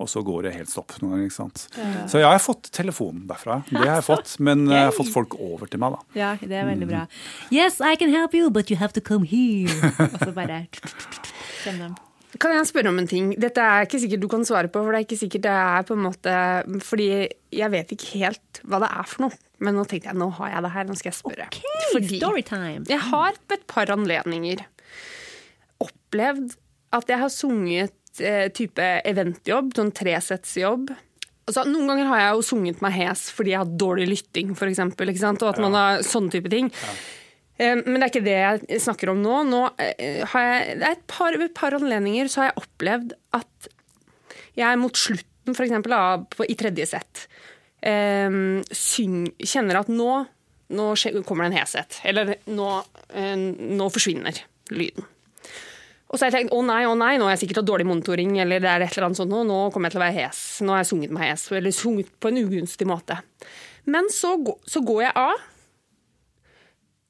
Og 0.00 0.08
så 0.08 0.22
går 0.24 0.46
det 0.48 0.54
helt 0.56 0.70
stopp 0.72 0.94
noen 1.02 1.12
ganger. 1.18 1.28
ikke 1.28 1.36
sant? 1.36 1.64
Så 2.10 2.20
jeg 2.22 2.28
har 2.30 2.40
fått 2.42 2.70
telefonen 2.76 3.26
derfra. 3.28 3.60
Det 3.68 3.80
har 3.82 3.98
jeg 4.00 4.06
fått, 4.08 4.34
men 4.40 4.66
eh, 4.68 4.76
jeg 4.78 4.88
har 4.90 4.96
fått 4.96 5.12
folk 5.12 5.36
over 5.38 5.68
til 5.70 5.82
meg, 5.82 5.96
da. 5.98 6.18
Ja, 6.18 6.30
det 6.40 6.56
er 6.56 6.68
veldig 6.70 6.88
bra. 6.90 7.02
Yes, 7.52 7.80
I 7.84 7.96
can 8.00 8.14
help 8.14 8.34
you, 8.36 8.48
but 8.50 8.70
you 8.72 8.78
have 8.80 8.96
to 8.96 9.02
come 9.04 9.28
here. 9.28 9.68
Og 10.08 10.16
så 10.24 10.32
bare 10.36 10.62
kjenner 11.64 11.90
dem. 11.90 11.98
Kan 12.40 12.52
jeg 12.54 12.68
spørre 12.70 12.92
om 12.92 12.98
en 13.02 13.08
ting? 13.10 13.32
Dette 13.42 13.58
er 13.58 13.84
ikke 13.88 13.98
sikkert 13.98 14.22
du 14.22 14.28
kan 14.30 14.44
svare 14.46 14.68
på, 14.70 14.78
for 14.86 14.94
det 14.94 15.00
er 15.00 15.06
ikke 15.08 15.18
sikkert 15.18 15.42
det 15.48 15.54
er 15.58 15.86
på 15.88 15.96
en 15.96 16.04
måte 16.04 16.34
Fordi 16.86 17.08
jeg 17.58 17.72
vet 17.72 17.90
ikke 17.96 18.12
helt 18.20 18.60
hva 18.70 18.78
det 18.84 18.90
er 19.00 19.08
for 19.10 19.24
noe. 19.26 19.38
Men 19.60 19.74
nå 19.76 19.82
tenkte 19.90 20.12
jeg 20.12 20.16
nå 20.20 20.28
har 20.38 20.52
jeg 20.54 20.62
det 20.64 20.70
her, 20.76 20.86
nå 20.88 20.94
skal 20.96 21.10
jeg 21.10 21.18
spørre. 21.18 21.48
Okay, 21.50 21.80
Fordi 21.90 22.20
storytime. 22.22 22.84
jeg 22.88 23.02
har 23.10 23.34
på 23.50 23.58
et 23.58 23.66
par 23.68 23.90
anledninger 23.92 24.62
opplevd 25.82 26.54
at 26.96 27.10
jeg 27.12 27.20
har 27.20 27.30
sunget 27.30 27.92
eh, 27.92 27.99
type 28.56 28.88
eventjobb, 29.08 29.72
sånn 29.76 29.92
tresettsjobb. 29.96 30.90
Altså, 31.50 31.64
noen 31.66 31.88
ganger 31.90 32.06
har 32.12 32.20
jeg 32.22 32.34
jo 32.36 32.42
sunget 32.46 32.82
meg 32.84 32.92
hes 32.94 33.24
fordi 33.34 33.54
jeg 33.54 33.58
har 33.62 33.70
dårlig 33.80 34.06
lytting, 34.12 34.52
for 34.58 34.70
sant? 35.18 35.42
Og 35.42 35.54
at 35.54 35.58
man 35.62 35.74
har 35.74 36.04
sånne 36.06 36.30
type 36.30 36.52
ting. 36.52 36.68
Ja. 36.70 36.92
Men 37.60 37.98
det 37.98 38.06
er 38.06 38.12
ikke 38.12 38.24
det 38.24 38.36
jeg 38.70 38.80
snakker 38.80 39.10
om 39.12 39.18
nå. 39.20 39.42
nå 39.50 39.62
eh, 39.82 40.22
har 40.32 40.44
jeg, 40.46 40.78
det 40.80 40.86
er 40.86 40.94
et 40.96 41.02
par, 41.10 41.34
et 41.36 41.52
par 41.58 41.74
anledninger 41.76 42.30
så 42.32 42.40
har 42.40 42.46
jeg 42.52 42.62
opplevd 42.62 43.12
at 43.36 43.68
jeg 44.56 44.78
mot 44.80 44.96
slutten, 44.96 45.52
for 45.56 45.66
eksempel, 45.66 45.92
av- 45.92 46.24
på- 46.32 46.46
i 46.48 46.56
tredje 46.56 46.86
sett, 46.88 47.26
eh, 47.82 48.30
syng, 48.72 49.26
kjenner 49.44 49.82
at 49.82 49.92
nå, 49.92 50.08
nå 50.72 50.86
kommer 51.26 51.44
det 51.48 51.52
en 51.52 51.58
heshet. 51.60 52.00
Eller 52.08 52.36
nå, 52.48 52.70
eh, 53.12 53.36
nå 53.36 53.90
forsvinner 53.92 54.40
lyden. 54.72 55.04
Og 56.10 56.18
så 56.18 56.26
har 56.26 56.32
jeg 56.32 56.40
tenkt 56.40 56.56
å 56.56 56.62
nei, 56.66 56.82
å 56.90 56.96
nei, 56.98 57.12
nå 57.20 57.28
har 57.28 57.36
jeg 57.36 57.44
sikkert 57.44 57.60
hatt 57.60 57.68
dårlig 57.70 57.86
monitoring, 57.86 58.34
eller 58.42 58.62
det 58.62 58.66
er 58.66 58.82
et 58.82 58.96
eller 58.96 59.06
annet 59.08 59.20
sånt 59.20 59.30
nå, 59.30 59.58
kommer 59.70 59.86
jeg 59.86 59.94
til 59.94 60.00
å 60.00 60.04
være 60.04 60.16
hes. 60.16 60.40
Nå 60.66 60.74
har 60.74 60.82
jeg 60.82 60.90
sunget 60.90 61.14
meg 61.14 61.28
hes, 61.28 61.44
eller 61.54 61.74
sunget 61.76 62.10
på 62.18 62.32
en 62.32 62.40
ugunstig 62.42 62.88
måte. 62.90 63.20
Men 63.86 64.10
så, 64.10 64.34
så 64.66 64.82
går 64.86 65.04
jeg 65.06 65.14
av, 65.22 65.44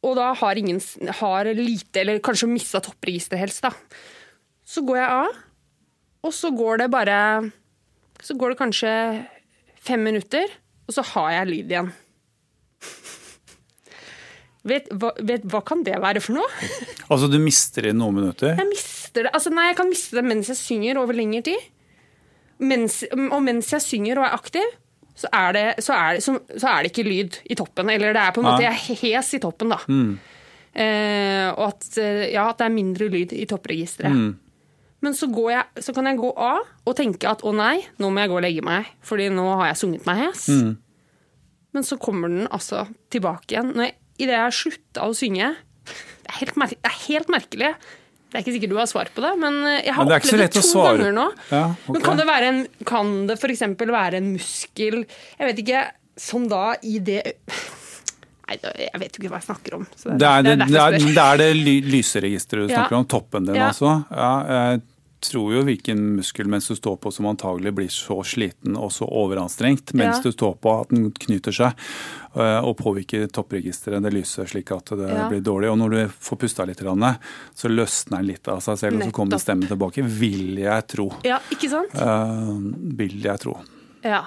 og 0.04 0.16
da 0.16 0.30
har 0.36 0.60
ingen 0.60 0.80
har 1.20 1.48
lite, 1.56 2.02
eller 2.02 2.20
kanskje 2.24 2.48
mista 2.52 2.80
toppregisteret 2.84 3.40
helst, 3.40 3.64
da. 3.64 3.72
Så 4.68 4.84
går 4.84 5.00
jeg 5.00 5.16
av, 5.24 5.40
og 6.28 6.36
så 6.36 6.52
går 6.52 6.82
det 6.82 6.92
bare 6.92 7.16
Så 8.20 8.34
går 8.36 8.52
det 8.52 8.58
kanskje 8.60 8.90
fem 9.80 10.02
minutter, 10.04 10.44
og 10.84 10.92
så 10.92 11.04
har 11.14 11.30
jeg 11.32 11.48
lyd 11.48 11.70
igjen. 11.72 11.92
Vet, 14.68 14.90
hva, 14.92 15.14
vet, 15.24 15.44
hva 15.48 15.62
kan 15.64 15.80
det 15.86 15.96
være 16.02 16.20
for 16.20 16.36
noe? 16.36 16.48
Altså, 17.10 17.30
du 17.32 17.38
mister 17.42 17.86
det 17.86 17.94
i 17.94 17.96
noen 17.96 18.18
minutter. 18.20 18.52
Jeg 18.58 18.68
mister 18.68 19.24
det. 19.26 19.32
Altså, 19.34 19.50
nei, 19.54 19.70
jeg 19.70 19.78
kan 19.80 19.88
miste 19.90 20.18
det 20.18 20.24
mens 20.28 20.50
jeg 20.52 20.58
synger 20.60 21.00
over 21.00 21.16
lengre 21.16 21.42
tid. 21.48 21.70
Mens, 22.60 23.00
og 23.16 23.40
mens 23.42 23.70
jeg 23.72 23.82
synger 23.82 24.20
og 24.20 24.26
er 24.28 24.36
aktiv, 24.36 24.74
så 25.16 25.30
er, 25.32 25.56
det, 25.56 25.64
så, 25.84 25.94
er 25.96 26.16
det, 26.16 26.24
så, 26.24 26.34
så 26.60 26.68
er 26.70 26.84
det 26.84 26.90
ikke 26.92 27.06
lyd 27.08 27.38
i 27.50 27.56
toppen. 27.58 27.88
Eller 27.92 28.14
det 28.16 28.20
er 28.22 28.36
på 28.36 28.42
en 28.44 28.46
måte 28.50 28.62
Nei. 28.62 28.68
jeg 28.68 28.98
er 28.98 29.00
hes 29.16 29.32
i 29.36 29.40
toppen, 29.42 29.72
da. 29.72 29.80
Eh, 30.70 31.48
og 31.56 31.64
at, 31.66 31.88
eh, 31.98 32.28
ja, 32.34 32.44
at 32.52 32.60
det 32.60 32.68
er 32.68 32.76
mindre 32.76 33.08
lyd 33.10 33.34
i 33.36 33.46
toppregisteret. 33.50 34.14
Men 35.00 35.16
så, 35.16 35.30
går 35.32 35.50
jeg, 35.54 35.82
så 35.86 35.94
kan 35.96 36.06
jeg 36.10 36.20
gå 36.20 36.30
av 36.36 36.60
og 36.84 36.96
tenke 36.98 37.28
at 37.30 37.42
å 37.48 37.52
nei, 37.56 37.78
nå 38.00 38.12
må 38.12 38.20
jeg 38.22 38.30
gå 38.30 38.36
og 38.36 38.44
legge 38.44 38.64
meg, 38.64 38.88
fordi 39.08 39.30
nå 39.32 39.46
har 39.56 39.70
jeg 39.72 39.80
sunget 39.80 40.06
meg 40.08 40.20
hes. 40.26 40.46
Men 41.72 41.86
så 41.86 41.96
kommer 42.02 42.28
den 42.32 42.48
altså 42.52 42.84
tilbake 43.14 43.54
igjen. 43.54 43.72
Når 43.76 43.88
jeg, 43.88 43.96
Idet 44.20 44.36
jeg 44.36 44.56
slutta 44.60 45.08
å 45.08 45.16
synge 45.16 45.54
det 46.20 46.28
er, 46.28 46.36
helt 46.44 46.54
det 46.70 46.86
er 46.86 46.98
helt 47.08 47.30
merkelig. 47.32 47.70
Det 48.30 48.38
er 48.38 48.44
ikke 48.44 48.52
sikkert 48.54 48.70
du 48.70 48.76
har 48.78 48.86
svar 48.86 49.08
på 49.10 49.22
det, 49.24 49.32
men 49.42 49.56
eh, 49.66 49.80
jeg 49.88 49.94
har 49.96 50.04
Men 50.06 50.12
det 50.12 50.18
opplevd 50.20 50.42
det 50.44 50.62
to 50.62 50.82
ganger 50.84 51.14
nå. 51.16 51.24
Ja, 51.50 51.62
okay. 51.72 51.94
Men 51.96 52.04
kan 52.04 52.20
det, 52.20 52.26
være 52.28 52.50
en, 52.52 52.60
kan 52.86 53.10
det 53.26 53.36
f.eks. 53.40 53.64
være 53.80 54.20
en 54.20 54.28
muskel 54.36 55.00
Jeg 55.02 55.48
vet 55.48 55.62
ikke, 55.64 55.82
som 56.20 56.46
da 56.52 56.64
i 56.86 57.00
det 57.02 57.22
Nei, 58.50 58.56
jeg 58.82 58.98
vet 58.98 59.14
jo 59.14 59.22
ikke 59.22 59.30
hva 59.30 59.38
jeg 59.38 59.46
snakker 59.46 59.74
om. 59.76 59.82
så 59.94 60.14
Det 60.18 60.26
er 60.26 60.46
det, 60.46 60.54
det, 60.58 60.68
det, 60.74 61.26
det 61.38 61.50
ly, 61.54 61.74
lyseregisteret 61.86 62.66
du 62.66 62.72
Ja. 62.74 62.80
snakker 62.80 62.98
om, 62.98 63.04
toppen 63.10 63.46
din 63.46 63.58
Ja. 63.58 63.68
altså. 63.70 63.92
Ja, 64.10 64.30
jeg 64.54 64.80
tror 65.20 65.54
jo 65.54 65.62
hvilken 65.66 66.00
muskel 66.16 66.48
mens 66.50 66.68
du 66.70 66.74
står 66.76 66.96
på 67.02 67.12
som 67.12 67.26
antagelig 67.30 67.72
blir 67.76 67.90
så 67.92 68.20
sliten 68.26 68.76
og 68.76 68.92
så 68.94 69.06
overanstrengt 69.06 69.92
mens 69.94 70.18
Ja. 70.18 70.22
du 70.22 70.32
står 70.32 70.56
på 70.60 70.72
at 70.80 70.88
den 70.94 71.10
knyter 71.12 71.52
seg 71.52 71.72
øh, 72.36 72.64
og 72.64 72.76
påvirker 72.78 73.26
toppregisteret, 73.28 74.02
det 74.02 74.12
lyse, 74.14 74.46
slik 74.48 74.70
at 74.72 74.92
det 74.96 75.08
Ja. 75.10 75.28
blir 75.28 75.40
dårlig. 75.44 75.70
Og 75.70 75.78
når 75.78 75.90
du 75.90 76.00
får 76.08 76.36
pusta 76.38 76.64
litt, 76.64 76.78
så 76.80 77.68
løsner 77.68 78.18
den 78.18 78.26
litt 78.26 78.48
av 78.48 78.60
seg 78.60 78.78
selv, 78.78 78.96
og 79.00 79.08
så 79.08 79.12
kommer 79.12 79.38
stemmen 79.38 79.68
tilbake. 79.68 80.02
Vil 80.02 80.56
jeg 80.58 80.86
tro. 80.88 81.12
Ja, 81.24 81.38
ikke 81.50 81.68
sant? 81.68 81.94
Uh, 81.94 82.58
vil 82.96 83.20
jeg 83.22 83.38
tro. 83.40 83.58
Ja. 84.04 84.24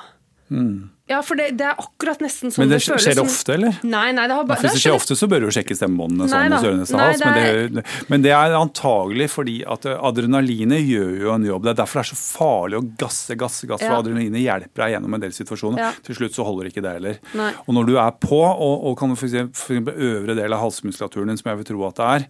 Ja, 1.13 1.21
for 1.25 1.39
det, 1.39 1.51
det 1.59 1.67
er 1.69 1.79
akkurat 1.79 2.23
nesten 2.23 2.51
sånn. 2.53 2.63
Men 2.65 2.73
det, 2.73 2.79
føles. 2.83 3.05
skjer 3.05 3.17
det 3.19 3.23
ofte, 3.23 3.55
eller? 3.57 3.79
Nei, 3.85 4.07
nei, 4.17 4.25
det 4.29 4.37
har 4.37 4.47
bare 4.49 4.63
Hvis 4.65 4.77
det 4.77 4.83
skjer 4.83 4.97
ofte, 4.97 5.17
så 5.19 5.29
bør 5.31 5.43
du 5.43 5.47
jo 5.49 5.53
sjekke 5.55 5.77
stemmebåndene 5.77 6.29
sånn 6.31 6.47
Nei 6.49 6.57
hos 6.57 6.67
ørene 6.69 6.87
Nei, 6.97 7.07
hals. 7.07 7.23
Men, 7.23 7.37
det 7.37 7.77
det, 7.77 7.83
men 8.11 8.25
det 8.25 8.33
er 8.35 8.55
antagelig 8.57 9.29
fordi 9.33 9.57
at 9.75 9.87
adrenalinet 9.93 10.83
gjør 10.83 11.13
jo 11.23 11.33
en 11.35 11.47
jobb. 11.47 11.67
Det 11.67 11.73
er 11.73 11.79
derfor 11.83 12.01
det 12.01 12.05
er 12.05 12.11
så 12.11 12.19
farlig 12.19 12.79
å 12.79 12.83
gasse, 13.03 13.37
gasse, 13.39 13.69
gasse. 13.69 13.85
Ja. 13.85 13.93
For 13.93 14.03
adrenalinet 14.03 14.43
hjelper 14.43 14.85
deg 14.85 14.95
gjennom 14.95 15.17
en 15.17 15.23
del 15.25 15.35
situasjoner. 15.35 15.83
Ja. 15.85 15.91
Til 16.07 16.19
slutt 16.19 16.37
så 16.37 16.47
holder 16.47 16.69
ikke 16.71 16.83
det 16.85 16.95
heller. 16.97 17.19
Nei. 17.37 17.49
Og 17.67 17.77
når 17.77 17.89
du 17.89 17.93
er 18.01 18.11
på, 18.23 18.41
og, 18.43 18.75
og 18.89 18.97
kan 18.99 19.13
f.eks. 19.15 19.65
øvre 19.71 20.37
del 20.39 20.57
av 20.57 20.63
halsmuskulaturen 20.65 21.31
din, 21.31 21.39
som 21.41 21.51
jeg 21.53 21.61
vil 21.61 21.69
tro 21.73 21.87
at 21.89 21.99
det 22.01 22.11
er, 22.17 22.27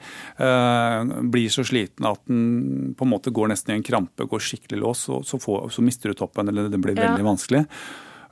øh, 0.48 1.14
blir 1.34 1.52
så 1.54 1.66
sliten 1.68 2.08
at 2.10 2.22
den 2.30 2.94
på 2.98 3.08
en 3.08 3.14
måte 3.14 3.34
går 3.34 3.54
nesten 3.54 3.74
i 3.74 3.80
en 3.80 3.86
krampe, 3.86 4.28
går 4.30 4.44
skikkelig 4.44 4.82
lås, 4.84 5.06
så, 5.08 5.22
så, 5.28 5.40
får, 5.42 5.70
så 5.74 5.86
mister 5.86 6.12
du 6.14 6.20
toppen, 6.20 6.50
eller 6.52 6.70
det 6.72 6.82
blir 6.82 7.00
Ja. 7.04 7.16
vanskelig. 7.24 7.66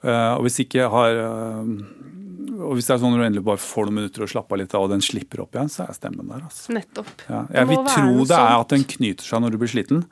Eh, 0.04 0.34
og 0.36 0.46
hvis 0.48 0.62
ikke 0.66 0.88
har 0.90 1.20
eh, 1.22 1.74
og 2.62 2.76
hvis 2.78 2.86
det 2.88 2.94
er 2.94 3.00
sånn 3.02 3.14
når 3.16 3.22
du 3.22 3.26
endelig 3.26 3.44
bare 3.48 3.62
får 3.62 3.88
noen 3.88 3.96
minutter 3.98 4.22
å 4.22 4.28
slappe 4.30 4.54
av 4.54 4.60
litt 4.62 4.74
av, 4.78 4.84
og 4.86 4.92
den 4.94 5.02
slipper 5.02 5.42
opp 5.42 5.56
igjen, 5.56 5.70
så 5.72 5.86
er 5.88 5.96
stemmen 5.98 6.28
der. 6.30 6.44
altså. 6.46 6.74
Nettopp. 6.76 7.10
Ja. 7.26 7.40
Jeg 7.58 7.70
vil 7.72 7.80
tro 7.90 8.26
det 8.30 8.38
er 8.38 8.54
at 8.60 8.76
den 8.76 8.86
knyter 8.92 9.26
seg 9.26 9.42
når 9.42 9.56
du 9.56 9.58
blir 9.64 9.72
sliten. 9.72 10.04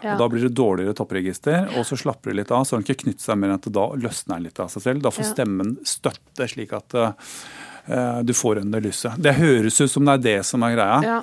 Ja. 0.00 0.14
og 0.14 0.22
Da 0.22 0.28
blir 0.32 0.46
det 0.46 0.54
dårligere 0.56 0.96
toppregister, 0.96 1.66
og 1.76 1.84
så 1.88 1.98
slapper 2.00 2.32
det 2.32 2.38
litt 2.40 2.54
av. 2.54 2.64
Så 2.64 2.76
har 2.76 2.80
den 2.80 2.88
ikke 2.88 3.02
knyttet 3.04 3.26
seg 3.26 3.36
mer 3.40 3.52
enn 3.52 3.58
at 3.60 3.68
da 3.76 3.84
løsner 3.98 4.38
den 4.38 4.48
litt 4.48 4.62
av 4.64 4.72
seg 4.72 4.86
selv. 4.86 5.04
Da 5.04 5.12
får 5.12 5.26
Ja. 5.26 5.34
stemmen 5.34 5.76
støtte, 5.84 6.48
slik 6.48 6.72
at 6.78 6.94
uh, 6.96 8.22
du 8.24 8.32
får 8.32 8.62
under 8.64 8.80
lyset. 8.88 9.20
Det 9.20 9.36
høres 9.36 9.80
ut 9.80 9.90
som 9.92 10.08
det 10.08 10.16
er 10.16 10.24
det 10.30 10.38
som 10.48 10.64
er 10.64 10.76
greia. 10.78 10.98
Ja. 11.04 11.20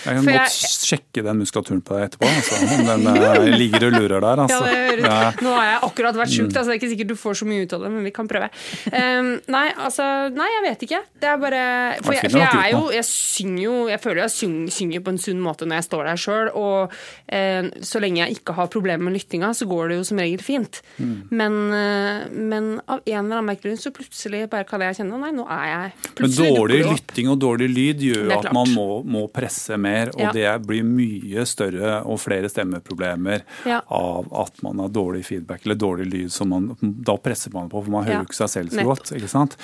Jeg 0.00 0.16
kan 0.16 0.24
For 0.24 0.36
godt 0.38 0.54
sjekke 0.90 1.24
den 1.26 1.40
muskulaturen 1.42 1.80
på 1.84 1.96
deg 1.96 2.06
etterpå, 2.08 2.28
altså, 2.30 2.58
den 2.88 3.06
uh, 3.10 3.48
ligger 3.60 3.86
og 3.88 3.96
lurer 3.98 4.20
der. 4.24 4.40
Ja, 4.40 4.46
Altså. 4.50 4.60
det 4.64 4.76
hører. 4.76 5.04
Ja. 5.10 5.30
Nå 5.44 5.52
har 5.56 5.66
jeg 5.68 5.80
akkurat 5.90 6.18
vært 6.20 6.32
sjuk, 6.34 6.48
altså 6.50 6.66
det 6.70 6.74
er 6.74 6.80
ikke 6.80 6.90
sikkert 6.94 7.10
du 7.12 7.16
får 7.20 7.38
så 7.40 7.48
mye 7.50 7.66
ut 7.66 7.74
av 7.76 7.84
det, 7.84 7.90
men 7.94 8.06
vi 8.08 8.12
kan 8.16 8.28
prøve. 8.30 8.48
Um, 8.90 9.30
nei, 9.52 9.66
altså 9.76 10.06
Nei, 10.34 10.46
jeg 10.54 10.62
vet 10.66 10.84
ikke. 10.86 11.00
Det 11.20 11.28
er 11.30 11.38
bare 11.40 11.62
For 12.04 12.14
Jeg 12.16 12.24
jeg, 12.26 12.32
for 12.32 12.40
nok 12.40 12.54
jeg 12.54 12.60
er 12.60 12.74
jo. 12.74 12.82
Jeg 12.94 13.06
synger 13.08 13.62
jo 13.64 13.74
Jeg 13.90 14.00
føler 14.02 14.20
jeg 14.24 14.32
synger, 14.34 14.72
synger 14.74 15.02
på 15.06 15.12
en 15.14 15.20
sunn 15.22 15.40
måte 15.44 15.66
når 15.68 15.80
jeg 15.80 15.86
står 15.88 16.08
der 16.10 16.20
sjøl, 16.24 16.50
og 16.58 16.94
uh, 16.94 17.70
så 17.90 18.02
lenge 18.02 18.22
jeg 18.22 18.38
ikke 18.40 18.54
har 18.56 18.70
problemer 18.72 19.04
med 19.08 19.16
lyttinga, 19.18 19.52
så 19.56 19.68
går 19.70 19.92
det 19.92 20.00
jo 20.00 20.06
som 20.10 20.20
regel 20.22 20.42
fint. 20.44 20.80
Mm. 20.98 21.14
Men, 21.40 21.58
uh, 21.74 22.28
men 22.32 22.70
av 22.86 23.00
en 23.04 23.18
eller 23.24 23.40
annen 23.40 23.48
merkelig 23.50 23.74
grunn 23.74 23.82
så 23.82 23.92
plutselig 23.94 24.44
bare 24.52 24.66
kan 24.68 24.82
jeg 24.84 25.00
kjenne 25.00 25.20
Nei, 25.20 25.32
nå 25.36 25.44
er 25.50 25.66
jeg 25.68 26.14
plutselig 26.16 26.46
Men 26.48 26.56
dårlig 26.56 26.80
lytting 26.86 27.28
og 27.32 27.40
dårlig 27.42 27.66
lyd 27.68 28.04
gjør 28.06 28.22
jo 28.30 28.38
at 28.38 28.48
man 28.56 28.70
må, 28.72 28.86
må 29.04 29.26
presse 29.32 29.76
mer, 29.90 30.12
og 30.14 30.20
Ja. 30.20 30.32
det 30.32 30.66
blir 30.68 30.84
mye 30.86 31.44
større 31.46 32.00
og 32.06 32.18
flere 32.22 32.48
stemmeproblemer 32.52 33.42
Ja. 33.66 33.80
av 33.90 34.28
at 34.32 34.62
man 34.62 34.78
har 34.78 34.88
dårlig 34.88 35.24
feedback 35.26 35.66
eller 35.66 35.74
dårlig 35.76 36.06
lyd. 36.12 36.30
som 36.30 36.48
man, 36.48 36.76
Da 36.80 37.16
presser 37.16 37.52
man 37.52 37.68
på, 37.68 37.82
for 37.84 37.90
man 37.90 38.04
hører 38.04 38.22
jo 38.22 38.28
ikke 38.28 38.38
seg 38.46 38.48
selv 38.50 38.70
så 38.70 38.84
godt. 38.84 39.10
ikke 39.16 39.28
sant? 39.28 39.56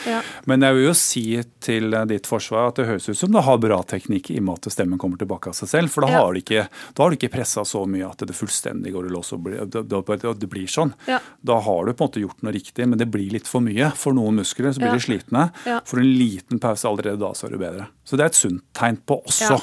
Men 0.46 0.60
jeg 0.60 0.74
vil 0.74 0.86
jo 0.86 0.94
si 0.94 1.42
til 1.60 1.94
eh, 1.94 2.04
ditt 2.06 2.26
forsvar 2.26 2.68
at 2.68 2.74
det 2.80 2.86
høres 2.86 3.08
ut 3.08 3.16
som 3.16 3.30
du 3.32 3.38
har 3.40 3.58
bra 3.58 3.82
teknikk 3.82 4.30
i 4.34 4.38
og 4.38 4.42
med 4.48 4.58
at 4.66 4.72
stemmen 4.72 4.98
kommer 4.98 5.16
tilbake 5.18 5.48
av 5.48 5.54
seg 5.54 5.68
selv. 5.68 5.90
For 5.90 6.00
da 6.02 6.08
har 6.08 6.32
du 6.34 6.40
ikke, 6.40 6.68
da 6.94 7.02
har 7.02 7.10
du 7.10 7.16
ikke 7.16 7.32
pressa 7.32 7.62
så 7.64 7.84
mye 7.86 8.08
at 8.10 8.18
det 8.26 8.34
fullstendig 8.36 8.92
går 8.92 9.06
i 9.06 9.12
lås 9.14 9.32
og 9.32 9.42
blir, 9.44 9.64
det, 9.66 9.84
det, 9.88 10.38
det 10.40 10.48
blir 10.50 10.66
sånn. 10.66 10.92
Da 11.06 11.60
har 11.60 11.86
du 11.86 11.92
på 11.92 12.04
en 12.04 12.08
måte 12.10 12.20
gjort 12.24 12.42
noe 12.42 12.52
riktig, 12.52 12.86
men 12.88 12.98
det 12.98 13.10
blir 13.10 13.30
litt 13.32 13.46
for 13.46 13.60
mye. 13.60 13.92
For 13.96 14.12
noen 14.16 14.36
muskler 14.40 14.72
så 14.74 14.80
blir 14.82 14.92
de 14.96 15.02
slitne. 15.04 15.50
Ja. 15.66 15.80
For 15.84 15.98
en 16.02 16.10
liten 16.18 16.58
pause 16.62 16.84
allerede 16.88 17.18
da, 17.20 17.32
så 17.32 17.46
er 17.46 17.50
du 17.56 17.58
bedre. 17.58 17.86
Så 18.04 18.16
det 18.16 18.24
er 18.26 18.32
et 18.32 18.38
sunt 18.38 18.62
tegn 18.74 18.98
på 19.06 19.20
også. 19.26 19.50
Ja, 19.56 19.58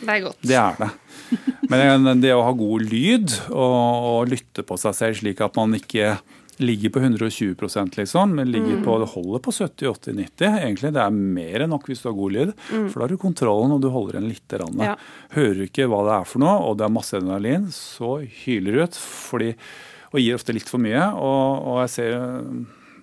det 0.00 0.14
er 0.14 0.24
godt. 0.24 0.42
Det 0.46 0.58
er 0.58 0.80
det. 0.80 0.90
Men 1.68 2.22
det 2.22 2.32
å 2.34 2.44
ha 2.46 2.52
god 2.56 2.88
lyd 2.88 3.32
og, 3.50 3.78
og 4.10 4.32
lytte 4.32 4.64
på 4.66 4.78
seg 4.80 4.96
selv 4.96 5.18
slik 5.20 5.42
at 5.44 5.58
man 5.58 5.76
ikke 5.76 6.16
ligger 6.58 6.90
på 6.90 7.00
120% 7.00 7.98
liksom, 8.00 8.32
men 8.34 8.50
ligger 8.50 8.80
på, 8.82 8.96
det 8.98 9.10
holder 9.12 9.42
på 9.44 9.52
70-80-90 9.54 10.46
egentlig. 10.48 10.92
Det 10.96 11.02
er 11.02 11.18
mer 11.18 11.64
enn 11.64 11.70
nok 11.70 11.86
hvis 11.90 12.02
du 12.02 12.08
har 12.08 12.16
god 12.18 12.34
lyd, 12.34 12.54
for 12.70 12.96
da 12.96 13.04
har 13.04 13.12
du 13.12 13.20
kontrollen 13.22 13.76
og 13.76 13.82
du 13.84 13.90
holder 13.94 14.18
igjen 14.18 14.32
litt. 14.32 14.56
Ja. 14.82 14.96
Hører 15.36 15.60
du 15.60 15.66
ikke 15.68 15.86
hva 15.90 16.02
det 16.08 16.16
er 16.16 16.26
for 16.32 16.42
noe, 16.42 16.56
og 16.66 16.80
det 16.80 16.88
er 16.88 16.96
masse 16.96 17.14
adrenalin, 17.18 17.68
så 17.74 18.16
hyler 18.42 18.74
du 18.74 18.82
ut 18.88 18.98
fordi, 18.98 19.52
og 20.10 20.20
gir 20.22 20.40
ofte 20.40 20.56
litt 20.56 20.72
for 20.72 20.82
mye. 20.82 21.04
Og, 21.14 21.68
og 21.70 21.80
jeg 21.84 21.94
ser 21.94 22.18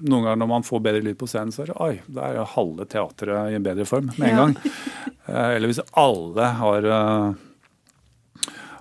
noen 0.02 0.24
ganger 0.26 0.40
når 0.42 0.48
man 0.50 0.64
får 0.68 0.82
bedre 0.84 1.02
lyd 1.06 1.18
på 1.18 1.28
scenen, 1.28 1.52
så 1.56 1.64
er 1.64 1.72
det 1.72 1.78
oi, 1.82 1.94
da 2.08 2.22
er 2.30 2.36
jo 2.42 2.46
halve 2.56 2.86
teatret 2.92 3.52
i 3.52 3.56
en 3.56 3.64
bedre 3.64 3.86
form 3.86 4.12
med 4.18 4.30
en 4.30 4.36
Ja. 4.36 4.42
gang. 4.46 4.56
Eh, 5.28 5.56
Eller 5.56 5.68
hvis 5.72 5.80
alle 5.98 6.50
har, 6.60 6.86
eh, 6.86 7.34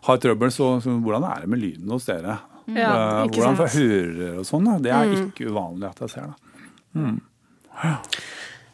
har 0.08 0.18
trøbbel, 0.18 0.50
så, 0.52 0.80
så 0.82 0.90
hvordan 1.00 1.24
er 1.30 1.40
det 1.44 1.48
med 1.48 1.58
lyden 1.62 1.90
hos 1.90 2.04
dere? 2.06 2.38
Ja, 2.66 2.90
Eh, 3.24 3.28
Hvordan 3.28 3.56
får 3.58 3.74
hører 3.76 4.38
og 4.40 4.44
sånn, 4.48 4.68
det 4.82 4.90
er 4.92 5.04
ikke 5.28 5.50
uvanlig 5.52 5.90
at 5.90 5.98
jeg 6.00 6.10
ser 6.14 6.30
det. 6.32 7.20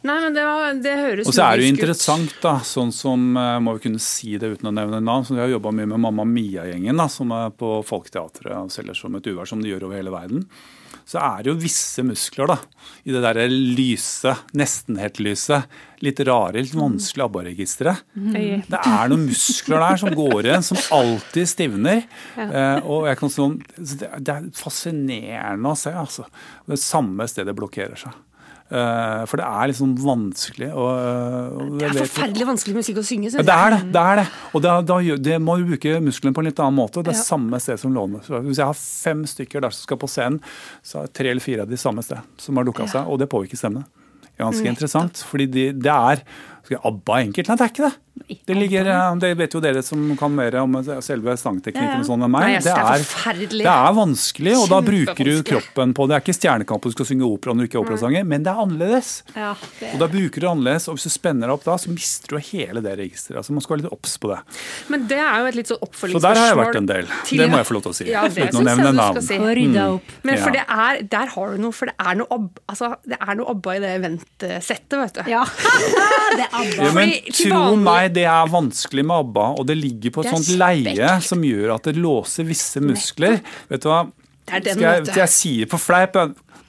Nei, 0.01 0.15
men 0.23 0.33
det, 0.33 0.41
var, 0.47 0.73
det 0.81 0.93
høres 0.97 1.27
Og 1.29 1.35
så 1.35 1.43
er 1.45 1.59
det 1.59 1.65
jo 1.67 1.73
interessant, 1.75 2.31
da, 2.41 2.55
sånn 2.65 2.89
som 2.95 3.21
Må 3.61 3.75
vi 3.77 3.83
kunne 3.83 3.99
si 4.01 4.33
det 4.41 4.49
uten 4.55 4.71
å 4.71 4.73
nevne 4.73 4.97
navn. 5.03 5.25
så 5.27 5.35
Vi 5.35 5.41
har 5.43 5.51
jobba 5.51 5.73
mye 5.77 5.89
med 5.91 6.01
Mamma 6.01 6.25
Mia-gjengen, 6.25 6.97
da, 6.97 7.05
som 7.11 7.29
er 7.35 7.51
på 7.53 7.69
Folketeatret 7.85 8.55
og 8.57 8.71
selger 8.73 8.97
som 8.97 9.13
et 9.19 9.27
uvær, 9.29 9.45
som 9.49 9.61
de 9.61 9.69
gjør 9.69 9.85
over 9.89 9.99
hele 9.99 10.13
verden. 10.13 10.47
Så 11.07 11.19
er 11.21 11.43
det 11.43 11.51
jo 11.51 11.59
visse 11.59 12.03
muskler 12.05 12.51
da, 12.51 12.57
i 13.03 13.13
det 13.13 13.21
derre 13.23 13.47
lyse, 13.49 14.33
nesten 14.57 14.99
helt 15.01 15.19
lyse, 15.23 15.61
litt 16.01 16.21
rare, 16.25 16.61
litt 16.61 16.75
vanskelige 16.77 17.27
ABBA-registeret. 17.27 18.03
Mm. 18.15 18.65
Det 18.69 18.79
er 18.79 19.11
noen 19.11 19.27
muskler 19.27 19.83
der 19.83 20.01
som 20.01 20.15
går 20.17 20.39
igjen, 20.47 20.65
som 20.65 20.81
alltid 20.97 21.51
stivner. 21.51 22.03
Eh, 22.37 22.79
og 22.81 23.09
jeg 23.09 23.21
kan 23.21 23.33
sånn, 23.33 23.59
det 23.77 24.33
er 24.33 24.49
fascinerende 24.57 25.73
å 25.73 25.79
se, 25.79 25.93
altså. 25.93 26.27
Det 26.69 26.79
samme 26.81 27.27
stedet 27.29 27.55
blokkerer 27.57 27.99
seg. 27.99 28.17
Eh, 28.71 29.23
for 29.27 29.35
det 29.41 29.43
er 29.43 29.67
liksom 29.67 29.89
vanskelig 29.99 30.69
og 30.71 31.79
Det 31.81 31.89
er 31.89 31.97
forferdelig 32.05 32.45
vanskelig 32.47 32.75
musikk 32.77 33.01
å 33.01 33.03
synge, 33.03 33.27
ja, 33.27 33.33
synes 33.33 33.47
det 33.49 33.55
er 33.55 33.73
jeg. 33.75 33.81
det. 33.81 33.91
det 33.91 34.03
er 34.07 34.15
det. 34.21 34.25
Og 34.55 34.63
da, 34.63 34.75
da, 34.81 34.99
det 35.27 35.39
må 35.43 35.57
du 35.59 35.65
bruke 35.73 35.97
musklene 36.05 36.31
på 36.37 36.39
en 36.39 36.47
litt 36.47 36.61
annen 36.63 36.77
måte. 36.79 37.03
Det 37.03 37.11
er 37.11 37.19
Ja. 37.19 37.25
samme 37.27 37.59
sted 37.59 37.81
som 37.81 37.91
låner. 37.91 38.23
Hvis 38.23 38.61
jeg 38.61 38.65
har 38.69 38.77
fem 38.79 39.25
stykker 39.27 39.61
der 39.65 39.75
som 39.75 39.83
skal 39.83 39.97
på 39.99 40.07
scenen, 40.07 40.39
så 40.87 41.03
er 41.03 41.11
tre 41.11 41.33
eller 41.33 41.43
fire 41.43 41.65
av 41.67 41.69
de 41.69 41.75
samme 41.75 41.99
sted 42.01 42.23
som 42.39 42.55
har 42.55 42.63
lukka 42.63 42.87
seg, 42.87 43.07
og 43.11 43.19
det 43.19 43.27
påvirker 43.27 43.59
stemmene. 43.59 43.83
Ganske 44.39 44.65
interessant, 44.65 45.19
fordi 45.27 45.45
de, 45.51 45.65
det 45.75 45.91
er 45.91 46.23
jeg 46.71 46.79
ABBA 46.87 47.17
enkelt? 47.27 47.49
Nei, 47.51 47.55
det 47.59 47.65
er 47.65 47.71
ikke 47.75 47.89
det. 47.89 47.95
Det, 48.45 48.53
ligger, 48.55 48.85
det 49.19 49.29
vet 49.39 49.53
jo 49.55 49.59
dere 49.63 49.81
som 49.83 49.99
kan 50.19 50.31
mer 50.35 50.55
om 50.61 50.73
selve 51.03 51.33
sangteknikken 51.39 51.99
og 52.01 52.05
sånn 52.07 52.23
enn 52.25 52.31
meg. 52.31 52.43
Nei, 52.43 52.59
det 52.63 52.71
er 52.71 53.03
det, 53.51 53.65
er 53.71 53.93
vanskelig, 53.95 54.53
og 54.59 54.67
da 54.71 54.79
bruker 54.83 55.27
du 55.27 55.43
kroppen 55.47 55.93
på 55.97 56.07
det. 56.07 56.15
er 56.17 56.23
ikke 56.23 56.35
Stjernekamp 56.35 56.83
du 56.83 56.91
skal 56.91 57.07
synge 57.07 57.27
opera 57.27 57.55
når 57.55 57.65
du 57.65 57.69
ikke 57.69 57.79
er 57.79 57.85
operasanger, 57.85 58.27
men 58.27 58.43
det 58.45 58.51
er 58.51 58.61
annerledes. 58.63 59.09
Ja, 59.35 59.53
det 59.79 59.93
Og 59.95 59.99
da 60.03 60.07
bruker 60.11 60.35
du 60.43 60.45
det 60.45 60.51
annerledes, 60.51 60.87
og 60.91 60.95
hvis 60.99 61.07
du 61.07 61.13
spenner 61.13 61.47
deg 61.51 61.55
opp 61.55 61.63
da, 61.67 61.75
så 61.81 61.91
mister 61.91 62.35
du 62.35 62.37
hele 62.51 62.83
det 62.83 62.95
registeret. 62.99 63.41
Altså, 63.41 63.55
man 63.57 63.65
skal 63.65 63.75
være 63.77 63.83
litt 63.85 63.95
obs 63.95 64.15
på 64.21 64.31
det. 64.31 64.39
Men 64.91 65.07
det 65.11 65.19
er 65.23 65.39
jo 65.39 65.45
et 65.51 65.59
litt 65.61 65.71
sånn 65.71 66.11
Så 66.11 66.21
der 66.23 66.35
har 66.41 66.47
jeg 66.51 66.59
vært 66.61 66.79
en 66.81 66.91
del. 66.91 67.05
til- 67.25 67.37
Det 67.41 67.49
må 67.51 67.57
jeg 67.61 67.67
få 67.71 67.73
lov 67.79 67.83
til 67.87 67.91
å 67.91 67.95
si. 67.95 68.09
Ja, 68.11 68.27
det 68.27 68.47
Uten 68.47 68.59
å 68.61 68.65
nevne 68.69 68.91
navn. 68.95 69.21
si. 69.21 69.37
Og. 69.37 70.01
Men 70.23 70.37
for 70.37 70.51
det 70.51 70.65
er, 70.67 71.01
der 71.03 71.27
har 71.35 71.51
du 71.55 71.57
noe, 71.63 71.71
for 71.71 71.85
det 71.87 71.95
er 71.99 72.15
noe, 72.15 72.27
ab, 72.31 72.59
altså, 72.69 72.95
det 73.07 73.17
er 73.19 73.35
noe 73.35 73.49
ABBA 73.55 73.75
i 73.75 73.79
det 73.79 73.91
eventsettet, 74.01 74.97
vet 74.99 75.13
du. 75.13 75.29
Ja. 75.31 75.43
det 76.37 76.45
er 76.47 76.53
ABBA. 76.53 76.83
Ja, 76.85 76.91
men 76.93 77.09
tro 77.31 77.49
vanlig- 77.49 77.85
meg, 78.01 78.13
det 78.17 78.25
er 78.27 78.51
vanskelig 78.51 79.05
med 79.07 79.15
ABBA, 79.21 79.45
og 79.61 79.67
det 79.69 79.77
ligger 79.79 80.11
på 80.17 80.25
et 80.25 80.33
sånt 80.33 80.51
leie 80.59 81.13
som 81.25 81.41
gjør 81.45 81.75
at 81.77 81.87
det 81.89 81.95
låser 82.01 82.47
visse 82.49 82.81
muskler. 82.83 83.39
Vet 83.71 83.85
du 83.85 83.89
hva? 83.91 84.03
Skal 84.51 84.81
jeg, 84.83 85.05
jeg 85.15 85.31
sier 85.31 85.69
på 85.71 85.77
fleip 85.79 86.17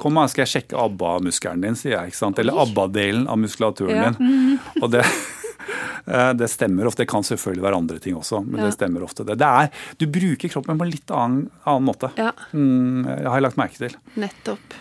Kom, 0.02 0.16
da, 0.18 0.24
skal 0.30 0.42
jeg 0.42 0.50
sjekke 0.50 0.78
ABBA-muskelen 0.82 1.60
din, 1.62 1.76
sier 1.78 1.92
jeg. 1.94 2.10
ikke 2.10 2.18
sant? 2.18 2.38
Eller 2.42 2.56
ABBA-delen 2.58 3.28
av 3.30 3.38
muskulaturen 3.38 3.94
Ja. 4.00 4.08
din. 4.16 4.56
Og 4.82 4.88
det, 4.90 5.02
eh, 6.10 6.32
det 6.34 6.48
stemmer 6.50 6.88
ofte. 6.90 7.04
Det 7.04 7.10
kan 7.12 7.22
selvfølgelig 7.22 7.62
være 7.62 7.78
andre 7.78 7.98
ting 8.02 8.16
også, 8.18 8.40
men 8.44 8.60
Ja. 8.60 8.66
det 8.66 8.74
stemmer 8.74 9.04
ofte. 9.06 9.22
Det, 9.28 9.36
det 9.38 9.46
er, 9.46 9.70
du 10.00 10.06
bruker 10.10 10.50
kroppen 10.56 10.80
på 10.80 10.88
en 10.88 10.90
litt 10.90 11.10
annen, 11.14 11.44
annen 11.64 11.86
måte. 11.86 12.10
Ja, 12.18 12.32
Mm, 12.50 13.04
jeg 13.06 13.28
har 13.28 13.38
jeg 13.38 13.46
lagt 13.46 13.60
merke 13.62 13.78
til. 13.78 13.94
nettopp. 14.18 14.74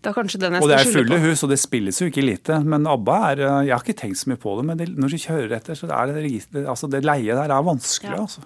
Det 0.00 0.14
kanskje 0.16 0.38
den 0.40 0.54
jeg 0.56 0.62
Og 0.64 0.68
det 0.70 0.76
er 0.80 0.88
fulle 0.94 1.18
hus, 1.20 1.42
og 1.44 1.50
det 1.52 1.58
spilles 1.60 1.98
jo 2.00 2.06
ikke 2.08 2.22
lite. 2.24 2.56
Men 2.64 2.86
ABBA 2.88 3.16
er 3.32 3.40
eh, 3.44 3.66
Jeg 3.68 3.74
har 3.76 3.82
ikke 3.84 3.98
tenkt 4.00 4.16
så 4.22 4.30
mye 4.32 4.40
på 4.40 4.54
det, 4.56 4.64
men 4.70 4.78
det, 4.80 4.86
når 4.96 5.12
du 5.12 5.18
kjører 5.20 5.52
etter, 5.58 5.76
så 5.76 5.90
er 5.92 6.12
det, 6.14 6.64
altså 6.64 6.88
det 6.88 7.02
leiet 7.04 7.36
der 7.36 7.52
er 7.52 7.66
vanskelig, 7.66 8.14
Ja. 8.16 8.22
altså. 8.24 8.40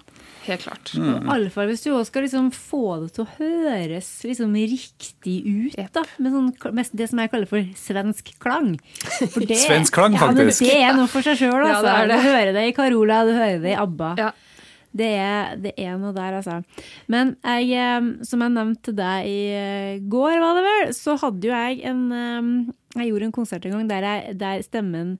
Helt 0.45 0.61
klart. 0.61 0.91
Mm. 0.93 1.23
Iallfall 1.25 1.71
hvis 1.71 1.81
du 1.81 1.87
også 1.95 2.11
skal 2.11 2.21
liksom 2.27 2.51
få 2.53 2.81
det 3.01 3.13
til 3.15 3.23
å 3.23 3.29
høres 3.39 4.09
liksom 4.27 4.51
riktig 4.53 5.37
ut. 5.41 5.79
da, 5.95 6.03
Med 6.21 6.35
sånn, 6.35 6.51
med 6.75 6.91
det 6.93 7.07
som 7.09 7.19
jeg 7.23 7.31
kaller 7.31 7.49
for 7.49 7.65
svensk 7.79 8.29
klang. 8.43 8.75
For 9.33 9.39
det, 9.49 9.57
Svensk 9.63 9.95
klang, 9.95 10.13
faktisk. 10.13 10.61
ja, 10.61 10.67
men. 10.67 10.75
Det 10.75 10.83
er 10.91 10.99
noe 10.99 11.07
for 11.09 11.25
seg 11.25 11.39
sjøl. 11.39 11.55
Ja, 11.65 11.79
Altså. 11.79 11.87
det 11.87 11.95
er 11.95 12.07
det. 12.11 12.19
Du 12.19 12.27
hører 12.29 12.53
det 12.59 12.65
i 12.69 12.75
Carola, 12.77 13.23
du 13.25 13.33
hører 13.33 13.63
det 13.63 13.71
i 13.73 13.79
ABBA. 13.79 14.11
Ja. 14.21 14.29
Det 14.95 15.11
er, 15.19 15.55
det 15.59 15.73
er 15.81 15.97
noe 15.99 16.13
der, 16.15 16.37
altså. 16.39 16.61
Men 17.11 17.35
jeg, 17.43 18.11
som 18.27 18.43
jeg 18.45 18.53
nevnte 18.55 18.89
til 18.89 18.97
deg 18.99 19.27
i 19.27 19.39
eh, 19.51 20.03
går, 20.11 20.37
var 20.39 20.59
det 20.59 20.65
vel, 20.67 20.93
så 20.95 21.17
hadde 21.19 21.49
jo 21.49 21.55
jeg 21.55 21.81
en 21.89 22.03
Jeg 22.95 23.09
gjorde 23.09 23.27
en 23.27 23.35
konsert 23.35 23.65
en 23.67 23.75
gang 23.75 23.89
der, 23.91 24.07
jeg, 24.07 24.37
der 24.39 24.63
stemmen 24.63 25.17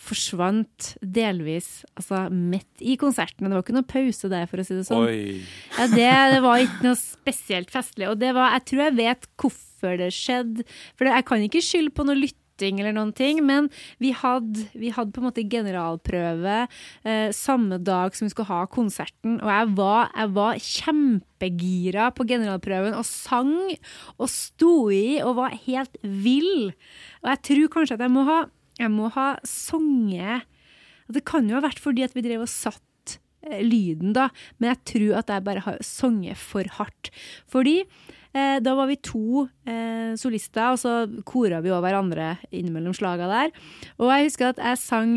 forsvant 0.00 0.94
delvis, 1.04 1.82
altså 1.98 2.24
midt 2.32 2.80
i 2.80 2.96
konserten. 3.00 3.44
Det 3.44 3.52
var 3.52 3.64
ikke 3.64 3.76
noe 3.76 3.88
pause 3.88 4.30
der, 4.32 4.46
for 4.48 4.62
å 4.62 4.64
si 4.64 4.78
det 4.78 4.86
sånn. 4.88 5.04
Oi. 5.04 5.42
Ja, 5.76 5.88
det, 5.92 6.06
det 6.34 6.38
var 6.44 6.62
ikke 6.64 6.86
noe 6.86 6.98
spesielt 6.98 7.72
festlig. 7.72 8.08
Og 8.08 8.16
det 8.22 8.32
var, 8.36 8.54
jeg 8.56 8.66
tror 8.70 8.84
jeg 8.86 8.96
vet 9.00 9.28
hvorfor 9.40 9.98
det 10.00 10.08
skjedde. 10.16 10.64
For 10.94 11.06
det, 11.06 11.18
jeg 11.18 11.26
kan 11.28 11.44
ikke 11.44 11.64
skylde 11.66 11.94
på 11.96 12.06
noe 12.08 12.16
lytting 12.60 12.80
eller 12.80 12.94
noen 12.94 13.12
ting, 13.16 13.40
men 13.44 13.68
vi 13.98 14.12
hadde, 14.12 14.66
vi 14.74 14.90
hadde 14.92 15.12
på 15.12 15.22
en 15.22 15.28
måte 15.28 15.46
generalprøve 15.48 16.66
eh, 17.04 17.30
samme 17.32 17.78
dag 17.80 18.14
som 18.14 18.26
vi 18.26 18.34
skulle 18.34 18.50
ha 18.50 18.66
konserten, 18.70 19.40
og 19.40 19.48
jeg 19.48 19.72
var, 19.78 20.10
jeg 20.14 20.34
var 20.36 20.60
kjempegira 20.66 22.10
på 22.14 22.26
generalprøven 22.28 22.96
og 22.98 23.06
sang 23.08 23.54
og 24.18 24.28
sto 24.30 24.90
i 24.92 25.20
og 25.24 25.38
var 25.40 25.56
helt 25.64 25.96
vill. 26.02 26.70
Og 27.22 27.32
jeg 27.32 27.42
tror 27.48 27.72
kanskje 27.78 27.98
at 27.98 28.06
jeg 28.06 28.14
må 28.14 28.26
ha, 28.28 28.44
jeg 28.80 28.92
må 28.92 29.10
ha 29.12 29.34
sunget 29.44 30.46
Det 31.10 31.24
kan 31.26 31.48
jo 31.48 31.58
ha 31.58 31.64
vært 31.64 31.80
fordi 31.82 32.04
at 32.06 32.14
vi 32.14 32.22
drev 32.24 32.44
og 32.44 32.52
satt 32.52 33.18
eh, 33.48 33.60
lyden, 33.64 34.14
da, 34.14 34.30
men 34.58 34.72
jeg 34.74 34.82
tror 34.94 35.20
at 35.20 35.32
jeg 35.32 35.46
bare 35.48 35.66
har 35.66 35.84
sunget 35.84 36.38
for 36.38 36.66
hardt. 36.78 37.10
Fordi 37.50 37.80
da 38.32 38.74
var 38.78 38.86
vi 38.86 38.94
to 39.02 39.46
eh, 39.66 40.14
solister, 40.18 40.74
og 40.74 40.78
så 40.78 41.22
kora 41.26 41.58
vi 41.64 41.72
òg 41.74 41.82
hverandre 41.82 42.36
innimellom 42.54 42.94
slaga 42.94 43.26
der. 43.30 43.54
Og 43.98 44.12
jeg 44.12 44.28
husker 44.28 44.52
at 44.52 44.62
jeg 44.62 44.78
sang 44.78 45.16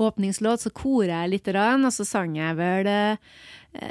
åpningslåt, 0.00 0.64
så 0.64 0.72
kora 0.74 1.22
jeg 1.22 1.34
litt, 1.34 1.50
og 1.52 1.92
så 1.92 2.06
sang 2.08 2.36
jeg 2.38 2.56
vel 2.58 2.88
eh, 2.90 3.16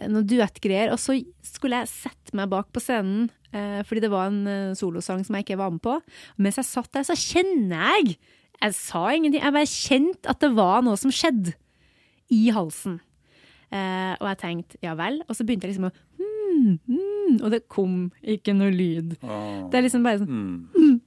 noen 0.09 0.27
duettgreier. 0.27 0.93
Og 0.93 0.99
så 1.01 1.17
skulle 1.45 1.83
jeg 1.83 1.91
sette 1.91 2.35
meg 2.37 2.51
bak 2.51 2.71
på 2.73 2.81
scenen, 2.83 3.29
eh, 3.53 3.81
fordi 3.87 4.05
det 4.05 4.11
var 4.13 4.31
en 4.31 4.43
eh, 4.49 4.75
solosang 4.77 5.23
som 5.25 5.37
jeg 5.37 5.47
ikke 5.47 5.61
var 5.61 5.73
med 5.75 5.83
på. 5.85 5.97
Mens 6.41 6.59
jeg 6.59 6.69
satt 6.69 6.91
der, 6.93 7.07
så 7.07 7.17
kjenner 7.17 7.93
jeg 7.97 8.17
Jeg 8.63 8.75
sa 8.77 8.99
ingenting, 9.11 9.41
jeg 9.43 9.51
bare 9.51 9.67
kjente 9.67 10.29
at 10.29 10.39
det 10.39 10.53
var 10.55 10.83
noe 10.85 10.95
som 10.95 11.11
skjedde 11.11 11.51
i 12.31 12.45
halsen. 12.53 13.01
Eh, 13.73 14.13
og 14.21 14.27
jeg 14.29 14.39
tenkte 14.39 14.79
ja 14.85 14.93
vel. 14.95 15.17
Og 15.27 15.35
så 15.35 15.43
begynte 15.43 15.67
jeg 15.67 15.73
liksom 15.73 15.89
å 15.89 15.95
hmm, 16.63 16.79
mm, 16.87 17.37
Og 17.43 17.51
det 17.51 17.61
kom 17.71 18.11
ikke 18.23 18.55
noe 18.55 18.71
lyd. 18.73 19.17
Åh. 19.23 19.69
Det 19.71 19.79
er 19.79 19.85
liksom 19.87 20.03
bare 20.07 20.21
sånn 20.23 20.31
Mm. 20.33 20.99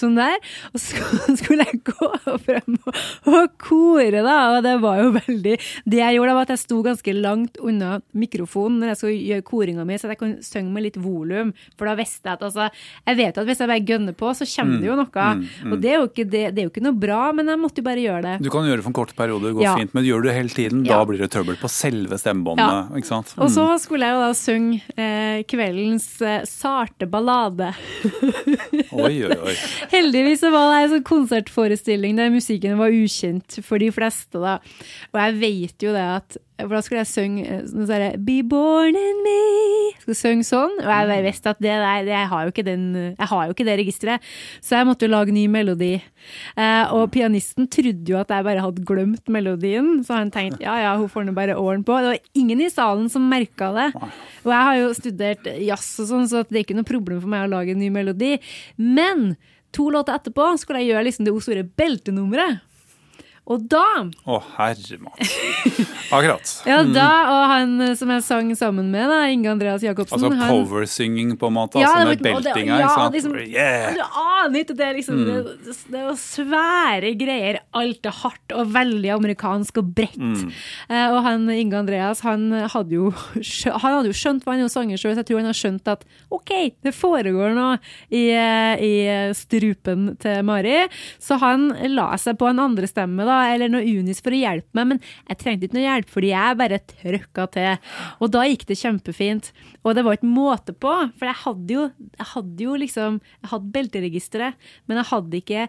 Sånn 0.00 0.16
der. 0.18 0.36
Og 0.72 0.80
så 0.82 1.00
skulle 1.40 1.66
jeg 1.66 1.80
gå 1.86 2.10
frem 2.44 2.76
og, 2.86 3.56
kore, 3.62 4.22
da. 4.22 4.36
Og 4.56 4.62
det 4.66 4.74
var 4.82 5.00
jo 5.02 5.10
veldig 5.16 5.54
Det 5.86 5.98
jeg 6.00 6.16
gjorde, 6.18 6.30
da, 6.30 6.34
var 6.36 6.46
at 6.48 6.54
jeg 6.54 6.62
sto 6.64 6.82
ganske 6.84 7.14
langt 7.16 7.56
unna 7.62 7.96
mikrofonen 8.16 8.80
når 8.82 8.92
jeg 8.92 9.00
skulle 9.00 9.26
gjøre 9.30 9.46
koringa 9.46 9.84
mi, 9.88 9.98
så 9.98 10.10
jeg 10.12 10.20
kunne 10.20 10.42
synge 10.46 10.72
med 10.74 10.86
litt 10.86 10.96
volum. 11.00 11.52
For 11.78 11.88
da 11.90 11.94
visste 11.98 12.28
jeg 12.28 12.36
at 12.38 12.42
altså 12.46 12.68
Jeg 13.06 13.16
vet 13.22 13.38
at 13.38 13.46
hvis 13.48 13.60
jeg 13.64 13.70
bare 13.72 13.86
gønner 13.88 14.16
på, 14.16 14.32
så 14.36 14.46
kommer 14.56 14.80
det 14.82 14.90
jo 14.90 14.96
noe. 14.98 15.26
Og 15.72 15.76
det 15.82 15.90
er 15.92 15.98
jo, 16.00 16.06
ikke, 16.10 16.24
det, 16.28 16.44
det 16.56 16.62
er 16.62 16.68
jo 16.68 16.72
ikke 16.74 16.84
noe 16.86 16.98
bra, 17.00 17.20
men 17.36 17.48
jeg 17.52 17.60
måtte 17.62 17.80
jo 17.82 17.86
bare 17.88 18.02
gjøre 18.04 18.22
det. 18.26 18.34
Du 18.46 18.50
kan 18.52 18.66
gjøre 18.68 18.80
det 18.80 18.86
for 18.86 18.92
en 18.92 18.98
kort 19.00 19.14
periode, 19.18 19.48
det 19.48 19.54
går 19.58 19.62
Ja. 19.66 19.74
fint, 19.80 19.94
men 19.96 20.04
gjør 20.06 20.22
du 20.22 20.28
det 20.28 20.36
hele 20.36 20.52
tiden, 20.54 20.84
Ja. 20.86 20.98
da 21.00 21.04
blir 21.08 21.18
det 21.22 21.30
trøbbel 21.32 21.56
på 21.60 21.68
selve 21.72 22.18
stemmebåndene. 22.20 22.96
ikke 23.00 23.06
sant? 23.10 23.34
Og 23.38 23.48
så 23.50 23.64
Mm. 23.66 23.78
skulle 23.82 24.06
jeg 24.06 24.14
jo 24.14 24.20
da 24.22 24.32
synge 24.34 24.82
eh, 24.96 25.42
kveldens 25.48 26.06
eh, 26.22 26.44
sarte 26.46 27.06
ballade. 27.10 27.72
Oi, 28.92 29.24
oi, 29.26 29.36
oi. 29.36 29.54
Heldigvis 29.92 30.42
så 30.42 30.50
var 30.54 30.70
det 30.70 30.80
en 30.80 30.92
sånn 30.94 31.06
konsertforestilling 31.06 32.18
der 32.18 32.32
musikken 32.34 32.78
var 32.80 32.94
ukjent 32.94 33.58
for 33.66 33.82
de 33.82 33.92
fleste. 33.94 34.38
da. 34.40 34.58
Og 35.12 35.22
jeg 35.22 35.38
vet 35.40 35.86
jo 35.88 35.94
det 35.96 36.10
at 36.16 36.42
For 36.56 36.72
da 36.72 36.78
skulle 36.80 37.02
jeg 37.02 37.10
synge 37.10 37.56
sånn 37.68 38.22
Be 38.24 38.38
born 38.40 38.96
in 38.96 39.18
me. 39.24 39.40
Skulle 40.00 40.16
synge 40.16 40.46
sånn. 40.48 40.72
Og 40.80 40.88
jeg 40.88 41.08
bare 41.10 41.24
visste 41.26 41.52
at 41.52 41.60
det 41.60 41.74
der, 41.74 42.08
jeg, 42.08 42.28
har 42.30 42.46
jo 42.46 42.52
ikke 42.54 42.64
den, 42.64 42.84
jeg 43.12 43.28
har 43.28 43.42
jo 43.44 43.52
ikke 43.52 43.66
det 43.68 43.74
registeret. 43.82 44.30
Så 44.64 44.78
jeg 44.78 44.88
måtte 44.88 45.04
jo 45.04 45.12
lage 45.12 45.34
ny 45.36 45.44
melodi. 45.52 45.98
Eh, 46.56 46.94
og 46.96 47.10
pianisten 47.12 47.68
trodde 47.68 48.08
jo 48.08 48.16
at 48.16 48.32
jeg 48.32 48.46
bare 48.46 48.64
hadde 48.64 48.86
glemt 48.88 49.28
melodien, 49.28 50.00
så 50.06 50.16
han 50.16 50.32
tenkte 50.32 50.64
ja 50.64 50.78
ja, 50.80 50.94
hun 50.96 51.10
får 51.12 51.26
nå 51.28 51.34
bare 51.36 51.58
åren 51.60 51.84
på. 51.84 51.98
Det 52.00 52.14
var 52.14 52.40
ingen 52.40 52.62
i 52.64 52.70
salen 52.72 53.10
som 53.12 53.28
merka 53.28 53.68
det. 53.76 53.90
Og 54.46 54.54
jeg 54.54 54.62
har 54.70 54.78
jo 54.80 54.94
studert 54.96 55.50
jazz 55.60 55.90
og 56.00 56.08
sånn, 56.08 56.30
så 56.30 56.46
det 56.48 56.62
er 56.62 56.64
ikke 56.64 56.78
noe 56.78 56.88
problem 56.88 57.20
for 57.20 57.32
meg 57.32 57.44
å 57.44 57.52
lage 57.52 57.76
en 57.76 57.84
ny 57.84 57.92
melodi. 57.92 58.36
Men 58.80 59.34
to 59.76 59.90
låter 59.92 60.16
etterpå 60.16 60.48
skulle 60.60 60.82
jeg 60.82 60.94
gjøre 60.94 61.04
liksom 61.06 61.28
det 61.28 61.34
store 61.44 61.66
beltenummeret. 61.78 62.64
Og 63.46 63.62
da 63.70 63.82
Å, 64.26 64.36
herre 64.56 64.96
Mats. 64.98 65.34
Akkurat. 66.10 66.52
Ja, 66.66 66.80
da, 66.82 67.04
og 67.30 67.42
han 67.50 67.74
eh, 67.84 67.92
som 67.98 68.10
jeg 68.10 68.24
sang 68.26 68.48
sammen 68.58 68.88
med, 68.90 69.06
da, 69.10 69.20
Inge 69.30 69.52
Andreas 69.52 69.84
Jacobsen 69.86 70.16
Altså 70.18 70.30
han- 70.40 70.50
powersynging, 70.66 71.34
på 71.38 71.46
en 71.50 71.54
måte. 71.54 71.78
Ja, 71.78 71.92
altså 71.94 72.08
med 72.10 72.24
beltinga. 72.26 72.78
ja, 72.82 72.88
sant? 72.94 73.14
liksom- 73.14 73.36
yeah! 73.46 73.94
Du 73.94 74.02
aner 74.02 74.58
ikke, 74.64 74.76
det 74.78 74.86
er 74.88 74.94
liksom 74.98 75.16
Mm. 75.16 75.28
det, 75.46 75.76
det 75.94 76.02
var 76.08 76.16
svære 76.18 77.12
greier. 77.18 77.58
Alt 77.74 78.06
er 78.10 78.16
hardt 78.22 78.52
og 78.58 78.72
veldig 78.74 79.12
amerikansk 79.14 79.78
og 79.80 79.92
bredt. 79.94 80.18
Mm. 80.18 80.50
Eh, 80.90 81.06
og 81.14 81.22
han 81.24 81.46
Inge 81.54 81.78
Andreas, 81.78 82.20
han 82.26 82.50
hadde 82.52 82.90
jo, 82.98 83.10
han 83.14 83.96
hadde 83.96 84.10
jo 84.10 84.16
skjønt 84.18 84.42
hva 84.44 84.52
han 84.56 84.64
er 84.64 84.66
jo 84.66 84.74
sanger 84.74 84.98
sjøl, 85.00 85.14
så 85.14 85.22
jeg 85.22 85.30
tror 85.30 85.40
han 85.42 85.50
har 85.52 85.58
skjønt 85.62 85.92
at 85.94 86.04
OK, 86.34 86.52
det 86.82 86.94
foregår 86.98 87.54
noe 87.56 87.78
i, 88.10 88.26
eh, 88.34 88.74
i 88.82 88.92
strupen 89.38 90.16
til 90.22 90.42
Mari. 90.46 90.88
Så 91.22 91.38
han 91.42 91.70
la 91.94 92.10
seg 92.20 92.38
på 92.42 92.50
en 92.50 92.58
andre 92.66 92.90
stemme, 92.90 93.22
da, 93.26 93.35
eller 93.52 93.72
noe 93.72 93.84
unis 93.84 94.22
for 94.24 94.34
å 94.34 94.40
hjelpe 94.40 94.78
meg, 94.78 94.88
men 94.92 95.02
jeg 95.28 95.40
trengte 95.42 95.68
ikke 95.68 95.78
noe 95.78 95.86
hjelp, 95.86 96.12
fordi 96.12 96.32
jeg 96.32 96.60
bare 96.62 96.80
trøkka 96.92 97.46
til. 97.56 97.92
Og 98.20 98.32
da 98.34 98.44
gikk 98.48 98.66
det 98.70 98.78
kjempefint. 98.80 99.52
Og 99.84 99.96
det 99.96 100.06
var 100.06 100.18
ikke 100.18 100.30
måte 100.30 100.74
på, 100.74 100.94
for 101.18 101.30
jeg 101.30 101.40
hadde 101.44 101.76
jo, 101.76 101.86
jeg 102.16 102.30
hadde 102.32 102.66
jo 102.66 102.80
liksom 102.80 103.20
Jeg 103.42 103.50
hadde 103.50 103.72
belteregisteret, 103.74 104.66
men 104.86 104.98
jeg 105.00 105.08
hadde 105.10 105.38
ikke 105.40 105.66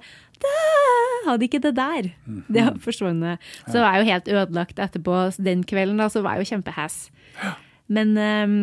hadde 1.27 1.47
ikke 1.47 1.61
det 1.63 1.73
der. 1.77 2.09
Det 2.47 2.63
har 2.63 2.75
forsvunnet. 2.81 3.43
Så 3.67 3.81
var 3.81 3.95
jeg 3.95 4.03
jo 4.03 4.11
helt 4.11 4.27
ødelagt 4.33 4.81
etterpå 4.81 5.21
den 5.43 5.63
kvelden, 5.67 5.99
da, 6.01 6.09
så 6.11 6.21
var 6.25 6.37
jeg 6.37 6.45
jo 6.45 6.55
kjempehass. 6.55 6.99
Men, 7.87 8.17
ehm, 8.19 8.57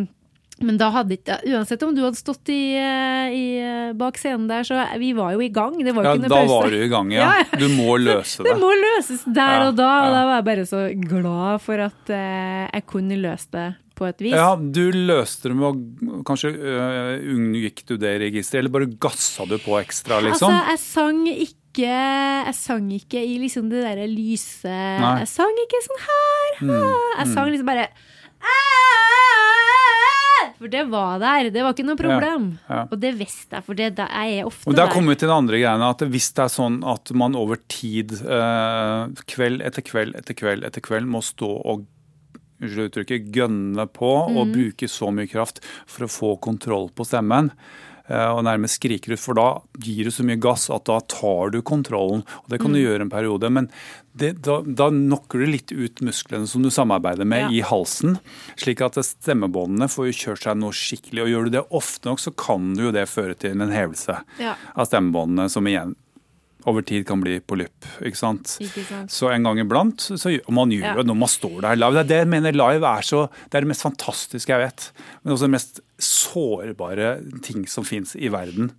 men 0.63 0.77
da 0.79 0.87
hadde 0.95 1.17
ikke 1.17 1.41
Uansett 1.51 1.83
om 1.83 1.95
du 1.97 2.03
hadde 2.05 2.17
stått 2.21 2.49
i, 2.55 2.77
eh, 2.79 3.33
i, 3.35 3.45
eh, 3.59 3.93
bak 3.99 4.15
scenen 4.21 4.47
der, 4.47 4.63
så 4.63 4.79
vi 5.03 5.13
var 5.13 5.33
jo 5.35 5.41
i 5.43 5.49
gang. 5.51 5.75
Det 5.83 5.95
var 5.97 6.05
jo 6.05 6.11
Ja, 6.11 6.15
ikke 6.15 6.29
noe 6.29 6.31
da 6.31 6.43
pause. 6.45 6.55
var 6.55 6.71
du 6.71 6.77
i 6.85 6.89
gang, 6.93 7.11
ja. 7.13 7.31
Ja. 7.43 7.59
Du 7.59 7.69
må 7.75 7.97
løse 7.99 8.45
Det 8.45 8.53
det. 8.53 8.61
må 8.63 8.71
løses 8.79 9.25
der 9.27 9.57
Ja, 9.59 9.69
og 9.69 9.75
da, 9.81 9.89
og 10.07 10.13
da 10.15 10.21
var 10.29 10.37
jeg 10.39 10.47
bare 10.51 10.67
så 10.71 10.83
glad 11.09 11.61
for 11.65 11.83
at 11.89 12.11
eh, 12.15 12.69
jeg 12.73 12.87
kunne 12.87 13.19
løse 13.19 13.51
det 13.51 13.67
på 13.95 14.07
et 14.09 14.19
vis. 14.27 14.33
Ja, 14.35 14.55
Du 14.57 14.91
løste 14.95 15.51
det 15.51 15.57
med 15.59 15.69
å 15.71 16.23
Kanskje 16.27 16.51
øh, 16.55 17.19
unngikk 17.35 17.85
du 17.87 17.97
det 17.99 18.15
registeret, 18.23 18.63
eller 18.65 18.75
bare 18.79 18.91
gassa 18.99 19.47
du 19.47 19.59
på 19.59 19.77
ekstra, 19.83 20.19
liksom? 20.23 20.51
Altså, 20.55 20.71
jeg 20.71 20.79
sang 20.87 21.21
ikke 21.35 21.93
Jeg 22.47 22.55
sang 22.55 22.89
ikke 22.95 23.19
i 23.27 23.39
liksom 23.43 23.67
det 23.71 23.83
derre 23.83 24.07
lyse 24.11 24.71
Nei. 24.71 25.17
Jeg 25.25 25.31
sang 25.35 25.55
ikke 25.67 25.81
sånn 25.87 26.03
her. 26.07 26.51
Mm. 26.63 26.93
Jeg 27.19 27.33
sang 27.35 27.51
liksom 27.51 27.67
bare 27.67 27.89
For 30.59 30.71
det 30.73 30.85
var 30.89 31.19
der. 31.21 31.51
Det 31.53 31.62
var 31.65 31.75
ikke 31.75 31.85
noe 31.85 31.99
problem. 31.99 32.45
Ja, 32.69 32.77
ja. 32.79 32.83
Og 32.89 33.01
det 33.03 33.11
visste 33.19 33.59
jeg, 33.59 33.66
for 33.66 33.77
det, 33.77 33.91
er 34.01 34.29
jeg 34.31 34.47
ofte 34.49 34.71
Og 34.71 34.79
der 34.79 34.93
kommer 34.93 35.12
vi 35.12 35.19
til 35.21 35.29
den 35.29 35.37
andre 35.37 35.61
greiene, 35.61 35.91
at 35.93 36.05
hvis 36.15 36.31
det 36.37 36.45
er 36.47 36.53
sånn 36.55 36.79
at 36.89 37.12
man 37.16 37.37
over 37.37 37.61
tid, 37.69 38.15
eh, 38.23 39.25
kveld 39.35 39.65
etter 39.66 39.85
kveld 39.85 40.16
etter 40.16 40.39
kveld 40.39 40.65
etter 40.65 40.85
kveld, 40.85 41.11
må 41.11 41.21
stå 41.25 41.51
og 41.59 41.85
unnskyld 42.62 42.89
uttrykket, 42.89 43.33
gønne 43.35 43.85
på 43.93 44.12
og 44.31 44.53
bruke 44.55 44.89
så 44.89 45.11
mye 45.12 45.29
kraft 45.29 45.61
for 45.91 46.07
å 46.07 46.12
få 46.12 46.31
kontroll 46.45 46.89
på 46.95 47.05
stemmen, 47.05 47.51
og 48.11 48.43
nærmest 48.45 48.77
skriker 48.81 49.15
ut, 49.15 49.21
for 49.23 49.35
da 49.39 49.47
gir 49.81 50.05
du 50.05 50.11
så 50.13 50.25
mye 50.27 50.37
gass 50.37 50.67
at 50.71 50.85
da 50.85 50.99
tar 51.09 51.51
du 51.55 51.63
kontrollen. 51.65 52.21
og 52.27 52.49
Det 52.53 52.61
kan 52.61 52.73
du 52.75 52.79
gjøre 52.83 53.01
en 53.07 53.11
periode, 53.13 53.49
men 53.51 53.71
det, 54.15 54.43
da, 54.45 54.61
da 54.63 54.91
knocker 54.93 55.41
du 55.41 55.47
litt 55.49 55.73
ut 55.73 56.03
musklene 56.05 56.47
som 56.47 56.63
du 56.63 56.69
samarbeider 56.71 57.25
med 57.27 57.47
Ja. 57.47 57.49
i 57.51 57.61
halsen, 57.65 58.19
slik 58.61 58.81
at 58.85 58.95
stemmebåndene 59.01 59.89
får 59.89 60.11
jo 60.13 60.19
kjørt 60.21 60.43
seg 60.45 60.57
noe 60.61 60.71
skikkelig. 60.77 61.23
og 61.25 61.29
Gjør 61.33 61.45
du 61.45 61.51
det 61.57 61.65
ofte 61.71 62.05
nok, 62.13 62.21
så 62.21 62.31
kan 62.37 62.75
du 62.77 62.85
jo 62.85 62.93
det 62.93 63.09
føre 63.09 63.35
til 63.39 63.57
en 63.61 63.73
hevelse 63.73 64.21
Ja. 64.39 64.55
av 64.77 64.87
stemmebåndene, 64.87 65.49
som 65.51 65.65
igjen 65.67 65.97
over 66.66 66.82
tid 66.82 67.07
kan 67.07 67.20
bli 67.20 67.39
polypp. 67.41 67.85
ikke 68.01 68.16
sant? 68.16 68.57
Ikke 68.65 68.85
sant. 68.89 69.11
Så 69.12 69.28
en 69.35 69.43
gang 69.45 69.59
iblant, 69.61 70.01
så 70.01 70.31
gjør- 70.32 70.47
og 70.49 70.53
man 70.55 70.70
gjør 70.70 70.82
Ja. 70.91 70.95
jo 70.97 71.03
når 71.03 71.16
man 71.19 71.28
står 71.28 71.61
der 71.61 71.77
live. 71.77 71.93
Det 71.93 72.05
er 72.05 72.09
det 72.09 72.20
jeg 72.24 72.28
mener 72.28 72.53
live 72.53 72.85
er 72.85 73.03
så 73.03 73.28
Det 73.51 73.55
er 73.59 73.61
det 73.61 73.69
mest 73.69 73.82
fantastiske 73.82 74.49
jeg 74.49 74.61
vet. 74.69 74.91
Men 75.24 75.35
også 75.35 75.41
det 75.49 75.51
mest 75.51 75.81
sårbare 75.99 77.43
ting 77.43 77.66
som 77.69 77.85
fins 77.85 78.16
i 78.16 78.28
verden. 78.32 78.73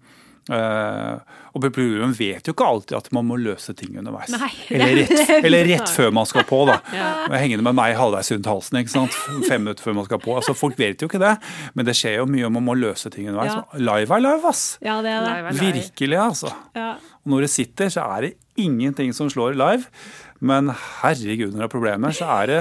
Uh, 0.46 1.18
og 1.56 1.64
publikum 1.64 2.12
vet 2.14 2.46
jo 2.46 2.54
ikke 2.54 2.66
alltid 2.70 2.94
at 3.00 3.08
man 3.12 3.26
må 3.26 3.38
løse 3.42 3.74
ting 3.74 3.96
underveis. 3.98 4.30
Nei, 4.30 4.52
eller, 4.76 5.00
rett, 5.00 5.32
eller 5.44 5.66
rett 5.72 5.90
før 5.90 6.12
man 6.14 6.28
skal 6.30 6.44
på, 6.46 6.60
da. 6.70 6.76
ja. 6.94 7.08
Hengende 7.34 7.66
med 7.66 7.74
meg 7.80 7.96
halvveis 7.98 8.30
rundt 8.36 8.46
halsen 8.52 8.78
ikke 8.78 8.94
sant? 8.94 9.16
fem 9.48 9.64
minutter 9.66 9.82
før 9.88 9.96
man 9.98 10.06
skal 10.06 10.22
på. 10.22 10.36
Altså, 10.38 10.54
Folk 10.54 10.78
vet 10.78 11.02
jo 11.02 11.10
ikke 11.10 11.22
det, 11.24 11.34
men 11.74 11.88
det 11.90 11.96
skjer 11.98 12.20
jo 12.20 12.28
mye 12.30 12.46
om 12.46 12.54
man 12.60 12.68
må 12.68 12.76
løse 12.78 13.10
ting 13.10 13.26
underveis. 13.32 13.56
Ja. 13.56 13.66
Live 13.90 14.14
er 14.20 14.22
live, 14.28 14.46
ass! 14.52 14.64
Ja, 14.86 15.00
det 15.02 15.16
er 15.16 15.26
det. 15.26 15.34
Live 15.34 15.48
er 15.50 15.58
live. 15.58 15.74
Virkelig, 15.82 16.22
altså. 16.28 16.54
Ja. 16.78 16.92
Og 17.26 17.34
når 17.34 17.46
det 17.48 17.50
sitter, 17.50 17.90
så 17.90 18.06
er 18.16 18.28
det 18.28 18.34
ingenting 18.62 19.12
som 19.18 19.30
slår 19.30 19.58
live. 19.58 19.90
Men 20.46 20.70
herregud, 21.02 21.52
når 21.52 21.64
det 21.64 21.68
er 21.68 21.74
problemer, 21.74 22.14
så 22.16 22.28
er 22.44 22.52
det, 22.52 22.60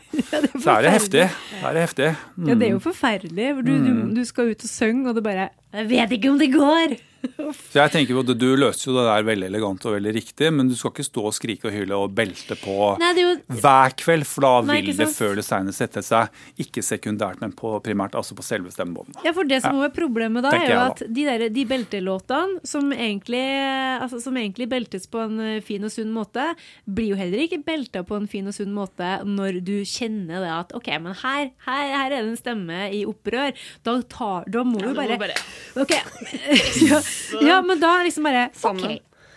så 0.62 0.76
er 0.76 0.84
det 0.84 0.92
heftig. 0.92 1.24
Det 1.30 1.70
er 1.70 1.80
heftig. 1.80 2.10
Mm. 2.36 2.48
Ja, 2.50 2.58
det 2.60 2.68
er 2.68 2.74
jo 2.74 2.82
forferdelig. 2.84 3.48
For 3.56 3.66
du, 3.66 3.72
du, 3.86 3.90
du 4.18 4.22
skal 4.28 4.52
ut 4.52 4.68
og 4.68 4.70
synge, 4.70 5.08
og 5.08 5.16
det 5.16 5.24
bare 5.24 5.48
Jeg 5.72 5.90
vet 5.90 6.16
ikke 6.18 6.30
om 6.34 6.38
det 6.38 6.52
går! 6.52 6.96
Så 7.24 7.78
jeg 7.80 7.92
tenker 7.94 8.14
jo 8.14 8.20
at 8.22 8.30
Du 8.38 8.46
løser 8.58 8.90
jo 8.90 8.94
det 8.98 9.04
der 9.08 9.24
veldig 9.26 9.46
elegant 9.50 9.84
og 9.88 9.94
veldig 9.96 10.12
riktig, 10.16 10.50
men 10.54 10.68
du 10.70 10.74
skal 10.78 10.92
ikke 10.94 11.06
stå 11.06 11.24
og 11.30 11.34
skrike 11.36 11.68
og 11.70 11.74
hyle 11.74 11.96
og 11.98 12.12
belte 12.16 12.56
på 12.60 12.74
Nei, 13.00 13.10
det 13.16 13.24
jo 13.24 13.32
hver 13.64 13.94
kveld, 14.00 14.26
for 14.28 14.44
da 14.46 14.52
Nei, 14.68 14.78
vil 14.84 14.96
det 14.98 15.08
før 15.14 15.32
eller 15.34 15.46
seinere 15.46 15.74
sette 15.76 16.02
seg, 16.04 16.32
ikke 16.60 16.82
sekundært, 16.84 17.40
men 17.42 17.54
på 17.56 17.72
primært, 17.84 18.14
altså 18.18 18.36
på 18.38 18.44
selve 18.46 18.72
stemmebåndene. 18.74 19.22
Ja, 19.26 19.32
for 19.36 19.48
det 19.48 19.60
som 19.64 19.80
er 19.84 19.92
problemet 19.94 20.44
da, 20.44 20.52
tenker 20.54 20.72
er 20.72 20.76
jo 20.76 20.84
at 20.92 21.02
de, 21.06 21.24
der, 21.28 21.46
de 21.54 21.64
beltelåtene, 21.70 22.60
som 22.68 22.92
egentlig, 22.94 23.42
altså, 24.00 24.20
som 24.22 24.36
egentlig 24.40 24.68
beltes 24.72 25.06
på 25.10 25.22
en 25.24 25.40
eh, 25.44 25.60
fin 25.64 25.84
og 25.86 25.92
sunn 25.94 26.12
måte, 26.14 26.46
blir 26.86 27.12
jo 27.14 27.18
heller 27.20 27.44
ikke 27.46 27.60
belta 27.66 28.04
på 28.06 28.18
en 28.20 28.28
fin 28.30 28.46
og 28.50 28.56
sunn 28.56 28.72
måte 28.76 29.14
når 29.24 29.60
du 29.64 29.74
kjenner 29.88 30.44
det 30.44 30.52
at 30.54 30.74
OK, 30.76 30.90
men 31.04 31.16
her, 31.24 31.50
her, 31.66 31.84
her 31.94 32.06
er 32.10 32.16
det 32.20 32.22
en 32.32 32.38
stemme 32.40 32.80
i 32.94 33.04
opprør. 33.08 33.54
Da, 33.86 33.96
tar, 34.10 34.48
da 34.52 34.64
må 34.66 34.80
Ja, 34.82 34.90
du 34.90 34.94
du 34.94 35.00
bare, 35.00 35.18
bare- 35.18 35.82
OK. 35.84 35.94
ja, 36.90 37.00
ja, 37.44 37.60
men 37.66 37.80
da 37.82 37.96
liksom 38.06 38.26
bare 38.28 38.48
OK. 38.52 38.84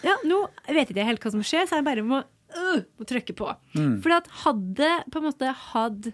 Ja, 0.05 0.15
nå 0.29 0.43
vet 0.69 0.91
ikke 0.91 1.01
jeg 1.01 1.09
helt 1.09 1.23
hva 1.25 1.31
som 1.33 1.45
skjer, 1.45 1.65
så 1.67 1.79
jeg 1.79 1.87
bare 1.87 2.03
må, 2.05 2.21
uh, 2.23 2.81
må 2.99 3.07
trykke 3.09 3.33
på. 3.37 3.49
Mm. 3.77 3.95
For 4.03 4.13
hadde 4.43 4.91
på 5.11 5.21
en 5.21 5.27
måte 5.29 5.55
hadde 5.71 6.13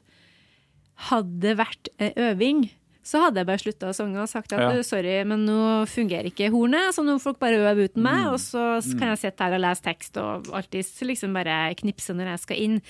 hadde 1.09 1.55
vært 1.57 1.89
eh, 1.97 2.13
øving, 2.29 2.67
så 3.03 3.19
hadde 3.25 3.41
jeg 3.41 3.47
bare 3.49 3.59
slutta 3.59 3.89
å 3.89 3.95
synge 3.97 4.21
og 4.21 4.29
sagt 4.31 4.53
at 4.55 4.61
Ja. 4.61 4.83
Sorry, 4.87 5.15
men 5.27 5.41
nå 5.43 5.83
fungerer 5.91 6.29
ikke 6.29 6.47
hornet, 6.53 6.93
så 6.95 7.03
nå 7.03 7.17
får 7.17 7.23
folk 7.25 7.39
bare 7.41 7.57
øve 7.59 7.89
uten 7.89 7.99
Mm. 7.99 8.05
meg, 8.07 8.27
og 8.31 8.39
så 8.39 8.79
kan 8.97 9.09
jeg 9.11 9.19
sitte 9.25 9.43
her 9.43 9.57
og 9.57 9.63
lese 9.65 9.83
tekst 9.83 10.17
og 10.21 10.47
alltid 10.53 10.85
liksom 11.09 11.33
bare 11.35 11.75
knipse 11.75 12.15
når 12.15 12.29
jeg 12.31 12.39
skal 12.45 12.57
inn. 12.63 12.81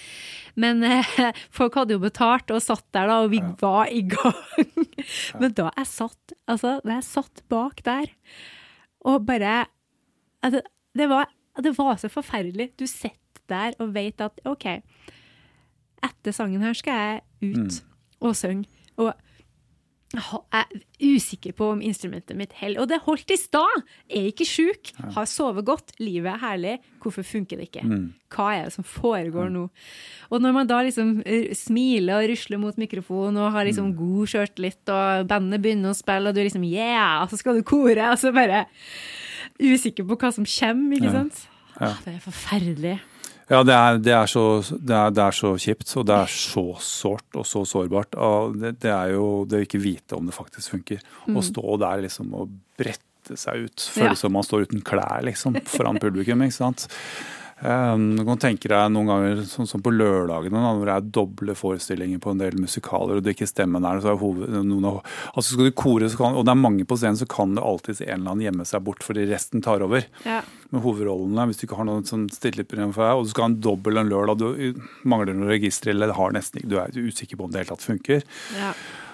Men 0.56 0.84
eh, 0.84 1.02
folk 1.58 1.74
hadde 1.74 1.96
jo 1.98 2.04
betalt 2.04 2.52
og 2.54 2.62
satt 2.62 2.86
der 2.94 3.08
da, 3.10 3.22
og 3.24 3.32
vi 3.34 3.42
var 3.64 3.88
i 3.90 4.04
gang. 4.04 4.44
Men 5.42 5.56
da 5.58 5.72
jeg 5.80 5.88
satt, 5.90 6.36
altså, 6.46 6.80
da 6.86 7.00
jeg 7.00 7.10
satt 7.10 7.42
bak 7.50 7.82
der, 7.84 8.14
og 9.04 9.26
bare 9.28 9.66
at 10.44 10.62
det, 10.96 11.10
var, 11.10 11.30
det 11.64 11.78
var 11.78 11.96
så 11.96 12.10
forferdelig. 12.12 12.72
Du 12.80 12.86
sitter 12.88 13.44
der 13.50 13.76
og 13.80 13.94
vet 13.96 14.22
at 14.22 14.40
OK, 14.46 14.66
etter 16.04 16.36
sangen 16.36 16.64
her 16.64 16.74
skal 16.74 16.94
jeg 16.94 17.22
ut 17.42 17.84
og 18.24 18.36
synge. 18.36 18.68
Og 18.98 19.14
jeg 20.14 20.42
er 20.54 20.82
usikker 21.02 21.56
på 21.58 21.72
om 21.74 21.80
instrumentet 21.82 22.38
mitt 22.38 22.52
holder. 22.60 22.82
Og 22.84 22.90
det 22.92 23.00
holdt 23.06 23.32
i 23.34 23.38
stad! 23.40 23.84
Er 24.14 24.28
ikke 24.30 24.46
sjuk, 24.46 24.92
har 25.16 25.26
sovet 25.30 25.66
godt, 25.66 25.96
livet 26.00 26.30
er 26.36 26.42
herlig. 26.44 26.76
Hvorfor 27.02 27.26
funker 27.26 27.58
det 27.58 27.72
ikke? 27.72 27.86
Hva 28.34 28.50
er 28.54 28.68
det 28.68 28.76
som 28.76 28.86
foregår 28.86 29.50
nå? 29.54 29.64
Og 30.30 30.44
når 30.44 30.54
man 30.54 30.70
da 30.70 30.82
liksom 30.86 31.16
smiler 31.58 32.22
og 32.22 32.30
rusler 32.30 32.62
mot 32.62 32.78
mikrofonen 32.78 33.42
og 33.42 33.56
har 33.56 33.66
liksom 33.66 33.96
god 33.98 34.30
sjøltillit, 34.34 34.84
og 34.94 35.28
bandet 35.30 35.62
begynner 35.66 35.94
å 35.94 35.98
spille, 35.98 36.30
og 36.30 36.36
du 36.38 36.44
er 36.44 36.50
liksom 36.50 36.68
yeah, 36.70 37.24
og 37.24 37.34
så 37.34 37.42
skal 37.42 37.58
du 37.58 37.66
kore, 37.66 38.12
og 38.12 38.22
så 38.22 38.34
bare 38.36 38.68
usikker 39.62 40.06
på 40.06 40.18
hva 40.22 40.30
som 40.34 40.46
kommer, 40.46 40.98
ikke 40.98 41.16
sant? 41.18 41.44
Det 42.06 42.14
er 42.14 42.22
forferdelig. 42.22 43.00
Ja, 43.54 43.62
det 43.68 43.74
er, 43.78 43.98
det, 44.02 44.14
er 44.18 44.30
så, 44.32 44.44
det, 44.74 44.96
er, 44.98 45.14
det 45.14 45.24
er 45.28 45.36
så 45.38 45.54
kjipt, 45.62 45.86
og 46.02 46.08
det 46.10 46.16
er 46.26 46.32
så 46.34 46.64
sårt 46.82 47.38
og 47.38 47.46
så 47.46 47.62
sårbart. 47.70 48.16
Det, 48.58 48.90
er 48.90 49.14
jo 49.14 49.28
det 49.50 49.60
å 49.62 49.66
ikke 49.68 49.82
vite 49.84 50.18
om 50.18 50.26
det 50.30 50.34
faktisk 50.36 50.74
funker. 50.74 51.04
Å 51.30 51.44
stå 51.46 51.78
der 51.84 52.02
liksom 52.08 52.34
og 52.40 52.56
brette 52.80 53.38
seg 53.40 53.68
ut. 53.70 53.86
Føles 53.94 54.18
Ja. 54.18 54.22
som 54.26 54.34
man 54.36 54.44
står 54.48 54.66
uten 54.68 54.82
klær 54.84 55.22
liksom, 55.28 55.60
foran 55.70 56.02
publikum. 56.02 56.42
ikke 56.48 56.58
sant? 56.58 56.88
Um, 57.64 58.10
du 58.18 58.26
kan 58.28 58.40
tenke 58.42 58.68
deg 58.68 58.90
noen 58.92 59.08
ganger, 59.08 59.42
sånn 59.48 59.68
som 59.70 59.80
på 59.84 59.94
lørdagene, 59.94 60.60
hvor 60.60 60.82
når 60.82 60.90
det 60.90 60.96
er 60.98 61.06
doble 61.16 61.54
forestillinger 61.56 62.20
på 62.20 62.34
en 62.34 62.42
del 62.42 62.58
musikaler, 62.60 63.22
og 63.22 63.24
det 63.24 63.38
ikke 63.38 63.48
stemmen 63.48 63.86
der, 63.86 64.02
så 64.04 64.12
er 64.12 64.20
hoved, 64.20 64.52
noen 64.68 64.88
av, 64.90 64.98
altså 65.32 65.54
skal 65.54 65.70
du 65.70 65.76
kore, 65.80 66.10
så 66.12 66.20
kan, 66.20 66.36
og 66.36 66.44
det 66.44 66.52
er 66.52 66.60
mange 66.60 66.84
på 66.90 66.98
scenen, 67.00 67.20
så 67.22 67.28
kan 67.32 67.54
det 67.56 67.64
alltid 67.64 68.02
en 68.04 68.18
eller 68.18 68.34
annen 68.34 68.46
gjemme 68.50 68.68
seg 68.68 68.84
bort, 68.84 69.06
fordi 69.08 69.30
resten 69.32 69.64
tar 69.64 69.86
over 69.86 70.04
Ja. 70.26 70.42
med 70.74 70.84
hovedrollene, 70.84 71.48
hvis 71.48 71.62
du 71.62 71.68
ikke 71.68 71.80
har 71.80 71.88
noe 71.88 72.04
sånn 72.04 72.28
stille 72.34 72.68
for 72.68 72.76
deg, 72.76 73.16
og 73.16 73.24
du 73.24 73.32
skal 73.32 73.46
ha 73.46 73.50
en 73.54 73.62
dobbel 73.64 74.02
en 74.02 74.12
lørdag, 74.12 74.44
du 74.44 74.84
mangler 75.08 75.34
noe 75.38 75.54
register, 75.56 75.94
eller 75.96 76.12
har 76.20 76.36
nesten 76.36 76.60
ikke, 76.60 76.70
du 76.74 76.78
er 76.84 76.92
usikker 77.08 77.40
på 77.40 77.48
om 77.48 77.54
det 77.54 77.64
hele 77.64 77.72
tatt 77.72 77.88
funker. 77.88 78.28
Ja. 78.60 78.74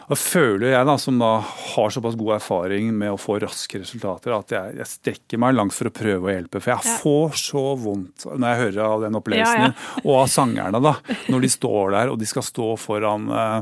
Da 0.10 0.15
føler 0.18 0.72
jeg, 0.72 0.86
da, 0.90 0.95
som 0.98 1.19
da 1.22 1.27
har 1.44 1.91
såpass 1.94 2.15
god 2.18 2.31
erfaring 2.40 2.88
med 2.98 3.11
å 3.14 3.19
få 3.22 3.36
raske 3.44 3.77
resultater, 3.84 4.34
at 4.34 4.49
jeg, 4.56 4.73
jeg 4.80 4.90
strekker 4.90 5.38
meg 5.44 5.53
langt 5.53 5.76
for 5.77 5.86
å 5.86 5.94
prøve 5.94 6.26
å 6.26 6.34
hjelpe. 6.34 6.61
For 6.64 6.73
jeg 6.73 6.81
Ja. 6.90 6.95
får 7.03 7.38
så 7.38 7.64
vondt 7.77 8.26
når 8.26 8.48
jeg 8.49 8.61
hører 8.64 8.84
av 8.88 9.02
den 9.06 9.19
opplevelsen, 9.22 9.68
Ja, 9.68 9.69
ja. 9.69 10.02
og 10.07 10.15
av 10.23 10.27
sangerne, 10.34 10.81
da. 10.81 10.95
Når 11.30 11.45
de 11.45 11.52
står 11.53 11.91
der, 11.94 12.10
og 12.10 12.18
de 12.18 12.26
skal 12.26 12.48
stå 12.48 12.72
foran 12.81 13.30
eh, 13.30 13.61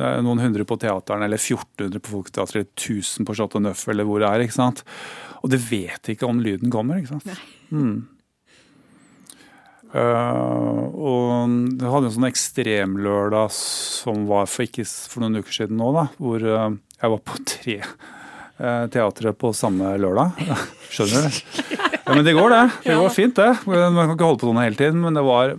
eh, 0.00 0.18
noen 0.24 0.40
hundre 0.40 0.64
på 0.64 0.80
teateren, 0.80 1.22
eller 1.28 1.36
1400 1.36 2.00
på 2.00 2.16
Folketeatret, 2.16 2.56
eller 2.56 2.70
1000 2.72 3.28
på 3.28 3.36
Chateau 3.36 3.60
Neuf, 3.60 3.84
eller 3.92 4.08
hvor 4.08 4.24
det 4.24 4.32
er. 4.32 4.46
ikke 4.48 4.56
sant? 4.56 4.82
Og 5.44 5.52
det 5.52 5.60
vet 5.68 6.14
ikke 6.16 6.26
om 6.32 6.40
lyden 6.40 6.72
kommer. 6.72 6.96
ikke 7.04 7.18
sant? 7.20 7.28
Mm. 7.70 8.06
Eh, 9.88 10.80
og 10.98 11.52
vi 11.80 11.88
hadde 11.88 12.10
en 12.10 12.14
sånn 12.18 12.28
ekstremlørdag 12.28 13.52
som 13.54 14.26
var 14.28 14.48
for, 14.50 14.66
ikke, 14.68 14.84
for 14.84 15.24
noen 15.24 15.40
uker 15.40 15.60
siden 15.62 15.80
nå, 15.80 15.90
da, 15.96 16.06
hvor 16.20 16.44
uh, 16.44 16.68
jeg 16.98 17.12
var 17.14 17.22
på 17.24 17.38
tre 17.48 17.76
uh, 17.80 18.84
teatre 18.92 19.32
på 19.32 19.52
samme 19.56 19.94
lørdag. 20.02 20.36
Skjønner 20.92 21.28
du? 21.28 21.40
Ja, 21.72 22.16
men 22.16 22.24
det 22.26 22.36
går, 22.36 22.52
det. 22.52 22.64
Det 22.84 22.98
går 23.00 23.14
fint, 23.14 23.36
det. 23.36 23.52
Man 23.68 24.02
kan 24.02 24.16
ikke 24.16 24.28
holde 24.28 24.42
på 24.42 24.50
sånn 24.50 24.64
hele 24.64 24.80
tiden, 24.80 25.00
men 25.04 25.16
det 25.16 25.24
var 25.24 25.56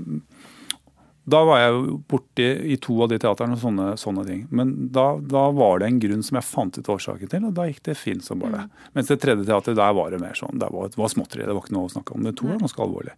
da 1.29 1.41
var 1.45 1.59
jeg 1.61 1.97
borti 2.09 2.45
i 2.73 2.77
to 2.81 2.95
av 3.03 3.11
de 3.11 3.19
teaterne 3.21 3.53
og 3.53 3.61
sånne, 3.61 3.87
sånne 4.01 4.23
ting. 4.25 4.39
Men 4.55 4.71
da, 4.95 5.11
da 5.21 5.43
var 5.53 5.81
det 5.81 5.89
en 5.89 5.99
grunn 6.01 6.23
som 6.25 6.39
jeg 6.39 6.47
fant 6.47 6.79
ut 6.79 6.89
årsaken 6.89 7.29
til, 7.29 7.45
og 7.45 7.53
da 7.57 7.67
gikk 7.69 7.83
det 7.85 7.97
fint 7.99 8.25
som 8.25 8.41
bare 8.41 8.55
det. 8.55 8.83
Mens 8.97 9.11
det 9.11 9.19
tredje 9.21 9.45
teatret, 9.45 9.77
der 9.77 9.93
var 9.97 10.09
det 10.13 10.21
mer 10.23 10.37
sånn, 10.37 10.57
det 10.61 10.71
var, 10.73 10.89
det 10.89 10.97
var 10.97 11.11
småtteri, 11.13 11.45
det 11.45 11.53
var 11.53 11.65
ikke 11.65 11.75
noe 11.77 11.89
å 11.89 11.93
snakke 11.93 12.15
om. 12.15 12.25
Det 12.25 12.33
to 12.39 12.49
var 12.49 12.61
ganske 12.63 12.83
alvorlig. 12.85 13.13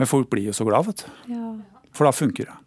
Men 0.00 0.08
folk 0.08 0.30
blir 0.32 0.48
jo 0.48 0.56
så 0.56 0.64
glad, 0.64 0.88
vet 0.88 1.04
du. 1.04 1.34
Ja. 1.34 1.52
For 1.96 2.08
da 2.08 2.14
funker 2.16 2.48
det. 2.48 2.58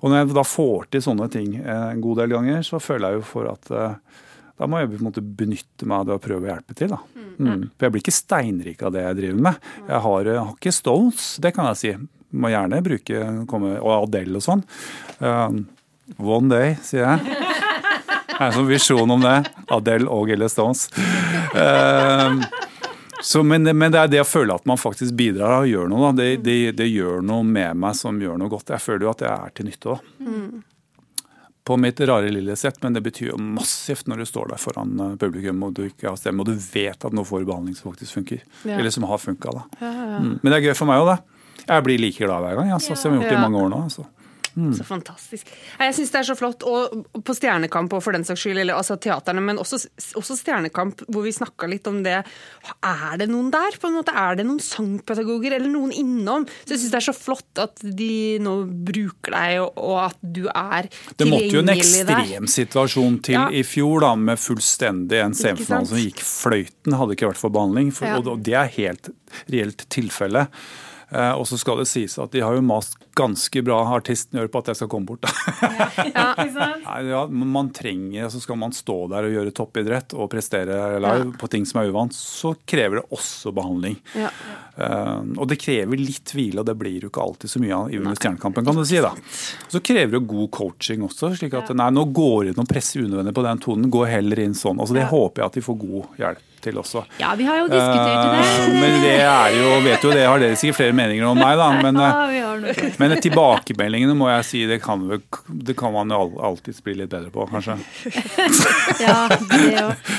Og 0.00 0.08
når 0.08 0.22
jeg 0.22 0.34
da 0.36 0.44
får 0.46 0.86
til 0.92 1.02
sånne 1.04 1.26
ting 1.32 1.56
eh, 1.60 1.88
en 1.92 2.02
god 2.04 2.22
del 2.22 2.32
ganger, 2.36 2.62
så 2.66 2.80
føler 2.82 3.10
jeg 3.12 3.20
jo 3.20 3.26
for 3.28 3.50
at 3.50 3.72
eh, 3.74 4.22
da 4.60 4.68
må 4.70 4.78
jeg 4.78 4.92
på 4.92 5.00
en 5.00 5.08
måte 5.08 5.24
benytte 5.24 5.88
meg 5.88 5.98
av 5.98 6.08
det 6.08 6.16
og 6.16 6.24
prøve 6.24 6.46
å 6.46 6.52
hjelpe 6.52 6.76
til. 6.78 6.92
da. 6.92 7.00
Mm. 7.42 7.68
For 7.74 7.86
jeg 7.86 7.94
blir 7.94 8.04
ikke 8.04 8.14
steinrik 8.14 8.82
av 8.86 8.94
det 8.94 9.04
jeg 9.04 9.18
driver 9.18 9.44
med. 9.48 9.70
Jeg 9.88 10.02
har, 10.06 10.28
jeg 10.28 10.40
har 10.40 10.56
ikke 10.56 10.74
stones, 10.76 11.28
det 11.42 11.54
kan 11.56 11.70
jeg 11.72 11.80
si. 11.80 11.92
Må 12.32 12.52
gjerne 12.52 12.82
bruke 12.84 13.22
komme, 13.50 13.74
og 13.80 13.94
Adele 13.96 14.38
og 14.38 14.44
sånn. 14.44 14.62
Um, 15.18 15.64
one 16.16 16.52
day, 16.52 16.76
sier 16.84 17.08
jeg. 17.08 17.38
Jeg 18.32 18.48
har 18.48 18.48
en 18.48 18.54
sånn 18.56 18.70
visjon 18.72 19.10
om 19.12 19.20
det. 19.22 19.34
Adele 19.70 20.08
og 20.10 20.30
eller 20.32 20.48
Stones. 20.50 20.86
Um, 21.54 22.40
så, 23.22 23.42
men, 23.46 23.62
men 23.78 23.92
det 23.94 24.00
er 24.00 24.10
det 24.12 24.20
å 24.22 24.26
føle 24.26 24.54
at 24.58 24.66
man 24.68 24.78
faktisk 24.80 25.14
bidrar 25.18 25.62
og 25.62 25.70
gjør 25.70 25.88
noe. 25.92 26.10
Da. 26.10 26.22
Det, 26.22 26.28
det, 26.44 26.56
det 26.80 26.88
gjør 26.90 27.22
noe 27.24 27.46
med 27.46 27.78
meg 27.84 27.96
som 27.98 28.18
gjør 28.20 28.36
noe 28.42 28.50
godt. 28.52 28.72
Jeg 28.74 28.82
føler 28.82 29.06
jo 29.06 29.10
at 29.14 29.24
jeg 29.24 29.32
er 29.32 29.54
til 29.56 29.68
nytte. 29.70 29.96
Da. 29.96 30.62
På 31.64 31.76
mitt 31.78 32.00
rare 32.00 32.30
lille 32.34 32.56
sett, 32.58 32.80
men 32.82 32.96
det 32.96 33.04
betyr 33.06 33.28
jo 33.30 33.36
massivt 33.38 34.08
når 34.10 34.24
du 34.24 34.26
står 34.26 34.48
der 34.50 34.58
foran 34.58 34.96
eh, 34.98 35.12
publikum 35.22 35.60
og 35.62 35.76
du 35.76 35.84
ikke 35.86 36.08
har 36.10 36.16
stemme, 36.18 36.42
og 36.42 36.48
du 36.50 36.56
vet 36.58 37.04
at 37.06 37.14
nå 37.14 37.22
får 37.28 37.44
du 37.44 37.50
behandling 37.52 37.76
som 37.78 37.92
faktisk 37.92 38.16
funker. 38.18 38.40
Ja. 38.66 38.80
Eller 38.80 38.90
som 38.90 39.06
har 39.06 39.20
funka. 39.22 39.54
Mm. 39.78 40.40
Men 40.42 40.48
det 40.50 40.56
er 40.58 40.66
gøy 40.72 40.74
for 40.80 40.90
meg 40.90 41.04
òg, 41.04 41.12
det. 41.12 41.44
Jeg 41.68 41.86
blir 41.86 42.02
like 42.02 42.18
glad 42.26 42.42
hver 42.42 42.58
gang. 42.58 42.72
Altså, 42.74 42.96
som 42.98 43.12
jeg 43.14 43.20
har 43.20 43.22
gjort 43.22 43.30
det 43.30 43.38
Ja. 43.38 43.44
i 43.44 43.46
mange 43.46 43.62
år 43.62 43.70
nå. 43.70 43.78
Altså. 43.86 44.08
Så 44.52 44.84
fantastisk. 44.84 45.48
Jeg 45.80 45.94
syns 45.96 46.10
det 46.12 46.18
er 46.20 46.26
så 46.28 46.36
flott. 46.36 46.62
Og 46.68 47.06
på 47.24 47.34
Stjernekamp 47.36 47.92
og 47.96 48.02
for 48.04 48.12
den 48.12 48.24
saks 48.28 48.42
skyld, 48.44 48.58
eller 48.60 48.76
altså 48.76 48.98
teaterne, 49.00 49.40
men 49.40 49.56
også, 49.58 49.78
også 50.20 50.36
Stjernekamp, 50.36 51.00
hvor 51.08 51.24
vi 51.24 51.32
snakka 51.32 51.68
litt 51.70 51.86
om 51.88 52.02
det. 52.04 52.18
Er 52.84 53.16
det 53.22 53.28
noen 53.32 53.50
der? 53.54 53.78
på 53.80 53.88
en 53.88 53.96
måte? 53.96 54.12
Er 54.14 54.36
det 54.36 54.44
noen 54.46 54.60
sangpedagoger 54.60 55.56
eller 55.56 55.72
noen 55.72 55.92
innom? 55.96 56.44
Så 56.66 56.74
jeg 56.76 56.82
syns 56.82 56.92
det 56.92 57.00
er 57.00 57.06
så 57.08 57.16
flott 57.16 57.62
at 57.64 57.80
de 57.82 58.10
nå 58.44 58.56
bruker 58.86 59.32
deg, 59.38 59.56
og, 59.64 59.72
og 59.80 59.96
at 60.10 60.18
du 60.22 60.44
er 60.52 60.88
tilgjengelig 60.90 61.16
der. 61.16 61.24
Det 61.24 61.30
måtte 61.32 61.56
jo 61.56 61.62
en 61.64 61.74
ekstremsituasjon 61.76 63.18
til 63.24 63.34
Ja. 63.38 63.48
i 63.50 63.62
fjor, 63.66 64.00
da, 64.04 64.14
med 64.16 64.38
fullstendig 64.38 65.20
en 65.24 65.34
semifinale 65.34 65.86
som 65.88 65.98
gikk 65.98 66.20
fløyten, 66.22 66.96
hadde 66.98 67.16
ikke 67.16 67.32
vært 67.32 67.40
for 67.40 67.50
behandling. 67.54 67.92
For, 67.94 68.06
Ja. 68.06 68.18
og 68.20 68.42
det 68.44 68.54
er 68.54 68.68
helt 68.76 69.08
reelt 69.48 69.86
tilfelle. 69.88 70.48
Eh, 71.12 71.32
og 71.36 71.44
så 71.48 71.58
skal 71.60 71.82
det 71.82 71.88
sies 71.90 72.14
at 72.22 72.32
de 72.32 72.40
har 72.40 72.56
jo 72.56 72.62
mast 72.64 72.96
ganske 73.18 73.60
bra, 73.64 73.82
artisten 73.92 74.38
gjør, 74.40 74.48
på 74.52 74.60
at 74.62 74.70
jeg 74.72 74.78
skal 74.80 74.88
komme 74.92 75.10
bort. 75.10 75.26
ja? 76.14 76.32
Ja, 77.04 77.24
man 77.28 77.68
trenger, 77.76 78.30
så 78.32 78.40
Skal 78.40 78.56
man 78.60 78.72
stå 78.72 78.96
der 79.12 79.28
og 79.28 79.34
gjøre 79.36 79.52
toppidrett 79.54 80.14
og 80.16 80.30
prestere 80.32 81.00
live 81.02 81.34
på 81.40 81.50
ting 81.52 81.66
som 81.68 81.82
er 81.82 81.92
uvant, 81.92 82.16
så 82.16 82.54
krever 82.68 83.00
det 83.00 83.04
også 83.12 83.52
behandling. 83.54 83.98
Ja. 84.16 84.30
Eh, 84.76 85.18
og 85.36 85.50
det 85.50 85.60
krever 85.60 86.00
litt 86.00 86.32
hvile, 86.32 86.62
og 86.62 86.70
det 86.70 86.76
blir 86.80 87.04
jo 87.04 87.12
ikke 87.12 87.26
alltid 87.26 87.52
så 87.52 87.62
mye 87.62 87.76
av 87.76 87.92
under 87.98 88.16
Stjernekampen, 88.16 88.68
kan 88.70 88.80
du 88.80 88.86
si. 88.88 89.02
da. 89.04 89.12
Så 89.68 89.82
krever 89.84 90.16
det 90.16 90.24
god 90.32 90.48
coaching 90.54 91.04
også, 91.04 91.34
slik 91.36 91.58
at 91.60 91.74
nei, 91.76 91.90
nå 91.92 92.06
går 92.14 92.38
det 92.46 92.54
inn 92.54 92.64
og 92.64 92.70
presser 92.70 93.04
unødvendig 93.04 93.36
på 93.36 93.44
den 93.44 93.60
tonen, 93.66 93.92
går 93.92 94.14
heller 94.14 94.42
inn 94.46 94.56
sånn. 94.56 94.80
Altså 94.80 94.96
Det 94.96 95.10
håper 95.12 95.44
jeg 95.44 95.52
at 95.52 95.60
de 95.60 95.66
får 95.68 95.78
god 95.84 96.24
hjelp 96.24 96.48
til 96.62 96.78
også. 96.80 97.04
Ja, 97.20 97.32
vi 97.38 97.46
har 97.48 97.60
jo 97.62 97.68
diskutert 97.70 98.32
det. 98.32 98.42
Eh, 98.42 98.76
men 98.80 98.98
det 99.04 99.14
er 99.20 99.56
jo, 99.58 99.68
vet 99.84 100.06
jo 100.06 100.12
det, 100.14 100.24
har 100.28 100.42
dere 100.42 100.58
sikkert 100.60 100.80
flere 100.80 100.96
meninger 100.96 101.28
om 101.28 101.38
meg, 101.38 101.56
da. 101.60 101.68
Men, 101.84 101.98
eh, 101.98 102.36
Ja, 102.38 102.52
noe. 102.62 102.90
men 103.00 103.16
tilbakemeldingene 103.22 104.14
må 104.16 104.28
jeg 104.30 104.44
si, 104.48 104.64
det 104.70 104.80
kan, 104.84 105.02
vi, 105.10 105.18
det 105.66 105.74
kan 105.78 105.92
man 105.94 106.10
jo 106.12 106.20
alltid 106.22 106.40
alltids 106.52 106.82
bli 106.84 106.94
litt 107.00 107.10
bedre 107.10 107.30
på, 107.34 107.46
kanskje. 107.50 107.78
Ja, 109.02 109.26
det 109.30 109.82
òg. 109.82 110.10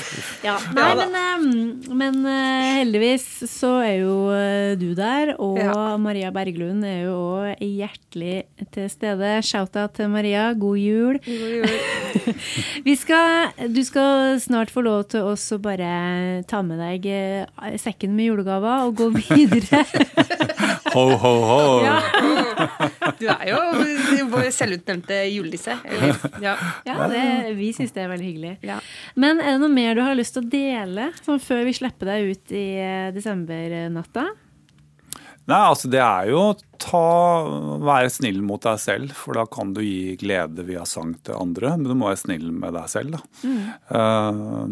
Ja. 0.44 0.58
Nei, 0.76 0.88
men, 1.00 1.14
eh, 1.16 1.94
men 1.96 2.18
eh, 2.28 2.70
heldigvis 2.82 3.26
så 3.48 3.78
er 3.86 3.94
jo 4.02 4.16
eh, 4.36 4.74
du 4.80 4.90
der, 4.98 5.36
og 5.40 5.60
Ja. 5.62 5.78
Maria 6.02 6.32
Berglund 6.36 6.84
er 6.88 7.06
jo 7.06 7.16
òg 7.38 7.62
hjertelig 7.64 8.44
til 8.76 8.90
stede. 8.92 9.38
Shout-out 9.46 9.96
til 9.98 10.10
Maria, 10.12 10.50
god 10.58 10.78
jul. 10.82 11.20
Vi 12.88 12.96
skal, 13.00 13.54
du 13.72 13.80
skal 13.88 14.36
snart 14.44 14.74
få 14.74 14.84
lov 14.86 15.06
til 15.14 15.24
oss 15.34 15.46
å 15.56 15.60
bare 15.64 16.33
ta 16.50 16.62
med 16.66 16.82
deg 16.82 17.06
eh, 17.10 17.78
sekken 17.82 18.16
med 18.18 18.32
julegaver 18.32 18.88
og 18.88 18.98
gå 19.00 19.10
videre. 19.18 19.84
Ho, 20.94 21.06
ho, 21.18 21.34
ho! 21.50 21.62
Du 23.20 23.26
er 23.30 23.50
jo 23.50 23.58
vår 24.32 24.50
selvutnevnte 24.54 25.16
julenisse. 25.32 25.76
Ja. 26.44 26.56
Ja, 26.88 27.08
det, 27.12 27.24
vi 27.58 27.70
syns 27.76 27.94
det 27.96 28.04
er 28.04 28.12
veldig 28.12 28.28
hyggelig. 28.28 28.54
Ja. 28.66 28.80
Men 29.20 29.42
er 29.42 29.56
det 29.56 29.64
noe 29.64 29.74
mer 29.74 29.98
du 29.98 30.04
har 30.06 30.16
lyst 30.18 30.36
til 30.38 30.46
å 30.46 30.52
dele 30.52 31.10
sånn 31.24 31.42
før 31.44 31.64
vi 31.68 31.76
slipper 31.78 32.12
deg 32.14 32.34
ut 32.34 32.56
i 32.56 32.66
eh, 32.82 33.12
desembernatta? 33.16 34.28
Nei, 35.44 35.60
altså 35.60 35.90
det 35.92 36.00
er 36.00 36.30
jo 36.32 36.44
ta, 36.80 37.04
være 37.84 38.12
snill 38.16 38.40
mot 38.48 38.64
deg 38.64 38.80
selv, 38.80 39.16
for 39.18 39.36
da 39.36 39.44
kan 39.52 39.74
du 39.76 39.82
gi 39.84 40.16
glede 40.22 40.64
via 40.68 40.86
sang 40.88 41.18
til 41.20 41.36
andre. 41.36 41.74
Men 41.76 41.90
du 41.90 41.96
må 42.00 42.08
være 42.08 42.22
snill 42.22 42.48
med 42.56 42.78
deg 42.78 42.88
selv, 42.92 43.18
da. 43.18 43.50
Eh, 44.00 44.70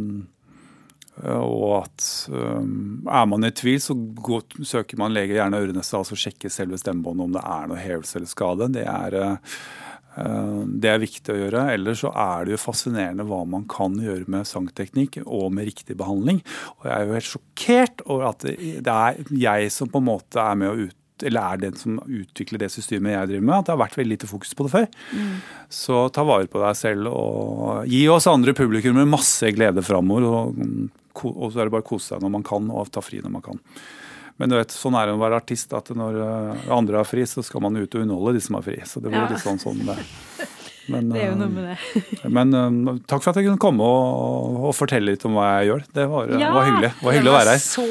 og 1.22 1.84
at 1.84 2.08
um, 2.34 3.06
er 3.06 3.28
man 3.30 3.46
i 3.46 3.52
tvil, 3.54 3.78
så 3.84 3.96
går, 3.96 4.64
søker 4.66 4.98
man 5.02 5.14
lege 5.14 5.38
gjerne 5.38 5.60
øreneste, 5.62 6.00
altså 6.00 6.18
sjekke 6.18 6.50
selve 6.50 6.80
stemmebåndet 6.82 7.28
om 7.28 7.36
det 7.38 7.46
er 7.46 7.70
noe 7.70 7.82
hevelse 7.82 8.18
eller 8.18 8.32
skade. 8.32 8.70
Det 8.74 8.86
er, 8.90 9.18
eh, 9.20 9.58
eh, 10.24 10.56
det 10.82 10.92
er 10.92 11.04
viktig 11.04 11.34
å 11.34 11.38
gjøre. 11.44 11.66
Ellers 11.76 12.02
så 12.02 12.14
er 12.16 12.48
det 12.48 12.56
jo 12.56 12.62
fascinerende 12.64 13.28
hva 13.30 13.44
man 13.50 13.68
kan 13.70 14.00
gjøre 14.02 14.30
med 14.34 14.50
sangteknikk 14.50 15.20
og 15.26 15.52
med 15.54 15.70
riktig 15.70 16.00
behandling. 16.00 16.42
Og 16.80 16.90
jeg 16.90 16.96
er 16.96 17.06
jo 17.06 17.20
helt 17.20 17.32
sjokkert 17.36 18.06
over 18.08 18.32
at 18.32 18.48
det 18.48 18.58
det 18.82 18.98
er 18.98 19.38
jeg 19.44 19.76
som 19.78 19.92
på 19.92 20.02
en 20.02 20.10
måte 20.10 20.42
er 20.42 20.58
med 20.58 20.72
å 20.72 20.90
ut 20.90 20.98
eller 21.22 21.54
er 21.54 21.60
den 21.62 21.76
som 21.78 22.00
utvikler 22.02 22.64
det 22.64 22.72
systemet 22.74 23.14
jeg 23.14 23.30
driver 23.32 23.44
med, 23.46 23.56
at 23.60 23.68
det 23.68 23.74
har 23.76 23.82
vært 23.84 23.98
veldig 24.00 24.16
lite 24.16 24.30
fokus 24.30 24.56
på 24.58 24.66
det 24.66 24.72
før. 24.74 24.88
Så 25.70 26.00
ta 26.14 26.26
vare 26.28 26.50
på 26.52 26.62
deg 26.64 26.80
selv 26.80 27.12
og 27.12 27.86
gi 27.90 28.02
oss 28.12 28.30
andre 28.32 28.56
publikummere 28.58 29.10
masse 29.10 29.52
glede 29.56 29.84
framover. 29.86 30.26
Og, 30.26 30.58
mm, 30.58 30.90
og 31.14 31.52
så 31.52 31.60
er 31.62 31.66
det 31.70 31.72
bare 31.76 31.86
å 31.86 31.90
kose 31.92 32.14
seg 32.14 32.22
når 32.24 32.32
man 32.38 32.44
kan, 32.48 32.70
og 32.72 32.90
ta 32.92 33.02
fri 33.04 33.22
når 33.24 33.32
man 33.32 33.42
kan. 33.46 33.60
Men 34.42 34.50
du 34.50 34.56
vet, 34.58 34.72
sånn 34.74 34.96
er 34.98 35.06
det 35.06 35.14
å 35.14 35.22
være 35.22 35.38
artist, 35.38 35.74
at 35.78 35.92
når 35.94 36.16
eh, 36.24 36.72
andre 36.74 36.98
har 36.98 37.06
fri, 37.06 37.22
så 37.30 37.44
skal 37.46 37.62
man 37.62 37.76
ut 37.78 37.94
og 37.94 38.02
underholde 38.02 38.40
de 38.40 38.42
som 38.42 38.56
har 38.58 38.64
fri. 38.66 38.80
Så 38.90 39.02
det 39.04 39.12
blir 39.12 39.22
Ja. 39.22 39.28
litt 39.30 39.44
sånn 39.44 39.60
sånn 39.62 39.84
det. 39.86 39.98
Men, 40.90 41.10
Det 41.14 41.22
er 41.22 41.28
jo 41.28 41.34
eh, 41.36 41.38
noe 41.38 41.50
med 41.54 41.68
det. 41.70 41.76
men 42.38 42.54
eh, 42.58 42.96
takk 43.06 43.22
for 43.22 43.30
at 43.32 43.38
jeg 43.38 43.46
kunne 43.52 43.62
komme 43.62 43.86
og, 43.86 44.58
og 44.72 44.74
fortelle 44.74 45.14
litt 45.14 45.26
om 45.30 45.36
hva 45.38 45.60
jeg 45.62 45.70
gjør. 45.70 45.84
Det 45.94 46.08
var, 46.10 46.32
Ja. 46.42 46.54
var 46.56 46.66
hyggelig. 46.72 46.90
Det 46.98 47.06
var 47.06 47.14
hyggelig 47.20 47.32
å 47.34 47.38
være 47.38 47.54
her. 47.54 47.62
Så 47.68 47.86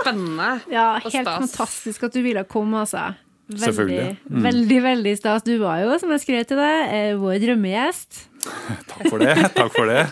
spennende. 0.00 0.50
Ja, 0.72 0.88
Og 1.04 1.12
helt 1.14 1.30
fantastisk 1.30 2.08
at 2.08 2.12
du 2.18 2.22
ville 2.24 2.42
komme, 2.50 2.82
altså. 2.82 3.14
Veldig, 3.46 3.62
Selvfølgelig. 3.62 4.16
Mm. 4.26 4.42
veldig, 4.42 4.78
veldig 4.82 5.14
stas. 5.20 5.44
Du 5.46 5.52
var 5.62 5.78
jo, 5.84 5.92
som 6.02 6.10
jeg 6.10 6.24
skrev 6.24 6.46
til 6.50 6.58
deg, 6.58 6.88
eh, 6.90 7.12
vår 7.20 7.38
drømmegjest. 7.44 8.24
Takk 8.90 9.08
for 9.10 9.22
det. 9.22 9.34
takk 9.56 9.72
for 9.74 9.90
det. 9.90 10.04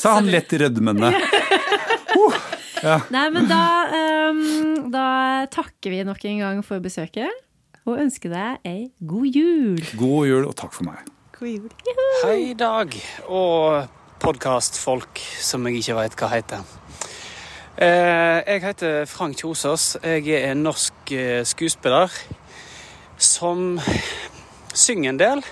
Sa 0.00 0.14
han 0.18 0.28
lett 0.30 0.52
rødmende. 0.60 1.10
Nei, 3.10 3.24
men 3.34 3.48
da, 3.50 3.60
um, 4.30 4.90
da 4.94 5.06
takker 5.50 5.90
vi 5.92 6.02
nok 6.06 6.22
en 6.30 6.38
gang 6.44 6.60
for 6.66 6.78
besøket, 6.84 7.32
og 7.88 7.98
ønsker 8.04 8.30
deg 8.32 8.68
ei 8.68 8.80
god 9.00 9.26
jul. 9.34 9.80
God 9.98 10.28
jul, 10.30 10.44
og 10.50 10.54
takk 10.60 10.74
for 10.76 10.86
meg. 10.86 11.02
God 11.38 11.48
jul. 11.48 12.02
Hei, 12.22 12.52
Dag 12.58 12.94
og 13.26 13.88
podkastfolk 14.22 15.20
som 15.42 15.66
jeg 15.68 15.82
ikke 15.82 15.96
veit 15.98 16.16
hva 16.18 16.30
heter. 16.32 16.62
Eh, 17.78 18.38
Jeg 18.48 18.62
heter 18.64 19.04
Frank 19.06 19.38
Kjosås. 19.38 19.96
Jeg 20.02 20.26
er 20.34 20.52
en 20.52 20.64
norsk 20.66 21.12
eh, 21.14 21.42
skuespiller 21.46 22.10
som 23.18 23.78
synger 24.74 25.10
en 25.14 25.20
del 25.22 25.42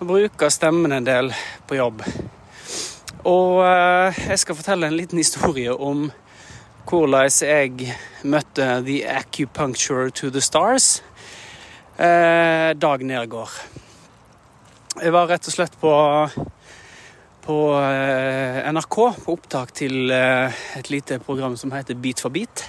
og 0.00 0.08
bruker 0.08 0.48
stemmen 0.48 0.94
en 0.96 1.04
del 1.04 1.28
på 1.68 1.76
jobb. 1.76 2.00
Og 3.28 3.60
eh, 3.66 4.20
jeg 4.30 4.40
skal 4.40 4.56
fortelle 4.56 4.88
en 4.88 4.96
liten 4.96 5.20
historie 5.20 5.72
om 5.74 6.08
hvordan 6.88 7.28
jeg 7.44 7.92
møtte 8.24 8.80
The 8.86 9.02
Acupuncture 9.04 10.08
to 10.10 10.30
the 10.32 10.40
Stars. 10.40 11.02
Eh, 12.00 12.72
Dag 12.80 13.04
Nergård. 13.04 13.52
Jeg 15.02 15.12
var 15.12 15.28
rett 15.28 15.46
og 15.46 15.54
slett 15.54 15.76
på, 15.80 15.92
på 17.44 17.58
eh, 17.76 18.72
NRK 18.72 18.96
på 19.20 19.36
opptak 19.36 19.76
til 19.76 20.10
et 20.10 20.90
lite 20.90 21.20
program 21.20 21.60
som 21.60 21.76
heter 21.76 21.94
Beat 22.00 22.24
for 22.24 22.32
beat. 22.32 22.64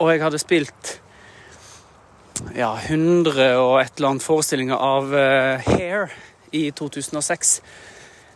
Og 0.00 0.12
jeg 0.12 0.22
hadde 0.22 0.38
spilt 0.42 1.00
ja, 2.56 2.72
100 2.86 3.52
og 3.60 3.76
et 3.80 3.96
eller 3.96 4.12
annet 4.14 4.24
forestillinger 4.24 4.76
av 4.80 5.14
eh, 5.16 5.70
Hair 5.70 6.12
i 6.56 6.70
2006 6.76 7.60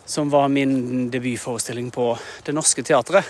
som 0.04 0.30
var 0.30 0.48
min 0.48 1.10
debutforestilling 1.10 1.90
på 1.90 2.18
Det 2.44 2.52
Norske 2.52 2.82
Teatret. 2.84 3.24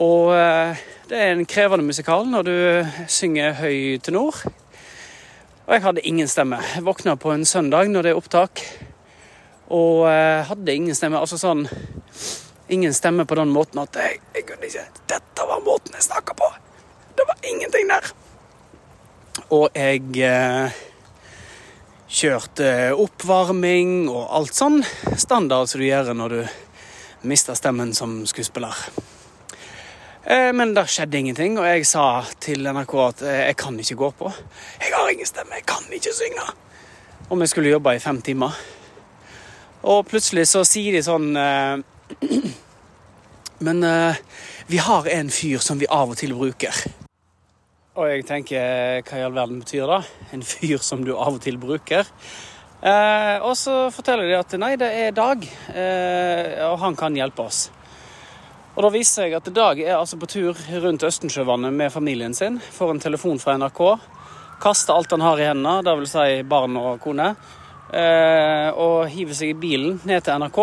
Og 0.00 0.32
eh, 0.36 0.80
det 1.08 1.18
er 1.18 1.32
en 1.34 1.48
krevende 1.48 1.86
musikal 1.86 2.28
når 2.28 2.46
du 2.46 2.54
synger 3.08 3.56
høy 3.60 3.98
tenor. 4.04 4.36
Og 5.66 5.74
jeg 5.76 5.84
hadde 5.84 6.06
ingen 6.06 6.28
stemme. 6.28 6.60
Jeg 6.74 6.84
våkna 6.86 7.16
på 7.16 7.32
en 7.32 7.44
søndag 7.44 7.90
når 7.90 8.06
det 8.06 8.12
er 8.12 8.20
opptak, 8.20 8.64
og 9.70 10.08
eh, 10.10 10.46
hadde 10.48 10.74
ingen 10.74 10.98
stemme. 10.98 11.20
Altså 11.20 11.40
sånn 11.40 11.66
Ingen 12.70 12.94
stemme 12.94 13.24
på 13.26 13.34
den 13.34 13.50
måten 13.50 13.80
at 13.82 13.96
jeg, 13.98 14.20
jeg 14.30 14.44
kunne 14.46 14.68
ikke 14.68 14.84
Dette 15.10 15.46
var 15.48 15.64
måten 15.66 15.96
jeg 15.96 16.04
snakka 16.06 16.36
på! 16.38 16.46
Det 17.18 17.26
var 17.26 17.40
ingenting 17.42 17.90
der! 17.90 18.12
Og 19.50 19.74
jeg 19.74 20.04
eh, 20.22 20.70
kjørte 22.06 22.94
oppvarming 22.94 24.06
og 24.06 24.28
alt 24.38 24.54
sånn 24.54 24.78
standard 25.18 25.66
som 25.66 25.82
du 25.82 25.88
gjør 25.88 26.12
når 26.14 26.34
du 26.36 26.44
mister 27.26 27.58
stemmen 27.58 27.90
som 27.96 28.20
skuespiller. 28.30 28.70
Eh, 30.22 30.52
men 30.54 30.70
det 30.76 30.84
skjedde 30.94 31.18
ingenting, 31.18 31.58
og 31.58 31.66
jeg 31.66 31.88
sa 31.90 32.22
til 32.38 32.62
NRK 32.62 32.94
at 33.08 33.26
eh, 33.26 33.40
jeg 33.48 33.58
kan 33.64 33.82
ikke 33.82 33.98
gå 34.04 34.12
på. 34.22 34.30
Jeg 34.84 34.94
har 34.94 35.12
ingen 35.16 35.32
stemme, 35.32 35.58
jeg 35.58 35.66
kan 35.74 35.90
ikke 35.98 36.14
synge. 36.14 36.46
Og 37.26 37.42
vi 37.42 37.50
skulle 37.50 37.74
jobbe 37.74 37.98
i 37.98 38.04
fem 38.06 38.22
timer. 38.22 38.54
Og 39.82 40.06
plutselig 40.06 40.46
så 40.46 40.62
sier 40.68 40.94
de 40.94 41.02
sånn 41.02 41.34
Men 43.66 43.86
vi 44.70 44.78
har 44.80 45.08
en 45.10 45.30
fyr 45.32 45.58
som 45.64 45.80
vi 45.80 45.88
av 45.90 46.12
og 46.12 46.18
til 46.20 46.36
bruker. 46.36 46.76
Og 48.00 48.08
jeg 48.08 48.22
tenker, 48.24 49.02
hva 49.04 49.18
i 49.18 49.24
all 49.26 49.34
verden 49.36 49.58
betyr 49.60 49.90
det? 49.90 49.98
En 50.32 50.44
fyr 50.46 50.80
som 50.80 51.02
du 51.04 51.10
av 51.12 51.34
og 51.34 51.42
til 51.44 51.58
bruker. 51.60 52.06
Eh, 52.80 53.36
og 53.44 53.52
så 53.60 53.74
forteller 53.92 54.24
de 54.24 54.38
at 54.38 54.54
nei, 54.56 54.70
det 54.80 54.88
er 55.02 55.12
Dag, 55.12 55.44
eh, 55.68 56.62
og 56.64 56.78
han 56.80 56.96
kan 56.96 57.18
hjelpe 57.18 57.44
oss. 57.44 57.66
Og 58.72 58.80
da 58.86 58.90
viser 58.94 59.28
jeg 59.28 59.36
at 59.36 59.50
Dag 59.52 59.82
er 59.84 59.98
altså 59.98 60.16
på 60.16 60.30
tur 60.32 60.56
rundt 60.80 61.04
Østensjøvannet 61.04 61.76
med 61.76 61.92
familien 61.92 62.32
sin. 62.32 62.56
Får 62.56 62.94
en 62.94 63.04
telefon 63.04 63.42
fra 63.42 63.58
NRK. 63.60 63.82
Kaster 64.64 64.96
alt 64.96 65.12
han 65.12 65.26
har 65.26 65.42
i 65.42 65.50
hendene, 65.50 65.84
dvs. 65.84 66.16
Si 66.16 66.40
barn 66.48 66.80
og 66.80 67.04
kone. 67.04 67.34
Eh, 67.92 68.70
og 68.80 69.10
hiver 69.12 69.36
seg 69.36 69.52
i 69.52 69.60
bilen 69.60 70.00
ned 70.08 70.24
til 70.24 70.40
NRK. 70.40 70.62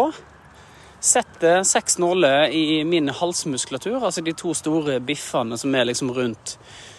Setter 1.05 1.61
seks 1.69 1.99
nåler 2.01 2.49
i 2.49 2.81
min 2.89 3.13
halsmuskulatur, 3.13 4.01
altså 4.01 4.25
de 4.25 4.33
to 4.33 4.57
store 4.57 4.97
biffene 5.05 5.61
som 5.61 5.75
er 5.77 5.85
liksom 5.91 6.09
rundt 6.17 6.57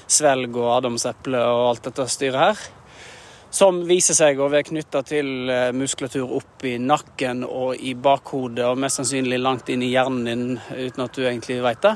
svelg 0.09 0.57
og 0.57 0.73
adamseple 0.79 1.41
og 1.45 1.65
alt 1.71 1.89
dette 1.91 2.09
styret 2.11 2.41
her. 2.41 2.67
Som 3.51 3.81
viser 3.89 4.17
seg 4.17 4.41
å 4.41 4.51
være 4.53 4.67
knytta 4.69 5.01
til 5.09 5.49
eh, 5.49 5.71
muskulatur 5.73 6.35
opp 6.37 6.65
i 6.69 6.75
nakken 6.81 7.47
og 7.47 7.81
i 7.81 7.95
bakhodet, 7.97 8.67
og 8.69 8.81
mest 8.81 9.01
sannsynlig 9.01 9.39
langt 9.41 9.71
inn 9.73 9.85
i 9.85 9.93
hjernen 9.93 10.27
din 10.29 10.59
uten 10.59 11.05
at 11.05 11.17
du 11.17 11.23
egentlig 11.25 11.63
veit 11.65 11.81
det. 11.85 11.95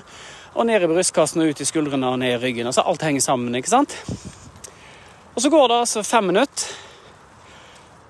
Og 0.56 0.68
ned 0.68 0.84
i 0.84 0.89
brystkassen 0.89 1.44
og 1.44 1.52
ut 1.52 1.60
i 1.60 1.68
skuldrene 1.68 2.09
og 2.09 2.18
ned 2.20 2.39
i 2.39 2.40
ryggen. 2.40 2.68
Altså 2.68 2.84
alt 2.89 3.05
henger 3.05 3.24
sammen, 3.24 3.56
ikke 3.56 3.72
sant? 3.72 3.97
Og 5.32 5.44
så 5.44 5.52
går 5.52 5.68
det 5.68 5.78
altså 5.82 6.05
fem 6.05 6.26
minutter, 6.28 6.72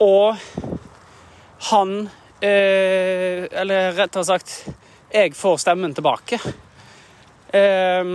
og 0.03 0.39
han 1.71 1.93
eh, 2.43 3.47
Eller 3.47 3.93
rettere 3.95 4.27
sagt, 4.27 4.55
jeg 5.13 5.35
får 5.39 5.61
stemmen 5.63 5.95
tilbake. 5.95 6.39
Eh, 7.55 8.15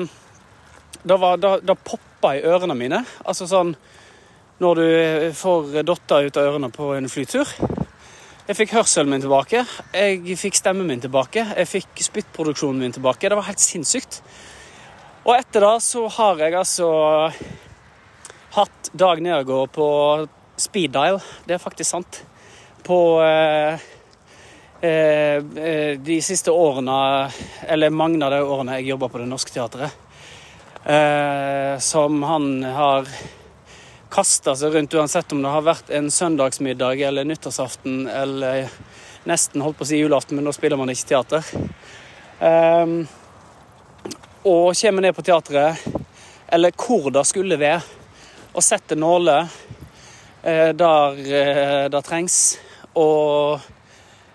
da, 1.03 1.17
var, 1.17 1.37
da, 1.37 1.57
da 1.61 1.75
poppa 1.75 2.35
i 2.37 2.43
ørene 2.45 2.75
mine. 2.77 3.03
Altså 3.25 3.47
sånn 3.49 3.75
når 4.57 4.79
du 4.79 4.87
får 5.37 5.83
dotter 5.85 6.27
ut 6.27 6.37
av 6.39 6.47
ørene 6.49 6.71
på 6.73 6.89
en 6.95 7.09
flytur. 7.11 7.49
Jeg 8.47 8.55
fikk 8.55 8.77
hørselen 8.77 9.11
min 9.11 9.21
tilbake, 9.21 9.65
jeg 9.91 10.37
fikk 10.39 10.55
stemmen 10.55 10.87
min 10.87 11.01
tilbake, 11.03 11.43
jeg 11.51 11.67
fikk 11.67 11.99
spyttproduksjonen 12.05 12.79
min 12.79 12.95
tilbake. 12.95 13.27
Det 13.27 13.37
var 13.37 13.49
helt 13.49 13.61
sinnssykt. 13.61 14.21
Og 15.27 15.33
etter 15.35 15.65
det 15.65 15.73
så 15.83 16.05
har 16.15 16.39
jeg 16.39 16.55
altså 16.55 16.87
hatt 18.55 18.89
Dag 18.95 19.19
Nergård 19.21 19.73
på 19.75 19.89
speed 20.57 20.95
dial. 20.95 21.19
Det 21.45 21.57
er 21.57 21.61
faktisk 21.61 21.91
sant. 21.91 22.21
På 22.87 23.19
eh, 23.19 23.83
eh, 24.79 25.43
de 25.99 26.19
siste 26.23 26.55
årene, 26.55 27.27
eller 27.67 27.91
mange 27.93 28.23
av 28.23 28.31
de 28.31 28.41
årene 28.47 28.79
jeg 28.79 28.93
jobba 28.93 29.11
på 29.11 29.21
Det 29.21 29.27
Norske 29.27 29.53
Teatret. 29.53 30.06
Eh, 30.88 31.80
som 31.80 32.23
han 32.23 32.64
har 32.64 33.07
kasta 34.09 34.55
seg 34.55 34.72
rundt, 34.72 34.93
uansett 34.93 35.31
om 35.35 35.41
det 35.43 35.51
har 35.51 35.65
vært 35.65 35.89
en 35.91 36.07
søndagsmiddag 36.11 37.01
eller 37.09 37.27
nyttårsaften 37.27 38.05
eller 38.07 38.69
nesten 39.27 39.61
holdt 39.65 39.81
på 39.81 39.84
å 39.84 39.89
si 39.89 39.99
julaften, 39.99 40.39
men 40.39 40.47
da 40.47 40.53
spiller 40.55 40.80
man 40.80 40.93
ikke 40.93 41.09
teater. 41.09 41.49
Um, 42.39 43.01
og 44.47 44.72
kommer 44.80 45.03
ned 45.03 45.15
på 45.18 45.26
teatret, 45.27 45.84
eller 46.47 46.72
hvor 46.80 47.11
det 47.11 47.26
skulle 47.27 47.59
være, 47.59 47.81
og 48.55 48.64
setter 48.64 48.95
nåler 48.95 49.43
eh, 50.41 50.72
der 50.72 51.19
eh, 51.41 51.84
det 51.91 52.01
trengs. 52.07 52.38
Og 52.95 53.59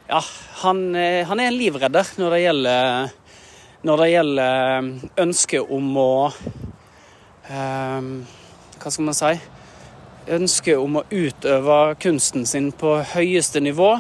ja, 0.05 0.21
han, 0.67 0.85
eh, 0.95 1.25
han, 1.27 1.41
er 1.41 1.49
en 1.49 1.57
livredder 1.57 2.13
når 2.21 2.37
det 2.37 2.43
gjelder 2.43 3.17
når 3.83 4.03
det 4.03 4.11
gjelder 4.13 4.91
ønsket 5.25 5.71
om 5.75 5.97
å 5.99 6.13
um, 7.51 8.11
Hva 8.79 8.91
skal 8.91 9.07
man 9.09 9.17
si? 9.19 9.33
Ønsket 10.37 10.79
om 10.79 11.01
å 11.01 11.05
utøve 11.11 11.79
kunsten 12.03 12.47
sin 12.47 12.71
på 12.79 12.95
høyeste 13.15 13.63
nivå. 13.63 13.97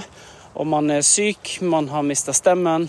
Om 0.54 0.70
man 0.70 0.90
er 0.94 1.02
syk, 1.06 1.56
man 1.66 1.88
har 1.90 2.06
mista 2.06 2.34
stemmen, 2.36 2.86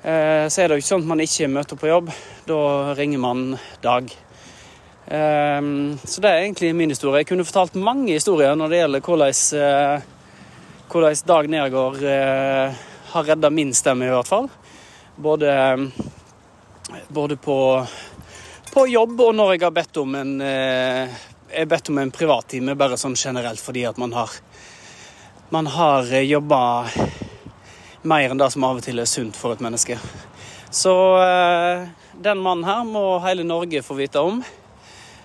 eh, 0.00 0.46
så 0.48 0.62
er 0.62 0.68
det 0.68 0.78
jo 0.78 0.84
ikke 0.84 0.92
sånn 0.94 1.04
at 1.04 1.10
man 1.12 1.24
ikke 1.24 1.50
møter 1.52 1.80
på 1.80 1.90
jobb. 1.90 2.12
Da 2.48 2.60
ringer 2.96 3.20
man 3.20 3.46
Dag. 3.84 4.12
Ehm, 5.06 5.98
så 6.04 6.20
det 6.24 6.30
er 6.30 6.42
egentlig 6.46 6.74
min 6.74 6.92
historie. 6.92 7.20
Jeg 7.20 7.28
kunne 7.28 7.44
fortalt 7.44 7.76
mange 7.76 8.14
historier 8.14 8.56
når 8.56 8.72
det 8.72 8.80
gjelder 8.80 9.04
hvordan, 9.04 9.38
eh, 9.60 10.10
hvordan 10.88 11.24
Dag 11.28 11.50
Nergård 11.52 12.02
eh, 12.02 12.84
har 13.12 13.28
redda 13.28 13.50
min 13.50 13.74
stemme, 13.74 14.08
i 14.08 14.14
hvert 14.14 14.30
fall. 14.30 14.48
Både, 15.16 15.52
både 17.08 17.36
på, 17.36 17.58
på 18.72 18.86
jobb 18.90 19.20
og 19.20 19.34
når 19.34 19.54
jeg 19.54 19.64
har 19.64 19.74
bedt 19.76 20.02
om 20.02 20.14
en 20.18 20.34
er 21.54 21.66
bedt 21.70 21.88
om 21.88 21.98
en 22.02 22.10
privattime 22.12 22.74
bare 22.78 22.98
sånn 22.98 23.14
generelt 23.18 23.62
fordi 23.62 23.84
at 23.88 23.98
man 24.00 24.12
har 24.16 24.32
man 25.54 25.66
har 25.66 26.12
eh, 26.12 26.20
jobba 26.20 26.88
mer 28.02 28.30
enn 28.30 28.40
det 28.40 28.50
som 28.50 28.64
av 28.66 28.80
og 28.80 28.84
til 28.84 28.98
er 28.98 29.06
sunt 29.08 29.36
for 29.38 29.54
et 29.54 29.62
menneske. 29.62 29.98
Så 30.74 30.94
eh, 31.20 31.84
den 32.26 32.40
mannen 32.42 32.66
her 32.66 32.82
må 32.88 33.04
hele 33.22 33.44
Norge 33.46 33.84
få 33.86 33.94
vite 33.98 34.18
om. 34.24 34.42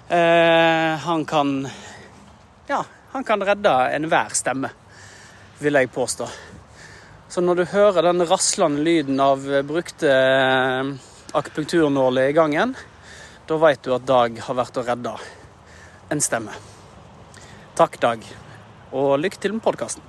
Eh, 0.10 0.92
han 1.08 1.26
kan 1.26 1.64
Ja, 2.70 2.84
han 3.16 3.26
kan 3.26 3.42
redde 3.42 3.74
enhver 3.96 4.36
stemme, 4.38 4.70
vil 5.58 5.80
jeg 5.80 5.90
påstå. 5.96 6.28
Så 7.30 7.42
når 7.42 7.56
du 7.56 7.66
hører 7.72 8.06
den 8.06 8.22
raslende 8.30 8.86
lyden 8.86 9.18
av 9.22 9.48
brukte 9.66 10.14
akupunkturnåler 11.34 12.30
i 12.30 12.34
gangen, 12.34 12.76
da 13.48 13.58
veit 13.62 13.84
du 13.86 13.94
at 13.94 14.06
Dag 14.10 14.40
har 14.46 14.58
vært 14.58 14.78
og 14.82 14.88
redda 14.90 15.16
en 16.10 16.22
stemme. 16.24 16.56
Takk, 17.78 18.00
Dag, 18.02 18.24
og 18.90 19.20
lykke 19.22 19.42
til 19.42 19.54
med 19.58 19.66
podkasten. 19.66 20.09